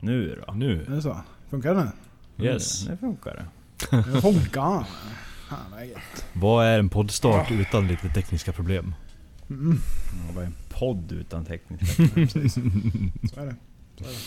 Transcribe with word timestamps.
Nu 0.00 0.42
då? 0.46 0.52
Nu. 0.52 0.84
Är 0.84 0.90
det 0.90 1.02
så? 1.02 1.20
Funkar 1.50 1.74
det 1.74 1.84
nu? 2.36 2.44
Yes. 2.44 2.84
Nu, 2.84 2.90
nu 2.90 2.96
funkar 2.96 3.34
det. 3.34 3.44
Det 4.12 4.22
funkar. 4.22 4.84
Fan 5.48 5.70
vad 5.70 5.86
gött. 5.86 6.26
Vad 6.32 6.66
är 6.66 6.78
en 6.78 6.88
poddstart 6.88 7.50
utan 7.50 7.88
lite 7.88 8.08
tekniska 8.08 8.52
problem? 8.52 8.94
Mm. 9.50 9.78
Ja, 10.26 10.32
vad 10.34 10.42
är 10.42 10.46
en 10.46 10.54
podd 10.68 11.12
utan 11.12 11.44
tekniska 11.44 12.02
Ja, 12.02 12.08
precis. 12.14 12.54
Så 12.54 12.60
är 13.40 13.46
det. 13.46 13.56
Så 13.98 14.04
är 14.04 14.08
det. 14.08 14.18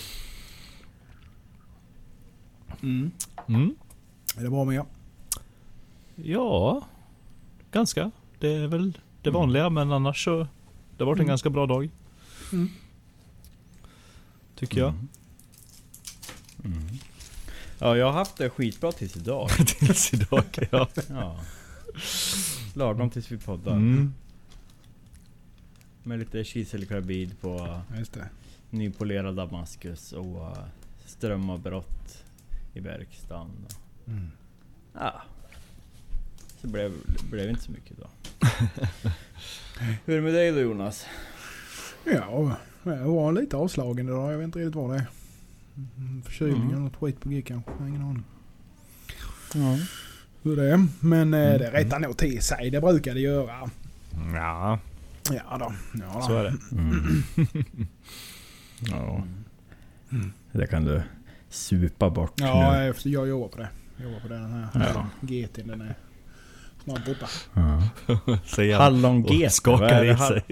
Mm. 2.88 3.12
Mm. 3.48 3.76
Är 4.38 4.44
det 4.44 4.50
bra 4.50 4.66
med 4.66 4.76
er? 4.76 4.86
Ja, 6.16 6.88
ganska. 7.72 8.12
Det 8.40 8.54
är 8.54 8.68
väl 8.68 8.98
det 9.22 9.30
vanliga 9.30 9.70
men 9.70 9.92
annars 9.92 10.24
så... 10.26 10.48
Det 10.98 11.04
har 11.04 11.06
varit 11.06 11.18
en 11.18 11.22
Mm. 11.22 11.28
ganska 11.28 11.50
bra 11.50 11.66
dag. 11.66 11.90
Mm. 12.54 12.70
Tycker 14.56 14.80
jag. 14.80 14.94
Mm. 16.66 16.88
Ja, 17.80 17.98
jag 17.98 18.06
har 18.06 18.14
haft 18.14 18.38
det 18.38 18.50
skitbra 18.50 18.92
tills 18.92 19.18
idag. 19.18 19.50
Tills 19.68 20.14
idag. 20.14 20.44
Ja. 20.72 20.88
Ja. 21.10 21.40
Lagom 22.74 23.10
tills 23.10 23.32
vi 23.32 23.38
poddar. 23.38 23.72
Mm. 23.72 24.14
Med 26.04 26.20
lite 26.20 26.44
kiselkarbid 26.44 27.42
på 27.42 27.82
Just 27.98 28.14
det. 28.14 28.30
nypolerad 28.70 29.36
damaskus 29.36 30.12
och 30.14 30.36
uh, 30.36 30.58
strömavbrott 31.06 32.24
i 32.74 32.80
verkstaden. 32.80 33.52
Mm. 34.08 34.32
Ja. 34.94 35.22
Så 36.62 36.68
blev 36.68 36.94
blev 37.30 37.50
inte 37.50 37.62
så 37.62 37.72
mycket 37.72 37.98
då. 37.98 38.08
Hur 40.06 40.14
är 40.14 40.16
det 40.16 40.22
med 40.22 40.34
dig 40.34 40.52
då 40.52 40.60
Jonas? 40.60 41.06
Ja, 42.06 42.56
jag 42.84 42.98
var 43.08 43.32
lite 43.32 43.58
avslagen 43.58 44.08
idag. 44.08 44.34
Jag 44.34 44.38
vet 44.38 44.46
inte 44.46 44.60
riktigt 44.60 44.76
vad 44.76 44.90
det 44.92 44.98
är. 44.98 45.06
Mm, 45.98 46.22
Förkylning 46.24 46.56
Mm. 46.62 46.70
eller 46.74 46.80
något 46.84 46.96
skit 46.96 47.20
på 47.22 47.30
G 47.30 47.42
kanske. 47.42 47.72
Jag 47.72 47.78
har 47.80 47.88
ingen 47.88 48.02
aning. 48.02 48.24
Ja. 49.54 49.78
Hur 50.44 50.56
det 50.56 50.72
är. 50.74 50.88
Men 51.00 51.34
eh, 51.34 51.40
Mm. 51.40 51.58
det 51.58 51.72
rättar 51.72 52.00
nog 52.00 52.18
till 52.18 52.42
sig. 52.42 52.70
Det 52.70 52.82
brukar 52.82 53.14
det 53.14 53.20
göra. 53.20 53.70
Ja, 54.36 54.80
Ja 55.32 55.58
då. 55.60 55.74
Ja, 55.94 56.14
då. 56.16 56.22
så 56.22 56.38
är 56.38 56.44
det. 56.44 56.54
Mm. 56.72 57.24
ja. 58.80 59.24
Det 60.52 60.68
kan 60.68 60.84
du 60.86 61.02
supa 61.50 62.10
bort 62.10 62.34
Ja, 62.36 62.72
nu. 62.72 62.86
jag, 62.86 62.96
jag 63.04 63.28
jobbar 63.28 63.48
på 63.48 63.58
det. 63.58 63.70
Jag 63.98 64.06
jobbar 64.08 64.20
på 64.20 64.28
det. 64.28 64.36
Den 64.36 64.54
här 64.54 64.70
Ja. 64.96 65.08
GT 65.22 65.56
den 65.68 65.82
är 65.82 65.96
snart 66.84 67.06
borta. 67.06 67.26
Ja. 67.54 67.84
Säger 68.46 68.74
han 68.78 68.84
Hallon 68.84 69.24
och 69.24 69.30
GT. 69.32 69.42
vad 69.44 69.52
skakar 69.52 70.04
i 70.06 70.18
sig. 70.18 70.44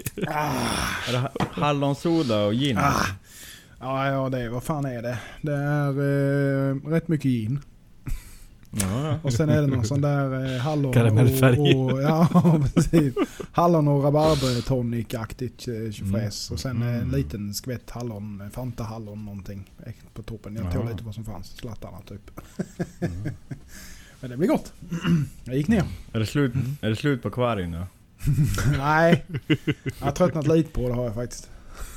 Ha- 1.16 1.30
hallonsoda 1.52 2.46
och 2.46 2.54
gin? 2.54 2.78
Ah. 2.78 2.94
Ja, 3.80 4.08
ja 4.12 4.30
det, 4.30 4.50
vad 4.50 4.64
fan 4.64 4.86
är 4.86 5.02
det? 5.02 5.20
Det 5.42 5.54
är 5.56 5.90
eh, 6.70 6.76
rätt 6.90 7.08
mycket 7.08 7.32
gin. 7.32 7.60
Ja. 8.72 9.20
Och 9.24 9.34
sen 9.34 9.50
är 9.50 9.62
det 9.62 9.68
någon 9.68 9.86
sån 9.86 10.02
där 10.02 10.56
eh, 10.56 10.62
hallon 10.62 10.94
Karamellfärg. 10.94 11.76
och, 11.76 11.92
och... 11.94 12.02
Ja, 12.02 12.28
precis. 12.76 13.14
Hallon 13.52 13.88
och 13.88 14.04
rabarbertonic-aktigt 14.04 15.68
eh, 15.68 15.92
tjofräs. 15.92 16.52
Och 16.52 16.60
sen 16.60 16.82
eh, 16.82 16.88
en 16.88 16.96
Mm. 16.96 17.12
liten 17.12 17.54
skvätt 17.54 17.90
hallon, 17.90 18.42
eh, 18.42 18.50
Fanta 18.50 18.84
hallon 18.84 19.26
någonting 19.26 19.72
eh, 19.86 19.94
på 20.14 20.22
toppen. 20.24 20.56
Jag 20.56 20.74
tog 20.74 20.86
Ja. 20.86 20.90
lite 20.90 21.04
vad 21.04 21.16
som 21.16 21.26
fanns. 21.26 21.48
Slattarna 21.58 21.98
typ. 22.08 22.32
Mm. 23.00 23.14
Men 24.22 24.30
det 24.30 24.38
blir 24.38 24.48
gott. 24.48 24.74
Jag 25.44 25.56
gick 25.58 25.68
ner. 25.68 25.84
Är, 26.14 26.20
det 26.20 26.26
slut, 26.26 26.54
är 26.82 26.90
det 26.90 26.96
slut 26.96 27.22
på 27.24 27.30
kvargen 27.30 27.72
nu? 27.72 27.84
Nej, 28.78 29.26
jag 30.00 30.06
har 30.06 30.12
tröttnat 30.12 30.48
lite 30.48 30.72
på 30.72 30.88
det 30.88 30.94
har 30.94 31.04
jag 31.06 31.16
faktiskt. 31.16 31.50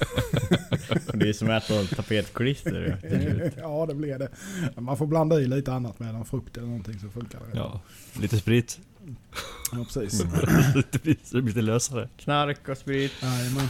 Det 1.14 1.28
är 1.28 1.32
som 1.32 1.50
att 1.50 1.70
äta 1.70 1.96
tapetklister 1.96 2.98
ju, 3.02 3.10
till 3.10 3.20
slut. 3.22 3.52
Ja, 3.56 3.86
det 3.86 3.94
blir 3.94 4.18
det. 4.18 4.28
Man 4.80 4.96
får 4.96 5.06
blanda 5.06 5.40
i 5.40 5.46
lite 5.46 5.72
annat 5.72 5.98
med 5.98 6.14
någon 6.14 6.24
frukt 6.24 6.56
eller 6.56 6.66
någonting 6.66 6.98
så 6.98 7.08
funkar 7.08 7.38
det. 7.38 7.58
Ja, 7.58 7.80
lite 8.20 8.38
sprit. 8.38 8.80
ja 9.72 9.84
precis. 9.84 10.24
Lite 10.74 10.98
det 11.02 11.42
blir 11.42 11.42
lite 11.42 11.62
lösare. 11.62 12.08
Knark 12.16 12.68
och 12.68 12.78
sprit. 12.78 13.12
Jajamän. 13.22 13.68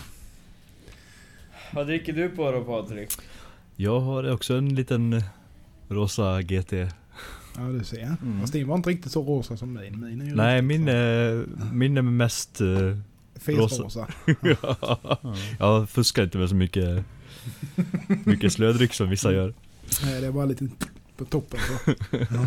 Vad 1.72 1.86
dricker 1.86 2.12
du 2.12 2.28
på 2.28 2.52
då 2.52 2.64
Patrik? 2.64 3.12
Jag 3.76 4.00
har 4.00 4.32
också 4.32 4.54
en 4.54 4.74
liten 4.74 5.12
eh, 5.12 5.22
rosa 5.88 6.42
GT. 6.42 6.72
Ja, 7.56 7.62
du 7.62 7.84
ser. 7.84 8.16
Mm. 8.22 8.40
Fast 8.40 8.52
din 8.52 8.68
var 8.68 8.76
inte 8.76 8.90
riktigt 8.90 9.12
så 9.12 9.22
rosa 9.22 9.56
som 9.56 9.72
min. 9.72 10.00
min 10.00 10.20
är 10.20 10.24
ju 10.24 10.34
Nej, 10.34 10.62
min 10.62 10.88
är, 10.88 11.44
min 11.72 11.96
är 11.96 12.02
mest... 12.02 12.60
eh, 13.48 13.68
Fesrosa. 13.68 14.06
jag 15.58 15.90
fuskar 15.90 16.22
inte 16.22 16.38
med 16.38 16.48
så 16.48 16.54
mycket, 16.54 17.04
mycket 18.24 18.52
slödryck 18.52 18.94
som 18.94 19.08
vissa 19.08 19.32
gör. 19.32 19.54
Nej, 20.04 20.20
det 20.20 20.26
är 20.26 20.32
bara 20.32 20.44
lite 20.44 20.68
på 21.16 21.24
toppen 21.24 21.60
så. 21.60 21.90
Ja. 22.16 22.46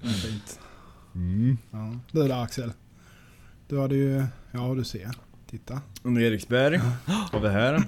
Det 0.00 0.08
är 0.08 0.12
fint. 0.12 0.60
Mm. 1.14 1.58
Ja. 1.70 1.94
Du 2.12 2.28
där 2.28 2.42
Axel. 2.42 2.72
Du 3.68 3.80
hade 3.80 3.94
ju... 3.94 4.24
Ja, 4.52 4.74
du 4.74 4.84
ser. 4.84 5.10
Titta. 5.50 5.80
Under 6.02 6.22
Eriksberg 6.22 6.80
har 7.06 7.40
vi 7.40 7.48
här. 7.48 7.82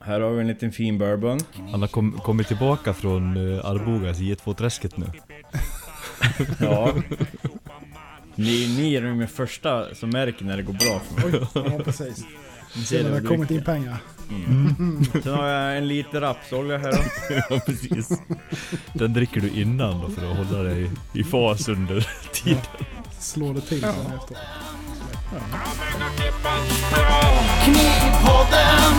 Här 0.00 0.20
har 0.20 0.30
vi 0.30 0.40
en 0.40 0.46
liten 0.46 0.72
fin 0.72 0.98
bourbon. 0.98 1.40
Han 1.70 1.80
har 1.80 1.88
kom, 1.88 2.12
kommit 2.12 2.48
tillbaka 2.48 2.94
från 2.94 3.36
uh, 3.36 3.66
Arbogas 3.66 4.20
i 4.20 4.34
G2-träsket 4.34 4.96
nu. 4.96 5.06
Ja. 6.60 6.94
Ni, 8.34 8.74
ni 8.76 8.94
är 8.94 9.02
de 9.02 9.18
med 9.18 9.30
första 9.30 9.94
som 9.94 10.10
märker 10.10 10.44
när 10.44 10.56
det 10.56 10.62
går 10.62 10.72
bra 10.72 11.00
för 11.00 11.30
mig. 11.30 11.40
Oj, 11.54 11.72
ja 11.78 11.84
precis. 11.84 12.24
Ser 12.74 12.82
ser 12.82 13.04
det 13.04 13.10
har 13.10 13.20
kommit 13.20 13.50
in 13.50 13.64
pengar. 13.64 13.96
Mm. 14.30 15.04
Sen 15.22 15.34
har 15.34 15.46
jag 15.46 15.78
en 15.78 15.88
liter 15.88 16.20
rapsolja 16.20 16.78
här 16.78 16.92
då. 16.92 17.34
ja, 17.54 17.60
precis. 17.66 18.08
Den 18.92 19.12
dricker 19.12 19.40
du 19.40 19.48
innan 19.48 20.00
då 20.00 20.08
för 20.08 20.30
att 20.30 20.36
hålla 20.36 20.62
dig 20.62 20.90
i 21.14 21.24
fas 21.24 21.68
under 21.68 22.08
tiden. 22.32 22.60
Slår 23.20 23.54
det 23.54 23.60
till 23.60 23.80
sen 23.80 23.90
efter. 23.90 24.36
Knivpodden. 27.64 28.94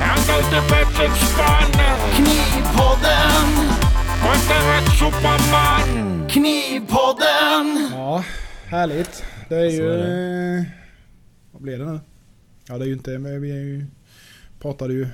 Han 0.00 0.18
ute 0.40 0.68
på 0.68 1.02
ett 1.02 1.16
spann. 1.16 1.72
Knivpodden. 2.14 3.68
Och 4.22 4.34
är 4.34 4.90
Superman. 4.90 6.28
Knivpodden. 6.28 7.90
Ja, 7.92 8.24
härligt. 8.68 9.24
Det 9.48 9.56
är 9.56 9.70
ju... 9.70 9.90
är 9.92 10.58
eh, 10.58 10.64
Vad 11.52 11.62
blir 11.62 11.78
det 11.78 11.84
nu? 11.84 12.00
Ja, 12.68 12.78
det 12.78 12.84
är 12.84 12.86
ju 12.86 12.92
inte... 12.92 13.18
Vi 13.18 13.50
är 13.50 13.56
ju, 13.56 13.86
pratade 14.60 14.94
ju... 14.94 15.08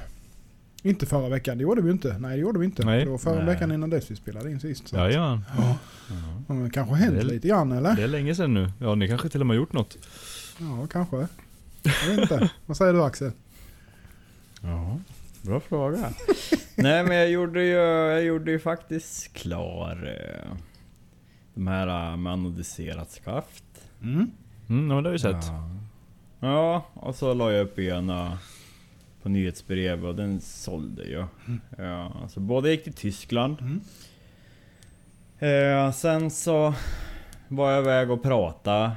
Inte 0.82 1.06
förra 1.06 1.28
veckan, 1.28 1.58
det 1.58 1.62
gjorde 1.62 1.82
vi 1.82 1.90
inte. 1.90 2.18
Nej, 2.18 2.36
det 2.36 2.42
gjorde 2.42 2.58
vi 2.58 2.64
inte. 2.64 2.84
Nej. 2.84 3.04
Det 3.04 3.10
var 3.10 3.18
förra 3.18 3.36
Nej. 3.44 3.46
veckan 3.54 3.72
innan 3.72 3.90
dess 3.90 4.10
vi 4.10 4.16
spelade 4.16 4.50
in 4.50 4.60
sist. 4.60 4.88
Så. 4.88 4.96
Ja, 4.96 5.10
ja. 5.10 5.40
Ja. 5.58 5.76
Ja, 6.48 6.54
men 6.54 6.70
kanske 6.70 6.94
hänt 6.94 7.14
Det 7.14 7.20
är- 7.20 7.24
lite 7.24 7.48
grann 7.48 7.72
eller? 7.72 7.96
Det 7.96 8.02
är 8.02 8.08
länge 8.08 8.34
sedan 8.34 8.54
nu. 8.54 8.70
Ja, 8.80 8.94
ni 8.94 9.08
kanske 9.08 9.28
till 9.28 9.40
och 9.40 9.46
med 9.46 9.56
har 9.56 9.60
gjort 9.60 9.72
något. 9.72 9.96
Ja, 10.58 10.86
kanske. 10.92 11.16
Jag 11.82 12.08
vet 12.10 12.18
inte. 12.18 12.50
Vad 12.66 12.76
säger 12.76 12.92
du 12.92 13.02
Axel? 13.02 13.32
Ja, 14.62 15.00
bra 15.42 15.60
fråga. 15.60 15.98
Nej 16.76 17.04
men 17.04 17.16
jag 17.16 17.30
gjorde 17.30 17.62
ju, 17.64 17.70
jag 17.74 18.24
gjorde 18.24 18.50
ju 18.50 18.58
faktiskt 18.58 19.32
klar 19.32 20.16
eh, 20.20 20.56
de 21.54 21.66
här 21.66 22.12
eh, 22.12 22.16
med 22.16 22.32
anodiserat 22.32 23.10
skaft. 23.10 23.64
Mm. 24.02 24.30
Mm, 24.68 24.90
ja, 24.90 25.00
det 25.02 25.08
har 25.08 25.12
vi 25.12 25.18
sett. 25.18 25.46
Ja. 25.46 25.70
ja, 26.40 26.86
och 26.94 27.14
så 27.14 27.34
la 27.34 27.52
jag 27.52 27.62
upp 27.62 27.78
ena 27.78 28.38
på 29.22 29.28
nyhetsbrev 29.28 30.06
och 30.06 30.14
den 30.14 30.40
sålde 30.40 31.04
ju. 31.04 31.24
Ja, 31.78 32.12
så 32.28 32.40
båda 32.40 32.70
gick 32.70 32.84
till 32.84 32.92
Tyskland. 32.92 33.56
Mm. 33.60 33.80
Eh, 35.38 35.92
sen 35.92 36.30
så 36.30 36.74
var 37.48 37.70
jag 37.70 37.82
iväg 37.82 38.10
och 38.10 38.22
pratade. 38.22 38.90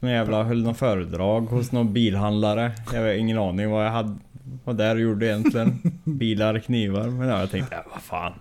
Någon 0.00 0.12
jävla 0.12 0.42
höll 0.42 0.62
någon 0.62 0.74
föredrag 0.74 1.40
hos 1.40 1.72
någon 1.72 1.92
bilhandlare. 1.92 2.72
Jag 2.92 3.00
har 3.00 3.08
ingen 3.08 3.38
aning 3.38 3.70
vad 3.70 3.86
jag 3.86 3.90
hade, 3.90 4.16
vad 4.64 4.76
där 4.76 4.96
gjorde 4.96 5.26
egentligen. 5.26 5.78
Bilar, 6.04 6.58
knivar. 6.58 7.08
Men 7.08 7.28
ja, 7.28 7.40
jag 7.40 7.50
tänkte, 7.50 7.74
ja, 7.74 7.82
vad 7.92 8.02
fan. 8.02 8.32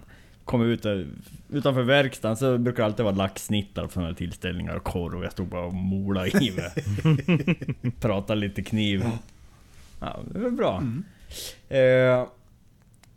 Kom 0.49 0.61
ut 0.61 0.83
där, 0.83 1.07
utanför 1.49 1.81
verkstaden 1.81 2.37
så 2.37 2.57
brukar 2.57 2.83
det 2.83 2.85
alltid 2.85 3.05
vara 3.05 3.15
laxsnittar 3.15 3.85
på 3.85 3.91
sådana 3.91 4.09
här 4.09 4.15
tillställningar 4.15 4.75
och 4.75 4.83
korv. 4.83 5.23
Jag 5.23 5.31
stod 5.31 5.47
bara 5.47 5.65
och 5.65 5.73
molade 5.73 6.29
i 6.43 6.51
mig. 6.51 6.71
Pratade 7.99 8.39
lite 8.39 8.63
kniv. 8.63 9.05
Ja, 9.99 10.19
det 10.33 10.39
var 10.39 10.49
bra. 10.49 10.83
Eh, 11.69 12.27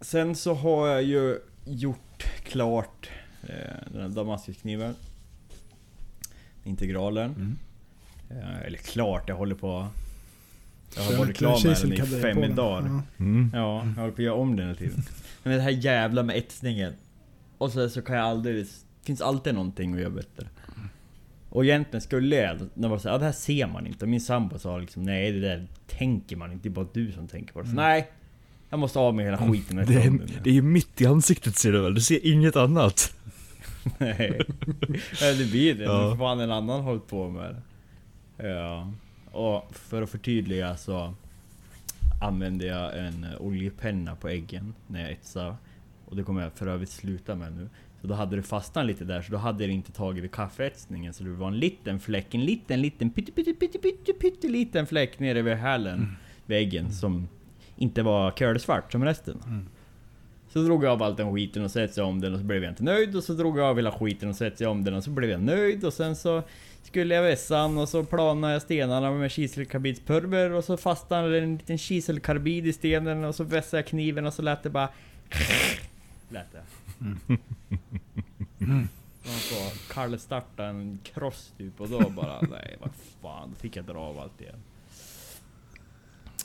sen 0.00 0.34
så 0.34 0.54
har 0.54 0.88
jag 0.88 1.02
ju 1.02 1.38
gjort 1.64 2.26
klart 2.44 3.10
eh, 3.42 3.92
den 3.92 4.02
här 4.02 4.08
damaskuskniven. 4.08 4.94
Integralen. 6.64 7.30
Mm. 7.30 7.58
Eh, 8.30 8.66
eller 8.66 8.78
klart, 8.78 9.28
jag 9.28 9.36
håller 9.36 9.54
på... 9.54 9.88
Jag 10.96 11.02
har 11.02 11.16
varit 11.16 11.36
klar 11.36 11.66
med 11.66 11.76
den 11.82 11.92
i 11.92 12.20
fem 12.20 12.56
dagar. 12.56 12.86
Ja. 12.86 13.24
Mm. 13.24 13.50
Ja, 13.54 13.86
jag 13.96 14.02
håller 14.02 14.10
på 14.10 14.14
att 14.14 14.24
göra 14.24 14.34
om 14.34 14.56
den 14.56 14.66
hela 14.66 14.78
tiden. 14.78 15.02
Men 15.42 15.56
det 15.56 15.62
här 15.62 15.70
jävla 15.70 16.22
med 16.22 16.36
etsningen. 16.36 16.92
Och 17.62 17.72
så, 17.72 17.88
så 17.88 18.02
kan 18.02 18.16
jag 18.16 18.24
aldrig... 18.24 18.56
Det 18.56 19.06
finns 19.06 19.20
alltid 19.20 19.54
någonting 19.54 19.94
att 19.94 20.00
göra 20.00 20.10
bättre. 20.10 20.48
Och 21.48 21.64
egentligen 21.64 22.00
skulle 22.00 22.36
jag, 22.36 22.58
när 22.74 22.88
man 22.88 23.00
säger 23.00 23.14
ja 23.14 23.18
det 23.18 23.24
här 23.24 23.32
ser 23.32 23.66
man 23.66 23.86
inte. 23.86 24.04
Och 24.04 24.08
min 24.08 24.20
sambo 24.20 24.58
sa 24.58 24.78
liksom 24.78 25.02
nej 25.02 25.32
det 25.32 25.40
där 25.40 25.66
tänker 25.86 26.36
man 26.36 26.52
inte, 26.52 26.68
det 26.68 26.72
är 26.72 26.74
bara 26.74 26.86
du 26.92 27.12
som 27.12 27.28
tänker 27.28 27.52
på 27.52 27.62
det. 27.62 27.68
Så, 27.68 27.74
nej! 27.74 28.10
Jag 28.70 28.78
måste 28.78 28.98
av 28.98 29.14
med 29.14 29.24
hela 29.24 29.38
skiten 29.38 29.76
Det 29.76 29.82
är, 29.82 30.42
det 30.42 30.50
är 30.50 30.54
ju 30.54 30.62
mitt 30.62 31.00
i 31.00 31.06
ansiktet 31.06 31.56
ser 31.56 31.72
du 31.72 31.82
väl? 31.82 31.94
Du 31.94 32.00
ser 32.00 32.26
inget 32.26 32.56
annat. 32.56 33.14
Nej. 33.98 34.40
Det 35.20 35.50
blir 35.50 35.74
det. 35.74 35.84
Ja. 35.84 36.16
Fan 36.18 36.40
en 36.40 36.50
annan 36.50 36.80
hållit 36.80 37.06
på 37.06 37.30
med 37.30 37.56
det. 38.36 38.48
Ja. 38.48 38.92
Och 39.32 39.74
för 39.74 40.02
att 40.02 40.10
förtydliga 40.10 40.76
så 40.76 41.14
använde 42.22 42.66
jag 42.66 42.98
en 42.98 43.26
oljepenna 43.38 44.16
på 44.16 44.28
äggen 44.28 44.74
när 44.86 45.00
jag 45.00 45.10
etsade. 45.10 45.56
Och 46.12 46.18
det 46.18 46.22
kommer 46.22 46.42
jag 46.42 46.52
för 46.52 46.66
övrigt 46.66 46.90
sluta 46.90 47.34
med 47.34 47.52
nu. 47.52 47.68
Så 48.00 48.06
då 48.06 48.14
hade 48.14 48.36
det 48.36 48.42
fastnat 48.42 48.86
lite 48.86 49.04
där, 49.04 49.22
så 49.22 49.32
då 49.32 49.38
hade 49.38 49.66
det 49.66 49.72
inte 49.72 49.92
tagit 49.92 50.24
vid 50.24 50.32
kaffeetsningen. 50.32 51.12
Så 51.12 51.24
det 51.24 51.30
var 51.30 51.48
en 51.48 51.58
liten 51.58 52.00
fläck, 52.00 52.34
en 52.34 52.44
liten, 52.44 52.80
liten, 52.80 53.10
pytte, 53.10 53.32
pytte, 53.32 53.52
pytte, 53.54 53.78
pytte, 53.78 54.12
pytte 54.12 54.48
liten 54.48 54.86
fläck 54.86 55.18
nere 55.18 55.42
vid 55.42 55.54
hälen, 55.54 56.16
vid 56.46 56.58
äggen, 56.58 56.92
som 56.92 57.28
inte 57.76 58.02
var 58.02 58.30
kölsvart 58.30 58.92
som 58.92 59.04
resten. 59.04 59.36
Så 60.48 60.62
drog 60.62 60.84
jag 60.84 60.92
av 60.92 61.02
allt 61.02 61.16
den 61.16 61.34
skiten 61.34 61.64
och 61.64 61.76
etsade 61.76 61.90
jag 61.96 62.08
om 62.08 62.20
den 62.20 62.32
och 62.32 62.38
så 62.38 62.44
blev 62.44 62.62
jag 62.62 62.72
inte 62.72 62.84
nöjd. 62.84 63.16
Och 63.16 63.24
så 63.24 63.32
drog 63.32 63.58
jag 63.58 63.66
av 63.66 63.76
hela 63.76 63.92
skiten 63.92 64.28
och 64.28 64.34
etsade 64.34 64.64
jag 64.64 64.70
om 64.70 64.84
den 64.84 64.94
och 64.94 65.04
så 65.04 65.10
blev 65.10 65.30
jag 65.30 65.42
nöjd. 65.42 65.84
Och 65.84 65.92
sen 65.92 66.16
så 66.16 66.42
skulle 66.82 67.14
jag 67.14 67.22
vässa 67.22 67.62
den 67.62 67.78
och 67.78 67.88
så 67.88 68.04
planade 68.04 68.52
jag 68.52 68.62
stenarna 68.62 69.10
med 69.10 69.30
kiselkarbidspulver 69.30 70.52
och 70.52 70.64
så 70.64 70.76
fastnade 70.76 71.38
en 71.38 71.56
liten 71.56 71.78
kiselkarbid 71.78 72.66
i 72.66 72.72
stenen 72.72 73.24
och 73.24 73.34
så 73.34 73.44
vässade 73.44 73.78
jag 73.78 73.86
kniven 73.86 74.26
och 74.26 74.34
så 74.34 74.42
lät 74.42 74.62
det 74.62 74.70
bara... 74.70 74.88
Lät 76.32 76.52
det. 76.52 76.64
Och 79.20 79.28
så 79.28 79.92
kallstartade 79.94 80.68
en 80.68 80.98
kross 81.02 81.54
typ 81.58 81.80
och 81.80 81.88
då 81.88 82.10
bara 82.10 82.40
nej 82.50 82.76
vad 82.80 82.90
fan, 83.22 83.50
då 83.50 83.56
fick 83.56 83.76
jag 83.76 83.84
dra 83.84 83.98
av 83.98 84.18
allt 84.18 84.40
igen. 84.40 84.62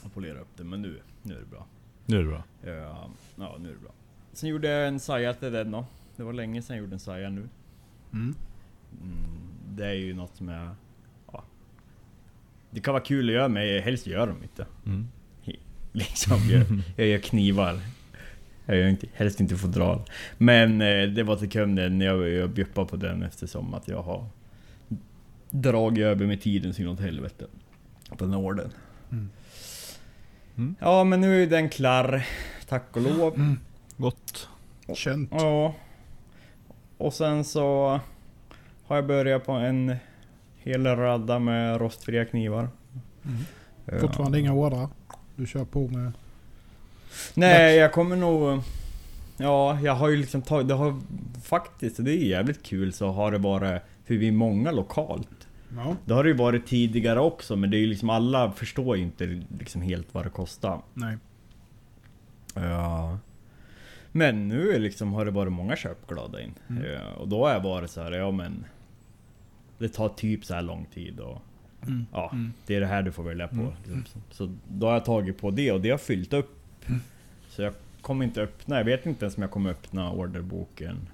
Och 0.04 0.14
polera 0.14 0.40
upp 0.40 0.56
det 0.56 0.64
men 0.64 0.82
nu, 0.82 1.00
nu 1.22 1.34
är 1.34 1.38
det 1.40 1.46
bra. 1.46 1.66
Nu 2.06 2.16
är 2.16 2.22
det 2.22 2.28
bra. 2.28 2.44
Ja, 2.62 3.10
ja, 3.36 3.56
nu 3.58 3.68
är 3.68 3.72
det 3.72 3.80
bra. 3.80 3.92
Sen 4.32 4.48
gjorde 4.48 4.68
jag 4.68 4.88
en 4.88 5.00
saja 5.00 5.34
till 5.34 5.52
den 5.52 5.70
då. 5.70 5.86
Det 6.16 6.22
var 6.22 6.32
länge 6.32 6.62
sedan 6.62 6.76
jag 6.76 6.82
gjorde 6.82 6.94
en 6.94 7.00
saja 7.00 7.30
nu. 7.30 7.48
Mm. 8.12 8.34
Mm, 9.02 9.14
det 9.68 9.86
är 9.86 9.92
ju 9.92 10.14
något 10.14 10.36
som 10.36 10.48
jag... 10.48 10.70
Ja. 11.32 11.44
Det 12.70 12.80
kan 12.80 12.94
vara 12.94 13.04
kul 13.04 13.28
att 13.28 13.34
göra 13.34 13.48
men 13.48 13.82
helst 13.82 14.06
gör 14.06 14.26
de 14.26 14.42
inte. 14.42 14.66
Mm. 14.86 15.08
Liksom, 15.92 16.38
jag, 16.50 16.66
jag 16.96 17.06
gör 17.06 17.18
knivar. 17.18 17.80
Jag 18.68 18.76
gör 18.76 18.88
inte, 18.88 19.06
helst 19.12 19.40
inte 19.40 19.56
fodral. 19.56 20.02
Men 20.38 20.82
eh, 20.82 21.02
det 21.02 21.22
var 21.22 21.36
till 21.36 21.50
kunden, 21.50 22.00
jag, 22.00 22.28
jag 22.28 22.50
bjuppade 22.50 22.86
på 22.86 22.96
den 22.96 23.22
eftersom 23.22 23.74
att 23.74 23.88
jag 23.88 24.02
har 24.02 24.26
dragit 25.50 26.04
över 26.04 26.26
med 26.26 26.40
tiden 26.40 26.74
så 26.74 26.82
inåt 26.82 27.00
helvete. 27.00 27.46
På 28.08 28.24
den 28.24 28.34
orden. 28.34 28.72
Mm. 29.10 29.30
Mm. 30.56 30.74
Ja 30.80 31.04
men 31.04 31.20
nu 31.20 31.42
är 31.42 31.46
den 31.46 31.68
klar. 31.68 32.26
Tack 32.68 32.96
och 32.96 33.02
lov. 33.02 33.56
Gott. 33.96 34.48
Känt. 34.94 35.30
Ja. 35.32 35.74
Och 36.96 37.14
sen 37.14 37.44
så 37.44 38.00
har 38.84 38.96
jag 38.96 39.06
börjat 39.06 39.46
på 39.46 39.52
en 39.52 39.96
hel 40.56 40.86
radda 40.86 41.38
med 41.38 41.80
rostfria 41.80 42.24
knivar. 42.24 42.68
Mm. 43.24 43.36
Ja. 43.84 43.98
Fortfarande 43.98 44.40
inga 44.40 44.52
ordrar. 44.52 44.88
Du 45.36 45.46
kör 45.46 45.64
på 45.64 45.88
med... 45.88 46.12
Nej, 47.34 47.76
jag 47.76 47.92
kommer 47.92 48.16
nog... 48.16 48.62
Ja, 49.36 49.80
jag 49.80 49.94
har 49.94 50.08
ju 50.08 50.16
liksom 50.16 50.42
tagit... 50.42 50.68
Det 50.68 50.74
har 50.74 51.00
faktiskt, 51.44 51.98
och 51.98 52.04
det 52.04 52.12
är 52.12 52.16
jävligt 52.16 52.62
kul, 52.62 52.92
så 52.92 53.08
har 53.10 53.32
det 53.32 53.38
varit... 53.38 53.82
För 54.04 54.14
vi 54.14 54.28
är 54.28 54.32
många 54.32 54.70
lokalt. 54.72 55.48
Ja. 55.76 55.96
Det 56.04 56.14
har 56.14 56.24
det 56.24 56.30
ju 56.30 56.36
varit 56.36 56.66
tidigare 56.66 57.20
också, 57.20 57.56
men 57.56 57.70
det 57.70 57.76
är 57.76 57.78
ju 57.80 57.86
liksom 57.86 58.10
alla 58.10 58.52
förstår 58.52 58.96
ju 58.96 59.02
inte 59.02 59.42
liksom 59.58 59.82
helt 59.82 60.14
vad 60.14 60.24
det 60.26 60.30
kostar. 60.30 60.80
Nej. 60.94 61.16
Ja. 62.54 63.18
Men 64.12 64.48
nu 64.48 64.78
liksom 64.78 65.12
har 65.12 65.24
det 65.24 65.30
varit 65.30 65.52
många 65.52 65.76
köpglada 65.76 66.40
in. 66.42 66.54
Mm. 66.68 66.84
Ja, 66.92 67.14
och 67.18 67.28
då 67.28 67.46
har 67.46 67.52
jag 67.52 67.60
varit 67.60 67.90
så 67.90 68.02
här, 68.02 68.12
ja 68.12 68.30
men... 68.30 68.64
Det 69.78 69.88
tar 69.88 70.08
typ 70.08 70.44
så 70.44 70.54
här 70.54 70.62
lång 70.62 70.86
tid 70.94 71.20
och... 71.20 71.42
Mm. 71.86 72.06
Ja, 72.12 72.30
Mm. 72.32 72.52
det 72.66 72.74
är 72.76 72.80
det 72.80 72.86
här 72.86 73.02
du 73.02 73.12
får 73.12 73.22
välja 73.22 73.48
på. 73.48 73.54
Mm. 73.54 73.72
liksom. 73.84 74.22
Så 74.30 74.54
då 74.68 74.86
har 74.86 74.92
jag 74.94 75.04
tagit 75.04 75.40
på 75.40 75.50
det 75.50 75.72
och 75.72 75.80
det 75.80 75.90
har 75.90 75.98
fyllt 75.98 76.32
upp. 76.32 76.57
Så 77.48 77.62
jag 77.62 77.72
kommer 78.00 78.24
inte 78.24 78.42
öppna, 78.42 78.76
jag 78.76 78.84
vet 78.84 79.06
inte 79.06 79.24
ens 79.24 79.36
om 79.36 79.42
jag 79.42 79.50
kommer 79.50 79.70
öppna 79.70 80.12
orderboken 80.12 81.08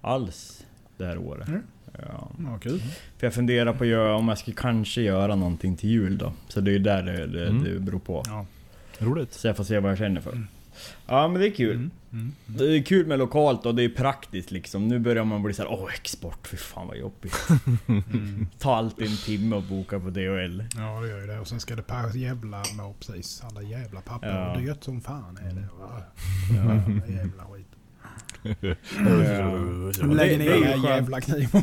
alls 0.00 0.66
det 0.96 1.04
här 1.06 1.18
året. 1.18 1.48
Mm. 1.48 1.62
Ja. 1.98 2.28
Ja, 2.46 2.58
kul. 2.58 2.80
För 3.18 3.26
jag 3.26 3.34
funderar 3.34 3.72
på 3.72 3.84
att 3.84 3.90
göra, 3.90 4.16
om 4.16 4.28
jag 4.28 4.38
ska 4.38 4.52
kanske 4.52 5.02
göra 5.02 5.34
någonting 5.34 5.76
till 5.76 5.90
jul 5.90 6.18
då. 6.18 6.32
Så 6.48 6.60
det 6.60 6.70
är 6.70 6.72
ju 6.72 6.78
där 6.78 7.02
det, 7.02 7.26
det, 7.26 7.46
Mm. 7.48 7.64
det 7.64 7.80
beror 7.80 7.98
på. 7.98 8.22
Ja. 8.26 8.46
Roligt. 8.98 9.32
Så 9.32 9.46
jag 9.46 9.56
får 9.56 9.64
se 9.64 9.78
vad 9.78 9.90
jag 9.90 9.98
känner 9.98 10.20
för. 10.20 10.32
Mm. 10.32 10.46
Ja 11.06 11.28
men 11.28 11.40
det 11.40 11.48
är 11.48 11.50
kul. 11.50 11.76
Mm. 11.76 11.90
Mm. 12.12 12.32
Det 12.46 12.64
är 12.78 12.82
kul 12.82 13.06
med 13.06 13.18
lokalt 13.18 13.66
och 13.66 13.74
det 13.74 13.82
är 13.82 13.88
praktiskt 13.88 14.50
liksom. 14.50 14.88
Nu 14.88 14.98
börjar 14.98 15.24
man 15.24 15.42
bli 15.42 15.54
så 15.54 15.62
här: 15.62 15.70
åh 15.72 15.94
export, 15.94 16.46
fy 16.48 16.56
fan 16.56 16.86
vad 16.86 16.96
jobbigt. 16.96 17.34
Mm. 17.86 18.46
Ta 18.58 18.76
alltid 18.76 19.06
en 19.06 19.16
timme 19.16 19.56
att 19.56 19.64
boka 19.68 20.00
på 20.00 20.10
DHL. 20.10 20.62
Ja, 20.76 21.00
det 21.00 21.08
gör 21.08 21.20
ju 21.20 21.26
det. 21.26 21.38
Och 21.40 21.48
sen 21.48 21.60
ska 21.60 21.76
det 21.76 21.82
per 21.82 22.16
jävla... 22.16 22.62
Ja, 22.78 22.94
precis. 22.98 23.42
Alla 23.44 23.62
jävla 23.62 24.00
papper. 24.00 24.28
Ja. 24.28 24.54
Och 24.54 24.60
dyrt 24.60 24.84
som 24.84 25.00
fan 25.00 25.36
är 25.36 25.54
det. 25.54 25.68
Va? 25.80 26.02
Ja. 26.56 26.74
Ja, 27.06 27.14
jävla 27.14 27.44
skit. 27.44 27.66
Ja. 28.42 28.58
Det 30.00 30.38
ner 30.38 30.62
skönt. 30.62 30.84
jävla 30.84 31.20
kniven. 31.20 31.62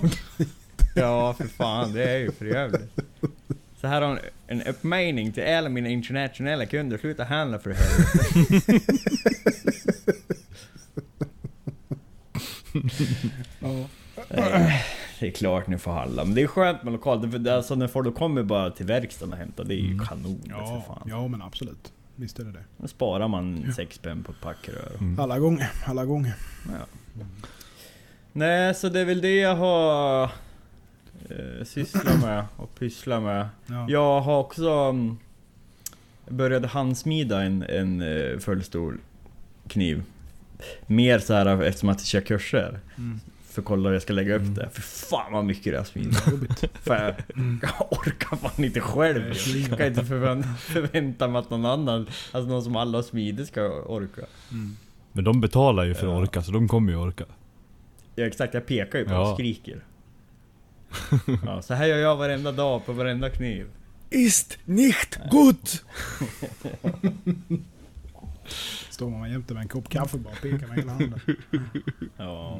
Ja 0.96 1.34
för 1.34 1.48
fan, 1.48 1.94
det 1.94 2.10
är 2.10 2.18
ju 2.18 2.32
för 2.32 2.46
jävligt. 2.46 3.00
Så 3.86 3.90
här 3.90 4.02
har 4.02 4.12
en, 4.12 4.20
en 4.48 4.62
uppmaning 4.68 5.32
till 5.32 5.44
alla 5.56 5.70
mina 5.70 5.90
internationella 5.90 6.66
kunder, 6.66 6.98
sluta 6.98 7.24
handla 7.24 7.60
för 7.60 7.74
helvete. 7.74 8.80
Ja. 13.60 13.88
Nej, 14.30 14.86
Det 15.20 15.28
är 15.28 15.32
klart 15.32 15.68
ni 15.68 15.78
får 15.78 15.92
handla, 15.92 16.26
men 16.26 16.36
det 16.36 16.42
är 16.42 16.48
skönt 16.48 16.84
med 16.84 16.94
lokalt. 16.94 17.32
För 17.32 17.40
det 17.40 17.52
är 17.52 17.56
alltså 17.56 17.76
när 17.76 17.88
folk 17.88 18.16
kommer 18.16 18.44
bara 18.44 18.70
till 18.72 18.86
verkstaden 18.86 19.34
och 19.34 19.40
hämtar, 19.40 19.64
det 19.64 19.74
är 19.74 19.78
ju 19.78 19.92
Mm. 19.92 20.06
kanon 20.06 20.40
det, 20.44 20.50
för 20.50 20.58
Ja, 20.60 20.84
fan. 20.88 21.08
ja, 21.10 21.28
men 21.28 21.42
absolut. 21.42 21.94
Visst 22.16 22.40
är 22.40 22.44
det 22.44 22.52
det. 22.52 22.64
Då 22.78 22.88
sparar 22.88 23.28
man 23.28 23.74
sex 23.76 23.96
spänn 23.96 24.24
på 24.24 24.32
ett 24.32 24.42
packrör. 24.42 24.92
Mm. 25.00 25.20
Alla 25.20 25.40
gånger. 25.40 25.72
Alla 25.86 26.06
gånger. 26.06 26.34
Nej, 28.32 28.76
så 28.76 28.90
det 28.90 29.00
är 29.00 29.06
väl 29.06 29.22
det 29.22 29.36
jag 29.36 29.56
har 29.56 30.30
eh, 31.30 31.66
sysslat 31.66 32.22
med 32.22 32.46
och 32.58 32.76
pysslat 32.80 33.24
med. 33.24 33.48
Ja. 33.68 33.86
Jag 33.90 34.22
har 34.22 34.40
också 34.40 34.70
mm, 34.70 35.18
börjat 36.30 36.66
handsmida 36.66 37.42
en, 37.44 37.64
en 37.64 38.02
eh, 38.02 38.38
fullstor 38.40 38.98
kniv. 39.68 40.04
Mer 40.88 41.20
så 41.20 41.34
här 41.34 41.64
eftersom 41.64 41.90
att 41.90 42.00
jag 42.00 42.08
kör 42.08 42.22
kurser. 42.22 42.80
Mm. 42.98 43.20
För 43.50 43.62
att 43.62 43.66
kolla 43.66 43.90
hur 43.90 43.94
jag 43.96 44.02
ska 44.02 44.14
lägga 44.14 44.36
upp 44.36 44.42
Mm. 44.42 44.54
det. 44.54 44.70
För 44.74 44.82
fan 44.82 45.34
vad 45.34 45.46
mycket 45.46 45.74
det. 45.94 46.02
Jobbigt. 46.32 46.64
För 46.84 46.96
jag, 47.04 47.14
Mm. 47.38 47.60
jag 47.62 47.92
orkar 48.00 48.38
fan 48.38 48.64
inte 48.66 48.80
själv. 48.82 49.34
Jag 49.70 49.78
kan 49.78 49.88
inte 49.88 50.06
förvänta, 50.06 50.48
förvänta 50.60 51.28
mig 51.28 51.40
att 51.40 51.50
någon 51.50 51.66
annan, 51.66 52.08
alltså 52.32 52.50
någon 52.50 52.64
som 52.64 52.76
alla 52.76 53.04
smider 53.04 53.44
ska 53.46 53.62
orka. 53.72 54.22
Mm. 54.52 54.76
Men 55.12 55.24
de 55.24 55.42
betalar 55.42 55.84
ju 55.84 55.94
för 55.94 56.08
att 56.08 56.24
orka, 56.24 56.42
så 56.44 56.52
de 56.52 56.68
kommer 56.68 56.92
ju 56.92 56.98
orka. 56.98 57.26
Ja 58.16 58.26
exakt, 58.26 58.54
jag 58.54 58.66
pekar 58.66 59.00
ju 59.00 59.06
på 59.06 59.12
Ja. 59.14 59.30
och 59.32 59.36
skriker. 59.38 59.80
Ja, 61.46 61.62
så 61.62 61.74
här 61.74 61.86
gör 61.86 61.98
jag 61.98 62.16
varenda 62.16 62.52
dag 62.52 62.86
på 62.86 62.94
varenda 62.94 63.30
kniv. 63.30 63.68
Ist 64.10 64.58
nicht 64.66 65.18
gut! 65.32 65.84
Står 68.90 69.10
man 69.10 69.32
jämte 69.32 69.54
med 69.54 69.62
en 69.62 69.68
kopp 69.68 69.90
kaffe 69.90 70.18
bara 70.18 70.34
och 70.34 70.42
pekar 70.42 70.68
med 70.68 70.78
hela 70.78 70.92
handen. 70.92 71.20
Ja. 72.18 72.60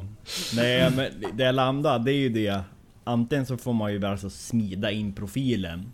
Nej 0.56 0.90
men 0.96 1.10
det 1.36 1.44
jag 1.44 1.54
landar, 1.54 1.98
det 1.98 2.12
är 2.12 2.18
ju 2.18 2.28
det. 2.28 2.60
Antingen 3.04 3.46
så 3.46 3.56
får 3.56 3.72
man 3.72 3.92
ju 3.92 4.06
alltså 4.06 4.30
smida 4.30 4.90
in 4.90 5.12
profilen. 5.12 5.92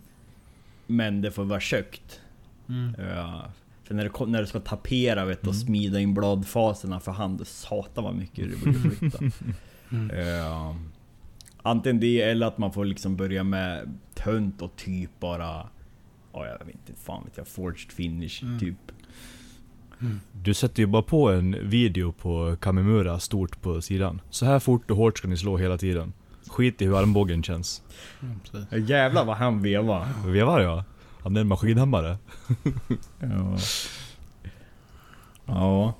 Men 0.87 1.21
det 1.21 1.31
får 1.31 1.43
vara 1.43 1.59
kökt. 1.59 2.21
Mm. 2.69 2.95
Ja. 3.15 3.51
För 3.83 3.95
när 3.95 4.03
du, 4.19 4.25
när 4.25 4.41
du 4.41 4.47
ska 4.47 4.59
tapera 4.59 5.25
vet 5.25 5.41
du, 5.41 5.47
och 5.47 5.53
Mm. 5.55 5.65
smida 5.65 5.99
in 5.99 6.13
bladfaserna 6.13 6.99
för 6.99 7.11
hand, 7.11 7.47
satan 7.47 8.03
vad 8.03 8.15
mycket 8.15 8.51
det 8.51 8.71
blir 8.71 8.73
flytta. 8.95 9.17
Mm. 9.91 10.27
Ja. 10.27 10.75
Antingen 11.63 11.99
det 11.99 12.21
eller 12.21 12.47
att 12.47 12.57
man 12.57 12.71
får 12.73 12.85
liksom 12.85 13.15
börja 13.15 13.43
med 13.43 13.97
tönt 14.13 14.61
och 14.61 14.75
typ 14.75 15.09
bara... 15.19 15.67
Ja 16.33 16.45
jag 16.47 16.65
vet 16.65 16.75
inte, 16.75 17.01
fan 17.03 17.23
vet 17.23 17.37
jag, 17.37 17.47
forged 17.47 17.91
finish 17.91 18.43
Mm. 18.43 18.59
typ. 18.59 18.75
Du 20.31 20.53
sätter 20.53 20.79
ju 20.79 20.87
bara 20.87 21.01
på 21.01 21.29
en 21.31 21.69
video 21.69 22.11
på 22.11 22.55
Kamimura 22.61 23.19
stort 23.19 23.61
på 23.61 23.81
sidan. 23.81 24.21
Så 24.29 24.45
här 24.45 24.59
fort 24.59 24.91
och 24.91 24.97
hårt 24.97 25.17
ska 25.17 25.27
ni 25.27 25.37
slå 25.37 25.57
hela 25.57 25.77
tiden. 25.77 26.13
Skit 26.47 26.81
i 26.81 26.85
hur 26.85 26.97
armbågen 26.99 27.43
känns. 27.43 27.81
Mm. 28.21 28.39
Ja, 28.69 28.77
Jävlar 28.77 29.25
vad 29.25 29.37
han 29.37 29.61
vevar. 29.61 30.07
Vevar 30.25 30.59
jag? 30.59 30.83
Han 31.21 31.35
är 31.37 31.41
en 31.41 31.47
maskinhammare. 31.47 32.17
Ja. 33.19 33.57
Ja. 35.45 35.93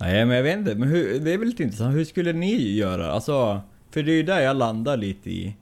Nej 0.00 0.26
men 0.26 0.36
jag 0.36 0.42
vet 0.42 0.58
inte, 0.58 0.74
men 0.74 0.88
hur, 0.88 1.20
det 1.20 1.32
är 1.32 1.38
väl 1.38 1.48
lite 1.48 1.62
intressant. 1.62 1.94
Hur 1.94 2.04
skulle 2.04 2.32
ni 2.32 2.72
göra? 2.72 3.12
Alltså, 3.12 3.60
för 3.94 4.02
det 4.02 4.12
är 4.12 4.16
ju 4.16 4.22
där 4.22 4.40
jag 4.40 4.56
landar 4.56 4.96
lite 4.96 5.30
i. 5.30 5.56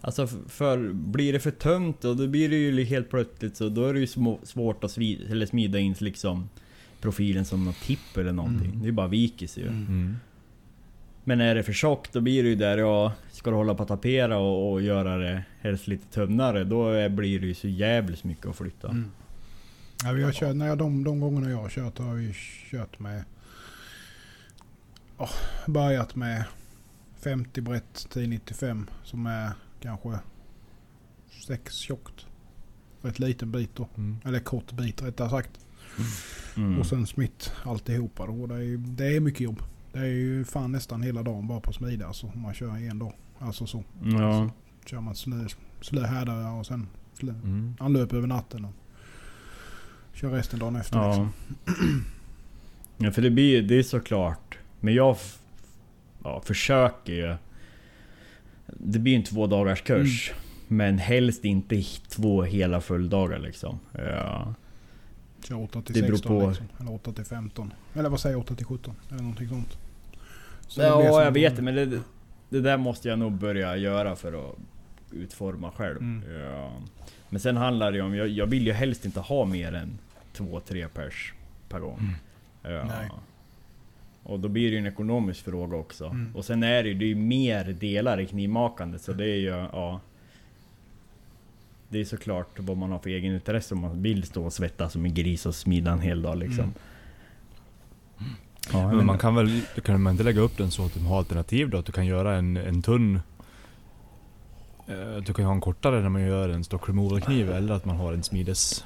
Alltså 0.00 0.26
för 0.48 0.92
blir 0.92 1.32
det 1.32 1.40
för 1.40 1.50
tömt 1.50 2.04
och 2.04 2.16
då 2.16 2.26
blir 2.26 2.48
det 2.48 2.56
ju 2.56 2.84
helt 2.84 3.10
plötsligt 3.10 3.56
så 3.56 3.68
då 3.68 3.84
är 3.86 3.94
det 3.94 4.00
ju 4.00 4.06
små, 4.06 4.38
svårt 4.42 4.84
att 4.84 4.90
svi, 4.90 5.26
eller 5.30 5.46
smida 5.46 5.78
in 5.78 5.94
liksom 5.98 6.48
profilen 7.00 7.44
som 7.44 7.64
något 7.64 7.80
tipp 7.80 8.16
eller 8.16 8.32
någonting. 8.32 8.70
Mm. 8.70 8.82
Det 8.82 8.88
är 8.88 8.92
bara 8.92 9.08
viker 9.08 9.46
sig 9.46 9.62
ju. 9.62 9.68
Mm. 9.68 9.86
Mm. 9.86 10.16
Men 11.24 11.40
är 11.40 11.54
det 11.54 11.62
för 11.62 11.72
tjockt 11.72 12.12
då 12.12 12.20
blir 12.20 12.42
det 12.42 12.48
ju 12.48 12.54
där 12.54 12.78
ja, 12.78 13.12
ska 13.30 13.50
du 13.50 13.56
hålla 13.56 13.74
på 13.74 13.82
att 13.82 13.88
tapera 13.88 14.38
och, 14.38 14.72
och 14.72 14.82
göra 14.82 15.16
det 15.16 15.44
helst 15.60 15.86
lite 15.86 16.06
tunnare 16.06 16.64
då 16.64 16.88
är, 16.88 17.08
blir 17.08 17.40
det 17.40 17.46
ju 17.46 17.54
så 17.54 17.68
jävligt 17.68 18.24
mycket 18.24 18.46
att 18.46 18.56
flytta. 18.56 18.88
Mm. 18.88 19.10
Ja, 20.04 20.12
vi 20.12 20.22
har 20.22 20.32
kört, 20.32 20.56
när 20.56 20.66
jag, 20.66 20.78
de, 20.78 21.04
de 21.04 21.20
gångerna 21.20 21.50
jag 21.50 21.58
har 21.58 21.68
kört 21.68 21.98
har 21.98 22.14
vi 22.14 22.34
kört 22.70 22.98
med... 22.98 23.24
Oh, 25.18 25.32
börjat 25.66 26.16
med 26.16 26.44
50 27.24 27.60
brett 27.60 28.06
till 28.10 28.28
95 28.28 28.86
som 29.04 29.26
är 29.26 29.52
kanske 29.80 30.18
6 31.46 31.74
tjockt. 31.74 32.26
Rätt 33.02 33.18
liten 33.18 33.52
bit 33.52 33.70
då. 33.76 33.88
Mm. 33.96 34.16
Eller 34.24 34.40
kort 34.40 34.72
bit 34.72 35.02
rättare 35.02 35.30
sagt. 35.30 35.50
Mm. 36.56 36.78
Och 36.78 36.86
sen 36.86 37.06
smitt 37.06 37.52
alltihopa 37.64 38.26
då. 38.26 38.46
Det 38.46 38.54
är, 38.54 38.76
det 38.76 39.16
är 39.16 39.20
mycket 39.20 39.40
jobb. 39.40 39.62
Det 39.92 39.98
är 39.98 40.04
ju 40.04 40.44
fan 40.44 40.72
nästan 40.72 41.02
hela 41.02 41.22
dagen 41.22 41.46
bara 41.46 41.60
på 41.60 41.72
smida 41.72 42.06
alltså, 42.06 42.26
om 42.26 42.40
man 42.42 42.54
kör 42.54 42.76
en 42.76 42.98
dag. 42.98 43.12
Alltså 43.38 43.66
så. 43.66 43.84
Ja. 44.02 44.50
Kör 44.86 45.00
man 45.00 45.14
slö, 45.14 45.46
slö 45.80 46.06
härdare 46.06 46.58
och 46.58 46.66
sen 46.66 46.88
slö, 47.12 47.32
Mm. 47.32 47.76
anlöp 47.80 48.12
över 48.12 48.26
natten. 48.26 48.64
Och 48.64 48.72
kör 50.12 50.30
resten 50.30 50.58
dagen 50.58 50.76
efter. 50.76 51.06
Liksom. 51.06 51.32
Ja. 51.66 51.72
ja 52.96 53.10
för 53.12 53.22
det 53.22 53.30
blir 53.30 53.62
det 53.62 53.74
är 53.78 53.82
såklart. 53.82 54.58
Men 54.80 54.94
jag 54.94 55.16
ja, 56.24 56.40
försöker 56.40 57.12
ju. 57.12 57.36
Det 58.66 58.98
blir 58.98 59.12
ju 59.12 59.18
en 59.18 59.24
två 59.24 59.46
dagars 59.46 59.82
kurs. 59.82 60.32
Men 60.68 60.98
helst 60.98 61.44
inte 61.44 61.82
två 62.08 62.42
hela 62.42 62.80
fulldagar 62.80 63.38
liksom. 63.38 63.80
Ja. 63.92 64.54
Kör 65.48 65.62
8 65.62 65.82
till 65.82 65.94
Det 65.94 66.02
beror 66.02 66.16
16 66.16 66.40
på. 66.40 66.48
liksom. 66.48 66.66
Eller 66.80 66.92
8 66.92 67.12
till 67.12 67.24
15. 67.24 67.72
Eller 67.94 68.08
vad 68.08 68.20
säger 68.20 68.34
jag? 68.34 68.40
8 68.40 68.54
till 68.54 68.66
17? 68.66 68.94
Eller 69.08 69.20
någonting 69.20 69.48
sånt. 69.48 69.78
Så 70.68 70.80
Ja, 70.80 71.24
jag 71.24 71.32
vet 71.32 71.56
det, 71.56 71.62
men 71.62 71.74
det, 71.74 72.00
det 72.48 72.60
där 72.60 72.76
måste 72.76 73.08
jag 73.08 73.18
nog 73.18 73.32
börja 73.32 73.76
göra 73.76 74.16
för 74.16 74.50
att 74.50 74.56
utforma 75.12 75.70
själv. 75.70 75.96
Mm. 75.96 76.40
Ja. 76.40 76.72
Men 77.28 77.40
sen 77.40 77.56
handlar 77.56 77.92
det 77.92 78.00
om, 78.00 78.14
jag, 78.14 78.28
jag 78.28 78.46
vill 78.46 78.66
ju 78.66 78.72
helst 78.72 79.04
inte 79.04 79.20
ha 79.20 79.44
mer 79.44 79.72
än 79.72 79.98
två, 80.32 80.60
tre 80.60 80.88
pers 80.88 81.32
per 81.68 81.80
gång. 81.80 82.16
Ja. 82.62 83.10
Och 84.24 84.40
då 84.40 84.48
blir 84.48 84.64
det 84.64 84.70
ju 84.72 84.78
en 84.78 84.86
ekonomisk 84.86 85.44
fråga 85.44 85.76
också. 85.76 86.04
Mm. 86.06 86.36
Och 86.36 86.44
sen 86.44 86.62
är 86.62 86.82
det 86.82 86.88
ju, 86.88 86.94
det 86.94 87.04
är 87.04 87.08
ju 87.08 87.14
mer 87.14 87.64
delar 87.64 88.20
i 88.20 88.26
knivmakande 88.26 88.98
så 88.98 89.12
det 89.12 89.24
är 89.24 89.36
ju, 89.36 89.48
ja... 89.48 90.00
Det 91.88 92.00
är 92.00 92.04
såklart 92.04 92.48
vad 92.58 92.76
man 92.76 92.90
har 92.90 92.98
för 92.98 93.10
egen 93.10 93.34
intresse 93.34 93.74
om 93.74 93.80
man 93.80 94.02
vill 94.02 94.22
stå 94.24 94.44
och 94.44 94.52
svettas 94.52 94.92
som 94.92 95.04
en 95.04 95.14
gris 95.14 95.46
och 95.46 95.54
smida 95.54 95.90
en 95.92 96.00
hel 96.00 96.22
dag 96.22 96.36
liksom. 96.38 96.64
Mm. 96.64 96.74
Ja, 98.72 98.92
Men 98.92 99.06
man 99.06 99.18
kan 99.18 99.34
väl 99.34 99.60
kan 99.84 100.02
man 100.02 100.10
inte 100.10 100.24
lägga 100.24 100.40
upp 100.40 100.56
den 100.56 100.70
så 100.70 100.84
att 100.86 100.94
du 100.94 101.00
har 101.00 101.18
alternativ 101.18 101.70
då? 101.70 101.78
Att 101.78 101.86
du 101.86 101.92
kan 101.92 102.06
göra 102.06 102.34
en, 102.36 102.56
en 102.56 102.82
tunn... 102.82 103.20
eh, 104.86 105.16
Du 105.26 105.32
kan 105.32 105.42
ju 105.42 105.46
ha 105.46 105.52
en 105.54 105.60
kortare 105.60 106.00
när 106.02 106.08
man 106.08 106.22
gör 106.22 106.48
en 106.48 106.64
stock 106.64 106.88
removal 106.88 107.20
kniv 107.20 107.50
eller 107.50 107.74
att 107.74 107.84
man 107.84 107.96
har 107.96 108.12
en 108.12 108.22
smides... 108.22 108.84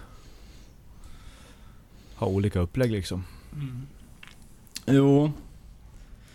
Ha 2.14 2.26
olika 2.26 2.61
upplägg 2.61 2.90
liksom. 2.90 3.25
Mm. 3.54 3.87
Jo. 4.90 5.33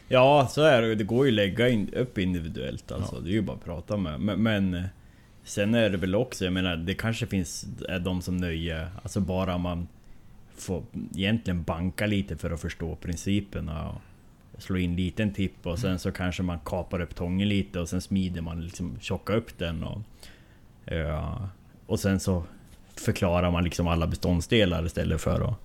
Ja, 0.07 0.47
så 0.51 0.61
är 0.61 0.81
det. 0.81 0.95
Det 0.95 1.03
går 1.03 1.25
ju 1.25 1.31
att 1.31 1.35
lägga 1.35 1.69
in, 1.69 1.93
upp 1.93 2.17
individuellt 2.17 2.91
alltså. 2.91 3.19
Det 3.19 3.29
är 3.29 3.33
ju 3.33 3.41
bara 3.41 3.57
att 3.57 3.65
prata 3.65 3.97
med. 3.97 4.19
Men, 4.19 4.43
men 4.43 4.73
eh, 4.73 4.83
sen 5.43 5.75
är 5.75 5.89
det 5.89 5.97
väl 5.97 6.15
också, 6.15 6.43
jag 6.43 6.53
menar 6.53 6.75
det 6.75 6.93
kanske 6.93 7.27
finns 7.27 7.65
de 8.01 8.21
som 8.21 8.37
nöjer, 8.37 8.89
alltså 9.03 9.19
bara 9.19 9.57
man 9.57 9.87
får 10.55 10.83
egentligen 11.15 11.63
banka 11.63 12.05
lite 12.05 12.37
för 12.37 12.51
att 12.51 12.61
förstå 12.61 12.95
principerna. 12.95 13.89
Och 13.89 14.01
slå 14.57 14.77
in 14.77 14.95
liten 14.95 15.33
tipp 15.33 15.67
och 15.67 15.79
sen 15.79 15.99
så 15.99 16.11
kanske 16.11 16.43
man 16.43 16.59
kapar 16.59 16.99
upp 17.01 17.15
tången 17.15 17.49
lite 17.49 17.79
och 17.79 17.89
sen 17.89 18.01
smider 18.01 18.41
man 18.41 18.61
liksom 18.61 18.97
tjocka 18.99 19.33
upp 19.33 19.57
den 19.57 19.83
och... 19.83 20.01
Ja, 20.85 21.49
och 21.85 21.99
sen 21.99 22.19
så 22.19 22.43
förklarar 22.95 23.51
man 23.51 23.63
liksom 23.63 23.87
alla 23.87 24.07
beståndsdelar 24.07 24.85
istället 24.85 25.21
för 25.21 25.41
att... 25.41 25.55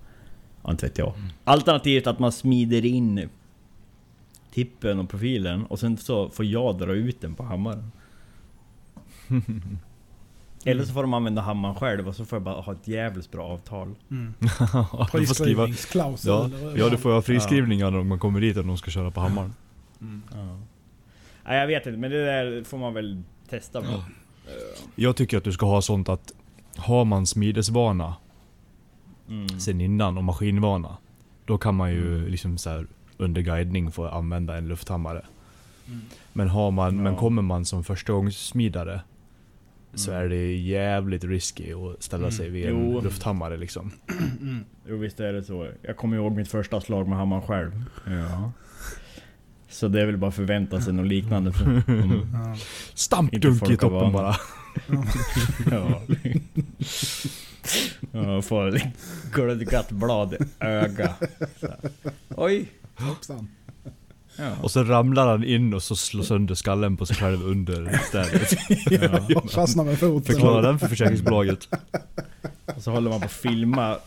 Ja, 0.63 0.71
inte 0.71 0.85
vet 0.85 0.97
jag. 0.97 1.13
Alternativt 1.43 2.07
att 2.07 2.19
man 2.19 2.31
smider 2.31 2.85
in 2.85 3.29
tippen 4.51 4.99
och 4.99 5.09
profilen 5.09 5.65
och 5.65 5.79
sen 5.79 5.97
så 5.97 6.29
får 6.29 6.45
jag 6.45 6.77
dra 6.77 6.93
ut 6.93 7.21
den 7.21 7.35
på 7.35 7.43
hammaren. 7.43 7.91
Eller 10.65 10.85
så 10.85 10.93
får 10.93 11.01
de 11.01 11.13
använda 11.13 11.41
hammaren 11.41 11.75
själv 11.75 12.07
och 12.07 12.15
så 12.15 12.25
får 12.25 12.35
jag 12.35 12.43
bara 12.43 12.61
ha 12.61 12.73
ett 12.73 12.87
jävligt 12.87 13.31
bra 13.31 13.47
avtal. 13.47 13.95
Mm. 14.11 14.33
du 15.11 15.27
får 15.27 15.33
skriva... 15.33 15.67
Ja, 16.23 16.49
ja, 16.75 16.89
du 16.89 16.97
får 16.97 17.11
ha 17.11 17.21
friskrivningar 17.21 17.91
när 17.91 18.03
man 18.03 18.19
kommer 18.19 18.41
dit 18.41 18.57
och 18.57 18.65
de 18.65 18.77
ska 18.77 18.91
köra 18.91 19.11
på 19.11 19.19
hammaren. 19.19 19.53
Ja. 20.31 20.59
Nej, 21.45 21.59
jag 21.59 21.67
vet 21.67 21.85
inte, 21.85 21.99
men 21.99 22.11
det 22.11 22.25
där 22.25 22.63
får 22.63 22.77
man 22.77 22.93
väl 22.93 23.23
testa 23.49 23.81
på. 23.81 24.03
Jag 24.95 25.15
tycker 25.15 25.37
att 25.37 25.43
du 25.43 25.51
ska 25.51 25.65
ha 25.65 25.81
sånt 25.81 26.09
att 26.09 26.31
har 26.77 27.05
man 27.05 27.25
smidesvana 27.25 28.15
Mm. 29.29 29.49
sen 29.59 29.81
innan 29.81 30.17
och 30.17 30.23
maskinvana. 30.23 30.97
Då 31.45 31.57
kan 31.57 31.75
man 31.75 31.91
ju 31.91 32.29
liksom 32.29 32.57
så 32.57 32.69
här 32.69 32.87
under 33.17 33.41
guidning 33.41 33.91
få 33.91 34.07
använda 34.07 34.57
en 34.57 34.67
lufthammare. 34.67 35.25
Mm. 35.87 36.01
Men 36.33 36.47
har 36.49 36.71
man, 36.71 37.03
men 37.03 37.13
Ja. 37.13 37.19
kommer 37.19 37.41
man 37.41 37.65
som 37.65 37.83
förstagångssmidare 37.83 39.01
så 39.93 40.11
Mm. 40.11 40.23
är 40.25 40.29
det 40.29 40.55
jävligt 40.55 41.23
risky 41.23 41.73
att 41.73 42.03
ställa 42.03 42.23
Mm. 42.23 42.31
sig 42.31 42.49
vid 42.49 42.65
en 42.65 42.91
Jo. 42.91 43.01
lufthammare 43.01 43.57
liksom. 43.57 43.91
Mm. 44.41 44.63
Jo 44.87 44.97
visst 44.97 45.19
är 45.19 45.33
det 45.33 45.43
så. 45.43 45.67
Jag 45.81 45.97
kommer 45.97 46.17
ihåg 46.17 46.31
mitt 46.35 46.47
första 46.47 46.81
slag 46.81 47.07
med 47.07 47.17
hammaren 47.17 47.43
själv. 47.43 47.83
Ja. 48.05 48.51
Så 49.69 49.87
det 49.87 50.01
är 50.01 50.05
väl 50.05 50.17
bara 50.17 50.31
förvänta 50.31 50.81
sig 50.81 50.93
något 50.93 51.07
liknande. 51.07 51.51
För, 51.53 51.65
mm. 51.65 52.11
Ja. 52.33 52.55
Stampdunk 52.93 53.69
i 53.69 53.77
toppen 53.77 54.11
bara. 54.13 54.35
Ja. 55.71 56.01
Ja, 58.11 58.41
får 58.41 58.81
glödgat 59.33 59.91
blad 59.91 60.33
i 60.33 60.37
öga. 60.59 61.13
Så. 61.59 61.67
Oj! 62.35 62.71
Hoppsan. 62.95 63.47
Ja. 64.37 64.51
Och 64.61 64.71
så 64.71 64.83
ramlar 64.83 65.27
han 65.27 65.43
in 65.43 65.73
och 65.73 65.83
så 65.83 65.95
slår 65.95 66.23
sönder 66.23 66.55
skallen 66.55 66.97
på 66.97 67.05
sig 67.05 67.15
själv 67.15 67.43
under 67.43 67.99
städet. 68.07 68.57
Ja, 69.29 69.41
fastnar 69.49 69.83
med 69.83 69.99
foten. 69.99 70.33
Förklara 70.33 70.61
den 70.61 70.79
för 70.79 70.87
försäkringsbolaget. 70.87 71.67
Och 72.75 72.83
så 72.83 72.91
håller 72.91 73.09
man 73.09 73.19
på 73.19 73.25
att 73.25 73.31
filma 73.31 73.97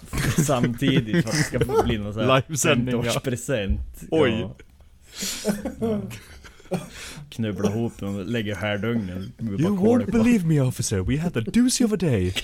samtidigt 0.47 1.23
för 1.23 1.31
att 1.31 1.37
det 1.37 1.43
ska 1.43 1.83
bli 1.85 1.99
någon 1.99 2.15
sån 2.15 2.23
här 2.31 2.43
Livesändning, 2.49 2.95
ja. 2.95 3.03
50-årspresent. 3.03 3.79
Oj. 4.11 4.47
Ja. 5.81 6.01
Knubbla 7.31 7.71
ihop 7.71 7.93
den 7.99 8.09
och 8.09 8.27
lägger 8.27 8.55
härdugnen. 8.55 9.33
You 9.41 9.77
won't 9.77 10.11
believe 10.11 10.47
me 10.47 10.61
officer, 10.61 11.01
we 11.01 11.19
had 11.19 11.37
a 11.37 11.41
doozy 11.53 11.85
of 11.85 11.93
a 11.93 11.97
day. 11.97 12.35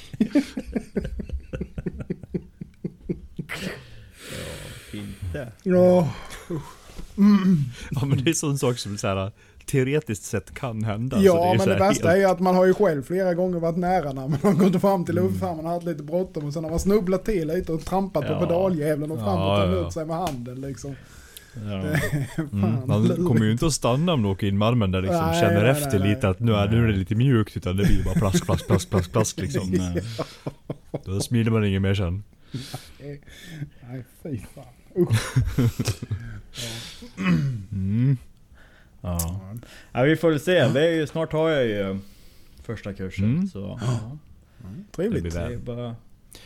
Fint 5.63 5.75
det. 5.75 5.81
Ja. 5.81 6.09
Ja 7.91 8.05
men 8.05 8.25
det 8.25 8.31
är 8.31 8.35
sån 8.35 8.59
sak 8.59 8.79
som 8.79 8.99
så 8.99 9.07
här, 9.07 9.33
teoretiskt 9.67 10.25
sett 10.25 10.55
kan 10.55 10.85
hända. 10.85 11.19
Ja, 11.21 11.47
är 11.49 11.53
ju 11.53 11.59
men 11.59 11.69
det 11.69 11.75
värsta 11.75 12.05
är 12.09 12.11
helt- 12.11 12.21
ju 12.21 12.25
att 12.31 12.41
man 12.41 12.55
har 12.57 12.67
ju 12.67 12.75
själv 12.75 13.03
flera 13.03 13.35
gånger 13.35 13.59
varit 13.61 13.77
nära 13.77 14.13
när 14.13 14.29
man 14.29 14.39
har 14.43 14.53
gått 14.71 14.81
fram 14.81 15.05
till 15.05 15.19
Mm. 15.19 15.31
lufthamnen 15.31 15.67
och 15.67 15.73
haft 15.73 15.87
lite 15.87 16.03
bråttom 16.03 16.45
och 16.45 16.53
sen 16.53 16.65
har 16.65 16.71
man 16.71 16.81
snubblat 16.81 17.25
till 17.25 17.49
lite 17.49 17.73
och 17.73 17.85
trampat 17.85 18.27
på 18.27 18.33
Ja. 18.33 18.39
och 18.39 18.49
fram 19.19 19.39
och 19.39 19.49
Ja, 19.49 19.57
tagit 19.57 19.75
ja. 19.81 19.87
ut 19.87 19.93
sig 19.93 20.07
med 20.07 20.17
handen 20.17 20.61
liksom. 20.61 20.95
Ja. 21.55 21.83
Mm. 22.53 22.87
Man 22.87 23.09
kommer 23.27 23.45
ju 23.45 23.53
inte 23.53 23.67
att 23.67 23.73
stanna 23.73 24.13
om 24.13 24.23
du 24.23 24.29
åker 24.29 24.47
in 24.47 24.59
med 24.59 24.69
armen 24.69 24.91
där 24.91 25.03
liksom 25.03 25.27
Nej, 25.27 25.41
känner 25.41 25.63
nej, 25.63 25.71
efter 25.71 25.99
nej, 25.99 26.09
lite 26.09 26.21
nej. 26.23 26.31
att 26.31 26.41
nu 26.41 26.55
är, 26.55 26.69
nu 26.69 26.85
är 26.85 26.87
det 26.93 26.99
lite 26.99 27.15
mjukt 27.15 27.57
utan 27.57 27.77
det 27.77 27.85
blir 27.85 28.05
bara 28.05 28.15
plask, 28.15 28.45
plask, 28.47 28.67
plask, 28.67 28.91
plask, 28.91 29.13
plask 29.13 29.39
liksom. 29.41 29.71
Nej. 29.71 30.03
Då 31.05 31.21
smider 31.21 31.51
man 31.51 31.65
inget 31.65 31.83
mer 31.83 31.95
sen. 31.95 32.25
Nej, 33.01 34.05
fy 34.23 34.39
fan. 34.55 34.65
Mm. 37.73 38.17
Ja. 39.01 39.41
ja, 39.93 40.03
vi 40.03 40.17
får 40.17 40.31
väl 40.31 40.41
se. 40.41 40.69
Det 40.69 40.87
är 40.89 40.91
ju, 40.95 41.07
snart 41.07 41.33
har 41.33 41.49
jag 41.51 41.67
ju 41.67 41.99
första 42.63 42.93
kursen. 42.93 43.25
Mm. 43.25 43.47
Så 43.49 43.81
Det 44.61 44.93
Trevligt. 44.97 45.63
bara... 45.63 45.97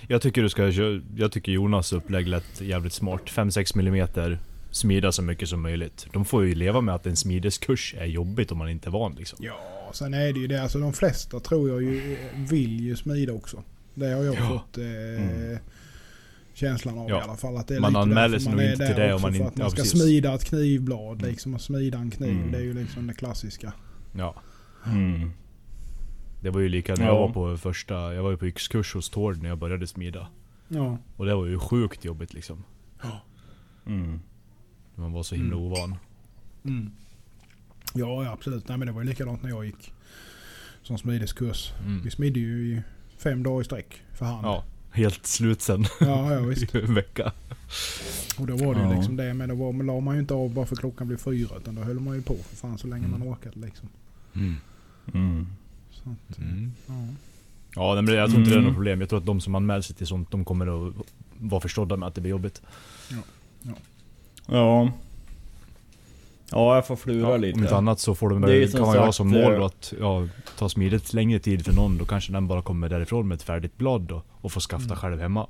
Jag 0.08 0.22
tycker 0.22 0.42
du 0.42 0.48
ska 0.48 0.70
Jag 1.16 1.32
tycker 1.32 1.52
Jonas 1.52 1.92
upplägg 1.92 2.28
lät 2.28 2.60
jävligt 2.60 2.92
smart. 2.92 3.22
5-6 3.26 3.76
millimeter 3.76 4.38
Smida 4.70 5.12
så 5.12 5.22
mycket 5.22 5.48
som 5.48 5.62
möjligt. 5.62 6.06
De 6.12 6.24
får 6.24 6.44
ju 6.46 6.54
leva 6.54 6.80
med 6.80 6.94
att 6.94 7.06
en 7.06 7.16
smideskurs 7.16 7.94
är 7.98 8.04
jobbigt 8.06 8.52
om 8.52 8.58
man 8.58 8.68
inte 8.68 8.88
är 8.88 8.90
van 8.90 9.14
liksom. 9.14 9.38
Ja, 9.42 9.90
sen 9.92 10.14
är 10.14 10.32
det 10.32 10.40
ju 10.40 10.46
det. 10.46 10.62
Alltså 10.62 10.78
de 10.78 10.92
flesta 10.92 11.40
tror 11.40 11.68
jag 11.68 11.82
ju 11.82 12.16
vill 12.36 12.80
ju 12.80 12.96
smida 12.96 13.32
också. 13.32 13.62
Det 13.94 14.06
har 14.06 14.22
jag 14.24 14.34
Ja. 14.34 14.48
fått 14.48 14.78
eh, 14.78 14.84
Mm. 14.84 15.58
Känslan 16.54 16.98
av 16.98 17.08
Ja. 17.10 17.18
i 17.18 17.22
alla 17.22 17.36
fall. 17.36 17.56
Att 17.56 17.68
det 17.68 17.76
är 17.76 17.80
Man 17.80 17.96
anmäler 17.96 18.38
sig 18.38 18.48
man 18.48 18.56
nog 18.56 18.66
är 18.66 18.72
inte 18.72 18.84
där 18.84 18.94
till 18.94 19.02
det 19.02 19.14
om 19.14 19.22
man 19.22 19.30
för 19.32 19.36
inte- 19.38 19.48
att 19.48 19.56
man 19.56 19.64
ja, 19.64 19.70
ska 19.70 19.82
precis. 19.82 20.00
smida 20.02 20.34
ett 20.34 20.44
knivblad 20.44 21.22
liksom. 21.22 21.54
Och 21.54 21.60
smida 21.60 21.98
en 21.98 22.10
kniv. 22.10 22.30
Mm. 22.30 22.52
Det 22.52 22.58
är 22.58 22.62
ju 22.62 22.74
liksom 22.74 23.06
det 23.06 23.14
klassiska. 23.14 23.72
Ja. 24.16 24.34
Mm. 24.86 25.30
Det 26.40 26.50
var 26.50 26.60
ju 26.60 26.68
lika 26.68 26.94
när 26.94 27.04
jag 27.06 27.14
Ja. 27.14 27.26
var 27.26 27.32
på 27.32 27.56
första, 27.56 28.14
jag 28.14 28.22
var 28.22 28.30
ju 28.30 28.36
på 28.36 28.46
yxkurs 28.46 28.94
hos 28.94 29.10
Tord 29.10 29.42
när 29.42 29.48
jag 29.48 29.58
började 29.58 29.86
smida. 29.86 30.28
Ja. 30.68 30.98
Och 31.16 31.26
det 31.26 31.34
var 31.34 31.46
ju 31.46 31.58
sjukt 31.58 32.04
jobbigt 32.04 32.34
liksom. 32.34 32.64
Mm. 33.86 34.20
Man 34.94 35.12
var 35.12 35.22
så 35.22 35.34
himla 35.34 35.56
Mm. 35.56 35.66
ovan. 35.66 35.94
Mm. 36.64 36.90
Ja, 37.94 38.24
ja, 38.24 38.32
absolut. 38.32 38.68
Nej, 38.68 38.78
men 38.78 38.86
det 38.86 38.92
var 38.92 39.02
ju 39.02 39.08
likadant 39.08 39.42
när 39.42 39.50
jag 39.50 39.64
gick 39.64 39.92
som 40.82 40.98
smideskurs. 40.98 41.72
Mm. 41.86 42.02
Vi 42.04 42.10
smidde 42.10 42.40
ju 42.40 42.66
i 42.76 42.82
fem 43.18 43.42
dagar 43.42 43.60
i 43.60 43.64
sträck 43.64 44.02
för 44.12 44.24
hand. 44.26 44.46
Ja, 44.46 44.64
helt 44.92 45.26
slut 45.26 45.62
sen. 45.62 45.84
ja, 46.00 46.32
ja 46.34 46.40
visst. 46.46 46.74
I 46.74 46.78
en 46.80 46.94
vecka. 46.94 47.32
Och 48.38 48.46
då 48.46 48.56
var 48.56 48.74
det 48.74 48.80
ju 48.80 48.86
Ja. 48.86 48.94
liksom 48.96 49.16
det. 49.16 49.34
Men 49.34 49.48
då 49.48 49.54
var, 49.54 49.72
men 49.72 49.86
la 49.86 50.00
man 50.00 50.14
ju 50.14 50.20
inte 50.20 50.34
av 50.34 50.54
bara 50.54 50.66
för 50.66 50.76
klockan 50.76 51.06
blev 51.06 51.16
fyra. 51.16 51.56
Utan 51.56 51.74
då 51.74 51.82
höll 51.82 52.00
man 52.00 52.14
ju 52.16 52.22
på 52.22 52.34
för 52.48 52.56
fan 52.56 52.78
så 52.78 52.86
länge 52.86 53.06
Mm. 53.06 53.18
man 53.20 53.28
orkade 53.28 53.58
liksom. 53.60 53.88
Mm. 54.34 54.56
Mm. 55.14 55.46
Så 55.90 56.02
att, 56.10 56.38
Mm. 56.38 56.72
ja. 56.86 56.94
Ja, 57.74 58.02
men 58.02 58.14
jag 58.14 58.28
tror 58.30 58.38
inte 58.40 58.50
det 58.50 58.54
är 58.54 58.58
Mm. 58.58 58.64
något 58.68 58.74
problem. 58.76 59.00
Jag 59.00 59.08
tror 59.08 59.18
att 59.18 59.26
de 59.26 59.40
som 59.40 59.54
anmäler 59.54 59.80
sig 59.82 59.96
till 59.96 60.06
sånt, 60.06 60.30
de 60.30 60.44
kommer 60.44 60.88
att 60.88 60.94
vara 61.38 61.60
förstådda 61.60 61.96
med 61.96 62.06
att 62.08 62.14
det 62.14 62.20
blir 62.20 62.30
jobbigt. 62.30 62.62
Ja. 63.10 63.72
Ja, 64.46 64.92
jag 66.52 66.86
får 66.86 66.96
flura 66.96 67.30
Ja, 67.30 67.36
lite. 67.36 67.56
om 67.58 67.62
inte 67.62 67.76
annat 67.76 68.00
så 68.00 68.14
får 68.14 68.30
de, 68.30 68.40
Det 68.40 68.60
kan 68.60 68.70
som 68.70 68.80
man 68.86 68.94
ju 68.94 69.00
ha 69.00 69.12
som 69.12 69.28
mål 69.28 69.52
eh, 69.52 69.58
då 69.58 69.64
att 69.64 69.92
ja, 70.00 70.28
ta 70.58 70.68
smidigt 70.68 71.12
längre 71.12 71.38
tid 71.38 71.64
för 71.64 71.72
någon. 71.72 71.98
Då 71.98 72.04
kanske 72.04 72.32
den 72.32 72.48
bara 72.48 72.62
kommer 72.62 72.88
därifrån 72.88 73.28
med 73.28 73.34
ett 73.36 73.42
färdigt 73.42 73.76
blad 73.78 74.00
då, 74.02 74.22
och 74.30 74.52
får 74.52 74.60
skafta 74.60 74.84
Mm. 74.86 74.96
själv 74.96 75.20
hemma. 75.20 75.46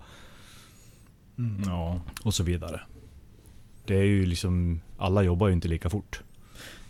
Mm. 1.38 1.62
Ja. 1.66 2.00
Och 2.24 2.34
så 2.34 2.42
vidare. 2.42 2.80
Det 3.86 3.96
är 3.96 4.02
ju 4.04 4.26
liksom, 4.26 4.80
alla 4.98 5.22
jobbar 5.22 5.46
ju 5.48 5.52
inte 5.54 5.68
lika 5.68 5.90
fort. 5.90 6.22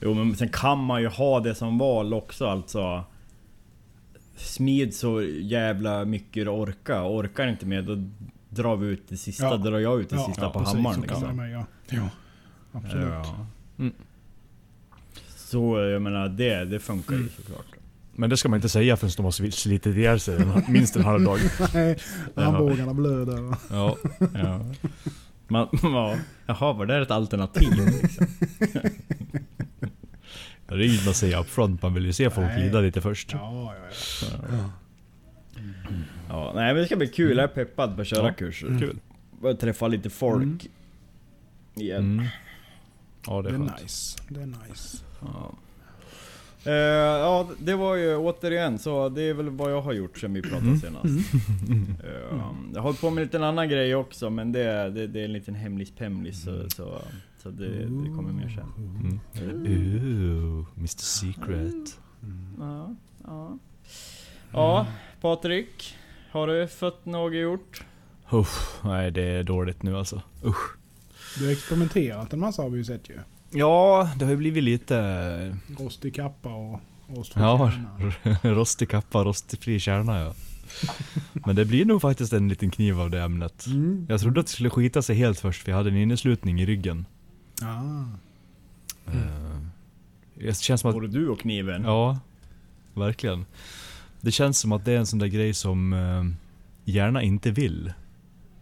Jo 0.00 0.14
men 0.14 0.36
sen 0.36 0.48
kan 0.48 0.78
man 0.84 1.02
ju 1.02 1.08
ha 1.08 1.40
det 1.40 1.54
som 1.54 1.78
val 1.78 2.14
också 2.14 2.46
alltså. 2.46 3.04
Smid 4.36 4.94
så 4.94 5.22
jävla 5.22 6.04
mycket 6.04 6.44
du 6.44 6.50
orkar. 6.50 7.02
Orkar 7.08 7.48
inte 7.48 7.66
med 7.66 7.84
då 7.84 7.96
drar 8.48 8.76
vi 8.76 8.86
ut 8.86 9.02
det 9.08 9.16
sista. 9.16 9.44
Ja. 9.44 9.56
Drar 9.56 9.78
jag 9.78 10.00
ut 10.00 10.10
det 10.10 10.16
Ja, 10.16 10.24
sista 10.26 10.42
ja, 10.42 10.50
på 10.50 10.58
Precis, 10.58 10.74
hammaren 10.74 11.00
liksom. 11.00 11.36
med, 11.36 11.50
ja. 11.52 11.64
ja. 11.90 12.08
Absolut. 12.72 13.08
Ja. 13.12 13.46
Mm. 13.82 13.92
Så 15.36 15.78
jag 15.80 16.02
menar 16.02 16.28
det, 16.28 16.64
det 16.64 16.78
funkar 16.80 17.12
ju 17.14 17.18
Mm. 17.20 17.30
såklart. 17.36 17.66
Men 18.14 18.30
det 18.30 18.36
ska 18.36 18.48
man 18.48 18.56
inte 18.56 18.68
säga 18.68 18.96
förrän 18.96 19.12
de 19.16 19.22
har 19.24 19.30
sli- 19.30 19.50
slitit 19.50 19.96
ihjäl 19.96 20.20
sig 20.20 20.38
minst 20.68 20.96
en 20.96 21.04
halv 21.04 21.24
dag. 21.24 21.38
Nej, 21.74 21.98
armbågarna 22.34 22.94
blöder. 22.94 23.54
Ja. 23.70 23.96
Ja. 24.34 24.60
Man, 25.48 25.68
ja. 25.82 26.16
Jaha, 26.46 26.72
var 26.72 26.86
det 26.86 26.96
ett 27.02 27.10
alternativ? 27.10 27.70
Liksom. 28.02 28.26
Det 30.66 30.74
är 30.74 30.80
inget 30.80 31.04
man 31.04 31.14
säger 31.14 31.40
upfront, 31.40 31.82
man 31.82 31.94
vill 31.94 32.06
ju 32.06 32.12
se 32.12 32.30
folk 32.30 32.46
Nej. 32.46 32.64
lida 32.64 32.80
lite 32.80 33.00
först. 33.00 33.32
Ja, 33.32 33.74
ja, 33.78 34.36
ja. 34.50 34.70
Ja, 36.28 36.52
nej 36.54 36.66
men 36.74 36.76
det 36.82 36.86
ska 36.86 36.96
bli 36.96 37.08
kul. 37.08 37.36
Jag 37.36 37.44
är 37.44 37.48
peppad 37.54 37.94
på 37.96 38.00
att 38.02 38.06
köra 38.08 38.26
Ja, 38.26 38.32
kurser. 38.34 38.66
Kul. 38.80 38.96
Börja 39.42 39.56
träffa 39.56 39.88
lite 39.88 40.10
folk. 40.10 40.42
Mm. 40.42 40.58
Igen. 41.74 41.98
Mm. 41.98 42.26
Ja 43.26 43.42
det 43.42 43.48
Det 43.48 43.54
är 43.54 43.60
är 43.60 43.66
skönt. 43.66 43.82
nice. 43.82 44.18
Det 44.28 44.40
är 44.42 44.46
nice. 44.46 44.98
Ja. 45.20 45.52
Eh, 46.64 46.72
ja, 46.72 47.48
det 47.58 47.74
var 47.74 47.94
ju 47.94 48.16
återigen 48.16 48.78
så. 48.78 49.08
Det 49.08 49.22
är 49.22 49.34
väl 49.34 49.50
vad 49.50 49.72
jag 49.72 49.82
har 49.82 49.92
gjort 49.92 50.18
sen 50.18 50.32
vi 50.32 50.42
pratade 50.42 50.62
Mm. 50.66 50.80
senast. 50.80 51.04
Eh, 52.04 52.10
jag 52.74 52.76
har 52.76 52.82
hållit 52.82 53.00
på 53.00 53.10
med 53.10 53.20
en 53.22 53.26
liten 53.26 53.42
annan 53.44 53.68
grej 53.68 53.94
också, 53.94 54.30
men 54.30 54.52
det, 54.52 54.90
det, 54.90 55.06
det 55.06 55.20
är 55.20 55.24
en 55.24 55.32
liten 55.32 55.54
hemlis 55.54 55.90
pemlis 55.90 56.42
så, 56.44 56.70
så, 56.70 56.98
så 57.42 57.50
det, 57.50 57.68
det 57.78 57.86
kommer 58.16 58.32
mer 58.32 58.48
sen. 58.48 58.72
Mm. 58.76 59.66
Ooh, 59.66 60.66
Mr 60.76 60.86
Secret. 61.02 61.98
Ja, 62.58 62.94
ja. 63.24 63.58
ja 64.52 64.86
Patrik. 65.20 65.94
Har 66.30 66.46
du 66.46 66.68
fått 66.68 67.04
något 67.06 67.34
gjort? 67.34 67.84
Uff, 68.30 68.80
nej 68.84 69.10
det 69.10 69.22
är 69.22 69.42
dåligt 69.42 69.82
nu 69.82 69.96
alltså. 69.96 70.22
Usch. 70.44 70.76
Du 71.38 71.44
har 71.44 71.52
experimenterat 71.52 72.32
en 72.32 72.40
massa 72.40 72.62
har 72.62 72.70
vi 72.70 72.78
ju 72.78 72.84
sett 72.84 73.08
ju. 73.10 73.18
Ja, 73.50 74.10
det 74.18 74.24
har 74.24 74.32
ju 74.32 74.36
blivit 74.38 74.64
lite 74.64 75.56
Rostig 75.78 76.14
kappa 76.14 76.48
och 76.54 76.80
rostfri 77.08 77.42
Ja. 77.42 77.72
kärna. 77.72 78.38
rostig 78.54 78.88
kappa, 78.88 79.24
rostfri 79.24 79.80
kärna 79.80 80.20
ja. 80.20 80.34
Men 81.46 81.56
det 81.56 81.64
blir 81.64 81.84
nog 81.84 82.00
faktiskt 82.02 82.32
en 82.32 82.48
liten 82.48 82.70
kniv 82.70 83.00
av 83.00 83.10
det 83.10 83.22
ämnet. 83.22 83.66
Mm. 83.66 84.06
Jag 84.08 84.20
trodde 84.20 84.40
att 84.40 84.46
det 84.46 84.52
skulle 84.52 84.70
skita 84.70 85.02
sig 85.02 85.16
helt 85.16 85.40
först 85.40 85.62
för 85.62 85.70
jag 85.70 85.76
hade 85.76 85.90
en 85.90 85.96
inneslutning 85.96 86.60
i 86.60 86.66
ryggen. 86.66 87.06
Ah. 87.62 88.04
Eh, 89.06 89.60
Det 90.34 90.56
känns 90.60 90.80
som 90.80 90.90
att 90.90 90.96
Både 90.96 91.08
du 91.08 91.28
och 91.28 91.40
kniven? 91.40 91.82
Ja, 91.84 92.18
verkligen. 92.94 93.44
Det 94.20 94.30
känns 94.30 94.58
som 94.58 94.72
att 94.72 94.84
det 94.84 94.92
är 94.92 94.98
en 94.98 95.06
sån 95.06 95.18
där 95.18 95.26
grej 95.26 95.54
som 95.54 95.92
eh, 95.92 96.24
gärna 96.84 97.22
inte 97.22 97.50
vill. 97.50 97.92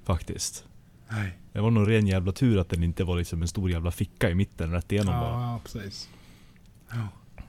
Faktiskt. 0.04 0.64
Nej. 1.10 1.38
Det 1.52 1.60
var 1.60 1.70
nog 1.70 1.88
ren 1.88 2.06
jävla 2.06 2.32
tur 2.32 2.58
att 2.58 2.68
den 2.68 2.82
inte 2.84 3.04
var 3.04 3.16
liksom 3.16 3.42
en 3.42 3.48
stor 3.48 3.70
jävla 3.70 3.90
ficka 3.90 4.30
i 4.30 4.34
mitten 4.34 4.72
rätt 4.72 4.92
igenom 4.92 5.14
bara. 5.14 5.30
Ja, 5.42 5.60
precis. 5.64 6.08
Ja. 6.90 7.08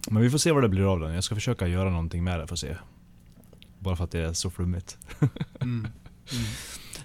Men 0.10 0.22
vi 0.22 0.30
får 0.30 0.38
se 0.38 0.52
vad 0.52 0.64
det 0.64 0.70
blir 0.70 0.92
av 0.94 1.00
den. 1.00 1.14
Jag 1.14 1.24
ska 1.24 1.36
försöka 1.36 1.68
göra 1.68 1.90
någonting 1.90 2.24
med 2.24 2.40
det 2.40 2.48
för 2.48 2.54
att 2.54 2.60
se. 2.60 2.76
Bara 3.80 3.96
för 3.96 4.04
att 4.04 4.12
det 4.12 4.20
är 4.20 4.34
så 4.34 4.50
flummigt. 4.50 4.98
Mm. 5.62 5.80
Mm. 5.80 5.88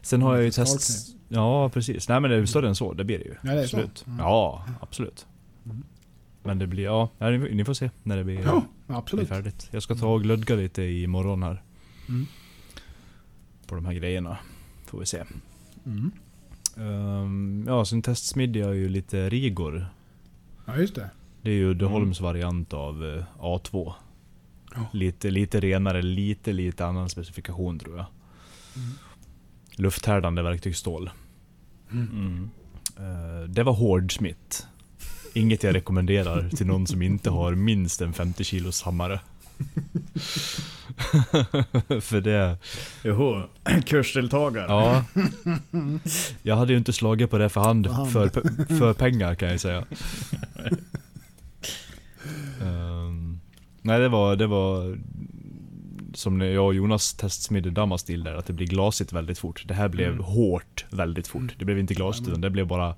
Sen 0.02 0.22
har 0.22 0.34
jag 0.34 0.44
ju 0.44 0.48
Fiskalkniv. 0.48 0.76
test... 0.76 1.16
Ja 1.28 1.68
precis. 1.68 2.08
Nej 2.08 2.20
men 2.20 2.30
det 2.30 2.36
är 2.36 2.46
större 2.46 2.68
än 2.68 2.74
så, 2.74 2.92
det 2.92 3.04
blir 3.04 3.18
det 3.18 3.24
ju. 3.24 3.34
Ja, 3.42 3.50
det 3.52 3.60
är 3.60 3.64
absolut. 3.64 4.04
Mm. 4.06 4.18
Ja, 4.18 4.64
absolut. 4.80 5.26
Mm. 5.64 5.82
Men 6.42 6.58
det 6.58 6.66
blir, 6.66 6.84
ja, 6.84 7.10
ni, 7.52 7.64
får 7.64 7.74
se 7.74 7.90
när 8.02 8.16
det 8.16 8.24
blir, 8.24 8.40
Ja, 8.40 8.62
blir 8.86 8.96
absolut. 8.98 9.28
färdigt. 9.28 9.68
Jag 9.70 9.82
ska 9.82 9.94
ta 9.94 10.06
och 10.06 10.22
glödga 10.22 10.54
lite 10.54 10.82
imorgon 10.82 11.42
här. 11.42 11.62
Mm. 12.08 12.26
På 13.66 13.74
de 13.74 13.86
här 13.86 13.92
grejerna. 13.92 14.38
Får 14.86 14.98
vi 14.98 15.06
se. 15.06 15.24
Mm. 16.76 16.88
Ehm, 16.88 17.64
ja, 17.68 17.84
sen 17.84 18.02
testsmidde 18.02 18.58
jag 18.58 18.76
ju 18.76 18.88
lite 18.88 19.28
Rigor. 19.28 19.86
Ja, 20.66 20.76
just 20.76 20.94
det. 20.94 21.10
Det 21.42 21.50
är 21.50 21.54
ju 21.54 21.64
Mm. 21.64 21.70
Uddeholms 21.70 22.20
variant 22.20 22.72
av 22.72 23.04
eh, 23.04 23.24
A2. 23.38 23.92
Ja. 24.74 24.86
Lite, 24.92 25.30
lite 25.30 25.60
renare, 25.60 26.02
lite, 26.02 26.52
lite 26.52 26.86
annan 26.86 27.08
specifikation 27.08 27.78
tror 27.78 27.96
jag. 27.96 28.06
Mm. 28.76 28.88
Lufthärdande 29.76 30.42
verktygsstål. 30.42 31.10
Mm. 31.92 32.50
Eh, 32.98 33.48
det 33.48 33.62
var 33.62 33.72
hårdsmitt. 33.72 34.66
Inget 35.34 35.62
jag 35.62 35.74
rekommenderar 35.74 36.48
till 36.48 36.66
någon 36.66 36.86
som 36.86 37.02
inte 37.02 37.30
har 37.30 37.54
minst 37.54 38.00
en 38.00 38.12
50 38.12 38.44
kilos 38.44 38.82
hammare. 38.82 39.20
För 42.00 42.20
det... 42.20 42.58
Joho, 43.04 43.42
kursdeltagare. 43.84 44.66
Ja. 44.68 45.04
Jag 46.42 46.56
hade 46.56 46.72
ju 46.72 46.78
inte 46.78 46.92
slagit 46.92 47.30
på 47.30 47.38
det 47.38 47.48
för 47.48 47.60
hand 47.60 47.86
hand. 47.86 48.12
för, 48.12 48.28
för 48.78 48.92
pengar 48.94 49.34
kan 49.34 49.48
jag 49.50 49.60
säga. 49.60 49.84
Ehm, 52.62 53.40
nej 53.82 54.00
det 54.00 54.08
var, 54.08 54.36
det 54.36 54.46
var 54.46 54.98
som 56.14 56.38
när 56.38 56.46
jag 56.46 56.66
och 56.66 56.74
Jonas 56.74 57.14
testsmidde 57.14 57.70
Damastil 57.70 58.24
där, 58.24 58.34
att 58.34 58.46
det 58.46 58.52
blir 58.52 58.66
glasigt 58.66 59.12
väldigt 59.12 59.38
fort. 59.38 59.64
Det 59.68 59.74
här 59.74 59.88
blev 59.88 60.12
Mm. 60.12 60.24
hårt 60.24 60.84
väldigt 60.90 61.28
fort. 61.28 61.54
Det 61.58 61.64
blev 61.64 61.78
inte 61.78 61.94
glasigt 61.94 62.28
utan 62.28 62.40
det 62.40 62.50
blev 62.50 62.66
bara 62.66 62.94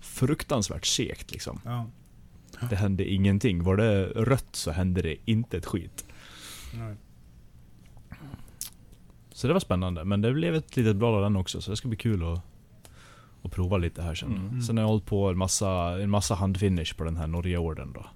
fruktansvärt 0.00 0.86
segt 0.86 1.32
liksom. 1.32 1.60
Ja. 1.64 1.86
Det 2.70 2.76
hände 2.76 3.04
ingenting. 3.12 3.62
Var 3.64 3.76
det 3.76 4.04
rött 4.06 4.48
så 4.56 4.70
hände 4.70 5.02
det 5.02 5.16
inte 5.24 5.56
ett 5.56 5.66
skit. 5.66 6.04
Nej. 6.74 6.96
Så 9.32 9.46
det 9.46 9.52
var 9.52 9.60
spännande. 9.60 10.04
Men 10.04 10.20
det 10.20 10.32
blev 10.32 10.54
ett 10.54 10.76
litet 10.76 10.96
blad 10.96 11.14
av 11.14 11.22
den 11.22 11.36
också, 11.36 11.60
så 11.60 11.70
det 11.70 11.76
ska 11.76 11.88
bli 11.88 11.96
kul 11.96 12.32
att, 12.32 12.40
att 13.42 13.52
prova 13.52 13.76
lite 13.76 14.02
här 14.02 14.14
sen. 14.14 14.36
Mm. 14.36 14.62
Sen 14.62 14.76
har 14.76 14.82
jag 14.84 14.88
hållit 14.88 15.06
på 15.06 15.28
en 15.30 15.38
massa, 15.38 16.02
en 16.02 16.10
massa 16.10 16.34
handfinish 16.34 16.94
på 16.96 17.04
den 17.04 17.16
här 17.16 17.26
Norge-ordern 17.26 17.92
då. 17.92 18.06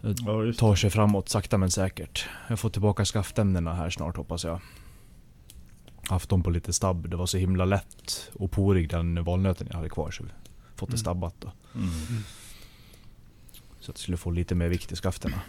Ja, 0.00 0.52
Tar 0.58 0.74
sig 0.74 0.90
framåt 0.90 1.28
sakta 1.28 1.58
men 1.58 1.70
säkert. 1.70 2.28
Jag 2.48 2.60
får 2.60 2.70
tillbaka 2.70 3.04
skaftämnena 3.04 3.74
här 3.74 3.90
snart 3.90 4.16
hoppas 4.16 4.44
jag. 4.44 4.60
Haft 6.08 6.30
dem 6.30 6.42
på 6.42 6.50
lite 6.50 6.72
stabb. 6.72 7.10
Det 7.10 7.16
var 7.16 7.26
så 7.26 7.38
himla 7.38 7.64
lätt 7.64 8.30
och 8.34 8.50
porig 8.50 8.88
den 8.88 9.24
valnöten 9.24 9.66
jag 9.70 9.76
hade 9.76 9.88
kvar. 9.88 10.10
Så 10.10 10.22
vi 10.24 10.30
fått 10.76 10.88
det 10.88 10.92
Mm. 10.92 10.98
stabbat 10.98 11.34
då. 11.40 11.52
Mm. 11.74 11.88
Så 13.84 13.90
att 13.90 13.96
jag 13.98 14.02
skulle 14.02 14.16
få 14.16 14.30
lite 14.30 14.54
mer 14.54 14.68
vikt 14.68 14.92
i 14.92 14.96
skaftena. 14.96 15.40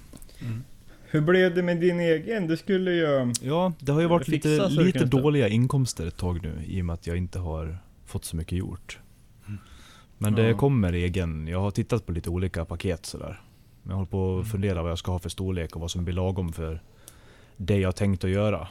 Mm. 0.41 0.63
Hur 1.09 1.21
blev 1.21 1.55
det 1.55 1.63
med 1.63 1.77
din 1.79 1.99
egen? 1.99 2.47
Du 2.47 2.57
skulle 2.57 2.91
ju... 2.91 3.33
Ja, 3.41 3.73
det 3.79 3.91
har 3.91 4.01
ju 4.01 4.07
varit 4.07 4.27
lite, 4.27 4.49
det 4.57 4.69
lite 4.69 5.05
dåliga 5.05 5.47
inkomster 5.47 6.07
ett 6.07 6.17
tag 6.17 6.43
nu 6.43 6.53
i 6.67 6.81
och 6.81 6.85
med 6.85 6.93
att 6.93 7.07
jag 7.07 7.17
inte 7.17 7.39
har 7.39 7.77
fått 8.05 8.25
så 8.25 8.35
mycket 8.35 8.57
gjort. 8.57 8.99
Men 10.17 10.35
det 10.35 10.47
Ja. 10.47 10.57
kommer 10.57 10.93
egen. 10.93 11.47
Jag 11.47 11.61
har 11.61 11.71
tittat 11.71 12.05
på 12.05 12.11
lite 12.11 12.29
olika 12.29 12.65
paket 12.65 13.05
sådär. 13.05 13.41
Men 13.83 13.89
jag 13.89 13.95
håller 13.95 14.09
på 14.11 14.29
Mm. 14.29 14.41
att 14.41 14.51
fundera 14.51 14.81
vad 14.81 14.91
jag 14.91 14.97
ska 14.99 15.11
ha 15.11 15.19
för 15.19 15.29
storlek 15.29 15.75
och 15.75 15.81
vad 15.81 15.91
som 15.91 16.03
blir 16.05 16.15
lagom 16.15 16.53
för 16.53 16.81
det 17.57 17.77
jag 17.79 17.95
tänkt 17.95 18.23
att 18.23 18.29
göra. 18.29 18.67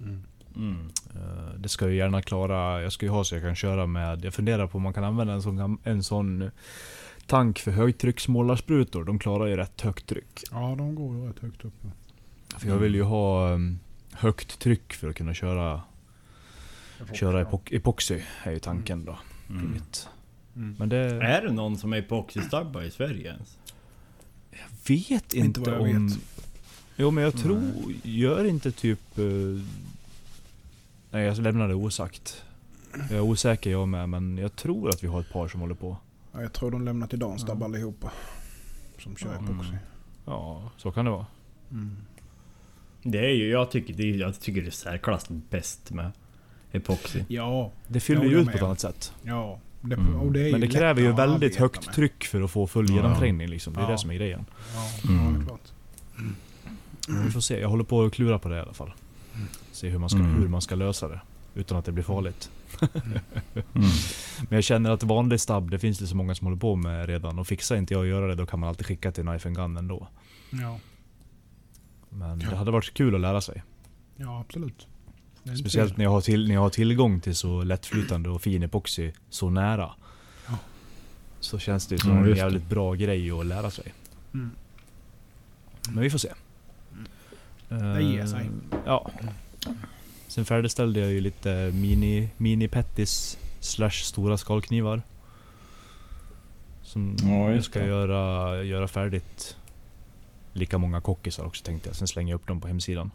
Mm. 0.00 0.22
Mm. 0.56 0.90
Eh, 1.14 1.54
Det 1.58 1.68
ska 1.68 1.88
ju 1.88 1.96
gärna 1.96 2.22
klara, 2.22 2.82
jag 2.82 2.92
ska 2.92 3.06
ju 3.06 3.10
ha 3.12 3.24
så 3.24 3.34
jag 3.34 3.42
kan 3.42 3.54
köra 3.56 3.86
med, 3.86 4.24
jag 4.24 4.34
funderar 4.34 4.66
på 4.66 4.76
om 4.78 4.82
man 4.82 4.92
kan 4.92 5.04
använda 5.04 5.32
en 5.32 5.42
sån, 5.42 5.78
en 5.84 6.02
sån 6.02 6.50
tank 7.28 7.58
för 7.58 7.70
högtrycksmålarsprutor. 7.70 9.04
De 9.04 9.18
klarar 9.18 9.46
ju 9.46 9.56
rätt 9.56 9.80
högt 9.80 10.06
tryck. 10.06 10.42
Ja, 10.50 10.74
de 10.78 10.94
går 10.94 11.16
ju 11.16 11.28
rätt 11.28 11.38
högt 11.38 11.64
upp. 11.64 11.74
Ja. 11.82 12.58
För 12.58 12.68
jag 12.68 12.76
vill 12.76 12.94
ju 12.94 13.02
ha 13.02 13.52
um, 13.52 13.78
högt 14.12 14.58
tryck 14.58 14.92
för 14.92 15.08
att 15.10 15.16
kunna 15.16 15.34
köra, 15.34 15.82
köra 17.12 17.44
epo- 17.44 17.74
epoxy, 17.76 18.20
är 18.42 18.50
ju 18.50 18.58
tanken 18.58 19.04
då. 19.04 19.18
Mm. 19.50 19.72
Mitt. 19.72 20.08
Mm. 20.56 20.76
Men 20.78 20.88
det... 20.88 20.96
Är 20.98 21.42
det 21.42 21.52
någon 21.52 21.78
som 21.78 21.92
är 21.92 21.96
epoxystabbar 21.96 22.82
i 22.82 22.90
Sverige 22.90 23.32
ens? 23.32 23.58
vet 24.88 25.34
inte, 25.34 25.36
Inte 25.36 25.60
vad 25.60 25.68
jag 25.74 25.80
om... 25.80 26.08
vet. 26.08 26.18
Jo 26.96 27.10
men 27.10 27.24
jag 27.24 27.34
Nej. 27.34 27.42
tror, 27.42 27.62
gör 28.02 28.44
inte 28.44 28.72
typ... 28.72 29.18
eh, 29.18 29.24
nej 31.10 31.24
jag 31.24 31.38
lämnar 31.38 31.68
det 31.68 31.74
osagt. 31.74 32.42
Jag 32.92 33.10
är 33.10 33.20
osäker 33.20 33.70
jag 33.70 33.88
med, 33.88 34.08
men 34.08 34.38
jag 34.38 34.56
tror 34.56 34.88
att 34.88 35.04
vi 35.04 35.08
har 35.08 35.20
ett 35.20 35.32
par 35.32 35.48
som 35.48 35.60
håller 35.60 35.74
på. 35.74 35.96
Ja, 36.38 36.42
jag 36.42 36.52
tror 36.52 36.70
de 36.70 36.84
lämnar 36.84 37.06
till 37.06 37.18
Danstab 37.18 37.60
Ja. 37.60 37.64
allihopa. 37.64 38.10
Som 38.98 39.16
kör 39.16 39.28
Ja. 39.40 39.44
epoxy. 39.52 39.72
Ja, 40.24 40.70
så 40.76 40.90
kan 40.90 41.04
det 41.04 41.10
vara. 41.10 41.26
Mm. 41.70 41.96
Det 43.02 43.18
är 43.18 43.30
ju, 43.34 43.50
jag 43.50 43.70
tycker 43.70 43.94
det 43.94 44.02
är, 44.02 44.14
jag 44.16 44.40
tycker 44.40 44.60
det 44.62 44.66
är 44.66 44.70
särklass 44.70 45.26
bäst 45.50 45.90
med 45.90 46.10
epoxy. 46.72 47.24
Ja, 47.28 47.72
Det 47.88 48.00
fyller 48.00 48.24
ju 48.24 48.38
ut 48.38 48.46
med. 48.46 48.52
på 48.52 48.56
ett 48.58 48.62
annat 48.64 48.80
sätt. 48.80 49.12
ja. 49.22 49.58
Det, 49.80 49.94
Mm. 49.94 50.14
och 50.14 50.32
det 50.32 50.48
är 50.48 50.52
Men 50.52 50.60
det 50.60 50.68
kräver 50.68 51.02
ju 51.02 51.12
väldigt 51.12 51.56
högt 51.56 51.86
med. 51.86 51.94
tryck 51.94 52.24
för 52.24 52.40
att 52.42 52.50
få 52.50 52.66
full 52.66 52.90
genomträngning 52.90 53.48
liksom. 53.48 53.72
Det 53.74 53.80
är 53.80 53.84
Ja. 53.84 53.90
det 53.90 53.98
som 53.98 54.10
är 54.10 54.14
grejen. 54.14 54.44
Ja, 54.74 55.10
Mm. 55.10 55.24
ja, 55.24 55.30
det 55.38 55.42
är 55.42 55.46
klart. 55.46 55.72
Men 57.08 57.24
vi 57.24 57.30
får 57.30 57.40
se, 57.40 57.60
jag 57.60 57.68
håller 57.68 57.84
på 57.84 58.02
att 58.02 58.12
klura 58.12 58.38
på 58.38 58.48
det 58.48 58.56
i 58.56 58.60
alla 58.60 58.72
fall. 58.72 58.92
Se 59.72 59.88
hur 59.88 59.98
man 59.98 60.08
ska, 60.10 60.18
Mm. 60.18 60.34
hur 60.34 60.48
man 60.48 60.62
ska 60.62 60.74
lösa 60.74 61.08
det. 61.08 61.20
Utan 61.54 61.78
att 61.78 61.84
det 61.84 61.92
blir 61.92 62.04
farligt. 62.04 62.50
Mm. 62.82 63.88
Men 64.38 64.56
jag 64.56 64.64
känner 64.64 64.90
att 64.90 65.02
vanlig 65.02 65.40
stabb, 65.40 65.70
det 65.70 65.78
finns 65.78 65.98
det 65.98 66.06
så 66.06 66.16
många 66.16 66.34
som 66.34 66.46
håller 66.46 66.58
på 66.58 66.76
med 66.76 67.06
redan. 67.08 67.38
Och 67.38 67.46
fixar 67.46 67.76
inte 67.76 67.94
jag 67.94 68.02
att 68.02 68.08
göra 68.08 68.26
det, 68.26 68.34
då 68.34 68.46
kan 68.46 68.60
man 68.60 68.68
alltid 68.68 68.86
skicka 68.86 69.12
till 69.12 69.24
Knife 69.24 69.48
and 69.48 69.56
Gun 69.56 69.76
ändå. 69.76 70.08
Ja, 70.50 70.78
Men 72.08 72.40
Ja. 72.40 72.50
det 72.50 72.56
hade 72.56 72.70
varit 72.70 72.94
kul 72.94 73.14
att 73.14 73.20
lära 73.20 73.40
sig. 73.40 73.62
ja 74.16 74.40
absolut. 74.40 74.86
Speciellt 75.60 75.96
när 75.96 76.04
jag, 76.04 76.10
har 76.10 76.20
till, 76.20 76.46
när 76.48 76.54
jag 76.54 76.60
har 76.60 76.70
tillgång 76.70 77.20
till 77.20 77.34
så 77.36 77.62
lättflytande 77.62 78.28
och 78.30 78.42
fin 78.42 78.62
epoxy 78.62 79.12
så 79.30 79.50
nära. 79.50 79.90
Ja. 80.48 80.54
Så 81.40 81.58
känns 81.58 81.86
det 81.86 81.94
ju 81.94 81.98
som 81.98 82.24
en 82.24 82.36
jävligt 82.36 82.68
bra 82.68 82.94
grej 82.94 83.30
att 83.30 83.46
lära 83.46 83.70
sig. 83.70 83.94
Mm. 84.34 84.50
Men 85.90 86.02
vi 86.02 86.10
får 86.10 86.18
se. 86.18 86.32
Det 87.68 88.02
ger 88.02 88.20
Eh, 88.20 88.26
sig. 88.26 88.50
Ja. 88.86 89.10
Sen 90.28 90.44
färdigställde 90.44 91.00
jag 91.00 91.12
ju 91.12 91.20
lite 91.20 91.72
mini, 91.74 92.28
mini 92.36 92.68
pettis 92.68 93.38
slash 93.60 93.90
stora 93.90 94.38
skalknivar. 94.38 95.02
Som 96.82 97.16
Ja, 97.22 97.52
jag 97.52 97.64
ska 97.64 97.86
göra, 97.86 98.62
göra 98.64 98.88
färdigt. 98.88 99.56
Lika 100.52 100.78
många 100.78 101.00
kockisar 101.00 101.44
också 101.44 101.64
tänkte 101.64 101.88
jag. 101.88 101.96
Sen 101.96 102.08
slänger 102.08 102.32
jag 102.32 102.40
upp 102.40 102.46
dem 102.46 102.60
på 102.60 102.68
hemsidan. 102.68 103.10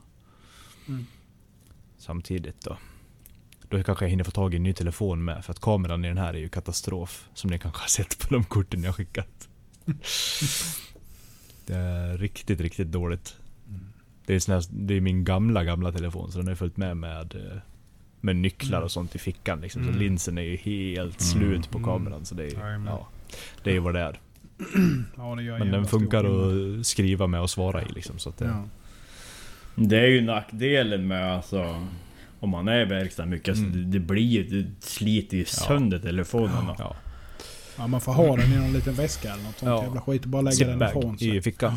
Mm. 0.88 1.06
Samtidigt 1.98 2.62
då. 2.62 2.78
Då 3.70 3.84
kanske 3.84 4.06
jag 4.06 4.10
hinner 4.10 4.24
få 4.24 4.32
tag 4.32 4.54
i 4.54 4.58
en 4.58 4.64
ny 4.64 4.74
telefon 4.74 5.26
med. 5.26 5.46
För 5.46 5.52
att 5.52 5.60
kameran 5.60 6.06
i 6.06 6.08
den 6.08 6.18
här 6.18 6.34
är 6.34 6.38
ju 6.38 6.50
katastrof. 6.50 7.30
Som 7.34 7.50
ni 7.50 7.60
kanske 7.60 7.82
har 7.82 7.88
sett 7.88 8.20
på 8.20 8.34
de 8.34 8.44
korten 8.44 8.84
jag 8.84 8.96
skickat. 8.96 9.50
det 11.66 11.76
är 11.76 12.18
riktigt, 12.18 12.62
riktigt 12.62 12.92
dåligt. 12.92 13.36
Det 14.26 14.36
är, 14.36 14.40
sån 14.40 14.54
här, 14.54 14.64
det 14.70 14.94
är 14.94 15.02
min 15.02 15.24
gamla, 15.24 15.64
gamla 15.64 15.92
telefon. 15.92 16.32
Så 16.32 16.38
den 16.38 16.48
har 16.48 16.56
följt 16.56 16.78
med 16.78 16.98
med, 16.98 17.36
eh, 17.36 17.58
med 18.22 18.36
nycklar 18.36 18.82
och 18.82 18.92
sånt 18.92 19.16
i 19.16 19.20
fickan. 19.20 19.62
Liksom. 19.62 19.84
Så 19.84 19.90
Mm. 19.90 20.00
linsen 20.02 20.38
är 20.38 20.42
ju 20.42 20.56
helt 20.56 21.22
Mm. 21.22 21.32
slut 21.32 21.72
på 21.72 21.78
Mm. 21.78 21.90
kameran. 21.90 22.26
Så 22.26 22.36
det 22.36 22.44
är, 22.48 22.84
ja, 22.86 23.08
det 23.64 23.70
är 23.70 23.74
ju 23.74 23.80
vad 23.80 23.94
det 23.94 24.00
är. 24.00 24.20
Ja, 25.18 25.36
det 25.36 25.44
gör 25.44 25.60
Men 25.60 25.72
den 25.72 25.86
funkar 25.86 26.24
att 26.24 26.86
skriva 26.86 27.28
med 27.28 27.42
och 27.42 27.50
svara 27.50 27.82
i. 27.84 27.86
Liksom, 27.96 28.20
så 28.20 28.30
att 28.30 28.38
det, 28.38 28.46
Ja. 28.46 28.64
Det 29.76 29.98
är 30.00 30.08
ju 30.08 30.22
nackdelen 30.22 31.08
med 31.08 31.34
alltså 31.34 31.88
om 32.40 32.50
man 32.50 32.68
är 32.68 32.82
i 32.82 32.86
verkstad 32.86 33.26
mycket, 33.26 33.50
alltså, 33.50 33.64
Mm. 33.64 33.78
det, 33.78 34.00
det 34.00 34.06
blir 34.06 34.24
ju, 34.24 34.44
det 34.64 34.86
sliter 34.86 35.38
ju 35.38 35.46
sönder 35.46 36.00
telefonerna. 36.00 36.76
ja. 36.80 36.96
ja, 37.78 37.88
man 37.88 38.02
får 38.02 38.14
ha 38.14 38.38
den 38.38 38.54
i 38.54 38.58
någon 38.58 38.74
liten 38.74 38.94
väska 38.94 39.34
eller 39.34 39.44
något 39.44 39.58
sånt 39.58 39.70
Ja. 39.70 39.84
jävla 39.84 40.02
skit 40.02 40.24
och 40.24 40.30
bara 40.30 40.42
lägga 40.42 40.68
den 40.68 40.90
ifrån 40.90 41.02
Zipbag 41.02 41.20
sig. 41.20 41.38
i 41.38 41.42
fickan. 41.42 41.74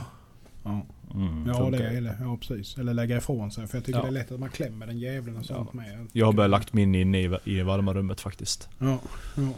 Ja, 0.64 0.86
Mm. 1.16 1.46
ja 1.46 1.54
funkar. 1.54 1.78
det 1.78 1.88
är 1.88 2.00
det. 2.00 2.16
Ja, 2.20 2.36
precis. 2.36 2.78
Eller 2.78 2.94
lägga 2.94 3.16
ifrån 3.16 3.50
sig. 3.50 3.66
För 3.66 3.78
jag 3.78 3.84
tycker 3.84 3.98
Ja. 3.98 4.02
det 4.02 4.08
är 4.08 4.12
lätt 4.12 4.32
att 4.32 4.40
man 4.40 4.48
klämmer 4.50 4.86
den 4.86 4.98
jäveln 4.98 5.36
och 5.36 5.44
sånt 5.44 5.72
med. 5.72 6.06
Jag 6.12 6.26
har 6.26 6.32
bara 6.32 6.46
lagt 6.46 6.72
min 6.72 6.94
inne 6.94 7.20
i, 7.20 7.38
i 7.44 7.62
varma 7.62 7.94
rummet 7.94 8.20
faktiskt. 8.20 8.68
Ja, 8.78 8.98
ja. 9.36 9.48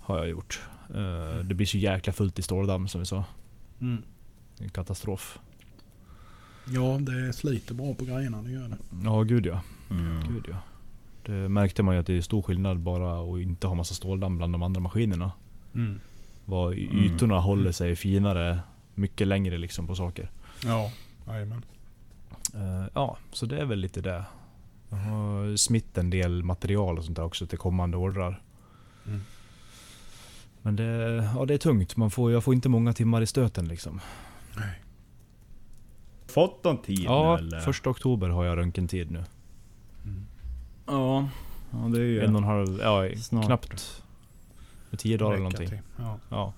Har 0.00 0.18
jag 0.18 0.28
gjort. 0.28 0.60
Eh, 0.94 1.44
det 1.44 1.54
blir 1.54 1.66
så 1.66 1.78
jäkla 1.78 2.12
fullt 2.12 2.38
i 2.38 2.42
ståldamm 2.42 2.88
som 2.88 3.00
vi 3.00 3.06
sa. 3.06 3.24
Mm. 3.80 4.02
Det 4.56 4.62
är 4.62 4.64
en 4.64 4.70
katastrof. 4.70 5.38
Ja, 6.68 6.98
det 7.00 7.32
sliter 7.32 7.74
bra 7.74 7.94
på 7.94 8.04
grejerna. 8.04 8.42
Det 8.42 8.50
gör 8.50 8.68
det. 8.68 8.76
Ja, 9.04 9.22
gud 9.22 9.46
ja. 9.46 9.60
Mm. 9.90 10.20
Gud 10.28 10.44
ja. 10.48 10.56
Det 11.22 11.48
märkte 11.48 11.82
man 11.82 11.94
ju 11.94 12.00
att 12.00 12.06
det 12.06 12.16
är 12.16 12.20
stor 12.20 12.42
skillnad 12.42 12.78
bara 12.80 13.20
att 13.34 13.40
inte 13.40 13.66
ha 13.66 13.74
massa 13.74 13.94
ståldamm 13.94 14.36
bland 14.36 14.54
de 14.54 14.62
andra 14.62 14.80
maskinerna. 14.80 15.32
Mm. 15.74 16.00
Vad 16.44 16.74
y- 16.74 16.88
Mm. 16.90 17.04
ytorna 17.04 17.38
håller 17.40 17.72
sig 17.72 17.96
finare 17.96 18.58
mycket 18.94 19.26
längre 19.26 19.58
liksom 19.58 19.86
på 19.86 19.94
saker. 19.94 20.30
Ja, 20.64 20.90
jajamän. 21.26 21.64
Eh, 22.54 22.84
ja, 22.94 23.16
så 23.32 23.46
det 23.46 23.58
är 23.58 23.64
väl 23.64 23.78
lite 23.78 24.00
det. 24.00 24.24
Jag 24.88 24.96
har 24.96 25.56
smitt 25.56 25.98
en 25.98 26.10
del 26.10 26.42
material 26.42 26.98
och 26.98 27.04
sånt 27.04 27.16
där 27.16 27.24
också 27.24 27.46
till 27.46 27.58
kommande 27.58 27.96
ordrar. 27.96 28.42
Mm. 29.06 29.20
Men 30.62 30.76
det, 30.76 30.84
ja, 31.36 31.44
det 31.44 31.54
är 31.54 31.58
tungt. 31.58 31.96
Man 31.96 32.10
får, 32.10 32.32
jag 32.32 32.44
får 32.44 32.54
inte 32.54 32.68
många 32.68 32.92
timmar 32.92 33.22
i 33.22 33.26
stöten 33.26 33.68
liksom. 33.68 34.00
Fått 36.26 36.64
någon 36.64 36.82
tid 36.82 37.00
Ja, 37.00 37.36
nu 37.40 37.46
eller? 37.46 37.60
första 37.60 37.90
oktober 37.90 38.28
har 38.28 38.44
jag 38.44 38.58
röntgentid 38.58 39.10
nu. 39.10 39.24
Ja. 40.86 41.28
Ja 41.70 41.78
det 41.78 41.98
är 41.98 42.04
ju... 42.04 42.20
En 42.24 42.34
och 42.36 42.42
en 42.42 42.48
halv, 42.48 42.78
ja 42.82 43.08
Snart. 43.16 43.46
knappt. 43.46 44.02
Tio 44.96 45.16
dagar 45.16 45.32
eller 45.32 45.42
någonting. 45.42 45.68
till. 45.68 45.78
Ja. 45.96 46.18
Ja. 46.28 46.52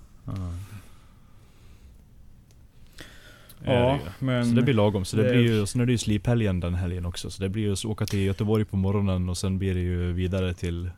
Ja, 3.65 3.99
det 4.19 4.25
men... 4.25 4.45
Så 4.45 4.55
det 4.55 4.61
blir 4.61 4.73
lagom. 4.73 5.05
Så 5.05 5.17
det 5.17 5.23
det- 5.23 5.29
blir 5.29 5.41
ju, 5.41 5.65
sen 5.65 5.81
är 5.81 5.85
det 5.85 5.91
ju 5.91 5.97
sliphelgen 5.97 6.59
den 6.59 6.75
helgen 6.75 7.05
också. 7.05 7.29
Så 7.31 7.41
det 7.43 7.49
blir 7.49 7.63
ju 7.63 7.73
att 7.73 7.85
åka 7.85 8.05
till 8.05 8.19
Göteborg 8.19 8.65
på 8.65 8.77
morgonen 8.77 9.29
och 9.29 9.37
sen 9.37 9.57
blir 9.57 9.73
det 9.73 9.79
ju 9.81 10.13
vidare 10.13 10.53
till... 10.53 10.89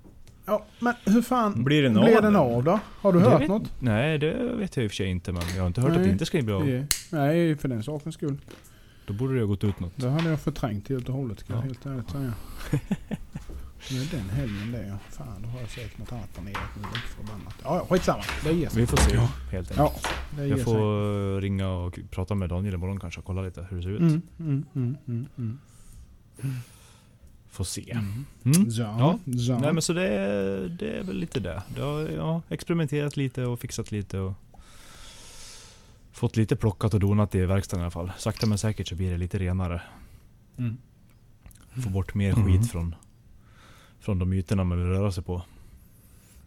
ja, 0.46 0.66
men 0.80 0.94
hur 1.06 1.22
fan 1.22 1.64
Blir 1.64 1.84
den 1.84 1.98
av? 1.98 2.04
blev 2.04 2.22
den 2.22 2.36
av 2.36 2.64
då? 2.64 2.80
Har 3.02 3.14
du 3.14 3.20
Det 3.20 3.30
hört 3.30 3.42
vet- 3.42 3.48
något? 3.50 3.74
Nej, 3.80 4.18
det 4.18 4.34
vet 4.58 4.76
jag 4.78 4.84
i 4.84 4.88
och 4.88 4.92
för 4.92 4.96
sig 4.96 5.08
inte. 5.08 5.32
Men 5.32 5.42
jag 5.56 5.62
har 5.64 5.68
inte 5.68 5.82
hört 5.82 5.92
att 5.92 5.98
Nej. 5.98 6.06
det 6.06 6.12
inte 6.12 6.26
ska 6.26 6.42
bli 6.42 6.54
av. 6.54 6.86
Nej, 7.12 7.56
för 7.58 7.68
den 7.68 7.84
sakens 7.84 8.16
skull. 8.16 8.38
Då 9.06 9.14
borde 9.14 9.34
det 9.34 9.40
ha 9.40 9.48
gått 9.48 9.64
ut 9.64 9.80
något. 9.80 9.94
Det 9.96 10.10
hade 10.10 10.30
jag 10.30 10.40
förträngt 10.42 10.90
helt 10.90 11.10
och 11.10 11.16
hållet 11.16 11.40
ska 11.40 11.54
jag 11.54 11.60
Ja. 11.60 11.66
helt 11.66 11.86
ärligt 11.86 12.10
säga. 12.10 12.34
Det 13.90 13.96
är 13.98 14.18
den 14.20 14.30
helgen 14.30 14.72
det 14.72 14.88
ja. 14.88 14.98
Fan, 15.10 15.42
då 15.42 15.50
har 15.50 15.60
jag 15.60 15.70
säkert 15.70 15.98
något 15.98 16.12
annat 16.12 16.34
planerat 16.34 16.70
nu. 16.76 16.84
Förbannat. 17.16 17.56
Ja, 17.64 17.76
ja, 17.76 17.86
skitsamma. 17.90 18.24
Det 18.44 18.54
ger 18.54 18.70
sig. 18.70 18.82
Vi 18.82 18.88
får 18.88 18.98
se 18.98 19.16
Ja. 19.16 19.30
helt 19.52 19.72
enkelt. 19.72 20.08
Ja, 20.38 20.44
jag 20.44 20.58
sig. 20.58 20.66
får 20.66 21.42
ringa 21.42 21.68
och 21.70 22.00
prata 22.12 22.36
med 22.36 22.50
Daniel 22.50 22.74
imorgon 22.74 23.00
kanske 23.00 23.20
och 23.20 23.26
kolla 23.26 23.42
lite 23.42 23.68
hur 23.70 23.78
det 23.78 23.84
ser 23.84 23.90
ut. 23.90 24.00
Mm, 24.00 24.22
mm, 24.40 24.66
mm, 24.76 24.96
mm, 25.08 25.28
mm. 25.38 25.58
Får 27.50 27.64
se. 27.64 27.92
Mm. 27.92 28.26
Mm. 28.46 28.68
Ja, 28.70 28.96
Ja. 29.00 29.20
ja. 29.26 29.60
Nej 29.60 29.74
men 29.74 29.82
så 29.82 29.94
det 29.94 30.08
är, 30.08 30.70
det 30.80 30.92
är 31.00 31.04
väl 31.04 31.18
lite 31.18 31.40
det. 31.40 31.64
Jag 31.78 31.84
har 31.86 32.00
ja, 32.10 32.42
experimenterat 32.50 33.18
lite 33.18 33.46
och 33.46 33.60
fixat 33.60 33.92
lite 33.92 34.20
och 34.20 34.34
fått 36.12 36.38
lite 36.38 36.56
plockat 36.56 36.94
och 36.94 37.00
donat 37.00 37.36
i 37.36 37.46
verkstaden 37.46 37.82
i 37.82 37.84
alla 37.84 37.92
fall. 37.92 38.12
Sakta 38.18 38.46
men 38.48 38.58
säkert 38.58 38.88
så 38.88 38.96
blir 38.96 39.12
det 39.12 39.18
lite 39.18 39.40
renare. 39.40 39.82
Mm. 40.58 40.78
Få 41.84 41.90
bort 41.90 42.14
mer 42.14 42.34
Mm. 42.34 42.46
skit 42.46 42.72
från, 42.72 42.96
från 44.02 44.20
de 44.20 44.34
ytorna 44.34 44.64
man 44.64 44.78
vill 44.78 44.88
röra 44.88 45.12
sig 45.12 45.24
på. 45.24 45.42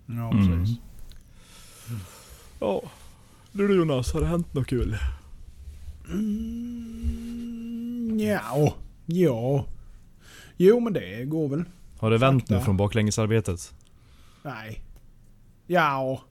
Ja, 0.07 0.31
Mm. 0.33 0.49
precis. 0.61 0.77
Ja. 2.61 2.83
Du 3.53 3.77
Jonas, 3.77 4.13
har 4.13 4.21
det 4.21 4.27
hänt 4.27 4.55
något 4.55 4.67
kul? 4.67 4.97
Mm, 6.85 8.21
ja, 8.21 8.75
ja. 9.07 9.67
Jo, 10.57 10.81
men 10.81 10.93
det 10.93 11.25
går 11.25 11.49
väl. 11.49 11.65
Har 11.99 12.11
det 12.11 12.19
vänt 12.19 12.49
nu 12.51 12.61
från 12.61 12.77
baklängesarbetet? 12.77 13.75
Nej. 14.43 14.81
Ja. 15.67 16.23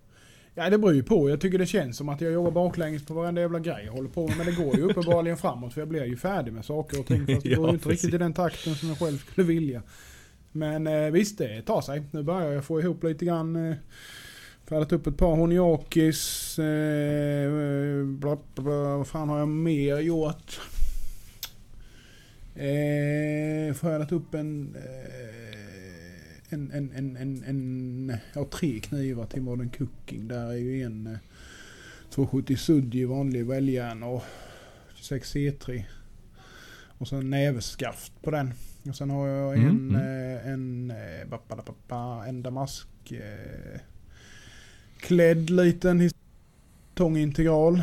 Ja, 0.55 0.69
det 0.69 0.77
beror 0.77 0.93
ju 0.93 1.03
på. 1.03 1.29
Jag 1.29 1.41
tycker 1.41 1.57
det 1.57 1.65
känns 1.65 1.97
som 1.97 2.09
att 2.09 2.21
jag 2.21 2.31
jobbar 2.33 2.51
baklänges 2.51 3.05
på 3.05 3.13
varenda 3.13 3.41
jävla 3.41 3.59
grej 3.59 3.83
jag 3.85 3.93
håller 3.93 4.09
på 4.09 4.27
med. 4.27 4.37
Men 4.37 4.45
det 4.45 4.51
går 4.51 4.75
ju 4.75 4.81
uppenbarligen 4.89 5.37
framåt 5.37 5.73
för 5.73 5.81
jag 5.81 5.87
blir 5.87 6.05
ju 6.05 6.17
färdig 6.17 6.53
med 6.53 6.65
saker 6.65 6.99
och 6.99 7.05
ting. 7.05 7.27
Fast 7.27 7.43
det 7.43 7.49
Ja, 7.49 7.57
går 7.57 7.67
ju 7.67 7.73
inte 7.73 7.83
precis. 7.87 8.03
riktigt 8.03 8.13
i 8.13 8.17
den 8.23 8.33
takten 8.33 8.75
som 8.75 8.89
jag 8.89 8.99
själv 8.99 9.17
skulle 9.17 9.47
vilja. 9.47 9.81
Men 10.55 10.87
eh, 10.87 11.11
visst, 11.11 11.37
det 11.37 11.61
tar 11.61 11.81
sig. 11.81 12.03
Nu 12.11 12.23
börjar 12.23 12.51
jag 12.51 12.65
få 12.65 12.79
ihop 12.79 13.03
lite 13.03 13.25
grann. 13.25 13.55
Eh, 13.55 13.75
färdat 14.65 14.91
upp 14.91 15.07
ett 15.07 15.17
par 15.17 15.35
honiakis. 15.35 16.59
Eh, 16.59 18.05
bla, 18.05 18.37
bla, 18.55 18.63
bla, 18.63 18.97
vad 18.97 19.07
fan 19.07 19.29
har 19.29 19.39
jag 19.39 19.47
mer 19.47 19.99
gjort? 19.99 20.59
Eh, 22.55 23.73
färdat 23.73 24.11
upp 24.11 24.33
en... 24.33 24.75
Eh, 24.75 25.53
en, 26.49 26.71
en, 26.71 26.91
en, 26.95 27.17
en, 27.17 27.43
en, 27.43 28.17
ja, 28.33 28.45
tre 28.51 28.79
knivar 28.79 29.25
till 29.25 29.41
Modern 29.41 29.69
Cooking. 29.69 30.27
Där 30.27 30.47
är 30.47 30.57
ju 30.57 30.83
en 30.83 31.07
eh, 31.07 31.17
270 32.09 32.57
Sudji 32.57 33.05
vanlig 33.05 33.45
väljärn 33.45 34.03
och 34.03 34.23
26 34.95 35.35
C3. 35.35 35.83
Och 37.03 37.09
sen 37.09 37.29
näveskaft 37.29 38.21
på 38.21 38.31
den. 38.31 38.53
Och 38.89 38.95
sen 38.95 39.09
har 39.09 39.27
jag 39.27 39.57
Mm, 39.57 39.69
en, 39.69 39.95
mm. 39.95 40.01
eh, 40.01 40.47
en, 40.47 40.91
eh, 40.91 41.27
ba, 41.27 41.63
ba, 41.87 42.25
en 42.25 42.43
damask 42.43 43.11
eh, 43.11 43.79
klädd 44.97 45.49
liten 45.49 46.09
tångintegral 46.93 47.81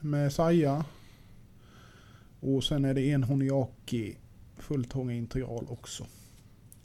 med 0.00 0.32
saja. 0.32 0.84
Och 2.40 2.64
sen 2.64 2.84
är 2.84 2.94
det 2.94 3.10
en 3.10 3.24
Honiaki 3.24 4.16
fulltångintegral 4.56 5.66
också. 5.68 6.06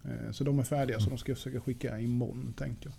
Eh, 0.06 0.32
så 0.32 0.44
de 0.44 0.60
är 0.60 0.64
färdiga 0.64 1.00
så 1.00 1.10
de 1.10 1.18
ska 1.18 1.32
jag 1.32 1.38
försöka 1.38 1.62
skicka 1.62 2.00
imorgon 2.00 2.54
tänker 2.58 2.90
jag. 2.90 2.96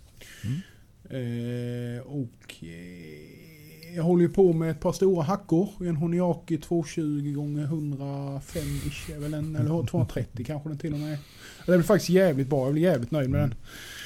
Mm. 0.49 0.61
Eh, 1.09 2.01
och 2.01 2.63
eh, 2.63 3.64
jag 3.95 4.03
håller 4.03 4.21
ju 4.21 4.29
på 4.29 4.53
med 4.53 4.71
ett 4.71 4.79
par 4.79 4.91
stora 4.93 5.23
hackor. 5.23 5.69
En 5.79 5.95
Honiaki 5.95 6.57
220 6.57 7.33
gånger 7.35 7.63
105 7.63 8.63
ish 8.87 9.09
är 9.15 9.19
väl 9.19 9.33
en, 9.33 9.55
eller 9.55 9.87
230 9.87 10.45
kanske 10.47 10.69
den 10.69 10.77
till 10.77 10.93
och 10.93 10.99
med 10.99 11.13
är. 11.13 11.17
Det 11.65 11.71
blir 11.71 11.81
faktiskt 11.81 12.09
jävligt 12.09 12.47
bra. 12.49 12.63
Jag 12.65 12.73
blir 12.73 12.83
jävligt 12.83 13.11
nöjd 13.11 13.29
med 13.29 13.39
den. 13.41 13.53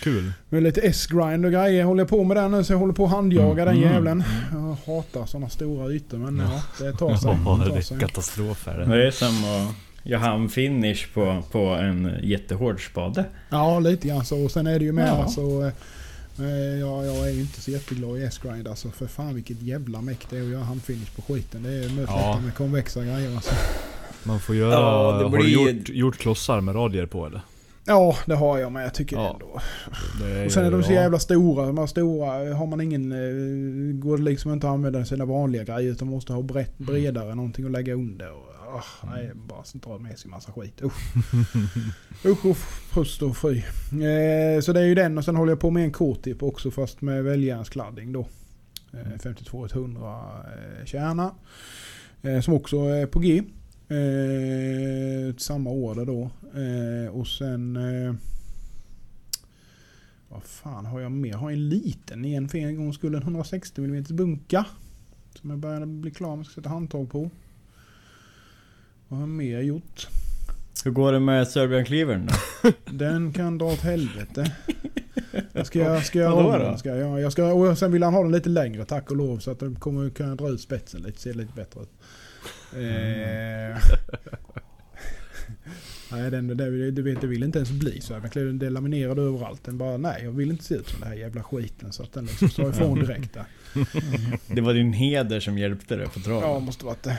Kul. 0.03 0.31
Med 0.49 0.63
lite 0.63 0.81
S-grind 0.81 1.45
och 1.45 1.51
grejer. 1.51 1.83
Håller 1.83 2.01
jag 2.01 2.09
på 2.09 2.23
med 2.23 2.37
den 2.37 2.51
nu 2.51 2.63
så 2.63 2.73
jag 2.73 2.77
håller 2.77 2.93
på 2.93 3.05
att 3.05 3.11
handjaga 3.11 3.65
den 3.65 3.77
Mm. 3.77 3.89
jävlen. 3.93 4.23
Jag 4.51 4.93
hatar 4.93 5.25
sådana 5.25 5.49
stora 5.49 5.91
ytor 5.91 6.17
men 6.17 6.37
ja, 6.39 6.63
det 6.85 6.93
tar 6.97 7.15
sig. 7.15 7.31
Ja, 7.45 7.55
Det 7.57 7.63
det 7.65 7.69
tar 7.75 7.81
sig. 7.81 7.97
är 7.97 8.01
katastrof 8.01 8.67
är 8.67 8.77
Det 8.77 8.85
det. 8.85 9.07
är 9.07 9.11
som 9.11 9.27
att 9.27 9.75
göra 10.03 10.19
handfinish 10.21 11.13
på, 11.13 11.43
på 11.51 11.59
en 11.59 12.11
jättehård 12.23 12.85
spade. 12.91 13.25
Ja, 13.49 13.79
lite 13.79 14.07
grann 14.07 14.25
så. 14.25 14.43
Och 14.45 14.51
sen 14.51 14.67
är 14.67 14.79
det 14.79 14.85
ju 14.85 14.91
med 14.91 15.07
Ja. 15.09 15.11
alltså... 15.23 15.71
eh, 16.39 16.79
ja, 16.79 17.05
jag 17.05 17.27
är 17.27 17.31
ju 17.31 17.41
inte 17.41 17.61
så 17.61 17.71
jätteglad 17.71 18.17
i 18.19 18.23
S-grind 18.23 18.67
alltså. 18.67 18.89
För 18.89 19.07
fan 19.07 19.35
vilket 19.35 19.61
jävla 19.61 20.01
meck 20.01 20.27
det 20.29 20.37
är 20.37 20.41
att 20.43 20.49
göra 20.49 20.63
handfinish 20.63 21.15
på 21.15 21.21
skiten. 21.21 21.63
Det 21.63 21.69
är 21.69 21.73
möjligt 21.89 22.05
Ja. 22.07 22.39
med 22.45 22.55
konvexa 22.55 23.03
grejer 23.03 23.35
alltså. 23.35 23.55
Man 24.23 24.39
får 24.39 24.55
göra... 24.55 24.71
Ja, 24.73 25.11
det 25.17 25.23
Har 25.23 25.37
du 25.37 25.43
blir- 25.43 25.73
gjort, 25.75 25.89
gjort 25.89 26.17
klossar 26.17 26.61
med 26.61 26.75
radier 26.75 27.05
på 27.05 27.25
eller? 27.25 27.41
Ja, 27.85 28.15
det 28.25 28.35
har 28.35 28.57
jag 28.57 28.71
men 28.71 28.83
jag 28.83 28.93
tycker 28.93 29.15
Ja. 29.15 29.33
ändå. 29.33 29.59
Det 30.21 30.45
Och 30.45 30.51
sen 30.51 30.65
är 30.65 30.71
de 30.71 30.83
så 30.83 30.91
jävla 30.91 31.19
stora. 31.19 31.65
De 31.65 31.77
här 31.77 31.87
stora 31.87 32.55
har 32.55 32.65
man 32.67 32.81
ingen... 32.81 33.11
Eh, 33.11 33.95
går 34.05 34.17
det 34.17 34.23
liksom 34.23 34.53
inte 34.53 34.67
att 34.67 34.73
använda 34.73 35.05
sina 35.05 35.25
vanliga 35.25 35.63
grejer 35.63 35.91
utan 35.91 36.07
måste 36.07 36.33
ha 36.33 36.41
brett, 36.41 36.77
bredare 36.77 37.35
någonting 37.35 37.65
att 37.65 37.71
lägga 37.71 37.93
under. 37.93 38.31
Och, 38.31 38.48
ah, 38.69 39.07
nej, 39.07 39.31
bara 39.35 39.63
drar 39.73 39.99
med 39.99 40.19
sig 40.19 40.31
massa 40.31 40.51
skit. 40.51 40.81
Usch. 40.81 41.13
Usch 42.25 42.45
och 42.45 42.57
frust 42.57 43.21
och 43.21 43.37
fy. 43.37 43.57
Eh, 44.05 44.61
så 44.61 44.73
det 44.73 44.79
är 44.79 44.85
ju 44.85 44.95
den 44.95 45.17
och 45.17 45.25
sen 45.25 45.35
håller 45.35 45.51
jag 45.51 45.59
på 45.59 45.71
med 45.71 45.83
en 45.83 45.91
K-tip 45.91 46.43
också 46.43 46.71
fast 46.71 47.01
med 47.01 47.23
väljärnskladding 47.23 48.13
då. 48.13 48.27
Eh, 48.93 49.19
5200 49.19 50.21
eh, 50.79 50.85
kärna. 50.85 51.35
Eh, 52.21 52.41
som 52.41 52.53
också 52.53 52.77
är 52.77 53.05
på 53.05 53.19
G. 53.19 53.43
Eh, 53.87 55.35
samma 55.37 55.69
order 55.69 56.05
då. 56.05 56.29
Eh, 56.59 57.15
och 57.15 57.27
sen... 57.27 57.75
Eh, 57.75 58.15
vad 60.29 60.43
fan 60.43 60.85
har 60.85 60.99
jag 60.99 61.11
mer? 61.11 61.29
Jag 61.29 61.37
har 61.37 61.51
en 61.51 61.69
liten 61.69 62.25
igen 62.25 62.49
för 62.49 62.57
en 62.57 62.75
gång 62.75 62.93
skulle 62.93 63.17
en 63.17 63.23
160 63.23 63.83
mm 63.83 64.03
bunka. 64.09 64.65
Som 65.35 65.49
jag 65.49 65.59
började 65.59 65.85
bli 65.85 66.11
klar 66.11 66.35
med. 66.35 66.45
Ska 66.45 66.55
sätta 66.55 66.69
handtag 66.69 67.09
på. 67.09 67.29
Vad 69.09 69.19
har 69.19 69.27
jag 69.27 69.29
mer 69.29 69.59
gjort? 69.61 70.07
Hur 70.83 70.91
går 70.91 71.11
det 71.11 71.19
med 71.19 71.47
Serbian 71.47 71.85
Cleavern 71.85 72.27
då? 72.27 72.71
Den 72.91 73.33
kan 73.33 73.57
dra 73.57 73.65
åt 73.65 73.79
helvete. 73.79 74.55
Jag 75.53 75.67
ska, 75.67 75.79
jag 75.79 76.05
ska 76.05 76.19
göra 76.19 76.33
om 76.33 76.59
den. 76.59 76.77
Ska 76.77 76.95
jag, 76.95 77.21
jag 77.21 77.31
ska, 77.31 77.53
och 77.53 77.77
sen 77.77 77.91
vill 77.91 78.03
han 78.03 78.13
ha 78.13 78.23
den 78.23 78.31
lite 78.31 78.49
längre 78.49 78.85
tack 78.85 79.11
och 79.11 79.17
lov. 79.17 79.39
Så 79.39 79.51
att 79.51 79.59
den 79.59 79.75
kommer 79.75 80.09
kunna 80.09 80.35
dra 80.35 80.49
ut 80.49 80.61
spetsen 80.61 81.01
lite. 81.01 81.21
Se 81.21 81.33
lite 81.33 81.53
bättre 81.55 81.81
ut. 81.81 81.89
Eh, 82.73 83.77
nej, 86.11 86.31
den, 86.31 86.47
det, 86.47 86.91
du 86.91 87.01
vet, 87.01 87.21
det 87.21 87.27
vill 87.27 87.43
inte 87.43 87.59
ens 87.59 87.71
bli 87.71 88.01
så 88.01 88.13
det 88.33 88.65
är 88.65 88.69
laminerad 88.69 89.19
överallt. 89.19 89.63
Den 89.63 89.77
bara, 89.77 89.97
nej 89.97 90.23
jag 90.23 90.31
vill 90.31 90.51
inte 90.51 90.63
se 90.63 90.75
ut 90.75 90.87
som 90.87 90.99
den 90.99 91.09
här 91.09 91.15
jävla 91.15 91.43
skiten. 91.43 91.91
Så 91.91 92.03
att 92.03 92.13
den 92.13 92.25
liksom 92.25 92.49
står 92.49 92.69
ifrån 92.69 92.99
direkt 93.05 93.33
där. 93.33 93.45
Det 94.47 94.61
var 94.61 94.73
din 94.73 94.93
heder 94.93 95.39
som 95.39 95.57
hjälpte 95.57 95.95
dig 95.95 96.07
på 96.07 96.19
traven. 96.19 96.49
Ja, 96.49 96.59
måste 96.59 96.85
varit 96.85 97.03
det. 97.03 97.17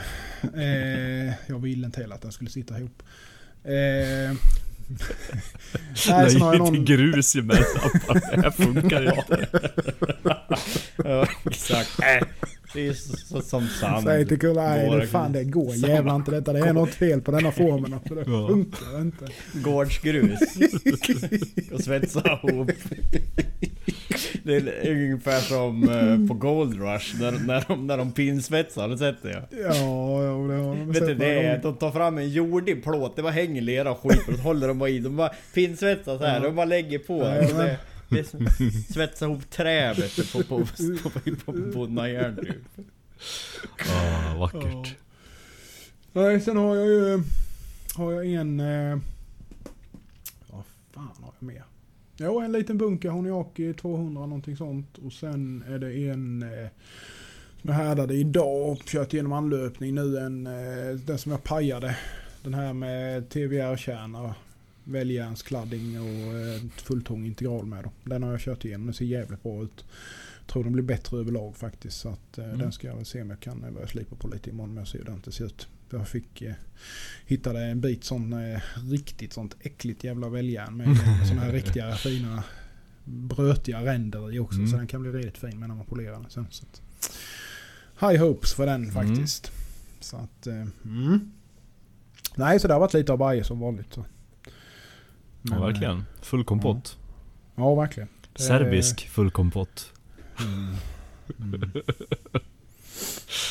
Eh, 0.55 1.33
jag 1.47 1.59
ville 1.59 1.85
inte 1.85 2.01
heller 2.01 2.15
att 2.15 2.21
den 2.21 2.31
skulle 2.31 2.49
sitta 2.49 2.79
ihop. 2.79 3.03
Eh, 3.63 3.71
nej, 3.71 4.35
sen 5.95 6.13
har 6.13 6.23
jag 6.23 6.33
lite 6.53 6.57
någon... 6.57 6.85
grus 6.85 7.35
emellan. 7.35 7.63
Det 8.31 8.41
här 8.41 8.51
funkar 8.51 9.03
inte. 9.19 9.47
Ja, 11.05 11.27
exakt. 11.45 11.89
Det 12.73 12.87
är 12.87 12.93
så, 12.93 13.17
så 13.17 13.41
som 13.41 13.67
sand. 13.67 14.03
Säg 14.03 14.27
till 14.27 14.39
Kulla, 14.39 14.69
nej 14.69 15.07
fan 15.07 15.31
det 15.31 15.43
går 15.43 15.75
jävlar 15.75 16.15
inte 16.15 16.31
detta. 16.31 16.53
Det 16.53 16.59
är 16.59 16.73
något 16.73 16.93
fel 16.93 17.21
på 17.21 17.31
denna 17.31 17.51
formen. 17.51 17.93
Alltså, 17.93 18.15
det 18.15 18.23
Ja. 18.27 18.47
funkar 18.47 19.01
inte. 19.01 19.27
Gårdsgrus. 19.53 20.39
och 21.71 21.81
svetsa 21.81 22.39
ihop. 22.43 22.71
Det 24.43 24.55
är 24.55 24.91
ungefär 24.91 25.39
som 25.39 25.83
eh, 25.89 26.27
på 26.27 26.33
Gold 26.33 26.81
Rush 26.81 27.19
när, 27.21 27.31
när, 27.31 27.65
de, 27.67 27.87
när 27.87 27.97
de 27.97 28.11
pinsvetsar, 28.11 28.81
har 28.81 28.89
du 28.89 28.97
sett 28.97 29.23
det? 29.23 29.31
Ja, 29.31 29.57
ja 29.59 30.47
det 30.47 30.53
har 30.63 30.75
de 30.75 30.91
Vet 30.91 31.07
du 31.07 31.15
det? 31.15 31.41
är-. 31.47 31.61
De 31.61 31.75
tar 31.75 31.91
fram 31.91 32.17
en 32.17 32.29
jordig 32.29 32.83
plåt, 32.83 33.15
det 33.15 33.21
var 33.21 33.31
hängellera 33.31 33.91
och 33.91 33.99
skit 33.99 34.27
och 34.27 34.35
så 34.35 34.41
håller 34.41 34.67
de 34.67 34.79
bara 34.79 34.89
i. 34.89 34.99
De 34.99 35.15
bara 35.15 35.31
pinsvetsar 35.53 36.17
så 36.17 36.23
här, 36.25 36.33
Ja. 36.33 36.39
de 36.43 36.55
bara 36.55 36.65
lägger 36.65 36.99
på. 36.99 37.17
Ja, 37.19 37.31
det, 37.31 37.77
det 38.09 38.19
är 38.19 38.23
som 38.23 38.47
svetsa 38.93 39.25
ihop 39.25 39.49
trä 39.49 39.95
på, 40.33 40.43
på, 40.43 40.43
på, 41.03 41.09
på, 41.09 41.35
på 41.45 41.51
bonnajärn 41.73 42.35
typ. 42.35 42.85
Ja, 43.77 44.35
vackert. 44.39 44.95
Nej, 46.13 46.41
sen 46.41 46.57
har 46.57 46.75
jag 46.75 46.87
ju... 46.87 47.23
Har 47.95 48.11
jag 48.11 48.25
en... 48.33 48.59
Eh, 48.59 48.97
vad 50.47 50.63
fan 50.93 51.09
har 51.21 51.33
jag 51.39 51.47
mer? 51.47 51.63
Jo, 52.23 52.39
en 52.39 52.51
liten 52.51 52.77
bunker 52.77 53.09
Honiaki 53.09 53.73
200 53.73 54.21
någonting 54.25 54.57
sånt. 54.57 54.97
Och 54.97 55.13
sen 55.13 55.63
är 55.67 55.79
det 55.79 55.93
en... 55.93 56.43
Eh, 56.43 56.67
som 57.61 57.67
jag 57.69 57.77
härdade 57.77 58.13
idag 58.13 58.69
och 58.71 58.77
kört 58.85 59.13
igenom 59.13 59.33
anlöpning 59.33 59.95
nu. 59.95 60.17
En, 60.17 60.47
eh, 60.47 60.95
den 61.05 61.17
som 61.17 61.31
jag 61.31 61.43
pajade. 61.43 61.97
Den 62.43 62.53
här 62.53 62.73
med 62.73 63.29
TVR-kärna. 63.29 64.35
Väljärnskladding 64.83 65.99
och 65.99 66.07
eh, 66.39 66.61
fulltång 66.77 67.25
integral 67.25 67.65
med. 67.65 67.83
Då. 67.83 67.91
Den 68.03 68.23
har 68.23 68.31
jag 68.31 68.39
kört 68.39 68.65
igenom. 68.65 68.85
Den 68.85 68.93
ser 68.93 69.05
jävligt 69.05 69.43
bra 69.43 69.63
ut. 69.63 69.85
Tror 70.47 70.63
den 70.63 70.73
blir 70.73 70.83
bättre 70.83 71.17
överlag 71.17 71.55
faktiskt. 71.55 71.97
Så 71.99 72.09
att, 72.09 72.37
eh, 72.37 72.45
Mm. 72.45 72.57
den 72.59 72.71
ska 72.71 72.87
jag 72.87 72.95
väl 72.95 73.05
se 73.05 73.21
om 73.21 73.29
jag 73.29 73.39
kan 73.39 73.65
börja 73.73 73.87
slipa 73.87 74.15
på 74.15 74.27
lite 74.27 74.49
imorgon. 74.49 74.69
Men 74.73 74.81
jag 74.81 74.87
ser 74.87 74.99
hur 74.99 75.05
den 75.05 75.31
ser 75.31 75.45
ut. 75.45 75.67
Jag 75.91 76.07
fick, 76.07 76.41
eh, 76.41 76.53
hittade 77.25 77.59
en 77.65 77.81
bit 77.81 78.03
sån 78.03 78.33
eh, 78.33 78.61
riktigt 78.91 79.33
sånt 79.33 79.55
äckligt 79.59 80.03
jävla 80.03 80.29
väljärn 80.29 80.77
med 80.77 80.97
såna 81.27 81.41
här 81.41 81.51
riktiga 81.51 81.95
fina 81.95 82.43
brötiga 83.05 83.85
ränder 83.85 84.33
i 84.33 84.39
också. 84.39 84.57
Mm. 84.59 84.71
Så 84.71 84.77
den 84.77 84.87
kan 84.87 85.01
bli 85.01 85.11
riktigt 85.11 85.37
fin 85.37 85.59
med 85.59 85.69
när 85.69 85.75
man 85.75 85.85
polerar 85.85 86.11
den 86.21 86.29
sen. 86.29 86.47
Så 86.49 86.65
att, 86.65 86.81
high 88.11 88.21
hopes 88.23 88.53
för 88.53 88.65
den 88.65 88.91
faktiskt. 88.91 89.51
Så 89.99 90.17
att, 90.17 90.47
eh, 90.47 90.65
mm. 90.85 91.31
Nej, 92.35 92.59
så 92.59 92.67
det 92.67 92.73
har 92.73 92.79
varit 92.81 92.93
lite 92.93 93.11
av 93.13 93.19
varje 93.19 93.43
som 93.43 93.59
vanligt. 93.59 93.93
Så. 93.93 94.05
Ja, 94.45 94.51
Men, 95.41 95.61
verkligen. 95.61 96.03
Full 96.21 96.43
kompott. 96.43 96.97
eh, 97.55 97.63
Ja, 97.63 97.75
verkligen. 97.75 98.09
Det- 98.33 98.41
Serbisk 98.43 99.07
full 99.09 99.31
kompott. 99.31 99.93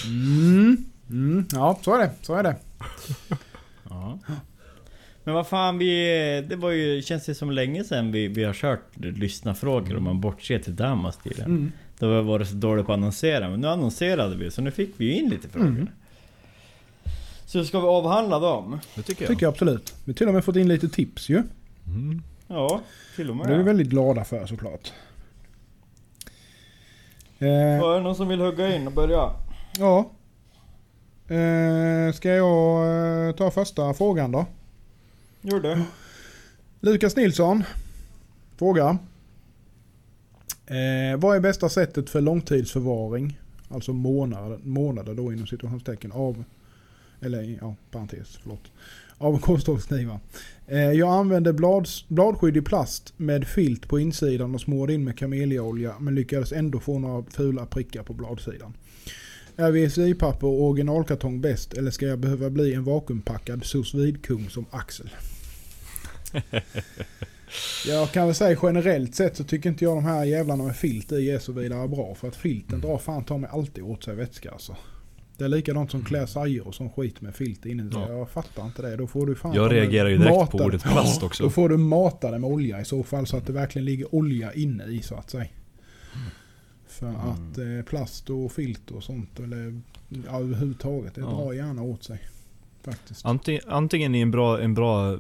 Mm. 0.07 0.85
Mm. 1.11 1.47
Ja, 1.53 1.79
så 1.83 1.95
är 1.95 1.99
det. 1.99 2.11
Så 2.23 2.35
är 2.35 2.43
det. 2.43 2.57
Ja. 3.91 4.19
Men 5.25 5.35
vad 5.35 5.47
fan 5.47 5.79
vi... 5.79 6.47
Det 6.49 6.57
var 6.57 6.71
ju, 6.71 7.03
känns 7.03 7.27
det 7.27 7.35
som 7.35 7.51
länge 7.51 7.85
sedan 7.85 8.13
vi, 8.13 8.29
vi 8.29 8.45
har 8.45 8.53
kört 8.55 8.83
lyssnarfrågor 8.97 9.97
om 9.97 10.05
man 10.05 10.21
bortser 10.21 10.59
till 10.59 10.77
Damas-stilen. 10.77 11.47
Mm. 11.47 11.73
Då 11.99 12.07
har 12.07 12.23
vi 12.23 12.29
varit 12.29 12.49
så 12.49 12.55
dåligt 12.55 12.87
på 12.87 12.93
att 12.93 12.97
annonsera, 12.99 13.49
men 13.49 13.61
nu 13.61 13.69
annonserade 13.69 14.37
vi 14.37 14.51
så 14.51 14.63
nu 14.63 14.71
fick 14.71 14.91
vi 14.97 15.05
ju 15.05 15.13
in 15.15 15.31
lite 15.31 15.49
frågor. 15.49 15.69
Mm. 15.69 15.89
Så 17.47 17.65
ska 17.65 17.81
vi 17.81 17.87
avhandla 17.87 18.39
dem? 18.39 18.81
Det 18.95 19.03
tycker 19.03 19.23
jag. 19.23 19.29
tycker 19.29 19.47
jag 19.47 19.53
absolut. 19.53 19.95
Vi 20.05 20.13
har 20.13 20.17
till 20.17 20.29
och 20.29 20.35
med 20.35 20.45
fått 20.45 20.57
in 20.57 20.69
lite 20.69 20.89
tips 20.89 21.29
ju. 21.29 21.43
Mm. 21.87 22.23
Ja, 22.47 22.81
till 23.17 23.31
och 23.31 23.37
med. 23.37 23.47
Det 23.47 23.53
är 23.55 23.59
vi 23.59 23.65
väldigt 23.65 23.89
glada 23.89 24.25
för 24.25 24.47
såklart. 24.47 24.93
Eh, 27.39 27.81
Var 27.81 27.95
det 27.97 28.01
någon 28.03 28.17
som 28.17 28.29
vill 28.29 28.41
hugga 28.41 28.77
in 28.77 28.87
och 28.87 28.93
börja? 28.93 29.31
ja. 29.79 30.11
Eh, 31.31 32.13
ska 32.13 32.29
jag 32.29 33.29
eh, 33.29 33.35
ta 33.35 33.51
första 33.51 33.95
frågan 33.95 34.33
då? 34.33 34.47
Gör 35.41 35.61
det. 35.61 35.83
Lukas 36.81 37.17
Nilsson 37.17 37.65
frågar. 38.57 38.91
Eh, 40.67 41.19
vad 41.19 41.37
är 41.37 41.41
bästa 41.41 41.69
sättet 41.69 42.11
för 42.11 42.21
långtidsförvaring? 42.21 43.41
Alltså 43.69 43.93
månader, 43.93 44.59
månader 44.63 45.15
då 45.15 45.33
inom 45.33 45.47
situationstecken 45.47 46.13
av, 46.13 46.45
eller 47.21 47.59
ja, 47.61 47.75
parentes, 47.91 48.39
förlåt. 48.43 48.73
Av 49.19 49.39
korvstålsknivar. 49.39 50.19
Eh, 50.67 50.79
jag 50.79 51.09
använde 51.09 51.53
blads, 51.53 52.09
bladskydd 52.09 52.57
i 52.57 52.63
plast 52.63 53.15
med 53.17 53.47
filt 53.47 53.89
på 53.89 53.99
insidan 53.99 54.55
och 54.55 54.61
smorde 54.61 54.95
in 54.95 55.05
med 55.05 55.19
kameljaolja 55.19 55.95
men 56.01 56.15
lyckades 56.15 56.53
ändå 56.53 56.81
få 56.81 56.99
några 56.99 57.25
fula 57.31 57.67
prickar 57.67 58.03
på 58.03 58.13
bladsidan. 58.13 58.75
Är 59.61 59.73
VSI-papper 59.73 60.47
och 60.47 60.63
originalkartong 60.63 61.41
bäst 61.41 61.73
eller 61.75 61.91
ska 61.91 62.07
jag 62.07 62.19
behöva 62.19 62.51
bli 62.51 62.75
en 62.75 62.85
vakuumpackad 62.85 63.65
sous 63.65 63.95
vide-kung 63.95 64.51
som 64.51 64.67
Axel? 64.71 65.11
Jag 67.87 68.13
kan 68.13 68.27
väl 68.27 68.35
säga 68.35 68.59
generellt 68.63 69.15
sett 69.15 69.37
så 69.37 69.45
tycker 69.45 69.71
inte 69.71 69.85
jag 69.85 69.97
de 69.97 70.05
här 70.05 70.25
jävlarna 70.25 70.65
med 70.65 70.77
filt 70.77 71.13
i 71.13 71.31
är 71.31 71.39
så 71.39 71.53
vidare 71.53 71.89
bra. 71.89 72.15
För 72.15 72.29
att 72.29 72.37
filten 72.37 72.81
drar 72.81 72.99
fan 72.99 73.25
ta 73.25 73.39
mig 73.39 73.51
alltid 73.53 73.85
åt 73.85 74.05
sig 74.05 74.15
vätska 74.15 74.51
alltså. 74.51 74.77
Det 75.39 75.45
är 75.45 75.49
likadant 75.49 75.91
som 75.91 76.05
klä 76.05 76.27
sajor 76.27 76.67
och 76.69 76.75
sån 76.75 76.91
skit 76.91 77.21
med 77.21 77.35
filt 77.35 77.67
inuti. 77.67 77.97
Ja. 78.09 78.13
Jag 78.13 78.31
fattar 78.31 78.67
inte 78.67 78.83
det. 78.83 78.97
Då 78.97 79.07
får 79.07 79.27
du 79.27 79.35
fan 79.35 79.53
Jag 79.55 79.73
reagerar 79.73 80.09
ju 80.09 80.19
direkt 80.19 80.37
mata 80.37 80.51
på 80.51 80.59
det. 80.59 80.65
ordet 80.65 80.83
plast 80.83 81.21
Då 81.21 81.27
också. 81.27 81.51
får 81.51 81.69
du 81.69 81.77
mata 81.77 82.31
det 82.31 82.39
med 82.39 82.51
olja 82.51 82.81
i 82.81 82.85
så 82.85 83.03
fall 83.03 83.27
så 83.27 83.37
att 83.37 83.47
det 83.47 83.53
verkligen 83.53 83.85
ligger 83.87 84.15
olja 84.15 84.53
inne 84.53 84.85
i 84.85 85.03
så 85.03 85.15
att 85.15 85.31
säga. 85.31 85.47
För 87.01 87.07
Mm. 87.09 87.21
att 87.21 87.59
eh, 87.59 87.91
plast 87.91 88.31
och 88.31 88.53
filt 88.53 88.91
och 88.91 89.03
sånt 89.05 89.41
eller 89.41 89.81
ja, 90.27 90.41
överhuvudtaget 90.41 91.15
det 91.15 91.21
Ja. 91.21 91.27
drar 91.31 91.53
gärna 91.53 91.83
åt 91.83 92.05
sig. 92.05 92.21
Faktiskt. 92.85 93.27
Antingen, 93.27 93.63
antingen 93.69 94.15
i 94.15 94.21
en 94.21 94.31
bra, 94.31 94.61
en 94.61 94.75
bra 94.75 95.19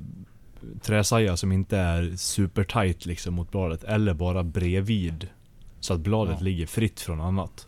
träsaja 0.82 1.36
som 1.36 1.52
inte 1.52 1.78
är 1.78 2.16
super 2.16 2.64
tight 2.64 3.06
liksom 3.06 3.34
mot 3.34 3.50
bladet, 3.50 3.84
eller 3.84 4.14
bara 4.14 4.44
bredvid. 4.44 5.28
Så 5.80 5.94
att 5.94 6.00
bladet 6.00 6.36
Ja. 6.38 6.44
ligger 6.44 6.66
fritt 6.66 7.00
från 7.00 7.20
annat. 7.20 7.66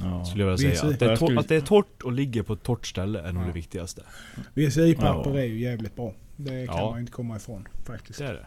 Ja. 0.00 0.24
Skulle 0.24 0.44
jag 0.44 0.50
vilja 0.56 0.70
Vi 0.70 0.76
säga. 0.76 0.92
Att 0.92 0.98
det, 0.98 1.04
är 1.04 1.08
Jag 1.08 1.18
skulle- 1.18 1.34
tor- 1.34 1.40
att 1.40 1.48
det 1.48 1.56
är 1.56 1.60
torrt 1.60 2.02
och 2.02 2.12
ligger 2.12 2.42
på 2.42 2.52
ett 2.52 2.62
torrt 2.62 2.86
ställe 2.86 3.20
är 3.20 3.32
nog 3.32 3.42
Ja. 3.42 3.46
det 3.46 3.52
viktigaste. 3.52 4.02
VCI-papper 4.54 5.30
Ja. 5.34 5.40
är 5.40 5.44
ju 5.44 5.60
jävligt 5.60 5.96
bra. 5.96 6.14
Det 6.36 6.66
kan 6.66 6.76
Ja. 6.76 6.90
man 6.90 7.00
inte 7.00 7.12
komma 7.12 7.36
ifrån 7.36 7.68
faktiskt. 7.84 8.18
Det 8.18 8.26
är 8.26 8.32
det. 8.32 8.46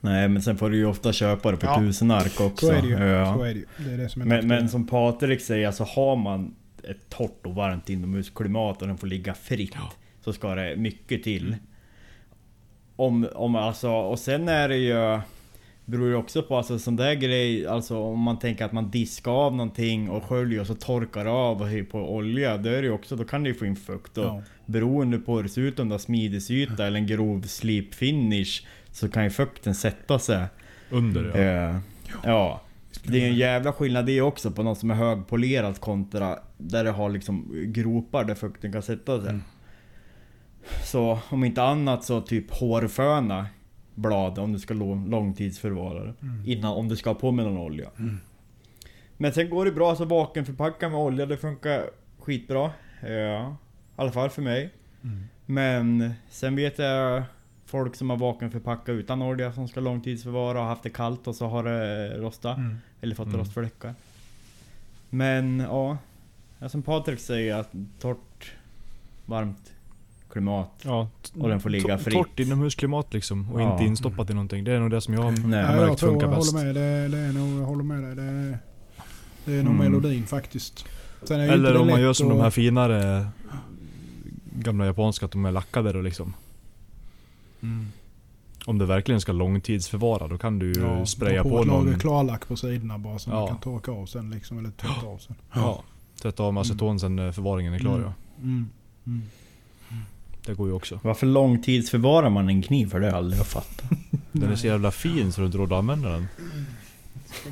Nej 0.00 0.28
men 0.28 0.42
sen 0.42 0.58
får 0.58 0.70
du 0.70 0.76
ju 0.76 0.86
ofta 0.86 1.12
köpa 1.12 1.50
det 1.50 1.56
på 1.56 1.66
Ja. 1.66 1.78
tusen 1.78 2.10
ark 2.10 2.40
också. 2.40 2.66
Så 2.66 2.72
är 2.72 2.82
det 2.82 2.88
ju. 2.88 2.94
Ja. 2.98 3.34
Så 3.34 3.42
är 3.42 3.54
det. 3.54 3.84
Det 3.84 3.92
är 3.92 3.98
det 3.98 4.08
som 4.08 4.22
är 4.22 4.26
Men, 4.26 4.46
men 4.48 4.68
som 4.68 4.86
Patrik 4.86 5.40
säger, 5.40 5.66
alltså 5.66 5.84
har 5.84 6.16
man 6.16 6.54
ett 6.88 7.08
torrt 7.08 7.46
och 7.46 7.54
varmt 7.54 7.90
inomhusklimat 7.90 8.82
och 8.82 8.88
den 8.88 8.98
får 8.98 9.06
ligga 9.06 9.34
fritt. 9.34 9.72
Ja. 9.74 9.92
Så 10.24 10.32
ska 10.32 10.54
det 10.54 10.76
mycket 10.76 11.22
till. 11.22 11.46
Mm. 11.46 11.58
Om, 12.96 13.28
om 13.34 13.56
alltså, 13.56 13.90
och 13.90 14.18
sen 14.18 14.48
är 14.48 14.68
det 14.68 14.76
ju... 14.76 15.20
Beror 15.84 16.08
ju 16.08 16.14
också 16.14 16.42
på 16.42 16.56
alltså 16.56 16.78
sån 16.78 16.96
där 16.96 17.14
grej, 17.14 17.66
alltså 17.66 17.98
om 17.98 18.20
man 18.20 18.38
tänker 18.38 18.64
att 18.64 18.72
man 18.72 18.90
diskar 18.90 19.30
av 19.30 19.56
någonting 19.56 20.10
och 20.10 20.24
sköljer 20.24 20.60
och 20.60 20.66
så 20.66 20.74
torkar 20.74 21.26
av 21.26 21.60
och 21.60 21.68
har 21.68 21.82
på 21.82 22.14
olja. 22.14 22.56
Då 22.56 22.70
är 22.70 22.82
det 22.82 22.90
också, 22.90 23.16
då 23.16 23.24
kan 23.24 23.42
det 23.42 23.48
ju 23.48 23.54
få 23.54 23.66
in 23.66 23.76
fukt. 23.76 24.18
Och 24.18 24.24
Ja. 24.24 24.42
Beroende 24.66 25.18
på 25.18 25.36
hur 25.36 25.42
det 25.42 25.48
ser 25.48 25.62
ut, 25.62 25.78
om 25.78 25.88
det 25.88 25.94
har 25.94 25.98
smidesyta 25.98 26.86
eller 26.86 26.98
en 26.98 27.06
grov 27.06 27.42
slip 27.42 27.94
finish. 27.94 28.62
Så 28.92 29.08
kan 29.08 29.24
ju 29.24 29.30
fukten 29.30 29.74
sätta 29.74 30.18
sig. 30.18 30.44
Under 30.90 31.24
ja. 31.24 31.38
Eh, 31.38 31.76
ja. 32.24 32.60
Det 33.04 33.24
är 33.24 33.28
en 33.28 33.36
jävla 33.36 33.72
skillnad 33.72 34.06
det 34.06 34.20
också 34.20 34.50
på 34.50 34.62
något 34.62 34.78
som 34.78 34.90
är 34.90 34.94
högpolerat 34.94 35.80
kontra 35.80 36.38
där 36.58 36.84
det 36.84 36.90
har 36.90 37.10
liksom 37.10 37.48
gropar 37.66 38.24
där 38.24 38.34
fukten 38.34 38.72
kan 38.72 38.82
sätta 38.82 39.20
sig. 39.20 39.30
Mm. 39.30 39.42
Så 40.84 41.18
om 41.28 41.44
inte 41.44 41.62
annat 41.62 42.04
så 42.04 42.20
typ 42.20 42.50
hårföna 42.50 43.46
blad 43.94 44.38
om 44.38 44.52
du 44.52 44.58
ska 44.58 44.74
lång- 44.74 45.10
långtidsförvara 45.10 46.04
det. 46.04 46.14
Mm. 46.22 46.42
Innan, 46.46 46.72
om 46.72 46.88
du 46.88 46.96
ska 46.96 47.10
ha 47.10 47.14
på 47.14 47.30
med 47.32 47.44
någon 47.44 47.58
olja. 47.58 47.90
Mm. 47.98 48.20
Men 49.16 49.32
sen 49.32 49.50
går 49.50 49.64
det 49.64 49.72
bra, 49.72 49.96
så 49.96 50.04
vakuumförpacka 50.04 50.88
med 50.88 50.98
olja, 50.98 51.26
det 51.26 51.36
funkar 51.36 51.84
skitbra. 52.18 52.70
Ja, 53.02 53.50
I 53.50 53.54
alla 53.96 54.12
fall 54.12 54.30
för 54.30 54.42
mig. 54.42 54.70
Mm. 55.04 55.24
Men 55.46 56.12
sen 56.30 56.56
vet 56.56 56.78
jag 56.78 57.22
folk 57.70 57.96
som 57.96 58.10
har 58.10 58.16
vakuumförpackat 58.16 58.88
utan 58.88 59.22
olja 59.22 59.52
som 59.52 59.68
ska 59.68 59.80
långtidsförvara 59.80 60.60
och 60.60 60.66
haft 60.66 60.82
det 60.82 60.90
kallt 60.90 61.26
och 61.26 61.34
så 61.34 61.46
har 61.48 61.64
det 61.64 62.08
rostat. 62.18 62.58
Mm. 62.58 62.76
Eller 63.00 63.14
fått 63.14 63.26
Mm. 63.26 63.40
rostfläckar. 63.40 63.94
Men 65.10 65.60
ja, 65.60 65.98
ja, 66.58 66.68
som 66.68 66.82
Patrik 66.82 67.20
säger 67.20 67.54
att 67.54 67.70
torrt, 68.00 68.52
varmt 69.26 69.72
klimat. 70.30 70.70
ja. 70.84 71.08
Och 71.40 71.48
den 71.48 71.60
får 71.60 71.70
ligga 71.70 71.98
fritt. 71.98 72.14
Torrt 72.14 72.40
inomhusklimat 72.40 73.14
liksom. 73.14 73.50
Och 73.52 73.60
Ja. 73.60 73.72
inte 73.72 73.84
instoppat 73.84 74.30
i 74.30 74.34
någonting. 74.34 74.64
Det 74.64 74.72
är 74.72 74.80
nog 74.80 74.90
det 74.90 75.00
som 75.00 75.14
jag 75.14 75.22
har 75.22 75.30
Nej. 75.30 75.60
Ja, 75.60 75.66
har 75.66 75.74
jag 75.76 75.86
märkt 75.88 75.98
tror 76.00 76.10
funkar 76.10 76.26
jag 76.26 76.36
bäst. 76.36 76.52
håller 76.52 76.64
med. 76.64 76.74
Det, 76.74 77.08
det 77.08 77.18
är 77.18 77.32
nog, 77.32 77.60
jag 77.62 77.66
håller 77.66 77.84
med 77.84 78.02
dig. 78.02 78.14
Det, 78.16 78.58
det 79.44 79.52
är 79.52 79.62
nog 79.62 79.74
Mm. 79.74 79.76
melodin 79.92 80.26
faktiskt. 80.26 80.84
Sen 81.22 81.36
är 81.40 81.44
ju 81.46 81.54
inte 81.54 81.68
Eller 81.68 81.80
om 81.80 81.86
man 81.86 82.00
gör 82.00 82.12
som 82.12 82.28
de 82.28 82.38
att- 82.38 82.42
här 82.42 82.50
finare 82.50 83.26
gamla 84.52 84.86
japanska, 84.86 85.26
att 85.26 85.32
de 85.32 85.44
är 85.44 85.52
lackade 85.52 85.92
då 85.92 86.00
liksom. 86.00 86.34
Mm. 87.62 87.86
Om 88.66 88.78
du 88.78 88.86
verkligen 88.86 89.20
ska 89.20 89.32
långtidsförvara, 89.32 90.28
då 90.28 90.38
kan 90.38 90.58
du 90.58 90.72
ju 90.72 90.80
Ja, 90.80 91.06
spraya 91.06 91.42
på 91.42 91.48
lager 91.64 91.90
någon... 91.90 91.98
klarlack 91.98 92.48
på 92.48 92.56
sidorna 92.56 92.98
bara 92.98 93.18
så 93.18 93.30
Ja. 93.30 93.34
man 93.38 93.48
kan 93.48 93.58
torka 93.58 93.92
av 93.92 94.06
sen 94.06 94.30
liksom. 94.30 94.58
Eller 94.58 94.70
tvätta 94.70 95.06
av 95.06 95.18
sen. 95.18 95.34
Ja. 95.54 95.82
Tvätta 96.22 96.42
av 96.42 96.54
med 96.54 96.60
aceton 96.60 97.00
sen 97.00 97.18
eh, 97.18 97.32
förvaringen 97.32 97.74
är 97.74 97.78
klar 97.78 97.94
Mm. 97.94 98.04
ja. 98.06 98.12
Mm. 98.42 98.68
Mm. 99.06 99.22
Det 100.46 100.54
går 100.54 100.68
ju 100.68 100.74
också. 100.74 101.00
Varför 101.02 101.26
långtidsförvarar 101.26 102.30
man 102.30 102.48
en 102.48 102.62
kniv? 102.62 102.90
För 102.90 103.00
det 103.00 103.06
har 103.06 103.10
jag 103.10 103.18
aldrig 103.18 103.42
fattat. 103.46 103.90
Den 104.32 104.52
är 104.52 104.56
så 104.56 104.66
jävla 104.66 104.90
fin 104.90 105.32
så 105.32 105.40
du 105.40 105.46
inte 105.46 105.58
råd 105.58 105.72
att 105.72 105.78
använda 105.78 106.08
den. 106.10 106.26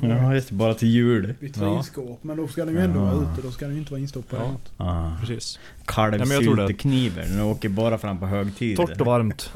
Ja, 0.01 0.33
just 0.35 0.49
det, 0.49 0.55
bara 0.55 0.73
till 0.73 0.87
jul. 0.89 1.33
Vitrinskåp. 1.39 2.23
Men 2.23 2.37
då 2.37 2.47
ska 2.47 2.65
den 2.65 2.73
ju 2.75 2.81
ändå 2.81 2.99
vara 2.99 3.11
Ja. 3.13 3.33
ute. 3.33 3.41
Då 3.47 3.51
ska 3.51 3.65
den 3.65 3.73
ju 3.75 3.79
inte 3.79 3.91
vara 3.91 4.01
instoppad 4.01 4.39
Ja. 4.41 4.51
något. 4.51 4.71
Ah. 4.77 5.11
Precis. 5.19 5.59
Ja, 5.95 6.09
men 6.09 6.19
jag 6.19 6.27
tror 6.43 6.55
det. 6.55 6.61
Kalvsyltekniver, 6.61 7.25
den 7.29 7.41
åker 7.41 7.69
bara 7.69 7.97
fram 7.97 8.19
på 8.19 8.25
högtid. 8.25 8.77
Torrt 8.77 9.01
och 9.01 9.05
varmt. 9.07 9.51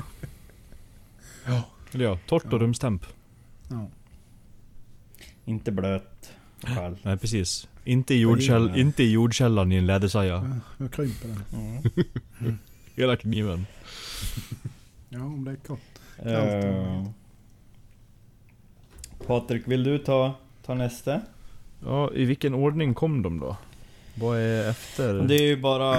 Ja. 1.94 1.98
Eller 2.00 2.06
ja, 2.06 2.20
torrt 2.28 2.46
och 2.46 2.54
Ja. 2.54 2.58
rumstemp. 2.58 3.06
Ja. 3.70 3.88
Inte 5.46 5.72
blöt 5.72 6.32
och 6.62 6.68
kall. 6.68 6.98
Nej 7.04 7.18
precis. 7.18 7.68
Inte 7.84 8.14
i, 8.14 8.20
jordkäll, 8.20 8.72
inte 8.76 9.04
i 9.04 9.12
jordkällan 9.12 9.72
i 9.72 9.76
en 9.76 9.86
lädersaja. 9.86 10.34
Ja, 10.34 10.60
Jag 10.78 10.92
krymper 10.92 11.28
den. 11.28 11.44
Mm. 12.42 12.58
Hela 12.96 13.16
kniven. 13.16 13.66
Ja, 15.10 15.20
om 15.20 15.46
det 15.46 15.52
är 15.52 15.56
kort. 15.56 15.80
Eh, 16.18 17.04
Patrik, 19.28 19.68
vill 19.68 19.84
du 19.84 19.98
ta, 19.98 20.34
ta 20.66 20.74
nästa? 20.74 21.22
Ja, 21.86 22.12
i 22.14 22.26
vilken 22.26 22.54
ordning 22.54 22.94
kom 22.94 23.22
de 23.22 23.40
då? 23.40 23.58
Vad 24.16 24.40
är 24.40 24.70
efter? 24.70 25.14
Det 25.14 25.36
är 25.36 25.44
ju 25.44 25.58
bara 25.62 25.96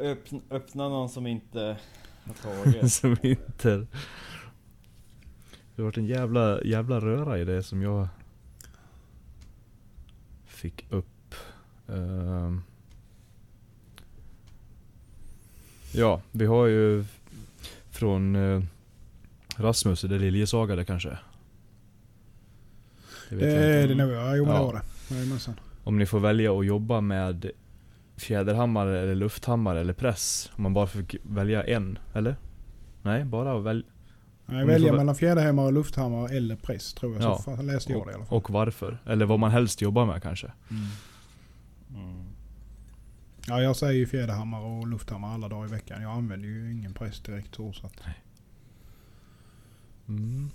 öppna, 0.00 0.40
öppna 0.50 0.88
någon 0.88 1.08
som 1.08 1.26
inte 1.26 1.76
har 2.24 2.34
tagit. 2.64 2.92
som 2.92 3.16
inte... 3.22 3.86
Det 5.76 5.82
har 5.82 5.84
varit 5.84 5.96
en 5.98 6.06
jävla, 6.06 6.62
jävla 6.64 7.00
röra 7.00 7.38
i 7.38 7.44
det 7.44 7.62
som 7.62 7.82
jag 7.82 8.08
fick 10.46 10.86
upp. 10.92 11.34
Ehm. 11.88 12.62
ja, 15.94 16.20
vi 16.32 16.46
har 16.46 16.66
ju 16.66 17.04
från 17.90 18.36
uh, 18.36 18.62
Rasmus, 19.56 20.00
det 20.00 20.14
är 20.14 20.18
Liljesagade 20.18 20.84
kanske? 20.84 21.18
Det 23.28 23.36
Det 23.36 23.46
jag 23.52 23.62
är 23.64 23.82
inte. 23.82 23.94
det 23.94 24.04
nog. 24.04 24.12
Ja, 24.12 24.36
jo 24.36 24.44
men 24.44 24.54
det 24.54 24.60
Ja. 24.60 24.66
var 24.66 24.72
det. 25.08 25.14
Jajamensan. 25.14 25.54
Om 25.84 25.98
ni 25.98 26.06
får 26.06 26.20
välja 26.20 26.58
att 26.58 26.66
jobba 26.66 27.00
med 27.00 27.50
fjäderhammare 28.16 29.00
eller 29.00 29.14
lufthammare 29.14 29.80
eller 29.80 29.92
press. 29.92 30.50
Om 30.56 30.62
man 30.62 30.74
bara 30.74 30.86
fick 30.86 31.16
välja 31.22 31.64
en, 31.64 31.98
eller? 32.14 32.36
Nej, 33.02 33.24
bara 33.24 33.58
välja. 33.58 33.86
Jag 34.50 34.66
väljer 34.66 34.92
mellan 34.92 35.14
fjäderhammare, 35.14 35.70
lufthammare 35.70 36.36
eller 36.36 36.56
press 36.56 36.94
tror 36.94 37.14
jag. 37.14 37.22
Ja. 37.22 37.38
Så 37.38 37.62
läste 37.62 37.92
jag 37.92 38.06
det 38.06 38.10
i 38.10 38.14
alla 38.14 38.24
fall. 38.24 38.38
Och 38.38 38.50
varför? 38.50 38.98
Eller 39.06 39.26
vad 39.26 39.38
man 39.38 39.50
helst 39.50 39.80
jobbar 39.82 40.06
med 40.06 40.22
kanske. 40.22 40.52
Mm. 40.70 40.86
Ja, 43.46 43.62
jag 43.62 43.76
säger 43.76 43.94
ju 43.94 44.06
fjäderhammare 44.06 44.62
och 44.62 44.86
lufthammare 44.86 45.34
alla 45.34 45.48
dagar 45.48 45.68
i 45.68 45.70
veckan. 45.70 46.02
Jag 46.02 46.12
använder 46.12 46.48
ju 46.48 46.72
ingen 46.72 46.94
press 46.94 47.20
direkt 47.20 47.54
så. 47.54 47.72
så 47.72 47.86
att. 47.86 47.92
Mm. 50.08 50.50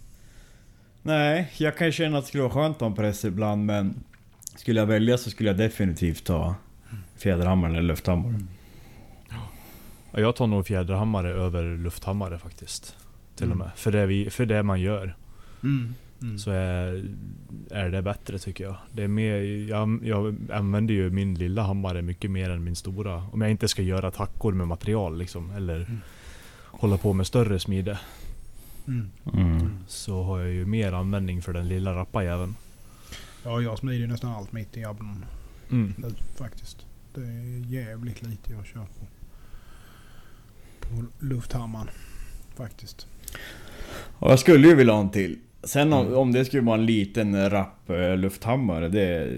Nej, 1.02 1.52
jag 1.58 1.78
kan 1.78 1.92
känna 1.92 2.18
att 2.18 2.24
det 2.24 2.28
skulle 2.28 2.44
vara 2.44 2.54
skönt 2.54 2.76
att 2.76 2.82
ha 2.82 2.88
en 2.88 2.96
press 2.96 3.26
ibland 3.26 3.66
men 3.66 4.04
Skulle 4.56 4.80
jag 4.80 4.88
välja 4.88 5.18
så 5.18 5.30
skulle 5.30 5.50
jag 5.50 5.58
definitivt 5.58 6.26
ta 6.26 6.56
fjäderhammaren 7.16 7.76
eller 7.76 7.88
lufthammaren. 7.88 8.50
Ja, 10.12 10.20
jag 10.20 10.36
tar 10.36 10.48
nog 10.48 10.68
fjäderhammare 10.68 11.30
över 11.30 11.78
lufthammare 11.78 12.40
faktiskt. 12.40 12.96
Till 13.36 13.46
och 13.50 13.56
Mm. 13.56 13.58
med. 13.68 13.72
För 13.76 13.92
det, 13.92 14.06
vi, 14.06 14.30
för 14.30 14.46
det 14.46 14.64
man 14.64 14.82
gör. 14.82 15.16
Mm. 15.64 15.94
Mm. 16.22 16.38
Så 16.40 16.52
är, 16.52 17.06
är 17.72 17.90
det 17.90 18.02
bättre 18.02 18.40
tycker 18.40 18.64
jag. 18.64 18.76
Det 18.92 19.04
är 19.04 19.08
mer, 19.08 19.36
jag, 19.70 20.00
jag 20.04 20.36
använder 20.52 20.94
ju 20.94 21.10
min 21.10 21.36
lilla 21.36 21.62
hammare 21.64 22.02
mycket 22.02 22.32
mer 22.32 22.50
än 22.50 22.64
min 22.64 22.76
stora. 22.76 23.16
Om 23.32 23.42
jag 23.42 23.52
inte 23.52 23.68
ska 23.68 23.82
göra 23.82 24.12
tackor 24.12 24.54
med 24.54 24.68
material 24.68 25.18
liksom. 25.18 25.52
Eller 25.52 25.76
Mm. 25.76 26.02
hålla 26.66 26.98
på 26.98 27.14
med 27.14 27.28
större 27.28 27.60
smide. 27.60 28.00
Mm. 28.88 29.12
Mm. 29.34 29.78
Så 29.88 30.24
har 30.24 30.40
jag 30.40 30.50
ju 30.50 30.66
mer 30.66 30.92
användning 30.94 31.42
för 31.42 31.54
den 31.54 31.68
lilla 31.68 31.96
rappa 31.96 32.24
jäveln. 32.24 32.56
Ja, 33.44 33.62
jag 33.62 33.78
smider 33.78 34.00
ju 34.00 34.08
nästan 34.08 34.32
allt 34.32 34.52
mitt 34.52 34.78
i 34.78 34.80
jabben 34.82 35.26
Mm. 35.72 35.94
nu 35.98 36.08
faktiskt. 36.36 36.86
Det 37.14 37.22
är 37.22 37.66
jävligt 37.74 38.22
lite 38.22 38.54
jag 38.54 38.66
kör 38.66 38.80
på. 38.86 39.08
På 40.80 41.04
lufthammaren. 41.20 41.88
Faktiskt. 42.56 43.08
Och 44.20 44.32
jag 44.32 44.40
skulle 44.40 44.68
ju 44.68 44.76
vilja 44.76 44.94
ha 44.94 45.02
en 45.02 45.10
till. 45.10 45.38
Sen 45.64 45.94
om, 45.94 46.06
Mm. 46.08 46.18
om 46.20 46.32
det 46.32 46.46
skulle 46.46 46.62
vara 46.62 46.78
en 46.80 46.86
liten 46.86 47.50
rapp 47.50 47.90
eh, 47.90 48.18
lufthammare, 48.18 48.90
det 48.90 49.32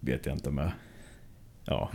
vet 0.00 0.26
jag 0.26 0.34
inte 0.34 0.48
om 0.48 0.58
jag 0.58 0.70
Ja, 1.64 1.90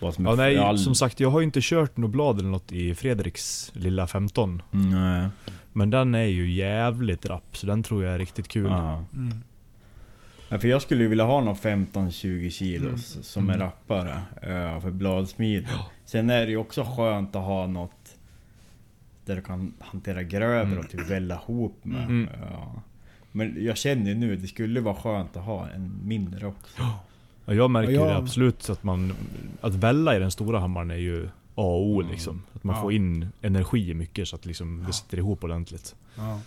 vad 0.00 0.14
som 0.14 0.26
är 0.26 0.30
Ja, 0.30 0.36
nej, 0.36 0.56
all- 0.58 0.78
som 0.78 0.94
sagt 0.94 1.20
jag 1.20 1.30
har 1.30 1.40
ju 1.40 1.44
inte 1.46 1.60
kört 1.62 1.96
något 1.96 2.10
blad 2.10 2.38
eller 2.38 2.48
något 2.48 2.72
i 2.72 2.94
Fredriks 2.94 3.70
lilla 3.74 4.06
15. 4.06 4.62
Nej. 4.70 5.28
Men 5.72 5.90
den 5.90 6.14
är 6.14 6.24
ju 6.24 6.52
jävligt 6.52 7.26
rapp, 7.26 7.56
så 7.56 7.66
den 7.66 7.82
tror 7.82 8.04
jag 8.04 8.14
är 8.14 8.18
riktigt 8.18 8.48
kul. 8.48 8.66
Ja. 8.70 9.04
Mm. 9.14 9.34
Ja, 10.48 10.58
för 10.58 10.68
jag 10.68 10.82
skulle 10.82 11.02
ju 11.02 11.08
vilja 11.08 11.24
ha 11.24 11.40
någon 11.40 11.54
15-20 11.56 12.50
kilos 12.50 13.18
som 13.22 13.48
är 13.50 13.54
Mm. 13.54 13.66
rappare 13.66 14.12
uh, 14.42 14.80
för 14.80 14.90
bladsmid. 14.90 15.66
Sen 16.04 16.30
är 16.30 16.44
det 16.46 16.50
ju 16.50 16.56
också 16.56 16.84
skönt 16.96 17.36
att 17.36 17.44
ha 17.44 17.66
något 17.66 18.03
där 19.26 19.36
du 19.36 19.42
kan 19.42 19.74
hantera 19.78 20.22
grövre 20.22 20.78
och 20.78 20.90
typ 20.90 21.10
välla 21.10 21.34
ihop 21.34 21.84
med. 21.84 22.04
Mm. 22.04 22.28
Ja. 22.50 22.82
Men 23.32 23.64
jag 23.64 23.76
känner 23.76 24.06
ju 24.10 24.14
nu, 24.14 24.36
det 24.36 24.46
skulle 24.48 24.80
vara 24.80 24.94
skönt 24.94 25.36
att 25.36 25.44
ha 25.44 25.68
en 25.68 26.00
mindre 26.04 26.46
också. 26.46 26.82
Ja, 27.46 27.54
jag 27.54 27.70
märker 27.70 27.92
Ja, 27.92 28.00
jag- 28.00 28.08
det 28.10 28.16
absolut 28.16 28.70
att 28.70 28.82
man... 28.82 29.12
Att 29.60 29.74
välla 29.74 30.16
i 30.16 30.18
den 30.18 30.30
stora 30.30 30.58
hammaren 30.58 30.90
är 30.90 30.96
ju 30.96 31.26
A 31.26 31.28
och 31.54 31.86
O 31.86 32.00
Mm. 32.00 32.12
liksom. 32.12 32.42
Att 32.52 32.64
man 32.64 32.76
Ja. 32.76 32.82
får 32.82 32.92
in 32.92 33.28
energi 33.42 33.94
mycket 33.94 34.28
så 34.28 34.36
att 34.36 34.46
liksom 34.46 34.84
det 34.86 34.92
sitter 34.92 35.18
ihop 35.18 35.44
ordentligt. 35.44 35.94
Ja. 36.16 36.40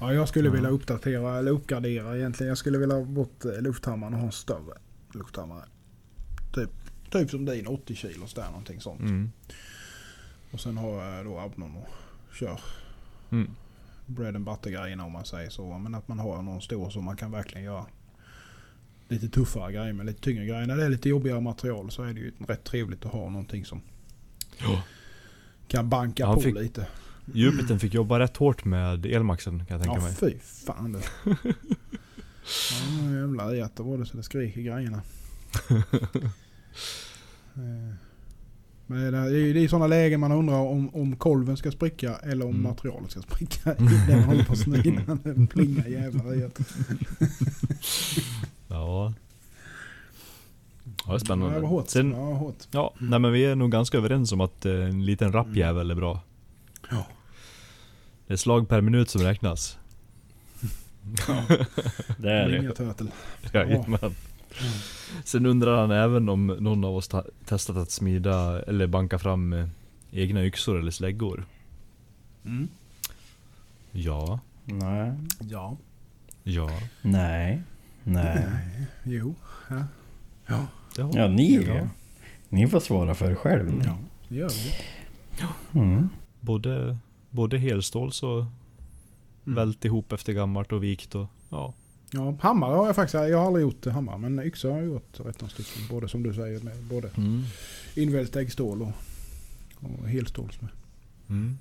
Ja, 0.00 0.12
jag 0.14 0.28
skulle 0.28 0.48
Ja. 0.48 0.52
vilja 0.52 0.68
uppdatera 0.68 1.38
eller 1.38 1.50
uppgradera 1.50 2.16
egentligen. 2.16 2.48
Jag 2.48 2.58
skulle 2.58 2.78
vilja 2.78 2.94
ha 2.94 3.04
bort 3.04 3.44
eh, 3.44 3.62
lufthammaren 3.62 4.14
och 4.14 4.20
ha 4.20 4.26
en 4.26 4.32
större 4.32 4.74
lufthammare. 5.14 5.64
Typ, 6.54 6.70
typ 7.10 7.30
som 7.30 7.44
din 7.44 7.66
80 7.66 7.94
kilos 7.94 8.34
där 8.34 8.46
någonting 8.46 8.80
sånt. 8.80 9.00
Mm. 9.00 9.32
Och 10.54 10.60
sen 10.60 10.76
har 10.76 11.04
jag 11.04 11.24
då 11.24 11.38
Abnon 11.38 11.76
och 11.76 11.88
kör 12.34 12.60
Mm. 13.30 13.50
bread 14.06 14.36
and 14.36 14.44
butter 14.44 14.70
grejerna 14.70 15.04
om 15.04 15.12
man 15.12 15.24
säger 15.24 15.50
så. 15.50 15.78
Men 15.78 15.94
att 15.94 16.08
man 16.08 16.18
har 16.18 16.42
någon 16.42 16.62
stor 16.62 16.90
som 16.90 17.04
man 17.04 17.16
kan 17.16 17.30
verkligen 17.30 17.64
göra 17.64 17.86
lite 19.08 19.28
tuffare 19.28 19.72
grejer 19.72 19.92
med. 19.92 20.06
Lite 20.06 20.20
tyngre 20.22 20.46
grejer. 20.46 20.66
När 20.66 20.76
det 20.76 20.84
är 20.84 20.88
lite 20.88 21.08
jobbigare 21.08 21.40
material 21.40 21.90
så 21.90 22.02
är 22.02 22.14
det 22.14 22.20
ju 22.20 22.32
rätt 22.48 22.64
trevligt 22.64 23.04
att 23.06 23.12
ha 23.12 23.28
någonting 23.30 23.64
som 23.64 23.80
Ja. 24.58 24.82
kan 25.68 25.88
banka 25.88 26.26
Han 26.26 26.34
på 26.34 26.40
fick- 26.40 26.54
lite. 26.54 26.86
Jupitern 27.32 27.78
fick 27.78 27.94
jobba 27.94 28.18
rätt 28.18 28.36
hårt 28.36 28.64
med 28.64 29.06
elmaxen 29.06 29.64
kan 29.66 29.78
jag 29.78 29.86
tänka 29.86 30.00
Ja 30.00 30.04
mig. 30.04 30.14
fy 30.14 30.38
fan 30.38 30.92
det. 30.92 31.02
ja, 32.70 33.14
jävlar 33.20 33.54
i 33.54 33.62
att 33.62 33.76
det 33.76 33.82
var 33.82 33.98
det 33.98 34.06
så 34.06 34.16
det 34.16 34.22
skriker 34.22 34.60
grejerna. 34.60 35.02
Men 38.86 39.12
det 39.12 39.18
är 39.18 39.56
är 39.56 39.68
sådana 39.68 39.86
lägen 39.86 40.20
man 40.20 40.32
undrar 40.32 40.56
om, 40.58 40.94
om 40.94 41.16
kolven 41.16 41.56
ska 41.56 41.70
spricka 41.70 42.16
eller 42.16 42.44
om 42.44 42.50
Mm. 42.50 42.62
materialet 42.62 43.10
ska 43.10 43.22
spricka. 43.22 43.74
Det 44.08 44.16
man 44.16 44.22
håller 44.24 44.44
på 44.44 44.52
att 44.52 44.58
snida. 44.58 45.18
Det 45.24 45.46
plingar 45.46 45.86
jävlar 45.88 46.34
i. 46.34 46.48
Ja. 48.68 49.12
Ja, 49.14 49.14
det 50.84 51.10
är 51.10 51.12
Ja, 51.12 51.18
spännande. 51.18 51.54
det 51.54 51.60
var 51.60 51.68
hårt. 51.68 51.88
Sen, 51.88 52.10
Ja, 52.10 52.32
hårt. 52.34 52.56
ja, 52.70 52.94
nej 52.98 53.18
men 53.18 53.32
vi 53.32 53.44
är 53.44 53.54
nog 53.54 53.70
ganska 53.72 53.98
överens 53.98 54.32
om 54.32 54.40
att 54.40 54.66
eh, 54.66 54.72
en 54.72 55.04
liten 55.04 55.32
rappjävel 55.32 55.90
är 55.90 55.94
bra. 55.94 56.20
Ja. 56.90 57.06
Det 58.26 58.32
är 58.32 58.36
slag 58.36 58.68
per 58.68 58.80
minut 58.80 59.10
som 59.10 59.20
räknas. 59.22 59.78
Det 62.18 62.30
är 62.30 62.48
det. 62.48 62.58
Ringa 62.58 62.72
turtle. 62.72 63.06
Jajamän. 63.52 64.14
Sen 65.24 65.46
undrar 65.46 65.80
han 65.80 65.90
även 65.90 66.28
om 66.28 66.46
någon 66.46 66.84
av 66.84 66.96
oss 66.96 67.08
ta- 67.08 67.24
testat 67.44 67.76
att 67.76 67.90
smida 67.90 68.62
eller 68.62 68.86
banka 68.86 69.18
fram 69.18 69.52
eh, 69.52 69.68
egna 70.10 70.44
yxor 70.44 70.78
eller 70.80 70.90
släggor. 70.90 71.44
Mm. 72.44 72.68
Ja, 73.92 74.40
Nej. 74.64 75.12
Ja. 75.40 75.76
ja. 76.42 76.70
Nej. 77.02 77.62
Nej. 78.04 78.46
Jo. 79.04 79.34
Ja. 79.68 79.84
Ja. 80.46 80.66
Ja, 81.14 81.28
ni 81.28 81.64
Ja. 81.66 81.88
Ni 82.48 82.66
får 82.68 82.80
svara 82.80 83.14
för 83.14 83.30
er 83.30 83.34
själv. 83.34 83.82
ja. 83.84 83.98
Det 84.28 84.34
gör 84.36 84.48
vi. 84.48 84.72
Mm. 85.80 86.08
Både, 86.40 86.96
både 87.30 87.58
helståls 87.58 88.22
och 88.22 88.44
Mm. 89.46 89.56
vält 89.56 89.84
ihop 89.84 90.12
efter 90.12 90.32
gammalt 90.32 90.72
och 90.72 90.82
vikt 90.84 91.14
och 91.14 91.26
ja. 91.50 91.74
Ja, 92.14 92.36
hammare 92.40 92.74
har 92.74 92.86
jag 92.86 92.96
faktiskt. 92.96 93.14
Jag 93.14 93.38
har 93.38 93.46
aldrig 93.46 93.62
gjort 93.62 93.86
hammare. 93.86 94.18
Men 94.18 94.38
yxor 94.40 94.70
har 94.70 94.78
jag 94.78 94.86
gjort 94.86 95.20
rätt 95.24 95.42
stycken. 95.50 95.82
Både 95.90 96.08
som 96.08 96.22
du 96.22 96.34
säger 96.34 96.60
med 96.60 96.76
både 96.90 97.08
Mm. 97.16 97.42
invält 97.94 98.36
äggstål 98.36 98.82
och, 98.82 98.92
och 99.80 100.08
helståls 100.08 100.60
med. 100.60 100.70
Mm. 101.28 101.58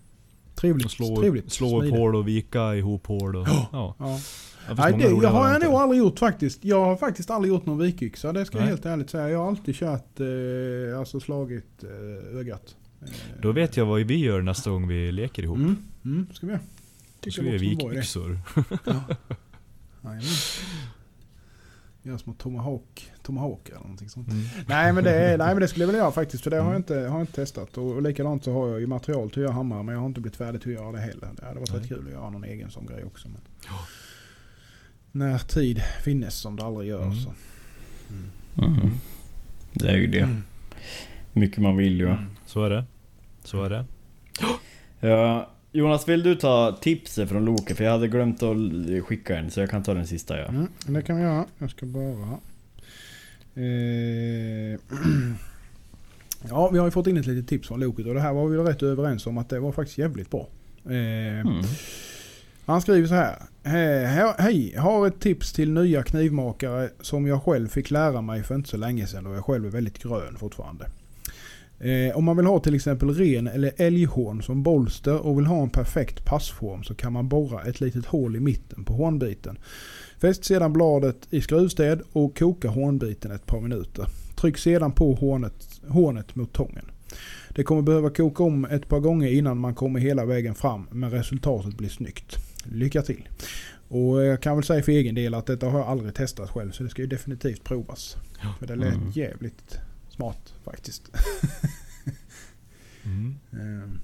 Trevligt. 0.56 0.86
Och 0.86 0.92
slå, 0.92 1.18
trevligt. 1.18 1.52
slå 1.52 1.84
upp 1.84 1.92
hål 1.92 2.16
och 2.16 2.28
vika 2.28 2.76
ihop 2.76 3.08
hål 3.08 3.36
och 3.36 3.48
ja. 3.48 3.68
Ja. 4.00 4.20
Det 4.62 4.68
finns 4.68 4.78
Nej, 4.78 4.94
det 4.94 5.04
jag 5.24 5.30
har 5.30 5.52
jag 5.52 5.62
nog 5.64 5.74
aldrig 5.74 6.00
gjort 6.00 6.20
faktiskt. 6.20 6.66
Jag 6.66 6.86
har 6.86 6.96
faktiskt 6.96 7.30
aldrig 7.30 7.54
gjort 7.54 7.66
någon 7.66 7.78
vikyxa. 7.78 8.34
Det 8.34 8.46
ska 8.46 8.58
jag 8.58 8.62
Nej. 8.62 8.70
helt 8.70 8.86
ärligt 8.86 9.10
säga. 9.10 9.30
Jag 9.30 9.40
har 9.40 9.48
alltid 9.48 9.76
kört, 9.76 10.20
eh, 10.20 11.00
alltså 11.00 11.20
slagit 11.20 11.84
eh, 11.84 12.38
ögat. 12.40 12.76
Eh, 13.02 13.08
Då 13.42 13.52
vet 13.52 13.78
jag 13.78 13.86
vad 13.86 14.02
vi 14.02 14.18
gör 14.18 14.42
nästa 14.42 14.70
gång 14.70 14.88
vi 14.88 15.12
leker 15.12 15.44
ihop. 15.44 15.58
Mm, 15.58 15.76
mm, 16.06 16.28
ska 16.34 16.46
vi 16.46 16.52
göra. 16.52 16.62
Tycker 17.20 17.32
ska 17.32 17.42
vi 17.42 17.58
det 17.58 17.66
göra 17.94 18.04
som 18.04 18.40
Jajamän. 20.04 20.24
Gör 22.06 22.18
små 22.18 22.34
tomahawk, 22.34 23.12
tomahawk 23.22 23.70
eller 23.70 23.80
någonting 23.80 24.10
sånt. 24.10 24.28
Mm. 24.32 24.44
Nej 24.68 24.94
men, 24.94 25.04
det, 25.04 25.38
nej 25.38 25.48
men 25.48 25.60
det 25.60 25.68
skulle 25.68 25.84
jag 25.84 25.88
vilja 25.88 26.02
göra 26.02 26.12
faktiskt. 26.12 26.44
För 26.44 26.52
det 26.52 26.58
har 26.62 26.72
jag 26.72 26.80
inte, 26.80 26.94
har 26.96 27.02
jag 27.02 27.22
inte 27.22 27.34
testat. 27.34 27.78
Och, 27.78 27.92
och 27.92 28.02
likadant 28.02 28.44
så 28.44 28.54
har 28.54 28.70
jag 28.70 28.80
ju 28.80 28.88
material 28.88 29.30
till 29.30 29.40
att 29.42 29.44
göra 29.44 29.54
hammare. 29.54 29.84
Men 29.84 29.94
jag 29.94 30.00
har 30.00 30.08
inte 30.08 30.22
blivit 30.22 30.38
färdig 30.38 30.62
till 30.62 30.72
att 30.78 30.84
göra 30.84 30.92
det 30.92 31.00
heller. 31.00 31.30
Det 31.36 31.46
hade 31.46 31.60
varit 31.60 31.72
Nej. 31.72 31.80
rätt 31.82 31.88
kul 31.88 32.06
att 32.08 32.14
göra 32.14 32.30
någon 32.30 32.44
egen 32.44 32.72
sån 32.72 32.86
grej 32.86 33.04
också. 33.04 33.28
Men 33.30 33.42
När 35.12 35.38
tid 35.38 35.82
finnes 36.04 36.36
som 36.36 36.56
det 36.56 36.64
aldrig 36.64 36.90
gör 36.90 37.04
Mm. 37.04 37.16
så. 37.16 37.34
Mm. 38.58 38.92
Det 39.74 39.88
är 39.90 39.98
ju 39.98 40.08
det. 40.08 40.20
Mm. 40.20 40.44
Mycket 41.34 41.58
man 41.58 41.78
vill 41.78 42.00
ju. 42.00 42.16
Så 42.46 42.64
är 42.66 42.70
det. 42.70 42.86
Så 43.44 43.64
är 43.64 43.70
det. 43.70 43.86
Ja, 45.00 45.50
Jonas, 45.76 46.08
vill 46.08 46.24
du 46.24 46.36
ta 46.36 46.78
tipset 46.82 47.30
från 47.30 47.46
Loke? 47.46 47.76
För 47.76 47.84
jag 47.84 47.92
hade 47.92 48.08
glömt 48.08 48.44
att 48.44 48.58
skicka 49.06 49.38
en, 49.38 49.52
så 49.52 49.60
jag 49.60 49.70
kan 49.70 49.84
ta 49.84 49.94
den 49.94 50.08
sista 50.08 50.38
ja. 50.40 50.46
Mm, 50.48 50.68
det 50.88 51.02
kan 51.02 51.16
vi 51.18 51.22
göra. 51.24 51.46
Jag 51.58 51.70
ska 51.70 51.86
bara... 51.86 52.38
Eh, 53.56 54.80
ja, 56.50 56.70
vi 56.70 56.78
har 56.80 56.86
ju 56.86 56.92
fått 56.92 57.08
in 57.08 57.18
ett 57.18 57.26
litet 57.26 57.48
tips 57.50 57.68
från 57.68 57.80
Loket 57.80 58.06
och 58.08 58.14
det 58.14 58.20
här 58.22 58.34
var 58.34 58.48
vi 58.48 58.58
rätt 58.58 58.84
överens 58.84 59.28
om 59.28 59.38
att 59.38 59.50
det 59.50 59.60
var 59.60 59.72
faktiskt 59.72 59.98
jävligt 59.98 60.32
bra. 60.32 60.48
Eh, 60.86 60.94
Mm. 61.40 61.64
Han 62.66 62.82
skriver 62.82 63.08
så 63.08 63.14
här. 63.14 63.36
"He- 63.64 64.34
Hej, 64.38 64.76
har 64.78 65.08
ett 65.08 65.20
tips 65.20 65.54
till 65.54 65.72
nya 65.72 66.04
knivmakare 66.04 66.90
som 67.02 67.28
jag 67.28 67.44
själv 67.44 67.68
fick 67.68 67.92
lära 67.92 68.22
mig 68.22 68.44
för 68.44 68.56
inte 68.56 68.70
så 68.70 68.78
länge 68.78 69.08
sedan 69.08 69.28
och 69.28 69.36
jag 69.36 69.46
själv 69.46 69.66
är 69.66 69.70
väldigt 69.70 70.04
grön 70.04 70.38
fortfarande. 70.38 70.86
Eh, 71.84 72.18
om 72.18 72.24
man 72.24 72.38
vill 72.38 72.46
ha 72.46 72.60
till 72.60 72.76
exempel 72.76 73.14
ren 73.14 73.48
eller 73.48 73.72
älghorn 73.78 74.44
som 74.44 74.64
bolster 74.64 75.26
och 75.26 75.38
vill 75.38 75.46
ha 75.46 75.64
en 75.64 75.70
perfekt 75.70 76.26
passform 76.26 76.84
så 76.84 76.96
kan 76.96 77.14
man 77.14 77.28
borra 77.30 77.64
ett 77.64 77.82
litet 77.82 78.06
hål 78.06 78.36
i 78.36 78.40
mitten 78.40 78.84
på 78.86 78.94
hornbiten. 78.94 79.58
Fäst 80.22 80.46
sedan 80.46 80.74
bladet 80.74 81.28
i 81.30 81.42
skruvstäd 81.42 82.02
och 82.14 82.38
koka 82.38 82.70
hornbiten 82.70 83.32
ett 83.32 83.46
par 83.46 83.62
minuter. 83.62 84.08
Tryck 84.36 84.58
sedan 84.58 84.92
på 84.92 85.14
hornet, 85.14 85.82
hornet 85.88 86.36
mot 86.36 86.54
tången. 86.54 86.86
Det 87.50 87.64
kommer 87.64 87.82
behöva 87.82 88.10
koka 88.10 88.44
om 88.44 88.66
ett 88.66 88.88
par 88.90 89.00
gånger 89.00 89.28
innan 89.32 89.58
man 89.58 89.76
kommer 89.76 90.00
hela 90.00 90.26
vägen 90.26 90.56
fram 90.56 90.88
men 90.92 91.12
resultatet 91.12 91.78
blir 91.78 91.90
snyggt. 91.90 92.38
Lycka 92.64 93.02
till! 93.02 93.28
Och 93.88 94.24
jag 94.24 94.42
kan 94.42 94.56
väl 94.56 94.64
säga 94.64 94.84
för 94.84 94.92
egen 94.92 95.16
del 95.16 95.34
att 95.34 95.46
detta 95.46 95.70
har 95.70 95.80
jag 95.80 95.88
aldrig 95.88 96.14
testat 96.16 96.50
själv 96.50 96.72
så 96.72 96.84
det 96.84 96.90
ska 96.90 97.02
ju 97.02 97.08
definitivt 97.08 97.64
provas. 97.64 98.16
Ja. 98.44 98.50
För 98.60 98.68
det 98.68 98.76
lät 98.76 98.94
Mm. 98.96 99.12
jävligt 99.14 99.80
smart 100.16 100.54
faktiskt. 100.66 101.12
Mm. 103.06 103.36
Ehm, 103.52 104.00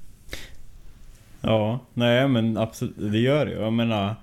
Ja, 1.41 1.79
nej 1.93 2.27
men 2.27 2.57
absolut, 2.57 2.95
det 3.11 3.19
gör 3.19 3.45
det 3.45 3.51
Jag 3.51 3.73
menar... 3.73 4.15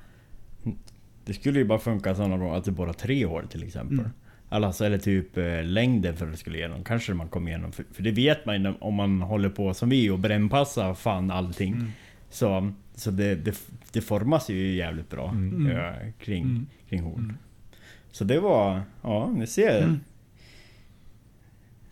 Det 1.24 1.34
skulle 1.34 1.58
ju 1.58 1.64
bara 1.64 1.78
funka 1.78 2.14
sådana 2.14 2.36
gånger 2.38 2.56
att 2.58 2.64
det 2.64 2.70
bara 2.70 2.92
tre 2.92 3.26
år 3.26 3.44
till 3.50 3.62
exempel. 3.62 3.98
Mm. 3.98 4.10
Alltså, 4.48 4.84
eller 4.84 4.98
typ 4.98 5.36
eh, 5.36 5.62
längden 5.64 6.16
för 6.16 6.26
att 6.26 6.32
det 6.32 6.38
skulle 6.38 6.58
igenom. 6.58 6.84
Kanske 6.84 7.14
man 7.14 7.28
kommer 7.28 7.48
igenom. 7.50 7.72
För, 7.72 7.84
för 7.92 8.02
det 8.02 8.10
vet 8.10 8.46
man 8.46 8.62
ju 8.62 8.74
om 8.80 8.94
man 8.94 9.22
håller 9.22 9.48
på 9.48 9.74
som 9.74 9.88
vi 9.88 10.10
och 10.10 10.18
brännpassar 10.18 10.94
fan 10.94 11.30
allting. 11.30 11.72
Mm. 11.74 11.90
Så, 12.30 12.72
så 12.94 13.10
det, 13.10 13.34
det, 13.34 13.54
det 13.92 14.00
formas 14.00 14.50
ju 14.50 14.74
jävligt 14.74 15.10
bra 15.10 15.30
Mm. 15.30 15.66
ja, 15.76 15.94
kring, 16.20 16.42
Mm. 16.44 16.66
kring 16.88 17.00
horn. 17.02 17.18
Mm. 17.24 17.36
Så 18.10 18.24
det 18.24 18.40
var... 18.40 18.82
Ja, 19.02 19.30
ni 19.30 19.46
ser. 19.46 19.98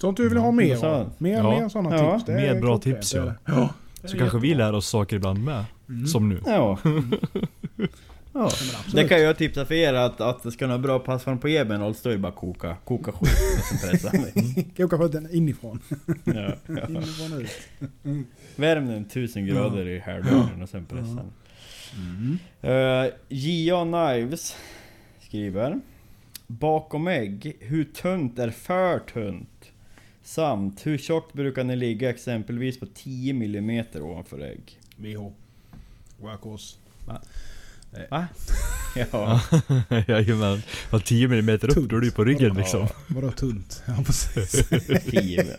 Sånt 0.04 0.20
vi 0.20 0.28
vill 0.28 0.38
ha 0.38 0.50
mer 0.50 0.76
Så- 0.76 0.86
av. 0.86 1.10
Mer, 1.18 1.36
Ja. 1.36 1.50
mer 1.60 1.68
sådana 1.68 1.96
Ja, 1.96 2.18
tips. 2.18 2.28
Mer 2.28 2.60
bra 2.60 2.78
tips, 2.78 3.10
det 3.10 3.18
ja. 3.18 3.34
ja. 3.46 3.74
Så 4.04 4.18
kanske 4.18 4.38
vi 4.38 4.54
lär 4.54 4.72
oss 4.72 4.86
saker 4.88 5.16
ibland 5.16 5.44
med. 5.44 5.64
Mm. 5.88 6.06
Som 6.06 6.28
nu. 6.28 6.40
Ja. 6.46 6.78
ja. 8.32 8.50
Det 8.94 9.08
kan 9.08 9.22
jag 9.22 9.36
tipsa 9.38 9.64
för 9.66 9.74
er 9.74 9.94
att, 9.94 10.20
att 10.20 10.42
det 10.42 10.50
ska 10.52 10.66
ha 10.66 10.78
bra 10.78 10.98
passform 10.98 11.38
på 11.38 11.48
Ebenholz, 11.48 12.02
då 12.02 12.08
är 12.10 12.12
det 12.14 12.18
bara 12.18 12.32
koka. 12.32 12.76
Koka 12.84 13.12
skit. 13.12 13.30
Koka 14.76 14.98
skjuten 14.98 15.28
inifrån. 15.32 15.80
ja, 16.24 16.32
ja. 16.66 16.88
Inifrån 16.88 17.40
ut. 17.40 17.50
Värm 18.56 18.86
den 18.86 19.02
1000 19.02 19.46
grader 19.46 19.88
i 19.88 19.98
härdugnen 19.98 20.62
och 20.62 20.68
sen 20.68 20.86
pressa 20.86 21.04
den. 21.06 21.32
Mm. 21.96 22.38
Uh, 23.04 23.10
J.A. 23.28 23.84
Knives 23.84 24.56
skriver 25.20 25.80
bakom 26.46 27.08
ägg, 27.08 27.56
hur 27.60 27.84
tunt 27.84 28.38
är 28.38 28.50
för 28.50 28.98
tunt? 28.98 29.48
Samt, 30.24 30.86
hur 30.86 30.98
tjockt 30.98 31.32
brukar 31.32 31.64
ni 31.64 31.76
ligga 31.76 32.10
exempelvis 32.10 32.80
på 32.80 32.86
10 32.86 33.32
mm 33.32 33.84
ovanför 33.94 34.40
ägg? 34.40 34.78
VH. 34.96 35.32
Workhorse. 36.20 36.76
Va? 37.06 37.20
Ja, 39.12 39.40
Jajamän. 40.08 40.62
Var 40.90 40.98
10 40.98 41.26
mm 41.26 41.48
upp 41.54 41.60
då 41.88 41.96
är 41.96 42.00
du 42.00 42.10
på 42.10 42.24
ryggen 42.24 42.54
liksom. 42.54 42.80
Ja. 42.80 42.88
Vadå 43.06 43.30
tunt? 43.30 43.82
Ja 43.86 43.96
precis. 44.06 44.68
10 45.10 45.56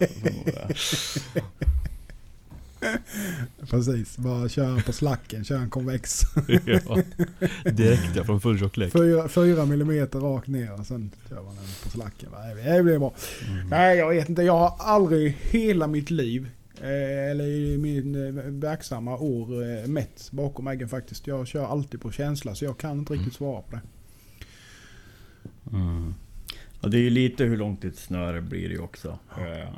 precis. 3.69 4.17
Bara 4.17 4.49
köra 4.49 4.81
på 4.81 4.93
slacken, 4.93 5.43
köra 5.43 5.59
en 5.59 5.69
konvex. 5.69 6.21
ja. 6.65 7.01
Direkt 7.71 8.15
ja, 8.15 8.23
från 8.23 8.41
full 8.41 8.59
tjocklek. 8.59 8.93
Fyra, 8.93 9.29
fyra 9.29 9.65
millimeter 9.65 10.19
rakt 10.19 10.47
ner 10.47 10.79
och 10.79 10.85
sen 10.85 11.11
kör 11.29 11.43
man 11.43 11.55
den 11.55 11.65
på 11.83 11.89
slacken. 11.89 12.29
Det 12.65 12.83
blir 12.83 12.99
bra. 12.99 13.13
Nej 13.69 13.97
jag 13.97 14.09
vet 14.09 14.29
inte, 14.29 14.41
jag 14.41 14.57
har 14.57 14.73
aldrig 14.79 15.37
hela 15.41 15.87
mitt 15.87 16.11
liv 16.11 16.49
eh, 16.81 17.31
eller 17.31 17.45
i 17.45 17.77
min 17.77 18.37
eh, 18.37 18.43
verksamma 18.43 19.17
år 19.17 19.63
eh, 19.63 19.87
mätt 19.87 20.29
bakom 20.31 20.67
äggen 20.67 20.89
faktiskt. 20.89 21.27
Jag 21.27 21.47
kör 21.47 21.65
alltid 21.65 22.01
på 22.01 22.11
känsla 22.11 22.55
så 22.55 22.65
jag 22.65 22.77
kan 22.77 22.99
inte 22.99 23.13
riktigt 23.13 23.33
svara 23.33 23.61
på 23.61 23.75
det. 23.75 23.81
Mm. 25.71 26.13
Och 26.81 26.89
det 26.89 26.97
är 26.97 27.01
ju 27.01 27.09
lite 27.09 27.43
hur 27.43 27.57
långt 27.57 27.85
ett 27.85 27.97
snöre 27.97 28.41
blir 28.41 28.69
det 28.69 28.73
ju 28.73 28.81
också. 28.81 29.19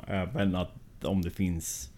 Även 0.06 0.56
att 0.56 0.74
om 1.02 1.22
det 1.22 1.30
finns... 1.30 1.90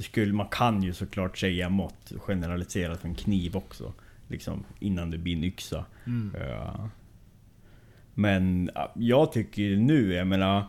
Det 0.00 0.04
skulle, 0.04 0.32
man 0.32 0.48
kan 0.48 0.82
ju 0.82 0.92
såklart 0.92 1.38
säga 1.38 1.68
mått 1.68 2.12
generaliserat 2.18 3.00
för 3.00 3.08
en 3.08 3.14
kniv 3.14 3.56
också. 3.56 3.92
Liksom 4.28 4.64
innan 4.78 5.10
det 5.10 5.18
blir 5.18 5.36
en 5.36 5.44
yxa. 5.44 5.84
Mm. 6.06 6.34
Ja. 6.48 6.88
Men 8.14 8.70
ja, 8.74 8.92
jag 8.94 9.32
tycker 9.32 9.76
nu, 9.76 10.12
jag 10.12 10.26
menar... 10.26 10.64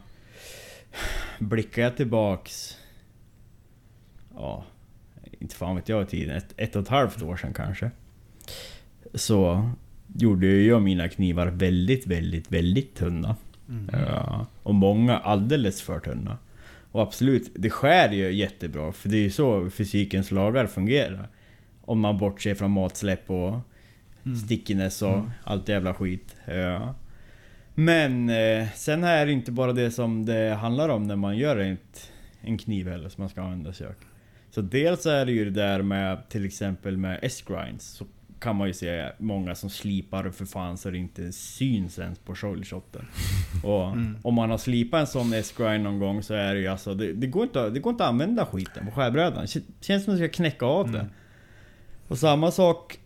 Blickar 1.39 1.81
jag 1.81 1.97
tillbaks... 1.97 2.77
Ja, 4.35 4.65
inte 5.39 5.55
fan 5.55 5.75
vet 5.75 5.89
jag 5.89 6.09
tiden. 6.09 6.35
Ett, 6.35 6.53
ett 6.57 6.75
och 6.75 6.81
ett 6.81 6.87
halvt 6.87 7.21
år 7.21 7.35
sedan 7.35 7.53
kanske. 7.53 7.91
Så 9.13 9.69
gjorde 10.15 10.47
jag 10.47 10.81
mina 10.81 11.09
knivar 11.09 11.47
väldigt, 11.47 12.07
väldigt, 12.07 12.51
väldigt 12.51 12.95
tunna. 12.95 13.35
Mm. 13.69 13.89
Ja, 13.93 14.45
och 14.63 14.75
många 14.75 15.17
alldeles 15.17 15.81
för 15.81 15.99
tunna. 15.99 16.37
Och 16.91 17.01
absolut, 17.01 17.51
det 17.55 17.69
skär 17.69 18.11
ju 18.11 18.31
jättebra. 18.31 18.91
För 18.91 19.09
det 19.09 19.17
är 19.17 19.21
ju 19.21 19.29
så 19.31 19.69
fysikens 19.69 20.31
lagar 20.31 20.67
fungerar. 20.67 21.29
Om 21.81 21.99
man 21.99 22.17
bortser 22.17 22.55
från 22.55 22.71
matsläpp 22.71 23.29
och 23.29 23.59
Mm. 24.25 24.37
stickiness 24.37 25.01
och 25.01 25.23
allt 25.43 25.69
jävla 25.69 25.93
skit. 25.93 26.35
Ja. 26.45 26.95
Men 27.75 28.29
eh, 28.29 28.67
sen 28.75 29.03
är 29.03 29.25
det 29.25 29.31
inte 29.31 29.51
bara 29.51 29.73
det 29.73 29.91
som 29.91 30.25
det 30.25 30.53
handlar 30.53 30.89
om 30.89 31.03
när 31.07 31.15
man 31.15 31.37
gör 31.37 31.57
ett, 31.57 32.11
en 32.41 32.57
kniv 32.57 32.87
heller 32.89 33.09
som 33.09 33.21
man 33.21 33.29
ska 33.29 33.41
använda 33.41 33.69
i 33.69 33.73
kök. 33.73 33.97
Så 34.51 34.61
dels 34.61 35.05
är 35.05 35.25
det 35.25 35.31
ju 35.31 35.45
det 35.45 35.61
där 35.61 35.81
med 35.81 36.29
till 36.29 36.45
exempel 36.45 36.97
med 36.97 37.19
S-grinds. 37.21 38.01
Kan 38.41 38.55
man 38.55 38.67
ju 38.67 38.73
se 38.73 39.09
många 39.17 39.55
som 39.55 39.69
slipar 39.69 40.29
för 40.31 40.45
fan 40.45 40.77
så 40.77 40.89
det 40.89 40.97
inte 40.97 41.31
syns 41.31 41.99
ens 41.99 42.19
på 42.19 42.35
shouldershoten. 42.35 43.05
Och 43.63 43.87
Mm. 43.87 44.17
om 44.21 44.33
man 44.33 44.49
har 44.49 44.57
slipat 44.57 44.99
en 44.99 45.07
sån 45.07 45.33
S-grind 45.33 45.83
någon 45.83 45.99
gång 45.99 46.23
så 46.23 46.33
är 46.33 46.53
det 46.53 46.59
ju 46.59 46.67
alltså, 46.67 46.93
det, 46.93 47.13
det, 47.13 47.27
går, 47.27 47.43
inte, 47.43 47.69
det 47.69 47.79
går 47.79 47.91
inte 47.91 48.03
att 48.03 48.09
använda 48.09 48.45
skiten 48.45 48.85
på 48.85 48.91
skärbrädan. 48.91 49.45
Det 49.53 49.61
känns 49.85 50.03
som 50.03 50.13
att 50.13 50.19
man 50.19 50.27
ska 50.29 50.35
knäcka 50.35 50.65
av 50.65 50.91
det. 50.91 50.99
Mm. 50.99 51.11
Och 52.07 52.17
samma 52.17 52.51
sak 52.51 52.99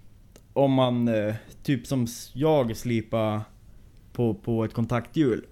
om 0.54 0.74
man, 0.74 1.08
eh, 1.08 1.36
typ 1.64 1.88
som 1.88 2.08
jag 2.34 2.78
slipar 2.78 3.42
på, 4.14 4.34
på 4.34 4.66
ett 4.66 4.74
kontakthjul. 4.74 5.46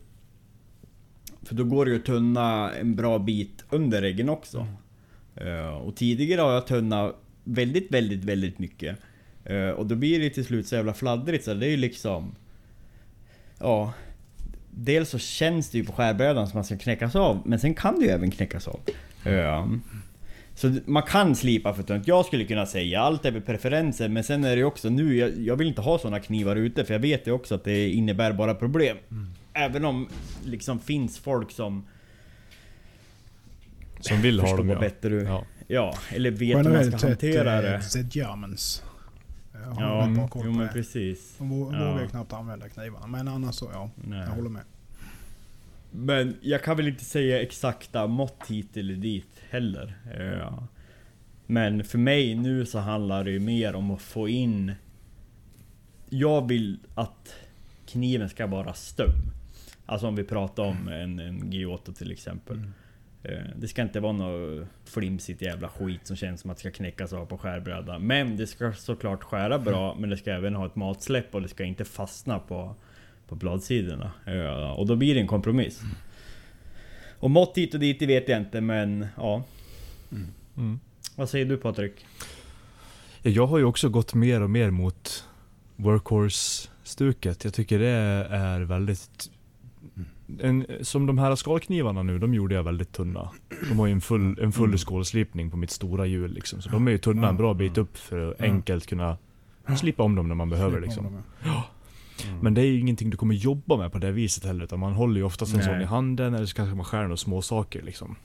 För 1.41 1.55
då 1.55 1.63
går 1.63 1.85
det 1.85 1.91
ju 1.91 1.97
att 1.97 2.05
tunna 2.05 2.71
en 2.73 2.95
bra 2.95 3.19
bit 3.19 3.63
under 3.69 4.03
äggen 4.03 4.29
också. 4.29 4.67
Eh, 5.35 5.67
och 5.67 5.95
tidigare 5.95 6.41
har 6.41 6.53
jag 6.53 6.67
tunnat 6.67 7.15
väldigt, 7.43 7.91
väldigt, 7.91 8.23
väldigt 8.23 8.59
mycket. 8.59 8.99
Eh, 9.45 9.69
och 9.69 9.85
då 9.85 9.95
blir 9.95 10.19
det 10.19 10.29
till 10.29 10.45
slut 10.45 10.67
så 10.67 10.75
jävla 10.75 10.93
fladdrigt 10.93 11.45
så 11.45 11.53
det 11.53 11.65
är 11.65 11.71
ju 11.71 11.77
liksom... 11.77 12.35
Ja... 13.59 13.93
Dels 14.75 15.09
så 15.09 15.19
känns 15.19 15.69
det 15.69 15.77
ju 15.77 15.83
på 15.83 15.91
skärbrädan 15.91 16.47
som 16.47 16.57
man 16.57 16.63
ska 16.63 16.77
knäckas 16.77 17.15
av, 17.15 17.41
men 17.45 17.59
sen 17.59 17.73
kan 17.73 17.99
det 17.99 18.05
ju 18.05 18.11
även 18.11 18.31
knäckas 18.31 18.67
av. 18.67 18.79
Eh, 19.25 19.67
så 20.55 20.75
man 20.85 21.03
kan 21.03 21.35
slipa 21.35 21.73
för 21.73 21.83
tunt. 21.83 22.07
Jag 22.07 22.25
skulle 22.25 22.45
kunna 22.45 22.65
säga 22.65 23.01
allt 23.01 23.25
är 23.25 23.39
preferenser, 23.39 24.09
men 24.09 24.23
sen 24.23 24.43
är 24.43 24.49
det 24.49 24.55
ju 24.55 24.63
också 24.63 24.89
nu, 24.89 25.17
jag, 25.17 25.37
jag 25.37 25.55
vill 25.55 25.67
inte 25.67 25.81
ha 25.81 25.99
såna 25.99 26.19
knivar 26.19 26.55
ute 26.55 26.85
för 26.85 26.93
jag 26.93 26.99
vet 26.99 27.27
ju 27.27 27.31
också 27.31 27.55
att 27.55 27.63
det 27.63 27.89
innebär 27.89 28.33
bara 28.33 28.55
problem. 28.55 28.97
Även 29.53 29.85
om 29.85 30.09
liksom 30.45 30.79
finns 30.79 31.19
folk 31.19 31.51
som 31.51 31.85
Som 33.99 34.21
vill 34.21 34.39
ha 34.39 34.57
dem 34.57 34.69
ja. 34.69 34.79
bättre. 34.79 35.15
Ja. 35.15 35.45
ja. 35.67 35.95
eller 36.09 36.31
vet 36.31 36.57
hur 36.57 36.63
man 36.63 36.91
ska 36.91 37.07
hantera 37.07 37.55
eh, 37.57 37.61
det. 37.61 37.81
The 37.81 38.19
Germans. 38.19 38.83
Jag 39.65 39.75
Ja, 39.79 40.05
rätt 40.07 40.15
bra 40.15 40.27
koll 40.27 40.41
jo 40.45 40.51
men 40.51 40.67
det. 40.67 40.73
precis. 40.73 41.35
De 41.37 41.51
vå- 41.53 41.79
Ja. 41.81 41.91
vågar 41.93 42.07
knappt 42.07 42.33
använda 42.33 42.69
knivarna. 42.69 43.07
Men 43.07 43.27
annars 43.27 43.55
så 43.55 43.69
ja, 43.73 43.89
Nej. 43.95 44.19
jag 44.19 44.27
håller 44.27 44.49
med. 44.49 44.61
Men 45.91 46.37
jag 46.41 46.63
kan 46.63 46.77
väl 46.77 46.87
inte 46.87 47.05
säga 47.05 47.41
exakta 47.41 48.07
mått 48.07 48.43
hit 48.49 48.77
eller 48.77 48.93
dit 48.95 49.27
heller. 49.49 49.93
Ja. 50.39 50.67
Men 51.45 51.83
för 51.83 51.97
mig 51.97 52.35
nu 52.35 52.65
så 52.65 52.79
handlar 52.79 53.23
det 53.23 53.31
ju 53.31 53.39
mer 53.39 53.75
om 53.75 53.91
att 53.91 54.01
få 54.01 54.29
in... 54.29 54.71
Jag 56.09 56.47
vill 56.47 56.79
att 56.95 57.35
kniven 57.85 58.29
ska 58.29 58.47
vara 58.47 58.73
stum. 58.73 59.11
Alltså 59.85 60.07
om 60.07 60.15
vi 60.15 60.23
pratar 60.23 60.63
om 60.63 60.87
en, 60.87 61.19
en 61.19 61.51
Giotto 61.51 61.93
till 61.93 62.11
exempel. 62.11 62.57
Mm. 62.57 62.73
Eh, 63.23 63.37
Det 63.55 63.67
ska 63.67 63.81
inte 63.81 63.99
vara 63.99 64.11
något 64.11 64.67
flimsigt 64.85 65.41
jävla 65.41 65.69
skit 65.69 66.07
som 66.07 66.15
känns 66.15 66.41
som 66.41 66.51
att 66.51 66.57
det 66.57 66.61
ska 66.61 66.71
knäckas 66.71 67.13
av 67.13 67.25
på 67.25 67.37
skärbräda. 67.37 67.99
Men 67.99 68.37
det 68.37 68.47
ska 68.47 68.73
såklart 68.73 69.23
skära 69.23 69.59
bra, 69.59 69.95
men 69.99 70.09
det 70.09 70.17
ska 70.17 70.31
även 70.31 70.55
ha 70.55 70.65
ett 70.65 70.75
matsläpp 70.75 71.35
och 71.35 71.41
det 71.41 71.47
ska 71.47 71.63
inte 71.63 71.85
fastna 71.85 72.39
på, 72.39 72.75
på 73.27 73.35
bladsidorna. 73.35 74.11
Ja, 74.25 74.73
och 74.73 74.87
då 74.87 74.95
blir 74.95 75.13
det 75.15 75.19
en 75.21 75.27
kompromiss. 75.27 75.81
Och 77.19 77.31
mått 77.31 77.57
hit 77.57 77.73
och 77.73 77.79
dit, 77.79 77.99
det 77.99 78.05
vet 78.05 78.29
jag 78.29 78.39
inte, 78.39 78.61
men 78.61 79.07
ja. 79.17 79.43
Mm. 80.57 80.79
Vad 81.15 81.29
säger 81.29 81.45
du 81.45 81.57
Patrik? 81.57 82.05
Ja, 83.21 83.29
Jag 83.31 83.47
har 83.47 83.57
ju 83.57 83.63
också 83.63 83.89
gått 83.89 84.13
mer 84.13 84.41
och 84.41 84.49
mer 84.49 84.69
mot 84.69 85.25
workhorse-stuket. 85.75 87.43
Jag 87.43 87.53
tycker 87.53 87.79
det 87.79 87.87
är 88.29 88.59
väldigt... 88.61 89.29
En, 90.41 90.65
som 90.81 91.05
de 91.05 91.17
här 91.17 91.35
skalknivarna 91.35 92.03
nu, 92.03 92.19
de 92.19 92.33
gjorde 92.33 92.55
jag 92.55 92.63
väldigt 92.63 92.91
tunna. 92.91 93.29
De 93.69 93.79
har 93.79 93.87
ju 93.87 93.91
en 93.93 94.01
full, 94.01 94.39
en 94.41 94.51
full 94.51 94.77
skålslipning 94.77 95.51
på 95.51 95.57
mitt 95.57 95.71
stora 95.71 96.05
hjul 96.05 96.31
liksom. 96.33 96.61
Så 96.61 96.69
de 96.69 96.87
är 96.87 96.91
ju 96.91 96.97
tunna 96.97 97.29
en 97.29 97.37
bra 97.37 97.53
bit 97.53 97.77
upp 97.77 97.97
för 97.97 98.31
att 98.31 98.41
enkelt 98.41 98.87
kunna 98.87 99.17
slipa 99.77 100.03
om 100.03 100.15
dem 100.15 100.27
när 100.27 100.35
man 100.35 100.49
behöver 100.49 100.81
liksom. 100.81 101.23
ja. 101.43 101.63
Men 102.41 102.53
det 102.53 102.61
är 102.61 102.65
ju 102.65 102.79
ingenting 102.79 103.09
du 103.09 103.17
kommer 103.17 103.35
jobba 103.35 103.77
med 103.77 103.91
på 103.91 103.97
det 103.99 104.11
viset 104.11 104.45
heller. 104.45 104.63
Utan 104.63 104.79
man 104.79 104.93
håller 104.93 105.17
ju 105.17 105.23
oftast 105.23 105.53
en 105.53 105.57
Nej. 105.59 105.67
sån 105.67 105.81
i 105.81 105.85
handen 105.85 106.33
eller 106.33 106.45
så 106.45 106.55
kanske 106.55 106.75
man 106.75 106.85
skär 106.85 107.01
några 107.01 107.17
små 107.17 107.41
saker 107.41 107.81
liksom. 107.81 108.15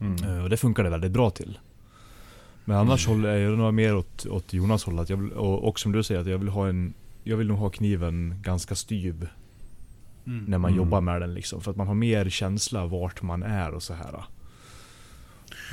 Mm. 0.00 0.24
Eh, 0.24 0.42
Och 0.42 0.50
det 0.50 0.56
funkar 0.56 0.84
det 0.84 0.90
väldigt 0.90 1.12
bra 1.12 1.30
till. 1.30 1.58
Men 2.64 2.76
annars 2.76 3.06
håller 3.06 3.36
jag 3.36 3.58
nog 3.58 3.74
mer 3.74 3.96
åt, 3.96 4.26
åt 4.26 4.52
Jonas 4.52 4.84
håll. 4.84 4.98
Att 4.98 5.10
jag 5.10 5.16
vill, 5.16 5.32
och, 5.32 5.68
och 5.68 5.78
som 5.80 5.92
du 5.92 6.02
säger, 6.02 6.20
att 6.20 6.26
jag 6.26 6.38
vill 6.38 6.48
ha 6.48 6.68
en... 6.68 6.94
Jag 7.24 7.36
vill 7.36 7.46
nog 7.46 7.58
ha 7.58 7.70
kniven 7.70 8.34
ganska 8.42 8.74
styv 8.74 9.28
Mm. 10.28 10.44
när 10.44 10.58
man 10.58 10.70
Mm. 10.70 10.78
jobbar 10.84 11.00
med 11.00 11.20
den 11.20 11.34
liksom. 11.34 11.60
För 11.60 11.70
att 11.70 11.76
man 11.76 11.86
har 11.86 11.94
mer 11.94 12.28
känsla 12.28 12.86
vart 12.86 13.22
man 13.22 13.42
är 13.42 13.74
och 13.74 13.82
så 13.82 13.94
här. 13.94 14.24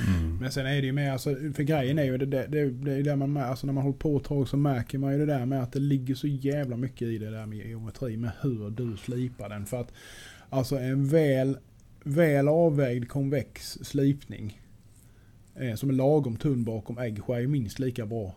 Mm. 0.06 0.36
Men 0.38 0.52
sen 0.52 0.66
är 0.66 0.80
det 0.80 0.86
ju 0.86 0.92
mer, 0.92 1.12
alltså, 1.12 1.34
för 1.54 1.62
grejen 1.62 1.98
är 1.98 2.04
ju 2.04 2.18
det, 2.18 2.26
det, 2.26 2.46
det, 2.46 2.70
det 2.70 2.92
är 2.94 3.02
där 3.02 3.16
man 3.16 3.32
mär, 3.32 3.44
alltså 3.44 3.66
när 3.66 3.72
man 3.74 3.82
håller 3.84 3.98
på 3.98 4.16
ett 4.16 4.24
tag 4.24 4.48
så 4.48 4.56
märker 4.56 4.98
man 4.98 5.12
ju 5.12 5.18
det 5.18 5.26
där 5.26 5.46
med 5.46 5.62
att 5.62 5.72
det 5.72 5.78
ligger 5.78 6.14
så 6.14 6.26
jävla 6.26 6.76
mycket 6.76 7.02
i 7.02 7.18
det 7.18 7.30
där 7.30 7.46
med 7.46 7.58
geometri 7.58 8.16
med 8.16 8.30
hur 8.40 8.70
du 8.70 8.96
slipar 8.96 9.48
den. 9.48 9.66
För 9.66 9.80
att 9.80 9.92
alltså 10.50 10.76
en 10.78 11.08
väl, 11.08 11.58
väl 12.02 12.48
avvägd 12.48 13.08
konvex 13.08 13.78
slipning 13.82 14.60
eh, 15.54 15.74
som 15.74 15.88
är 15.90 15.94
lagom 15.94 16.36
tunn 16.36 16.64
bakom 16.64 16.98
ägg 16.98 17.22
skär 17.22 17.38
ju 17.38 17.46
minst 17.48 17.78
lika 17.78 18.06
bra 18.06 18.34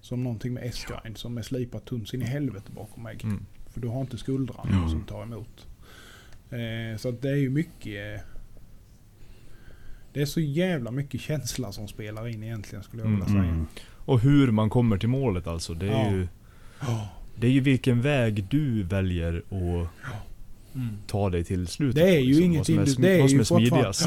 som 0.00 0.24
någonting 0.24 0.54
med 0.54 0.62
S-grind 0.66 1.18
som 1.18 1.38
är 1.38 1.42
slipat 1.42 1.84
tunt 1.84 2.08
sin 2.08 2.22
i 2.22 2.24
helvete 2.24 2.72
bakom 2.74 3.06
ägg. 3.06 3.24
Mm. 3.24 3.46
För 3.78 3.82
du 3.82 3.88
har 3.88 4.00
inte 4.00 4.18
skuldran 4.18 4.68
Mm. 4.68 4.88
som 4.88 5.02
tar 5.04 5.22
emot. 5.22 5.66
Eh, 6.50 6.96
så 6.98 7.08
att 7.08 7.22
det 7.22 7.30
är 7.30 7.36
ju 7.36 7.50
mycket... 7.50 8.16
Eh, 8.16 8.26
det 10.12 10.22
är 10.22 10.26
så 10.26 10.40
jävla 10.40 10.90
mycket 10.90 11.20
känsla 11.20 11.72
som 11.72 11.88
spelar 11.88 12.28
in 12.28 12.42
egentligen 12.42 12.84
skulle 12.84 13.02
jag 13.02 13.10
vilja 13.10 13.24
Mm. 13.26 13.40
säga. 13.42 13.52
Mm. 13.52 13.66
Och 14.04 14.20
hur 14.20 14.50
man 14.50 14.70
kommer 14.70 14.98
till 14.98 15.08
målet 15.08 15.46
alltså. 15.46 15.74
Det 15.74 15.86
är, 15.88 15.90
Ja. 15.90 16.10
ju, 16.12 16.26
det 17.36 17.46
är 17.46 17.50
ju 17.50 17.60
vilken 17.60 18.02
väg 18.02 18.46
du 18.50 18.82
väljer 18.82 19.36
att 19.38 19.88
Mm. 20.78 20.96
ta 21.06 21.30
dig 21.30 21.44
till 21.44 21.66
slutet. 21.66 21.94
Det 21.94 22.10
är 22.16 22.18
ju 22.20 22.24
liksom. 22.26 22.44
ingenting... 22.44 22.76
Vad 22.78 22.88
som 22.88 23.02
det 23.02 23.10
är, 23.20 23.28
som 23.28 23.36
ju 23.36 23.40
är 23.40 23.44
smidigast. 23.44 24.06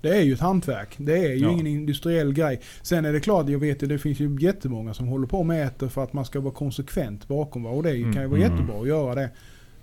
Det 0.00 0.08
är 0.08 0.22
ju 0.22 0.32
ett 0.32 0.40
hantverk. 0.40 0.88
Det 0.96 1.18
är 1.18 1.32
ju 1.32 1.38
Ja. 1.42 1.50
ingen 1.50 1.66
industriell 1.66 2.32
grej. 2.32 2.60
Sen 2.82 3.04
är 3.04 3.12
det 3.12 3.20
klart, 3.20 3.48
jag 3.48 3.58
vet 3.58 3.82
ju 3.82 3.86
det 3.86 3.98
finns 3.98 4.20
ju 4.20 4.36
jättemånga 4.40 4.94
som 4.94 5.06
håller 5.06 5.26
på 5.26 5.38
och 5.38 5.46
mäter 5.46 5.88
för 5.88 6.04
att 6.04 6.12
man 6.12 6.24
ska 6.24 6.40
vara 6.40 6.54
konsekvent 6.54 7.28
bakom. 7.28 7.66
Och 7.66 7.82
det 7.82 7.90
kan 8.02 8.12
ju 8.22 8.26
vara 8.26 8.40
Mm. 8.40 8.40
jättebra 8.52 8.80
att 8.80 8.88
göra 8.88 9.14
det. 9.14 9.30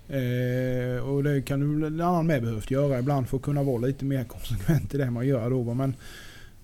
Eh, 0.08 1.08
och 1.08 1.24
det 1.24 1.42
kan 1.42 1.60
ju 1.80 1.86
en 1.86 2.00
annan 2.00 2.26
med 2.26 2.42
behövt 2.42 2.70
göra 2.70 2.98
ibland 2.98 3.28
för 3.28 3.36
att 3.36 3.42
kunna 3.42 3.62
vara 3.62 3.78
lite 3.78 4.04
mer 4.04 4.24
konsekvent 4.24 4.94
i 4.94 4.98
det 4.98 5.10
man 5.10 5.26
gör 5.26 5.50
då. 5.50 5.74
Men 5.74 5.94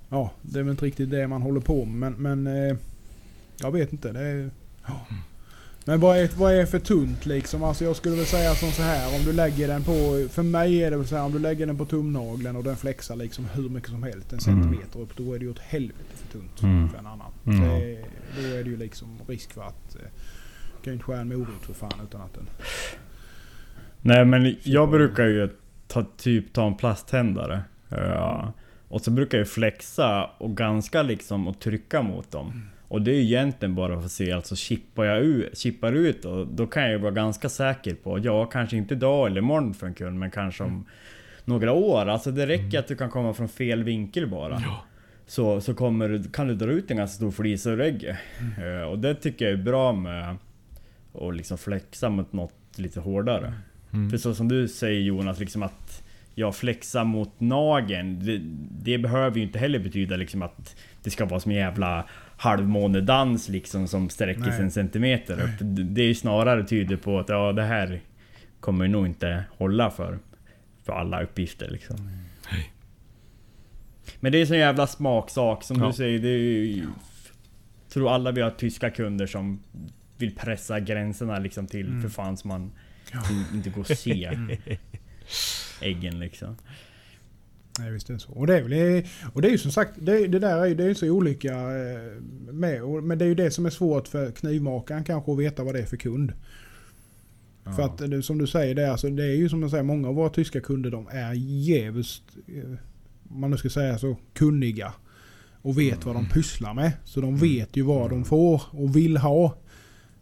ja, 0.09 0.31
det 0.43 0.59
är 0.59 0.63
väl 0.63 0.71
inte 0.71 0.85
riktigt 0.87 1.11
det 1.11 1.27
man 1.29 1.43
håller 1.43 1.61
på 1.61 1.85
med. 1.85 2.13
Men, 2.13 2.43
men 2.43 2.69
eh, 2.71 2.77
jag 3.61 3.71
vet 3.71 3.93
inte. 3.93 4.13
Det 4.13 4.21
är, 4.21 4.51
ja. 4.87 5.07
Men 5.87 6.01
vad 6.01 6.19
är, 6.19 6.29
vad 6.37 6.55
är 6.55 6.67
för 6.67 6.79
tunt 6.79 7.27
liksom? 7.27 7.63
Alltså 7.65 7.85
jag 7.85 7.97
skulle 7.97 8.17
väl 8.17 8.27
säga 8.27 8.55
som 8.55 8.69
så 8.71 8.83
här 8.83 9.17
om 9.17 9.25
du 9.25 9.33
lägger 9.33 9.69
den 9.69 9.83
på... 9.85 10.27
För 10.31 10.43
mig 10.43 10.83
är 10.85 10.91
det 10.91 10.97
väl 10.97 11.07
så 11.07 11.17
här 11.17 11.25
om 11.25 11.33
du 11.33 11.39
lägger 11.39 11.67
den 11.67 11.79
på 11.79 11.85
tumnageln 11.85 12.57
och 12.57 12.65
den 12.65 12.77
flexar 12.77 13.17
liksom 13.17 13.45
hur 13.55 13.69
mycket 13.69 13.91
som 13.91 14.03
helst. 14.03 14.33
En 14.33 14.39
Mm. 14.39 14.63
centimeter 14.63 15.01
upp. 15.01 15.17
Då 15.17 15.33
är 15.35 15.39
det 15.39 15.45
ju 15.45 15.51
åt 15.51 15.59
helvete 15.59 16.05
för 16.15 16.39
tunt 16.39 16.63
Mm. 16.63 16.89
för 16.89 16.99
en 16.99 17.07
annan. 17.07 17.33
Mm. 17.47 17.61
Det, 17.61 18.05
då 18.37 18.49
är 18.57 18.65
det 18.65 18.71
ju 18.71 18.77
liksom 18.77 19.19
risk 19.27 19.53
för 19.53 19.63
att... 19.63 19.95
Eh, 19.97 20.01
kan 20.85 20.91
ju 20.91 20.93
inte 20.93 21.05
skära 21.05 21.21
en 21.21 21.29
morot 21.29 21.63
för 21.67 21.75
fan 21.75 22.01
utan 22.09 22.21
att 22.21 22.35
den... 22.35 22.47
Nej 24.03 24.25
men 24.25 24.57
jag 24.63 24.91
brukar 24.91 25.25
ju 25.27 25.49
ta, 25.89 26.05
typ 26.17 26.53
ta 26.53 26.67
en 26.67 26.77
plasthändare. 26.77 27.63
Ja. 27.89 28.53
Och 28.89 29.01
så 29.01 29.11
brukar 29.11 29.39
jag 29.39 29.49
flexa 29.49 30.25
och 30.39 30.57
ganska 30.57 31.03
liksom 31.03 31.49
och 31.49 31.61
trycka 31.61 32.03
mot 32.03 32.31
dem. 32.31 32.63
Och 32.95 33.03
det 33.03 33.11
är 33.11 33.21
egentligen 33.21 33.75
bara 33.75 33.97
för 33.99 34.05
att 34.05 34.13
se, 34.13 34.33
alltså 34.33 34.57
chippar 34.57 35.05
jag 35.05 35.21
ut, 35.21 35.59
chippar 35.59 35.93
ut 35.93 36.25
och 36.25 36.47
då 36.47 36.67
kan 36.67 36.83
jag 36.83 36.93
ju 36.93 36.99
vara 36.99 37.13
ganska 37.13 37.49
säker 37.49 37.95
på, 37.95 38.19
ja 38.19 38.47
kanske 38.47 38.77
inte 38.77 38.95
idag 38.95 39.27
eller 39.27 39.39
imorgon 39.39 39.75
för 39.75 39.87
en 39.87 39.95
kund, 39.95 40.19
men 40.19 40.31
kanske 40.31 40.65
om 40.65 40.87
några 41.45 41.73
år. 41.73 42.07
Alltså 42.07 42.31
det 42.31 42.47
räcker 42.47 42.79
att 42.79 42.89
du 42.89 42.97
kan 42.97 43.11
komma 43.11 43.35
från 43.35 43.49
fel 43.49 43.83
vinkel 43.83 44.27
bara. 44.29 44.63
Så, 45.27 45.61
så 45.61 45.75
kommer, 45.75 46.25
kan 46.33 46.49
du 46.49 46.55
dra 46.55 46.71
ut 46.71 46.91
en 46.91 46.97
ganska 46.97 47.17
stor 47.17 47.31
flis 47.31 47.67
ur 47.67 47.81
ägget. 47.81 48.17
Eh, 48.59 48.89
Och 48.89 48.99
det 48.99 49.15
tycker 49.15 49.45
jag 49.45 49.55
är 49.55 49.63
bra 49.63 49.93
med 49.93 50.37
att 51.15 51.37
liksom 51.37 51.59
flexa 51.59 52.09
mot 52.09 52.33
något 52.33 52.79
lite 52.79 53.01
hårdare. 53.01 53.55
Mm. 53.93 54.11
För 54.11 54.19
så 54.19 54.35
som 54.35 54.49
du 54.49 54.69
säger 54.69 55.01
Jonas, 55.01 55.41
liksom 55.41 55.63
att 55.63 56.03
jag 56.35 56.57
flexar 56.57 57.05
mot 57.05 57.41
nageln. 57.41 58.25
Det, 58.25 58.41
det 58.85 58.99
behöver 58.99 59.37
ju 59.37 59.43
inte 59.43 59.59
heller 59.59 59.79
betyda 59.79 60.17
liksom 60.17 60.43
att 60.43 60.77
det 61.03 61.11
ska 61.11 61.25
vara 61.25 61.41
som 61.41 61.53
jävla 61.53 62.05
halvmånedans 62.45 63.49
liksom 63.49 63.89
som 63.89 64.11
sträcker 64.11 64.51
sig 64.51 64.61
en 64.61 64.71
centimeter 64.71 65.41
upp. 65.43 65.51
Det 65.95 66.03
är 66.03 66.07
ju 66.07 66.15
snarare 66.15 66.65
tyder 66.67 66.97
på 66.97 67.19
att 67.19 67.29
ja, 67.29 67.53
det 67.53 67.63
här 67.63 68.01
kommer 68.61 68.89
nog 68.89 69.07
inte 69.07 69.45
hålla 69.59 69.91
för, 69.91 70.19
för 70.85 70.93
alla 70.93 71.23
uppgifter 71.23 71.71
liksom. 71.71 72.11
Men 74.21 74.33
det 74.33 74.39
är 74.41 74.47
så 74.47 74.55
en 74.55 74.61
jävla 74.61 74.87
smaksak 74.87 75.63
som 75.63 75.81
Ja. 75.81 75.87
du 75.87 75.93
säger. 75.93 76.19
Det 76.19 76.29
är 76.29 76.39
ju, 76.65 76.87
tror 77.93 78.11
alla 78.15 78.33
vi 78.33 78.41
har 78.41 78.51
tyska 78.51 78.91
kunder 78.91 79.27
som 79.27 79.61
vill 80.19 80.35
pressa 80.37 80.81
gränserna 80.81 81.39
liksom 81.39 81.67
till 81.67 81.87
Mm. 81.87 82.03
för 82.03 82.09
fan 82.09 82.37
som 82.37 82.49
man 82.49 82.73
Ja. 83.13 83.23
inte 83.55 83.71
går 83.71 83.81
att 83.81 83.99
se 83.99 84.31
äggen 85.81 86.19
liksom. 86.19 86.57
Nej 87.79 87.93
visst 87.93 88.11
är 88.11 88.15
det 88.15 88.21
så. 88.21 88.33
Och 88.33 88.47
det 88.47 88.59
är, 88.59 88.63
väl, 88.63 89.05
och 89.33 89.43
det 89.43 89.49
är 89.49 89.53
ju 89.53 89.59
som 89.59 89.71
sagt, 89.71 89.93
det, 89.97 90.27
det 90.27 90.39
där 90.39 90.59
är 90.59 90.67
ju 90.67 90.75
det 90.75 90.85
är 90.85 90.95
så 90.95 91.11
olika 91.11 91.53
eh, 91.53 92.21
med. 92.53 92.83
och- 92.83 93.05
Men 93.05 93.19
det 93.19 93.25
är 93.25 93.29
ju 93.29 93.35
det 93.35 93.51
som 93.51 93.67
är 93.67 93.71
svårt 93.71 94.09
för 94.09 94.31
knivmakaren 94.31 95.05
kanske 95.05 95.33
att 95.33 95.39
veta 95.39 95.65
vad 95.65 95.75
det 95.75 95.81
är 95.81 95.87
för 95.87 95.97
kund. 95.97 96.33
För 97.77 97.83
att 97.83 98.25
som 98.25 98.39
du 98.39 98.47
säger, 98.47 98.75
det 98.75 98.83
är, 98.83 98.91
alltså, 98.91 99.09
det 99.11 99.25
är 99.25 99.35
ju 99.37 99.49
som 99.49 99.63
jag 99.63 99.71
säger, 99.71 99.85
många 99.85 100.09
av 100.09 100.15
våra 100.15 100.29
tyska 100.31 100.61
kunder 100.61 100.91
de 100.91 101.09
är 101.11 101.33
jävligt, 101.35 102.23
eh, 102.49 102.71
om 103.29 103.41
man 103.41 103.51
nu 103.51 103.57
ska 103.57 103.71
säga 103.71 103.99
så, 103.99 104.17
kunniga. 104.35 104.93
Och 105.63 105.79
vet 105.79 106.05
vad 106.07 106.15
de 106.15 106.29
pysslar 106.29 106.75
med. 106.75 106.93
Så 107.05 107.21
de 107.21 107.37
vet 107.37 107.77
ju 107.77 107.83
vad 107.83 108.11
de 108.11 108.25
får 108.25 108.63
och 108.71 108.97
vill 108.97 109.17
ha. 109.17 109.45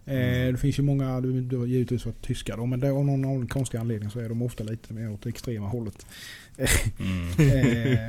Eh, 0.05 0.53
det 0.53 0.57
finns 0.61 0.78
ju 0.78 0.82
många, 0.82 1.20
du, 1.20 1.57
har 1.57 1.66
givetvis 1.66 2.07
varit 2.07 2.22
tyskar 2.22 2.57
då, 2.57 2.66
men 2.66 2.80
det, 2.80 2.90
av 2.90 3.05
någon, 3.05 3.22
någon 3.22 3.46
konstig 3.46 3.78
anledning 3.78 4.11
så 4.11 4.20
är 4.20 4.28
de 4.28 4.42
ofta 4.42 4.64
lite 4.64 4.92
mer 4.94 5.12
åt 5.12 5.22
det 5.22 5.28
extrema 5.28 5.68
hållet. 5.68 6.07
Mm. 6.59 7.28
Eh, 7.38 8.09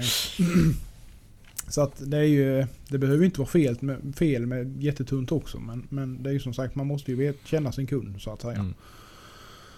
så 1.68 1.82
att 1.82 2.12
det 2.12 2.18
är 2.18 2.24
ju, 2.24 2.66
det 2.88 2.98
behöver 2.98 3.20
ju 3.20 3.26
inte 3.26 3.40
vara 3.40 3.50
fel 3.50 3.78
med, 3.80 4.16
fel 4.16 4.46
med 4.46 4.84
jättetunt 4.84 5.32
också. 5.32 5.60
Men, 5.60 5.88
men 5.90 6.24
det 6.24 6.30
är 6.30 6.34
ju 6.34 6.40
som 6.40 6.54
sagt, 6.54 6.76
man 6.76 6.88
måste 6.88 7.12
ju 7.12 7.18
vet, 7.18 7.38
känna 7.46 7.72
sin 7.72 7.88
kund 7.88 8.22
så 8.22 8.34
att 8.34 8.42
säga. 8.42 8.54
Mm. 8.60 8.74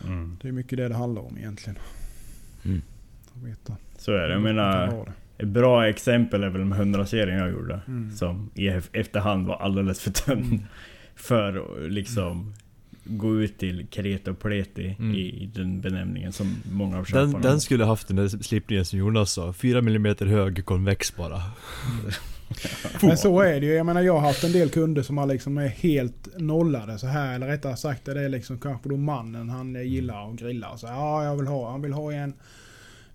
Mm. 0.03 0.37
Det 0.41 0.47
är 0.47 0.51
mycket 0.51 0.77
det 0.77 0.87
det 0.87 0.95
handlar 0.95 1.21
om 1.21 1.37
egentligen. 1.37 1.79
Mm. 2.65 2.81
Att 3.35 3.43
veta. 3.43 3.75
Så 3.97 4.11
är 4.11 4.27
det. 4.27 4.33
Jag 4.33 4.41
menar, 4.41 5.13
ett 5.37 5.47
bra 5.47 5.87
exempel 5.87 6.43
är 6.43 6.49
väl 6.49 6.65
med 6.65 6.79
100-serien 6.79 7.39
jag 7.39 7.51
gjorde. 7.51 7.79
Mm. 7.87 8.11
Som 8.15 8.49
i 8.55 8.69
ef- 8.69 8.89
efterhand 8.93 9.47
var 9.47 9.55
alldeles 9.55 10.01
för 10.01 10.11
tunn. 10.11 10.41
Mm. 10.43 10.59
För 11.15 11.79
liksom 11.89 12.53
gå 13.05 13.41
ut 13.41 13.57
till 13.57 13.87
Kreta 13.87 14.31
och 14.31 14.39
Pleti 14.39 14.95
Mm. 14.99 15.15
i, 15.15 15.19
i 15.19 15.49
den 15.55 15.81
benämningen 15.81 16.31
som 16.33 16.55
många 16.71 16.97
av 16.97 17.05
Den, 17.11 17.31
köparna 17.31 17.49
den 17.49 17.61
skulle 17.61 17.85
haft 17.85 18.07
den 18.07 18.17
där 18.17 18.27
slipningen 18.27 18.85
som 18.85 18.99
Jonas 18.99 19.31
sa. 19.31 19.53
4 19.53 19.79
mm 19.79 20.15
hög 20.19 20.65
konvex 20.65 21.15
bara. 21.15 21.41
Men 23.01 23.17
så 23.17 23.41
är 23.41 23.59
det 23.59 23.65
ju. 23.65 23.73
Jag 23.73 23.85
menar 23.85 24.01
jag 24.01 24.13
har 24.13 24.27
haft 24.27 24.43
en 24.43 24.51
del 24.51 24.69
kunder 24.69 25.01
som 25.01 25.17
har 25.17 25.25
liksom 25.25 25.57
är 25.57 25.67
helt 25.67 26.39
nollade 26.39 26.97
så 26.97 27.07
här. 27.07 27.35
Eller 27.35 27.47
rättare 27.47 27.77
sagt 27.77 28.05
det 28.05 28.21
är 28.25 28.29
liksom 28.29 28.59
kanske 28.59 28.89
då 28.89 28.97
mannen 28.97 29.49
han 29.49 29.87
gillar 29.87 30.29
att 30.29 30.35
grilla. 30.39 30.77
Så, 30.77 30.87
ja, 30.87 31.23
jag 31.23 31.35
vill 31.35 31.47
ha, 31.47 31.71
han 31.71 31.81
vill 31.81 31.93
ha 31.93 32.13
en, 32.13 32.33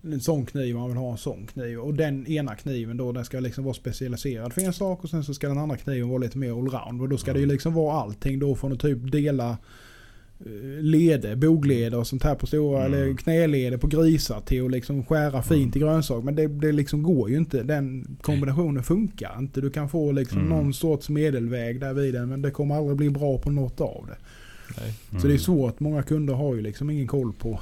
en 0.02 0.20
sån 0.20 0.46
kniv 0.46 0.76
han 0.76 0.88
vill 0.88 0.96
ha 0.98 1.10
en 1.12 1.18
sån 1.18 1.46
kniv. 1.46 1.78
Och 1.78 1.94
den 1.94 2.26
ena 2.26 2.54
kniven 2.54 2.96
då 2.96 3.12
den 3.12 3.24
ska 3.24 3.40
liksom 3.40 3.64
vara 3.64 3.74
specialiserad 3.74 4.52
för 4.52 4.60
en 4.60 4.72
sak 4.72 5.04
och 5.04 5.10
sen 5.10 5.24
så 5.24 5.34
ska 5.34 5.48
den 5.48 5.58
andra 5.58 5.76
kniven 5.76 6.08
vara 6.08 6.18
lite 6.18 6.38
mer 6.38 6.50
allround. 6.52 7.02
Och 7.02 7.08
då 7.08 7.16
ska 7.16 7.32
det 7.32 7.40
ju 7.40 7.46
liksom 7.46 7.74
vara 7.74 8.00
allting 8.00 8.38
då 8.38 8.54
från 8.54 8.72
att 8.72 8.80
typ 8.80 9.12
dela 9.12 9.50
eh, 10.40 10.82
leder, 10.82 11.36
bogleder 11.36 11.98
och 11.98 12.06
sånt 12.06 12.22
här 12.24 12.34
på 12.34 12.46
stora, 12.46 12.84
Mm. 12.86 12.92
eller 13.02 13.14
knäleder 13.16 13.76
på 13.78 13.86
grisar 13.86 14.40
till 14.40 14.64
att 14.64 14.70
liksom 14.70 15.04
skära 15.04 15.42
fint 15.42 15.76
i 15.76 15.78
grönsaker. 15.78 16.22
Men 16.24 16.34
det, 16.34 16.46
det 16.48 16.72
liksom 16.72 17.02
går 17.02 17.30
ju 17.30 17.36
inte. 17.36 17.62
Den 17.62 18.16
kombinationen 18.22 18.82
funkar 18.82 19.36
inte. 19.38 19.60
Du 19.60 19.70
kan 19.70 19.88
få 19.88 20.12
liksom 20.12 20.38
Mm. 20.38 20.50
någon 20.50 20.74
sorts 20.74 21.08
medelväg 21.08 21.80
där 21.80 21.92
vid 21.92 22.14
den 22.14 22.28
men 22.28 22.42
det 22.42 22.50
kommer 22.50 22.74
aldrig 22.74 22.96
bli 22.96 23.10
bra 23.10 23.38
på 23.38 23.50
något 23.50 23.80
av 23.80 24.04
det. 24.06 24.16
Mm. 25.10 25.20
Så 25.20 25.26
det 25.28 25.34
är 25.34 25.38
svårt. 25.38 25.80
Många 25.80 26.02
kunder 26.02 26.34
har 26.34 26.54
ju 26.54 26.60
liksom 26.62 26.90
ingen 26.90 27.06
koll 27.06 27.32
på, 27.32 27.60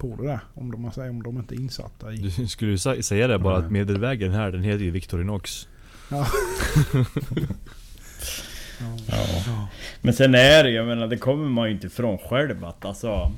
på 0.00 0.16
det 0.16 0.26
där. 0.26 0.40
Om 0.54 0.70
de, 0.70 0.92
säger, 0.92 1.10
om 1.10 1.22
de 1.22 1.36
inte 1.38 1.54
är 1.54 1.56
insatta 1.60 2.12
i... 2.12 2.16
Du 2.16 2.46
skulle 2.46 2.70
ju 2.70 2.76
sä- 2.76 3.02
säga 3.02 3.26
det 3.28 3.38
bara 3.38 3.56
att 3.56 3.70
medelvägen 3.70 4.32
här, 4.32 4.50
den 4.52 4.62
heter 4.62 4.84
ju 4.84 4.90
Victorinox. 4.90 5.68
Ja. 6.10 6.26
Ja. 9.08 9.68
Men 10.02 10.14
sen 10.14 10.34
är 10.34 10.64
det, 10.64 10.70
jag 10.70 10.86
menar 10.86 11.06
det 11.06 11.16
kommer 11.16 11.48
man 11.48 11.68
ju 11.68 11.74
inte 11.74 11.86
ifrån 11.86 12.18
själv 12.18 12.64
att 12.64 12.84
alltså 12.84 13.32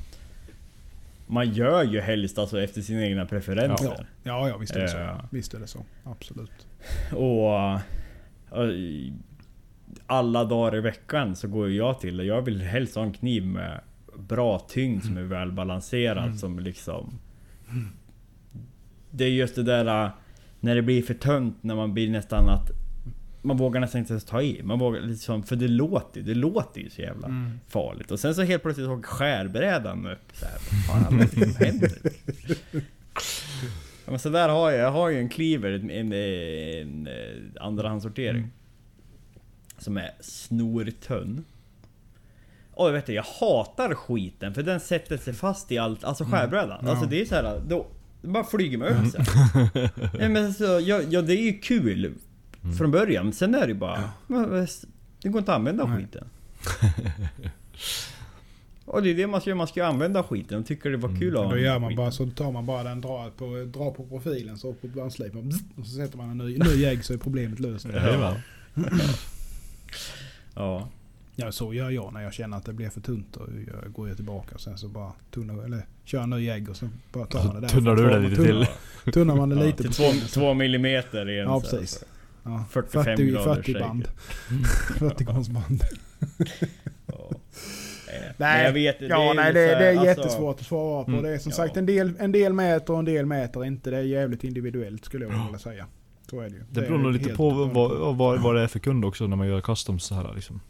Man 1.26 1.52
gör 1.52 1.82
ju 1.84 2.00
helst 2.00 2.38
alltså 2.38 2.60
efter 2.62 2.80
sina 2.82 3.06
egna 3.06 3.26
preferenser. 3.26 4.06
Ja, 4.22 4.48
ja 4.48 4.56
visst 4.56 4.76
är 4.76 4.80
det 4.80 4.88
så. 4.88 4.96
Ja. 4.98 5.24
Visst 5.30 5.54
är 5.54 5.58
det 5.58 5.66
så. 5.66 5.84
Absolut. 6.04 6.66
Och, 7.12 7.74
och 8.50 8.68
i- 8.72 9.12
alla 10.06 10.44
dagar 10.44 10.76
i 10.76 10.80
veckan 10.80 11.36
så 11.36 11.48
går 11.48 11.70
jag 11.70 12.00
till 12.00 12.16
det. 12.16 12.24
Jag 12.24 12.42
vill 12.42 12.62
helst 12.62 12.94
ha 12.94 13.02
en 13.02 13.12
kniv 13.12 13.46
med 13.46 13.80
bra 14.18 14.58
tyngd 14.58 15.04
som 15.04 15.16
är 15.16 15.22
välbalanserad 15.22 16.24
Mm. 16.24 16.38
som 16.38 16.58
liksom... 16.58 17.18
Det 19.10 19.24
är 19.24 19.28
just 19.28 19.54
det 19.54 19.62
där 19.62 20.04
äh, 20.04 20.10
när 20.60 20.74
det 20.74 20.82
blir 20.82 21.02
för 21.02 21.14
tunt 21.14 21.62
när 21.62 21.74
man 21.74 21.94
blir 21.94 22.10
nästan 22.10 22.48
att 22.48 22.70
man 23.42 23.56
vågar 23.56 23.80
nästan 23.80 23.98
inte 23.98 24.12
ens 24.12 24.24
ta 24.24 24.42
i. 24.42 24.60
Man 24.62 24.78
vågar 24.78 25.00
liksom, 25.00 25.42
för 25.42 25.56
det 25.56 25.68
låter 25.68 26.20
ju, 26.20 26.26
det 26.26 26.34
låter 26.34 26.80
ju 26.80 26.90
så 26.90 27.02
jävla 27.02 27.26
Mm. 27.26 27.60
farligt. 27.68 28.10
Och 28.10 28.20
sen 28.20 28.34
så 28.34 28.42
helt 28.42 28.62
plötsligt 28.62 28.88
åker 28.88 29.02
skärbrädan 29.08 30.06
upp 30.06 30.32
så 30.32 30.46
här. 30.46 30.54
Vad 30.88 31.02
fan 31.02 31.16
det 31.18 31.28
som 31.28 31.54
händer? 31.66 31.92
Ja, 34.04 34.10
men 34.10 34.18
så 34.18 34.28
där 34.28 34.48
har 34.48 34.70
jag, 34.70 34.80
jag 34.80 34.92
har 34.92 35.08
ju 35.08 35.18
en 35.18 35.28
cleaver, 35.28 35.70
en, 35.72 35.90
en, 35.90 36.12
en, 36.12 37.06
eh, 37.06 37.14
andrahandssortering. 37.64 38.36
Mm. 38.38 38.50
Som 39.78 39.96
är 39.96 40.10
snortunn. 40.20 41.44
Och 42.82 42.88
jag 42.88 42.92
vet 42.92 43.02
inte, 43.02 43.12
jag 43.12 43.22
hatar 43.40 43.94
skiten 43.94 44.54
för 44.54 44.62
den 44.62 44.80
sätter 44.80 45.16
sig 45.16 45.34
fast 45.34 45.72
i 45.72 45.78
allt, 45.78 46.04
alltså 46.04 46.24
skärbrädan. 46.24 46.78
Ja. 46.82 46.90
Alltså 46.90 47.06
det 47.06 47.20
är 47.20 47.24
så 47.24 47.34
här, 47.34 47.60
då, 47.68 47.86
det 48.22 48.28
bara 48.28 48.44
flyger 48.44 48.78
med 48.78 48.88
upp 48.88 49.12
sig. 49.12 49.24
ja, 50.20 50.28
men 50.28 50.54
så, 50.54 50.64
ja, 50.64 51.00
ja 51.10 51.22
det 51.22 51.32
är 51.32 51.42
ju 51.42 51.58
kul 51.58 52.14
från 52.78 52.90
början, 52.90 53.24
men 53.24 53.32
sen 53.32 53.54
är 53.54 53.60
det 53.60 53.66
ju 53.66 53.74
bara... 53.74 54.10
men, 54.26 54.66
Det 55.22 55.28
går 55.28 55.38
inte 55.38 55.52
att 55.52 55.58
använda 55.58 55.86
Nej. 55.86 55.96
skiten. 55.98 56.24
Och 58.84 59.02
det 59.02 59.10
är 59.10 59.14
det 59.14 59.26
man 59.26 59.40
ska 59.40 59.50
göra, 59.50 59.58
man 59.58 59.66
ska 59.66 59.86
använda 59.86 60.22
skiten 60.22 60.58
och 60.58 60.66
tycker 60.66 60.90
det 60.90 60.96
var 60.96 61.18
kul 61.18 61.36
att 61.36 61.50
Då 61.50 61.58
gör 61.58 61.78
man 61.78 61.90
skiten. 61.90 62.04
bara 62.04 62.12
så 62.12 62.30
tar 62.30 62.52
man 62.52 62.66
bara 62.66 62.82
den, 62.82 63.00
drar 63.00 63.30
på, 63.30 63.44
drar 63.78 63.90
på 63.90 64.06
profilen 64.06 64.58
så 64.58 64.72
på 64.72 64.86
bandslip 64.86 65.32
och 65.76 65.86
så 65.86 65.96
sätter 65.96 66.16
man 66.16 66.30
en 66.30 66.38
ny, 66.38 66.58
ny 66.58 66.84
ägg 66.84 67.04
så 67.04 67.12
är 67.12 67.18
problemet 67.18 67.60
löst. 67.60 67.84
Jajamän. 67.84 68.34
Ja. 70.54 70.88
Ja, 71.36 71.52
så 71.52 71.74
gör 71.74 71.90
jag 71.90 72.12
när 72.12 72.22
jag 72.22 72.32
känner 72.32 72.56
att 72.56 72.64
det 72.64 72.72
blir 72.72 72.90
för 72.90 73.00
tunt. 73.00 73.36
Och 73.36 73.48
jag 73.66 73.92
går 73.92 74.08
jag 74.08 74.16
tillbaka 74.16 74.54
och 74.54 74.60
sen 74.60 74.78
så 74.78 74.88
bara 74.88 75.12
tunnar, 75.30 75.64
eller 75.64 75.86
kör 76.04 76.20
en 76.22 76.30
ny 76.30 76.48
ägg 76.48 76.68
och 76.68 76.76
så 76.76 76.88
bara 77.12 77.26
tar 77.26 77.44
man 77.44 77.54
det 77.54 77.60
där. 77.60 77.68
Tunnar 77.68 77.96
du 77.96 78.08
det 78.08 78.18
lite 78.18 78.42
till? 78.42 78.66
Tunnar 79.12 79.36
man 79.36 79.48
det 79.48 79.56
Ja, 79.56 79.62
lite 79.62 79.82
till 79.82 79.92
två, 79.92 80.10
två 80.28 80.54
millimeter 80.54 81.30
i 81.30 81.38
en 81.40 81.46
Ja, 81.46 81.60
så 81.60 81.76
här, 81.76 81.80
precis. 81.82 82.04
Ja, 82.44 82.64
45 82.70 83.04
40, 83.04 83.26
grader 83.26 83.54
40 83.54 83.78
band. 83.78 84.08
40 84.98 85.24
gångsband. 85.24 85.84
Ja. 87.06 87.30
Men 88.06 88.20
Nej, 88.36 88.64
jag 88.64 88.72
vet, 88.72 88.96
ja, 89.00 89.30
är 89.30 89.34
nej 89.34 89.46
ju 89.46 89.52
det, 89.52 89.60
här, 89.60 89.80
det 89.80 89.86
är 89.86 89.90
alltså- 89.90 90.06
jättesvårt 90.06 90.60
att 90.60 90.66
svara 90.66 91.04
på. 91.04 91.10
Mm, 91.10 91.22
det 91.22 91.30
är 91.30 91.38
som 91.38 91.50
ja. 91.50 91.56
sagt 91.56 91.76
en 91.76 91.86
del, 91.86 92.12
en 92.18 92.32
del 92.32 92.52
mäter 92.52 92.92
och 92.92 92.98
en 92.98 93.04
del 93.04 93.26
mäter 93.26 93.64
inte. 93.64 93.90
Det 93.90 93.96
är 93.96 94.02
jävligt 94.02 94.44
individuellt 94.44 95.04
skulle 95.04 95.24
jag 95.24 95.44
vilja 95.44 95.58
säga. 95.58 95.86
Så 96.30 96.40
är 96.40 96.50
det 96.50 96.56
ju. 96.56 96.62
Det 96.70 96.80
är 96.80 96.84
beror 96.84 96.98
nog 96.98 97.12
lite 97.12 97.34
på 97.34 97.50
vad, 97.50 98.16
vad, 98.16 98.40
vad 98.40 98.54
det 98.54 98.60
är 98.62 98.66
för 98.66 98.78
kund 98.78 99.04
också 99.04 99.26
när 99.26 99.36
man 99.36 99.48
gör 99.48 99.60
customs 99.60 100.04
så 100.04 100.14
här 100.14 100.32
liksom. 100.34 100.60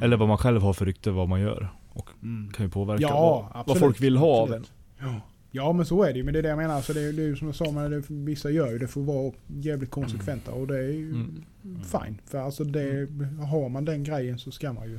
Eller 0.00 0.16
vad 0.16 0.28
man 0.28 0.38
själv 0.38 0.62
har 0.62 0.72
för 0.72 0.86
rykte 0.86 1.10
vad 1.10 1.28
man 1.28 1.40
gör. 1.40 1.68
Och 1.92 2.08
Mm. 2.22 2.52
kan 2.52 2.66
ju 2.66 2.70
påverka 2.70 3.02
Ja, 3.02 3.50
vad, 3.54 3.66
vad 3.66 3.78
folk 3.78 4.00
vill 4.00 4.16
ha 4.16 4.26
av 4.42 4.48
en. 4.52 4.54
absolut. 4.60 4.72
Ja. 5.00 5.20
ja 5.50 5.72
men 5.72 5.86
så 5.86 6.02
är 6.02 6.12
det 6.12 6.18
ju. 6.18 6.24
Men 6.24 6.32
det 6.34 6.40
är 6.40 6.42
det 6.42 6.48
jag 6.48 6.58
menar. 6.58 6.80
Så 6.80 6.92
det, 6.92 7.00
är, 7.00 7.12
det 7.12 7.22
är 7.22 7.26
ju 7.26 7.36
som 7.36 7.46
jag 7.48 7.54
sa, 7.56 7.70
men 7.70 7.90
det, 7.90 8.02
vissa 8.08 8.50
gör 8.50 8.70
ju 8.72 8.78
det 8.78 8.88
för 8.88 9.00
att 9.00 9.06
vara 9.06 9.32
jävligt 9.46 9.90
konsekventa. 9.90 10.50
Och 10.52 10.66
det 10.66 10.78
är 10.78 10.82
ju 10.92 11.10
Mm. 11.10 11.44
fine. 11.84 12.18
För 12.26 12.38
alltså 12.38 12.64
det, 12.64 13.08
har 13.50 13.68
man 13.68 13.84
den 13.84 14.04
grejen 14.04 14.38
så 14.38 14.50
ska 14.50 14.72
man 14.72 14.88
ju. 14.90 14.98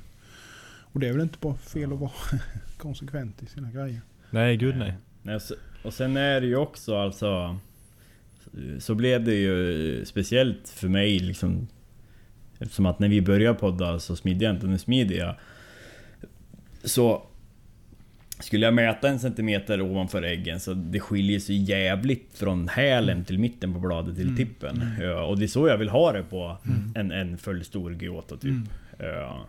Och 0.94 1.00
det 1.00 1.08
är 1.08 1.12
väl 1.12 1.22
inte 1.22 1.38
bara 1.42 1.56
fel 1.56 1.94
att 1.94 2.00
vara 2.00 2.12
konsekvent 2.78 3.44
i 3.44 3.46
sina 3.46 3.72
grejer. 3.72 4.02
Nej 4.30 4.58
gud 4.58 4.78
nej. 4.78 4.94
Nej, 5.22 5.40
Och 5.84 5.94
sen 5.94 6.18
är 6.18 6.42
det 6.42 6.48
ju 6.48 6.56
också 6.56 6.96
alltså... 6.98 7.58
Så 8.80 8.96
blev 8.96 9.24
det 9.24 9.34
ju 9.36 10.06
speciellt 10.06 10.70
för 10.70 10.88
mig 10.88 11.20
liksom... 11.20 11.68
Eftersom 12.60 12.86
att 12.86 13.00
när 13.00 13.10
vi 13.10 13.22
började 13.22 13.60
podda 13.60 14.00
så 14.00 14.16
smidde 14.16 14.46
jag 14.46 14.56
inte 14.56 14.68
nu 14.68 14.78
smider 14.78 15.16
jag. 15.16 15.36
Så... 16.84 17.24
Skulle 18.40 18.66
jag 18.66 18.74
mäta 18.74 19.10
en 19.10 19.20
centimeter 19.20 19.82
ovanför 19.82 20.24
äggen 20.24 20.60
så 20.60 20.74
det 20.74 21.00
skiljer 21.00 21.40
sig 21.40 21.56
jävligt 21.56 22.30
från 22.34 22.68
hälen 22.68 23.26
till 23.26 23.40
mitten 23.40 23.74
på 23.74 23.80
bladet 23.80 24.16
till 24.16 24.28
Mm. 24.28 24.38
tippen. 24.38 24.84
Ja, 25.02 25.24
och 25.24 25.40
det 25.40 25.46
är 25.46 25.48
så 25.48 25.68
jag 25.68 25.78
vill 25.78 25.90
ha 25.90 26.12
det 26.12 26.24
på 26.24 26.58
en, 26.96 27.12
en 27.12 27.38
full 27.38 27.64
stor 27.64 27.94
Giotto 27.94 28.38
typ. 28.38 28.52
Mm. 28.52 28.68
Ja. 29.00 29.46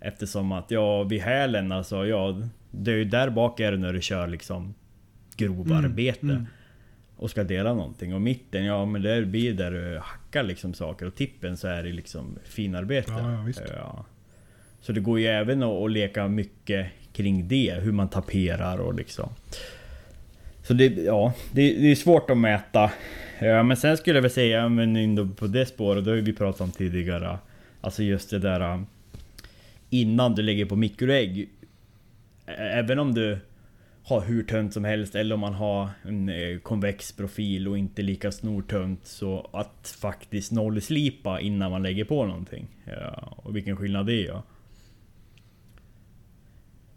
Eftersom 0.00 0.52
att 0.52 0.70
ja, 0.70 1.02
vid 1.02 1.20
hälen 1.20 1.72
alltså, 1.72 2.06
ja, 2.06 2.40
det 2.70 2.92
är 2.92 2.96
ju 2.96 3.04
där 3.04 3.30
bak 3.30 3.60
är 3.60 3.72
det 3.72 3.78
när 3.78 3.92
du 3.92 4.00
kör 4.02 4.26
liksom 4.26 4.74
grovarbete. 5.36 6.20
Mm. 6.22 6.36
Mm. 6.36 6.46
Och 7.16 7.30
ska 7.30 7.44
dela 7.44 7.74
någonting. 7.74 8.14
Och 8.14 8.20
mitten, 8.20 8.64
ja 8.64 8.84
men 8.84 9.02
där 9.02 9.24
blir 9.24 9.54
där 9.54 9.70
du 9.70 10.00
hackar 10.36 10.48
liksom 10.48 10.74
saker. 10.74 11.06
Och 11.06 11.14
tippen 11.14 11.56
så 11.56 11.68
är 11.68 11.82
det 11.82 11.92
liksom 11.92 12.38
finarbete. 12.44 13.12
Ja, 13.12 13.32
ja, 13.32 13.42
visst. 13.42 13.62
Ja. 13.76 14.04
Så 14.80 14.92
det 14.92 15.00
går 15.00 15.20
ju 15.20 15.26
även 15.26 15.62
att, 15.62 15.82
att 15.82 15.90
leka 15.90 16.28
mycket 16.28 16.86
kring 17.12 17.48
det. 17.48 17.80
Hur 17.82 17.92
man 17.92 18.08
taperar 18.08 18.78
och 18.78 18.94
liksom. 18.94 19.28
Så 20.62 20.74
det, 20.74 20.86
ja, 20.86 21.32
det, 21.52 21.74
det 21.74 21.90
är 21.90 21.94
svårt 21.94 22.30
att 22.30 22.38
mäta. 22.38 22.90
Men 23.40 23.76
sen 23.76 23.96
skulle 23.96 24.16
jag 24.16 24.22
väl 24.22 24.30
säga, 24.30 24.68
men 24.68 24.96
ändå 24.96 25.28
på 25.28 25.46
det 25.46 25.66
spåret, 25.66 26.04
det 26.04 26.10
har 26.10 26.16
vi 26.16 26.32
pratat 26.32 26.60
om 26.60 26.70
tidigare. 26.70 27.38
Alltså 27.80 28.02
just 28.02 28.30
det 28.30 28.38
där 28.38 28.60
äh, 28.60 28.80
innan 29.90 30.34
du 30.34 30.42
lägger 30.42 30.66
på 30.66 30.76
mikroägg. 30.76 31.48
Även 32.46 32.98
om 32.98 33.14
du 33.14 33.38
har 34.08 34.20
hur 34.20 34.42
tunt 34.42 34.74
som 34.74 34.84
helst 34.84 35.14
eller 35.14 35.34
om 35.34 35.40
man 35.40 35.54
har 35.54 35.90
en 36.02 36.28
eh, 36.28 36.58
konvex 36.58 37.12
profil 37.12 37.68
och 37.68 37.78
inte 37.78 38.02
lika 38.02 38.32
snortunt 38.32 39.06
så 39.06 39.50
att 39.52 39.96
faktiskt 40.00 40.52
nollslipa 40.52 41.40
innan 41.40 41.70
man 41.70 41.82
lägger 41.82 42.04
på 42.04 42.26
någonting. 42.26 42.66
Ja, 42.84 43.34
och 43.36 43.56
vilken 43.56 43.76
skillnad 43.76 44.06
det 44.06 44.20
gör. 44.22 44.42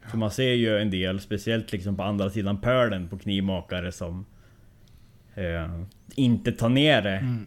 För 0.07 0.17
man 0.17 0.31
ser 0.31 0.53
ju 0.53 0.77
en 0.77 0.91
del, 0.91 1.19
speciellt 1.19 1.71
liksom 1.71 1.95
på 1.95 2.03
andra 2.03 2.29
sidan 2.29 2.61
pölen 2.61 3.07
på 3.09 3.17
knivmakare 3.17 3.91
som 3.91 4.25
eh, 5.35 5.81
inte 6.15 6.51
tar 6.51 6.69
ner 6.69 7.01
det 7.01 7.17
Mm. 7.17 7.45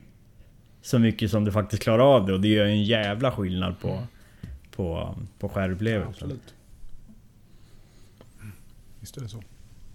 så 0.80 0.98
mycket 0.98 1.30
som 1.30 1.44
du 1.44 1.52
faktiskt 1.52 1.82
klarar 1.82 2.16
av 2.16 2.26
det 2.26 2.32
och 2.32 2.40
det 2.40 2.48
gör 2.48 2.64
en 2.66 2.84
jävla 2.84 3.32
skillnad 3.32 3.80
på, 3.80 4.06
på, 4.70 5.16
på 5.38 5.48
skärupplevelsen. 5.48 6.08
Absolut. 6.14 6.54
Visst 9.00 9.16
är 9.16 9.20
det 9.20 9.28
så. 9.28 9.42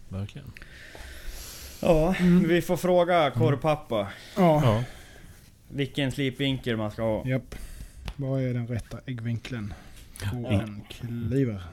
Verkligen. 0.10 0.51
Ja, 1.82 2.16
vi 2.47 2.62
får 2.62 2.78
fråga 2.78 3.32
korvpappa 3.32 4.08
Ja. 4.38 4.62
Ja. 4.66 4.84
vilken 5.68 6.12
slipvinkel 6.12 6.78
man 6.78 6.91
ska 6.91 7.01
ha. 7.01 7.28
Japp. 7.28 7.55
Vad 8.16 8.41
är 8.41 8.53
den 8.53 8.68
rätta 8.68 8.99
äggvinkeln 9.05 9.74
på 10.32 10.41
Ja. 10.51 10.62
en 10.62 10.82
kliver? 10.89 11.64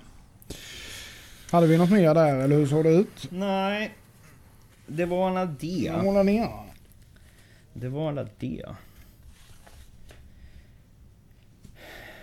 Hade 1.50 1.66
vi 1.66 1.78
något 1.78 1.90
mer 1.90 2.14
där 2.14 2.36
eller 2.36 2.56
hur 2.56 2.66
såg 2.66 2.84
det 2.84 2.90
ut? 2.90 3.26
Nej, 3.30 3.94
det 4.86 5.04
var 5.06 5.30
alla 5.30 5.46
det. 5.46 5.92
Måla 6.02 6.22
ner. 6.22 6.48
Det 7.72 7.88
var 7.88 8.08
alla 8.08 8.26
det. 8.38 8.64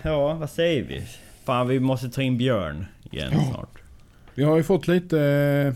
Ja, 0.01 0.33
vad 0.33 0.49
säger 0.49 0.83
vi? 0.83 1.03
Fan, 1.43 1.67
vi 1.67 1.79
måste 1.79 2.09
ta 2.09 2.21
in 2.21 2.37
Björn 2.37 2.85
igen 3.11 3.31
Ja. 3.33 3.45
snart. 3.53 3.81
Vi 4.35 4.43
har 4.43 4.57
ju 4.57 4.63
fått 4.63 4.87
lite 4.87 5.75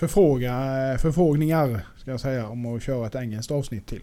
förfråga, 0.00 0.52
förfrågningar 0.98 1.80
ska 1.98 2.10
jag 2.10 2.20
säga 2.20 2.48
om 2.48 2.66
att 2.66 2.82
köra 2.82 3.06
ett 3.06 3.14
engelskt 3.14 3.52
avsnitt 3.52 3.86
till. 3.86 4.02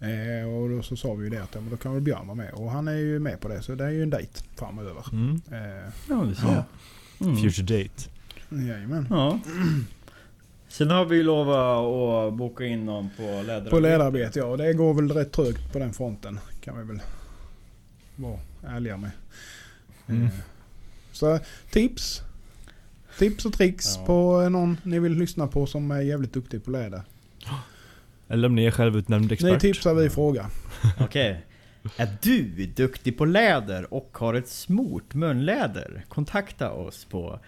Eh, 0.00 0.48
och 0.48 0.70
då 0.70 0.82
så 0.82 0.96
sa 0.96 1.14
vi 1.14 1.24
ju 1.24 1.30
det 1.30 1.42
att 1.42 1.54
ja, 1.54 1.60
men 1.60 1.70
då 1.70 1.76
kan 1.76 1.92
väl 1.92 2.02
Björn 2.02 2.26
vara 2.26 2.34
med. 2.34 2.52
Och 2.54 2.70
han 2.70 2.88
är 2.88 2.96
ju 2.96 3.18
med 3.18 3.40
på 3.40 3.48
det 3.48 3.62
så 3.62 3.74
det 3.74 3.84
är 3.84 3.90
ju 3.90 4.02
en 4.02 4.10
dejt 4.10 4.40
framöver. 4.56 5.04
Mm. 5.12 5.40
Eh, 5.52 5.92
Ja, 6.08 6.14
det 6.14 6.34
ser 6.34 6.64
mm. 7.20 7.36
Future 7.36 7.78
date. 7.82 8.10
jajamän. 8.68 9.06
Ja. 9.10 9.38
Sen 10.68 10.90
har 10.90 11.04
vi 11.04 11.16
ju 11.16 11.22
lovat 11.22 11.56
att 11.56 12.34
boka 12.34 12.64
in 12.64 12.86
någon 12.86 13.10
på 13.16 13.22
läderarbete. 13.22 13.70
På 13.70 13.78
ledararbete 13.80 14.38
ja. 14.38 14.44
Och 14.44 14.58
det 14.58 14.72
går 14.72 14.94
väl 14.94 15.10
rätt 15.10 15.32
trögt 15.32 15.72
på 15.72 15.78
den 15.78 15.92
fronten. 15.92 16.38
Kan 16.60 16.78
vi 16.78 16.84
väl 16.84 17.00
vara 18.16 18.38
ärliga 18.66 18.96
med. 18.96 19.10
Mm. 20.06 20.22
Eh, 20.24 20.30
Så 21.12 21.38
tips. 21.70 22.22
Tips 23.18 23.46
och 23.46 23.52
tricks 23.52 23.96
Ja. 23.96 24.04
på 24.06 24.48
någon 24.48 24.76
ni 24.82 24.98
vill 24.98 25.12
lyssna 25.12 25.46
på 25.46 25.66
som 25.66 25.90
är 25.90 26.00
jävligt 26.00 26.32
duktig 26.32 26.64
på 26.64 26.70
läder. 26.70 27.02
Eller 28.28 28.48
om 28.48 28.54
ni 28.54 28.64
är 28.64 28.70
självutnämnd 28.70 29.32
expert. 29.32 29.52
Ni 29.52 29.60
tipsar, 29.60 29.94
vi 29.94 30.10
frågar. 30.10 30.46
Okej. 31.00 31.44
Är 31.96 32.08
du 32.22 32.66
duktig 32.66 33.18
på 33.18 33.24
läder 33.24 33.94
och 33.94 34.10
har 34.18 34.34
ett 34.34 34.48
smort 34.48 35.14
munläder? 35.14 36.04
Kontakta 36.08 36.70
oss 36.70 37.04
på 37.04 37.40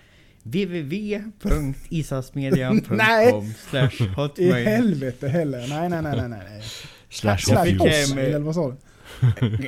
www.isasmedian.com 0.43 2.97
Nej. 2.97 3.55
slash 3.71 3.91
I 4.37 4.53
helvete 4.53 5.29
heller. 5.29 5.67
Nej, 5.69 5.89
nej, 5.89 6.03
nej, 6.03 6.17
nej, 6.17 6.29
nej. 6.29 6.63
Slash 7.11 7.39
Slash 7.39 7.81
oss, 7.81 8.15
med- 8.15 8.25
eller 8.25 8.39
vad 8.39 8.55
sa 8.55 8.69
du? 8.71 8.77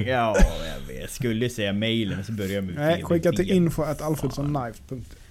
Ja, 0.07 0.37
jag 0.39 0.81
vet. 0.95 1.11
Skulle 1.11 1.51
säga 1.51 1.73
mailen 1.73 2.25
så 2.25 2.33
börjar 2.33 2.53
jag 2.53 2.65
med 2.65 2.75
Nej, 2.75 3.03
skicka 3.03 3.33
till 3.33 3.51
info 3.51 3.83
at 3.83 4.03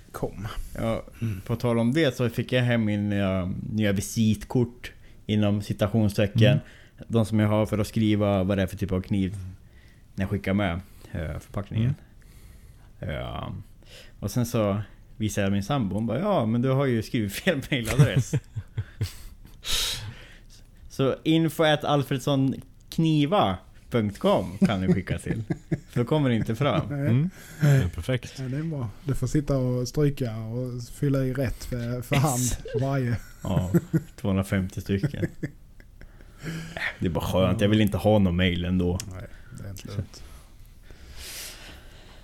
alfredssonlife.com. 0.09 0.47
Ja, 0.75 1.03
på 1.45 1.55
tal 1.55 1.79
om 1.79 1.93
det 1.93 2.15
så 2.15 2.29
fick 2.29 2.51
jag 2.51 2.61
hem 2.61 2.85
min 2.85 3.09
nya, 3.09 3.53
nya 3.71 3.91
visitkort 3.91 4.91
inom 5.25 5.61
citationstecken. 5.61 6.51
Mm. 6.51 7.07
De 7.07 7.25
som 7.25 7.39
jag 7.39 7.47
har 7.47 7.65
för 7.65 7.77
att 7.77 7.87
skriva 7.87 8.43
vad 8.43 8.57
det 8.57 8.61
är 8.63 8.67
för 8.67 8.77
typ 8.77 8.91
av 8.91 9.01
kniv 9.01 9.35
när 10.15 10.23
jag 10.23 10.29
skickar 10.29 10.53
med 10.53 10.81
eh, 11.11 11.39
förpackningen. 11.39 11.95
Ja. 12.99 13.53
Och 14.19 14.31
sen 14.31 14.45
så 14.45 14.81
visade 15.17 15.45
jag 15.45 15.51
min 15.51 15.63
sambo, 15.63 15.95
hon 15.95 16.05
bara 16.05 16.19
ja 16.19 16.45
men 16.45 16.61
du 16.61 16.69
har 16.69 16.85
ju 16.85 17.03
skrivit 17.03 17.33
fel 17.33 17.61
mailadress. 17.71 18.33
så 20.89 21.15
info 21.23 21.63
at 21.63 21.83
alfredssonKniva.com 23.93 24.57
kan 24.67 24.81
du 24.81 24.93
skicka 24.93 25.17
till. 25.19 25.43
För 25.69 25.77
då 25.99 26.05
kommer 26.05 26.29
det 26.29 26.35
inte 26.35 26.55
fram. 26.55 26.93
Mm. 26.93 27.29
Det 27.61 27.67
är 27.67 27.87
perfekt. 27.89 28.33
ja, 28.37 28.43
det 28.45 28.57
är 28.57 28.63
bra. 28.63 28.89
Du 29.03 29.15
får 29.15 29.27
sitta 29.27 29.57
och 29.57 29.87
stryka 29.87 30.35
och 30.37 30.83
fylla 30.83 31.23
i 31.25 31.33
rätt 31.33 31.63
för, 31.65 32.01
för 32.01 32.15
hand 32.15 32.41
varje. 32.81 33.15
Ja, 33.43 33.71
250 34.15 34.81
stycken. 34.81 35.27
Det 36.99 37.05
är 37.05 37.09
bara 37.09 37.25
skönt, 37.25 37.61
jag 37.61 37.69
vill 37.69 37.81
inte 37.81 37.97
ha 37.97 38.19
någon 38.19 38.35
mail 38.35 38.65
ändå. 38.65 38.97
Nej, 39.13 39.27
det 39.59 39.65
är 39.65 39.69
inte 39.69 39.87
lönt. 39.87 40.23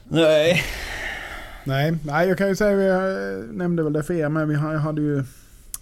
Nej. 0.04 0.64
Nej, 1.64 1.98
nej, 2.04 2.28
jag 2.28 2.38
kan 2.38 2.48
ju 2.48 2.56
säga, 2.56 2.76
vi 2.76 2.88
eh, 2.88 3.56
nämnde 3.56 3.84
väl 3.84 3.94
det 3.94 4.04
för 4.04 4.14
er 4.14 4.30
men 4.30 4.50
vi 4.50 4.56
har- 4.56 4.74
jag 4.74 4.80
hade 4.80 5.02
ju 5.02 5.24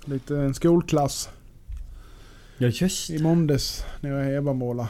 lite 0.06 0.38
en 0.38 0.54
skolklass 0.54 1.30
Ja 2.58 2.68
just 2.68 3.10
i 3.10 3.20
måndags 3.24 3.86
nere 4.02 4.32
i 4.32 4.36
Ebamåla. 4.36 4.90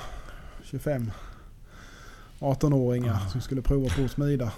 25 0.73 1.11
18-åringar 2.39 3.17
som 3.31 3.41
skulle 3.41 3.61
prova 3.61 3.89
på 3.89 4.03
att 4.05 4.11
smida. 4.11 4.51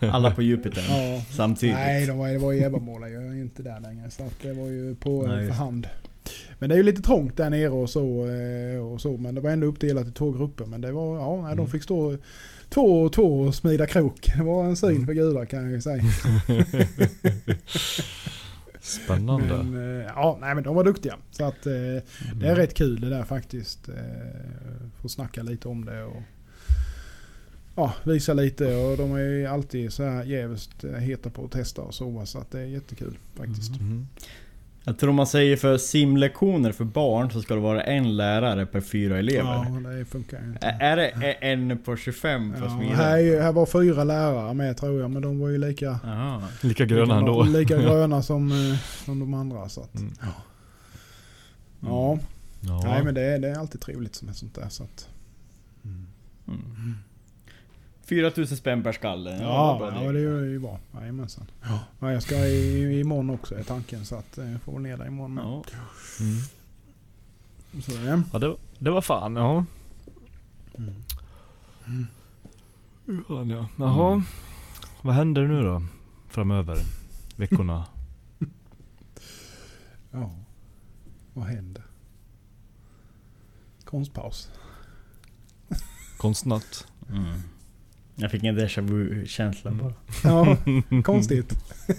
Alla 0.00 0.30
på 0.30 0.42
Jupiter 0.42 0.84
Ja. 0.88 1.22
samtidigt. 1.30 1.74
Nej, 1.76 2.06
de 2.06 2.18
var, 2.18 2.28
det 2.28 2.38
var 2.38 2.52
i 2.52 2.62
Ebamåla. 2.64 3.08
Jag 3.08 3.22
är 3.26 3.34
inte 3.34 3.62
där 3.62 3.80
längre. 3.80 4.10
Så 4.10 4.22
att 4.26 4.34
det 4.42 4.52
var 4.52 4.66
ju 4.66 4.94
på 4.94 5.26
Nej, 5.26 5.46
för 5.46 5.54
hand. 5.54 5.86
Men 6.58 6.68
det 6.68 6.74
är 6.74 6.76
ju 6.76 6.82
lite 6.82 7.02
trångt 7.02 7.36
där 7.36 7.50
nere 7.50 7.68
och 7.68 7.90
så. 7.90 8.26
eh, 8.28 8.86
Och 8.92 9.00
så 9.00 9.16
men 9.16 9.34
det 9.34 9.40
var 9.40 9.50
ändå 9.50 9.66
uppdelat 9.66 10.06
i 10.06 10.12
två 10.12 10.32
grupper. 10.32 10.64
Men 10.66 10.80
det 10.80 10.92
var, 10.92 11.16
ja, 11.16 11.36
nej, 11.36 11.50
de 11.56 11.58
Mm. 11.60 11.70
fick 11.70 11.82
stå 11.82 12.16
två 12.68 13.02
och 13.02 13.12
två 13.12 13.40
och 13.40 13.54
smida 13.54 13.86
krok. 13.86 14.32
Det 14.36 14.42
var 14.42 14.64
en 14.64 14.76
syn 14.76 15.06
för 15.06 15.12
gudar 15.12 15.44
kan 15.44 15.62
jag 15.62 15.72
ju 15.72 15.80
säga. 15.80 16.02
Spännande. 18.84 19.62
Men, 19.62 20.00
eh, 20.00 20.06
ja, 20.06 20.38
nej 20.40 20.54
men 20.54 20.64
de 20.64 20.74
var 20.74 20.84
duktiga. 20.84 21.16
Så 21.30 21.44
att 21.44 21.66
eh, 21.66 21.72
det 22.34 22.48
är 22.48 22.56
rätt 22.56 22.74
kul 22.74 23.00
det 23.00 23.08
där 23.08 23.24
faktiskt. 23.24 23.88
Eh, 23.88 23.94
Få 25.02 25.08
snacka 25.08 25.42
lite 25.42 25.68
om 25.68 25.84
det 25.84 26.04
och 26.04 26.22
ja, 27.74 27.94
visa 28.04 28.34
lite 28.34 28.76
och 28.76 28.96
de 28.96 29.12
är 29.14 29.18
ju 29.18 29.46
alltid 29.46 29.92
så 29.92 30.02
här 30.02 30.24
jävligt 30.24 30.84
heta 30.98 31.30
på 31.30 31.44
att 31.44 31.50
testa 31.50 31.82
och 31.82 31.94
sova 31.94 32.26
så 32.26 32.38
att 32.38 32.50
det 32.50 32.60
är 32.60 32.64
jättekul 32.66 33.18
faktiskt. 33.34 33.70
Mm. 33.80 34.06
Jag 34.86 34.98
tror 34.98 35.12
man 35.12 35.26
säger 35.26 35.56
för 35.56 35.78
simlektioner 35.78 36.72
för 36.72 36.84
barn 36.84 37.30
så 37.30 37.42
ska 37.42 37.54
det 37.54 37.60
vara 37.60 37.82
en 37.82 38.16
lärare 38.16 38.66
per 38.66 38.80
fyra 38.80 39.18
elever. 39.18 39.66
Ja, 39.84 39.90
det 39.90 40.04
funkar 40.04 40.40
ju 40.42 40.46
inte. 40.48 40.66
Är 40.66 40.96
det 40.96 41.08
en 41.32 41.78
på 41.78 41.96
25 41.96 42.52
på 42.52 42.58
Ja, 42.64 42.76
smida? 42.78 42.94
här, 42.94 43.40
här 43.40 43.52
var 43.52 43.66
fyra 43.66 44.04
lärare 44.04 44.54
med 44.54 44.76
tror 44.76 45.00
jag, 45.00 45.10
men 45.10 45.22
de 45.22 45.38
var 45.38 45.48
ju 45.48 45.58
lika, 45.58 45.98
Jaha. 46.04 46.42
Lika 46.62 46.84
gröna 46.84 47.18
ändå. 47.18 47.42
lika 47.42 47.76
gröna 47.82 48.22
som, 48.22 48.52
eh, 48.52 48.78
som 49.04 49.18
de 49.20 49.34
andra. 49.34 49.68
Så 49.68 49.80
att, 49.80 49.94
Mm. 49.94 50.12
ja. 51.80 52.18
Ja. 52.60 52.80
Nej 52.84 53.04
men 53.04 53.14
det 53.14 53.22
är, 53.22 53.38
det 53.38 53.48
är 53.48 53.58
alltid 53.58 53.80
trevligt 53.80 54.22
med 54.22 54.36
sånt 54.36 54.54
där. 54.54 54.68
Så 54.68 54.82
att, 54.82 55.08
Mm. 55.84 56.06
4000 58.06 58.56
spänn 58.56 58.82
per 58.82 58.92
skalle. 58.92 59.38
ja, 59.42 59.78
vad 59.80 59.92
bra 59.92 60.04
ja, 60.04 60.12
det. 60.12 60.18
det 60.18 60.30
är 60.30 60.44
ju 60.44 60.58
bra. 60.58 60.78
Jajamensan. 60.94 61.46
Ja, 62.00 62.12
jag 62.12 62.22
ska 62.22 62.34
i, 62.46 63.00
imorgon 63.00 63.30
också 63.30 63.54
är 63.54 63.62
tanken 63.62 64.04
så 64.04 64.16
att 64.16 64.38
eh, 64.38 64.50
jag 64.52 64.62
får 64.62 64.72
väl 64.72 64.82
ner 64.82 64.96
det 64.96 65.06
imorgon 65.06 65.34
med. 65.34 65.44
Ja. 65.44 65.64
Mm. 66.20 67.82
Så, 67.82 67.92
ja. 67.92 68.22
Ja, 68.32 68.38
det, 68.38 68.56
det 68.78 68.90
var 68.90 69.00
fan, 69.02 69.36
ja. 69.36 69.64
Mm. 70.78 70.94
Fan, 73.28 73.50
ja. 73.50 73.68
Jaha. 73.76 74.22
Vad 75.02 75.14
händer 75.14 75.42
nu 75.42 75.62
då? 75.62 75.82
Framöver? 76.28 76.78
Veckorna? 77.36 77.86
ja. 80.10 80.30
Vad 81.32 81.44
händer? 81.44 81.82
Konstpaus. 83.84 84.50
Konstnatt? 86.16 86.86
Mm. 87.10 87.42
Jag 88.16 88.30
fick 88.30 88.44
en 88.44 88.58
déjà 88.58 88.80
vu-känsla 88.80 89.70
bara. 89.70 89.92
Ja, 90.24 90.56
konstigt. 91.02 91.54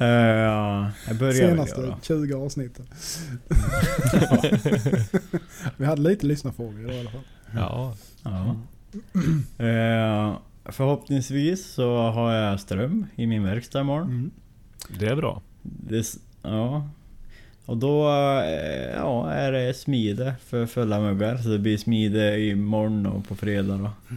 Uh, 0.00 0.06
ja, 0.08 0.90
jag 1.08 1.16
börjar 1.16 1.32
Senaste 1.32 1.80
göra. 1.80 1.98
20 2.02 2.34
avsnitten. 2.34 2.86
Vi 5.76 5.84
hade 5.86 6.02
lite 6.02 6.26
lyssnarfrågor 6.26 6.80
idag 6.80 6.94
i 6.94 7.00
alla 7.00 7.10
fall. 7.10 7.20
Ja. 7.54 7.94
Ja. 8.22 8.56
Eh, 9.64 10.36
förhoppningsvis 10.64 11.66
så 11.66 11.96
har 11.96 12.32
jag 12.32 12.60
ström 12.60 13.06
i 13.16 13.26
min 13.26 13.42
verkstad 13.42 13.80
imorgon. 13.80 14.08
Mm. 14.08 14.30
Det 14.98 15.06
är 15.06 15.16
bra. 15.16 15.42
Det, 15.62 16.06
ja. 16.42 16.88
Och 17.66 17.76
då 17.76 18.08
eh, 18.42 18.94
ja, 18.94 19.30
är 19.30 19.52
det 19.52 19.74
smide 19.74 20.34
för 20.44 20.66
fulla 20.66 21.00
muggar. 21.00 21.36
Så 21.36 21.48
det 21.48 21.58
blir 21.58 21.78
smide 21.78 22.40
imorgon 22.40 23.06
och 23.06 23.28
på 23.28 23.36
fredag 23.36 23.76
då. 23.78 24.16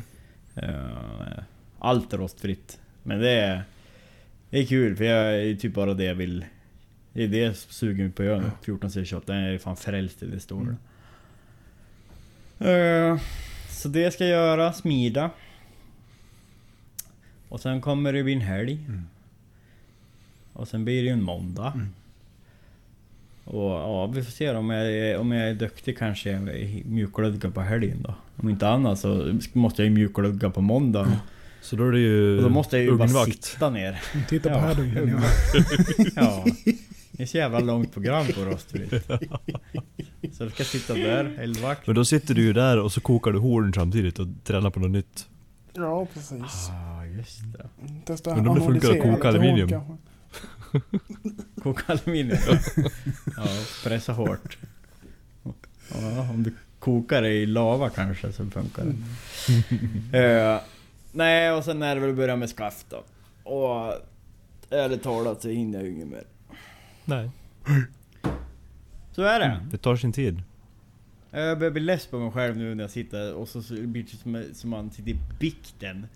Eh, 0.62 1.44
allt 1.80 2.14
rostfritt. 2.14 2.80
Men 3.04 3.20
det 3.20 3.32
är, 3.32 3.64
det 4.50 4.60
är 4.60 4.66
kul 4.66 4.96
för 4.96 5.04
jag 5.04 5.36
är 5.36 5.56
typ 5.56 5.74
bara 5.74 5.94
det 5.94 6.04
jag 6.04 6.16
vill. 6.16 6.46
Det 7.14 7.24
är 7.24 7.28
det 7.28 7.38
jag 7.38 7.50
är 7.50 7.54
sugen 7.54 8.12
på 8.12 8.22
att 8.22 8.28
göra 8.28 8.40
nu. 8.40 8.52
14 8.62 8.90
C28. 8.90 9.22
Jag 9.28 9.54
är 9.54 9.58
fan 9.58 9.78
frälst 9.78 10.24
i 10.24 10.26
det 10.26 10.40
stora. 10.40 10.76
Eh, 12.60 13.20
så 13.70 13.88
det 13.88 14.12
ska 14.14 14.26
jag 14.26 14.46
göra, 14.46 14.74
smida. 14.74 15.30
Och 17.50 17.62
sen 17.62 17.82
kommer 17.82 18.14
det 18.14 18.24
bli 18.24 18.34
en 18.34 18.42
helg. 18.42 18.74
Mm. 18.88 19.06
Och 20.54 20.68
sen 20.68 20.86
blir 20.86 21.02
det 21.02 21.08
ju 21.08 21.14
en 21.14 21.24
måndag. 21.24 21.72
Mm. 21.76 21.94
Och 23.46 23.72
ja, 23.72 24.06
vi 24.08 24.24
får 24.24 24.32
se 24.32 24.50
om 24.56 24.70
jag 24.70 24.92
är, 24.92 25.18
om 25.18 25.32
jag 25.32 25.50
är 25.50 25.54
duktig 25.54 25.98
kanske 25.98 26.32
jag 26.32 26.42
är 26.50 26.84
mjukglödga 26.86 27.52
på 27.52 27.62
helgen 27.62 27.98
då. 28.02 28.14
Om 28.38 28.50
inte 28.50 28.68
annat 28.70 29.00
så 29.00 29.40
måste 29.54 29.82
jag 29.82 29.90
ju 29.90 29.96
mjukglödga 29.96 30.50
på 30.50 30.62
måndag. 30.62 31.08
Så 31.62 31.76
då 31.76 31.88
är 31.88 31.92
det 31.92 32.00
ju 32.00 32.38
Och 32.38 32.44
då 32.44 32.50
måste 32.50 32.78
jag 32.78 32.86
ju 32.86 32.92
bara 32.98 33.04
ugnvakt. 33.08 33.44
sitta 33.44 33.70
ner. 33.70 34.02
Titta 34.30 34.50
på 34.50 34.56
Ja. 34.56 34.60
härdungen 34.60 35.14
ja. 35.18 35.24
Ja. 36.16 36.46
Det 37.12 37.24
är 37.24 37.28
så 37.28 37.38
jävla 37.38 37.60
långt 37.60 37.94
program 37.94 38.26
på 38.28 38.42
rostfritt. 38.42 38.90
Så 40.32 40.44
jag 40.44 40.52
ska 40.52 40.64
sitta 40.64 40.94
där, 40.94 41.38
eldvakt. 41.42 41.88
Men 41.88 41.96
då 41.96 42.06
sitter 42.06 42.34
du 42.34 42.42
ju 42.42 42.54
där 42.54 42.80
och 42.80 42.92
så 42.92 43.02
kokar 43.02 43.32
du 43.32 43.40
horn 43.40 43.74
samtidigt 43.74 44.20
och 44.20 44.28
tränar 44.44 44.70
på 44.70 44.80
något 44.80 44.92
nytt. 44.92 45.28
Ja, 45.74 46.08
precis. 46.14 46.70
Ja, 46.70 47.06
just 47.06 47.40
det. 47.54 47.70
Testa 48.06 48.36
Undrar 48.36 48.52
om 48.52 48.60
det 48.60 48.66
funkar 48.66 48.92
att 48.92 49.02
koka 49.02 49.28
aluminium. 49.28 49.70
Koka 51.64 51.94
aluminium. 51.94 52.40
Ja, 53.38 53.48
pressa 53.84 54.14
hårt. 54.14 54.58
Ja, 55.92 56.30
om 56.30 56.44
du 56.44 56.54
kokar 56.80 57.22
det 57.22 57.34
i 57.34 57.46
lava 57.46 57.90
kanske 57.90 58.32
så 58.32 58.46
funkar 58.46 58.86
det. 60.12 60.20
Eh, 60.20 60.62
nej, 61.12 61.52
och 61.52 61.64
sen 61.64 61.82
är 61.82 61.96
det 61.96 62.02
väl 62.02 62.10
att 62.10 62.16
börja 62.16 62.36
med 62.36 62.50
skaft 62.50 62.86
då. 62.90 63.04
Och 63.52 63.94
ärligt 64.70 65.04
talat 65.04 65.42
så 65.42 65.50
hinner 65.50 65.78
jag 65.78 65.88
ju 65.88 65.94
inget 65.94 66.08
mer. 66.08 66.24
Nej. 67.06 67.30
Så 69.12 69.22
är 69.22 69.40
det. 69.40 69.66
Det 69.72 69.78
tar 69.78 69.96
sin 69.96 70.14
tid. 70.14 70.44
Jag 71.32 71.60
börjar 71.60 71.72
bli 71.72 71.82
less 71.82 72.08
på 72.08 72.20
mig 72.20 72.32
själv 72.32 72.58
nu 72.58 72.76
när 72.76 72.84
jag 72.84 72.92
sitter 72.92 73.34
och 73.34 73.48
så, 73.48 73.64
så 73.64 73.74
blir 73.74 74.04
det 74.04 74.18
som, 74.18 74.44
som 74.54 74.70
man 74.70 74.92
sitter 74.92 75.12
i 75.12 75.18
bikten. 75.40 76.08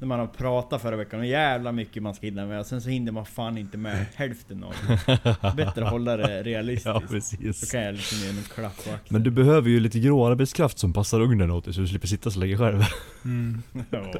När 0.00 0.06
man 0.06 0.18
har 0.18 0.26
pratat 0.26 0.82
förra 0.82 0.96
veckan 0.96 1.20
och 1.20 1.26
jävla 1.26 1.72
mycket 1.72 2.02
man 2.02 2.14
ska 2.14 2.26
hinna 2.26 2.46
med 2.46 2.60
och 2.60 2.66
sen 2.66 2.80
så 2.82 2.88
hinner 2.88 3.12
man 3.12 3.26
fan 3.26 3.58
inte 3.58 3.78
med 3.78 4.06
hälften 4.14 4.64
av 4.64 4.74
det. 4.86 5.52
Bättre 5.56 5.84
att 5.84 5.90
hålla 5.90 6.16
det 6.16 6.42
realistiskt. 6.42 6.86
Ja 6.86 7.00
Så 7.00 7.06
precis. 7.06 7.70
kan 7.70 7.82
jag 7.82 7.94
liksom 7.94 8.18
ge 8.18 8.28
en 8.28 8.42
klapp 8.54 8.76
på 8.76 8.90
axeln. 8.90 8.98
Men 9.08 9.22
du 9.22 9.30
behöver 9.30 9.70
ju 9.70 9.80
lite 9.80 9.98
grå 10.00 10.26
arbetskraft 10.26 10.78
som 10.78 10.92
passar 10.92 11.20
ugnen 11.20 11.50
åt 11.50 11.64
dig 11.64 11.74
så 11.74 11.80
du 11.80 11.88
slipper 11.88 12.06
sitta 12.08 12.30
så 12.30 12.38
länge 12.40 12.56
själv. 12.58 12.82
Mm. 13.24 13.62
Ja. 13.90 14.10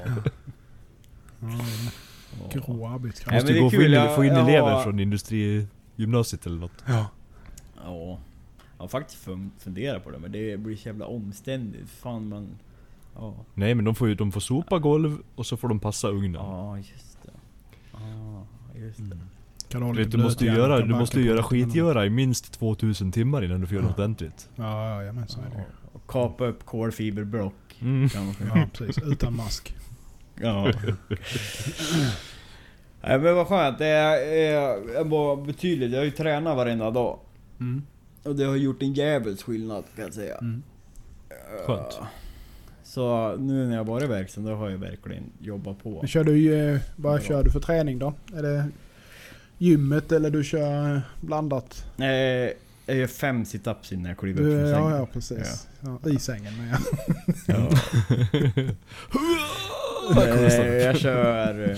Ja, 1.41 2.61
grå 2.61 2.87
arbetskraft. 2.89 3.33
Måste 3.35 3.47
men 3.47 3.55
det 3.55 3.61
gå 3.61 3.65
är 3.65 3.67
och 3.67 3.73
få 3.73 3.77
kul, 3.79 3.87
in, 3.87 3.93
jag- 3.93 4.15
få 4.17 4.25
in 4.25 4.33
jag 4.33 4.49
elever 4.49 4.71
har- 4.71 4.83
från 4.83 5.01
industrigymnasiet 5.01 6.47
eller 6.47 6.59
något. 6.59 6.85
Ja. 6.87 7.07
Ja. 7.85 8.19
Jag 8.77 8.85
har 8.85 8.89
faktiskt 8.89 9.27
fun- 9.27 9.51
funderat 9.59 10.05
på 10.05 10.11
det 10.11 10.19
men 10.19 10.33
det 10.33 10.57
blir 10.57 10.77
så 10.77 10.89
jävla 10.89 11.07
omständigt. 11.07 11.91
Fan 11.91 12.29
man... 12.29 12.49
Ja. 13.15 13.35
Nej 13.55 13.75
men 13.75 13.85
de 13.85 13.95
får 13.95 14.09
ju 14.09 14.15
de 14.15 14.33
får 14.33 14.41
sopa 14.41 14.79
golv 14.79 15.19
och 15.35 15.47
så 15.47 15.57
får 15.57 15.69
de 15.69 15.81
passa 15.81 16.09
ugnen. 16.09 16.35
Ja 16.35 16.79
just 16.79 17.23
det. 17.23 17.33
Ja 17.93 18.47
just 18.75 18.99
det. 18.99 19.19
Kan 19.69 19.83
ha 19.83 19.93
Du, 19.93 20.03
vet, 20.03 20.11
du 20.11 20.19
måste 20.19 20.45
ju 20.45 20.53
göra, 20.53 20.81
du 20.81 20.95
måste 20.95 21.21
göra 21.21 21.43
skitgöra 21.43 22.07
i 22.07 22.11
minst 22.11 22.53
2000 22.53 23.13
timmar 23.13 23.45
innan 23.45 23.61
du 23.61 23.67
får 23.67 23.75
göra 23.75 23.87
något 23.87 23.99
ordentligt. 23.99 24.49
Ja, 24.57 25.03
ja 25.03 25.13
men 25.13 25.29
så 25.29 25.41
är 25.41 25.45
det. 25.45 25.65
Och 25.93 26.07
kapa 26.07 26.47
upp 26.47 26.67
kolfiberblock. 26.67 27.55
Mm. 27.81 28.09
kanske. 28.09 28.45
Ja, 28.45 28.67
precis. 28.73 29.03
Utan 29.05 29.37
mask. 29.37 29.77
Ja. 30.41 30.65
Nej 33.03 33.19
men 33.19 33.35
vad 33.35 33.47
skönt. 33.47 33.79
Det 33.79 33.87
är, 33.87 34.17
är, 34.19 34.53
jag 34.95 35.05
var 35.05 35.37
betydligt. 35.37 35.91
Jag 35.91 35.99
har 35.99 36.05
ju 36.05 36.11
tränat 36.11 36.57
varenda 36.57 36.91
dag. 36.91 37.19
Mm. 37.61 37.83
Och 38.23 38.37
det 38.37 38.45
har 38.45 38.57
gjort 38.57 38.83
en 38.83 38.93
jävels 38.93 39.43
skillnad 39.43 39.85
kan 39.95 40.05
jag 40.05 40.15
säga. 40.15 40.39
Mm. 40.39 40.63
Skönt. 41.67 42.01
Ja. 42.91 42.95
Så 42.95 43.37
nu 43.37 43.67
när 43.67 43.77
jag 43.77 43.85
varit 43.85 44.11
verksam 44.11 44.45
då 44.45 44.55
har 44.55 44.71
jag 44.71 44.79
verkligen 44.79 45.25
jobbat 45.39 45.83
på. 45.83 45.91
Men 45.91 46.09
kör 46.09 46.25
du, 46.25 46.55
eh, 46.55 46.81
vad 46.97 47.23
kör 47.23 47.45
du 47.45 47.51
för 47.51 47.61
träning 47.61 47.99
då? 47.99 48.15
Är 48.35 48.43
det 48.43 48.69
gymmet 49.59 50.13
eller 50.13 50.31
du 50.31 50.45
kör 50.45 50.95
eh, 50.97 51.01
blandat? 51.21 51.85
Nej, 51.97 52.57
jag 52.87 52.97
gör 52.97 53.07
fem 53.07 53.45
situps 53.45 53.93
innan 53.93 54.07
jag 54.07 54.19
kliver 54.19 54.41
upp 54.43 54.47
Du, 54.47 54.59
från 54.59 54.69
ja, 54.69 54.77
sängen. 54.77 54.97
ja, 54.99 55.07
precis. 55.13 55.69
Ja. 55.81 56.11
I 56.11 56.19
sängen 56.19 56.53
men 56.57 56.69
ja. 56.69 56.79
Ja. 57.47 57.71
Nej, 60.15 60.83
jag 60.83 60.99
kör... 60.99 61.77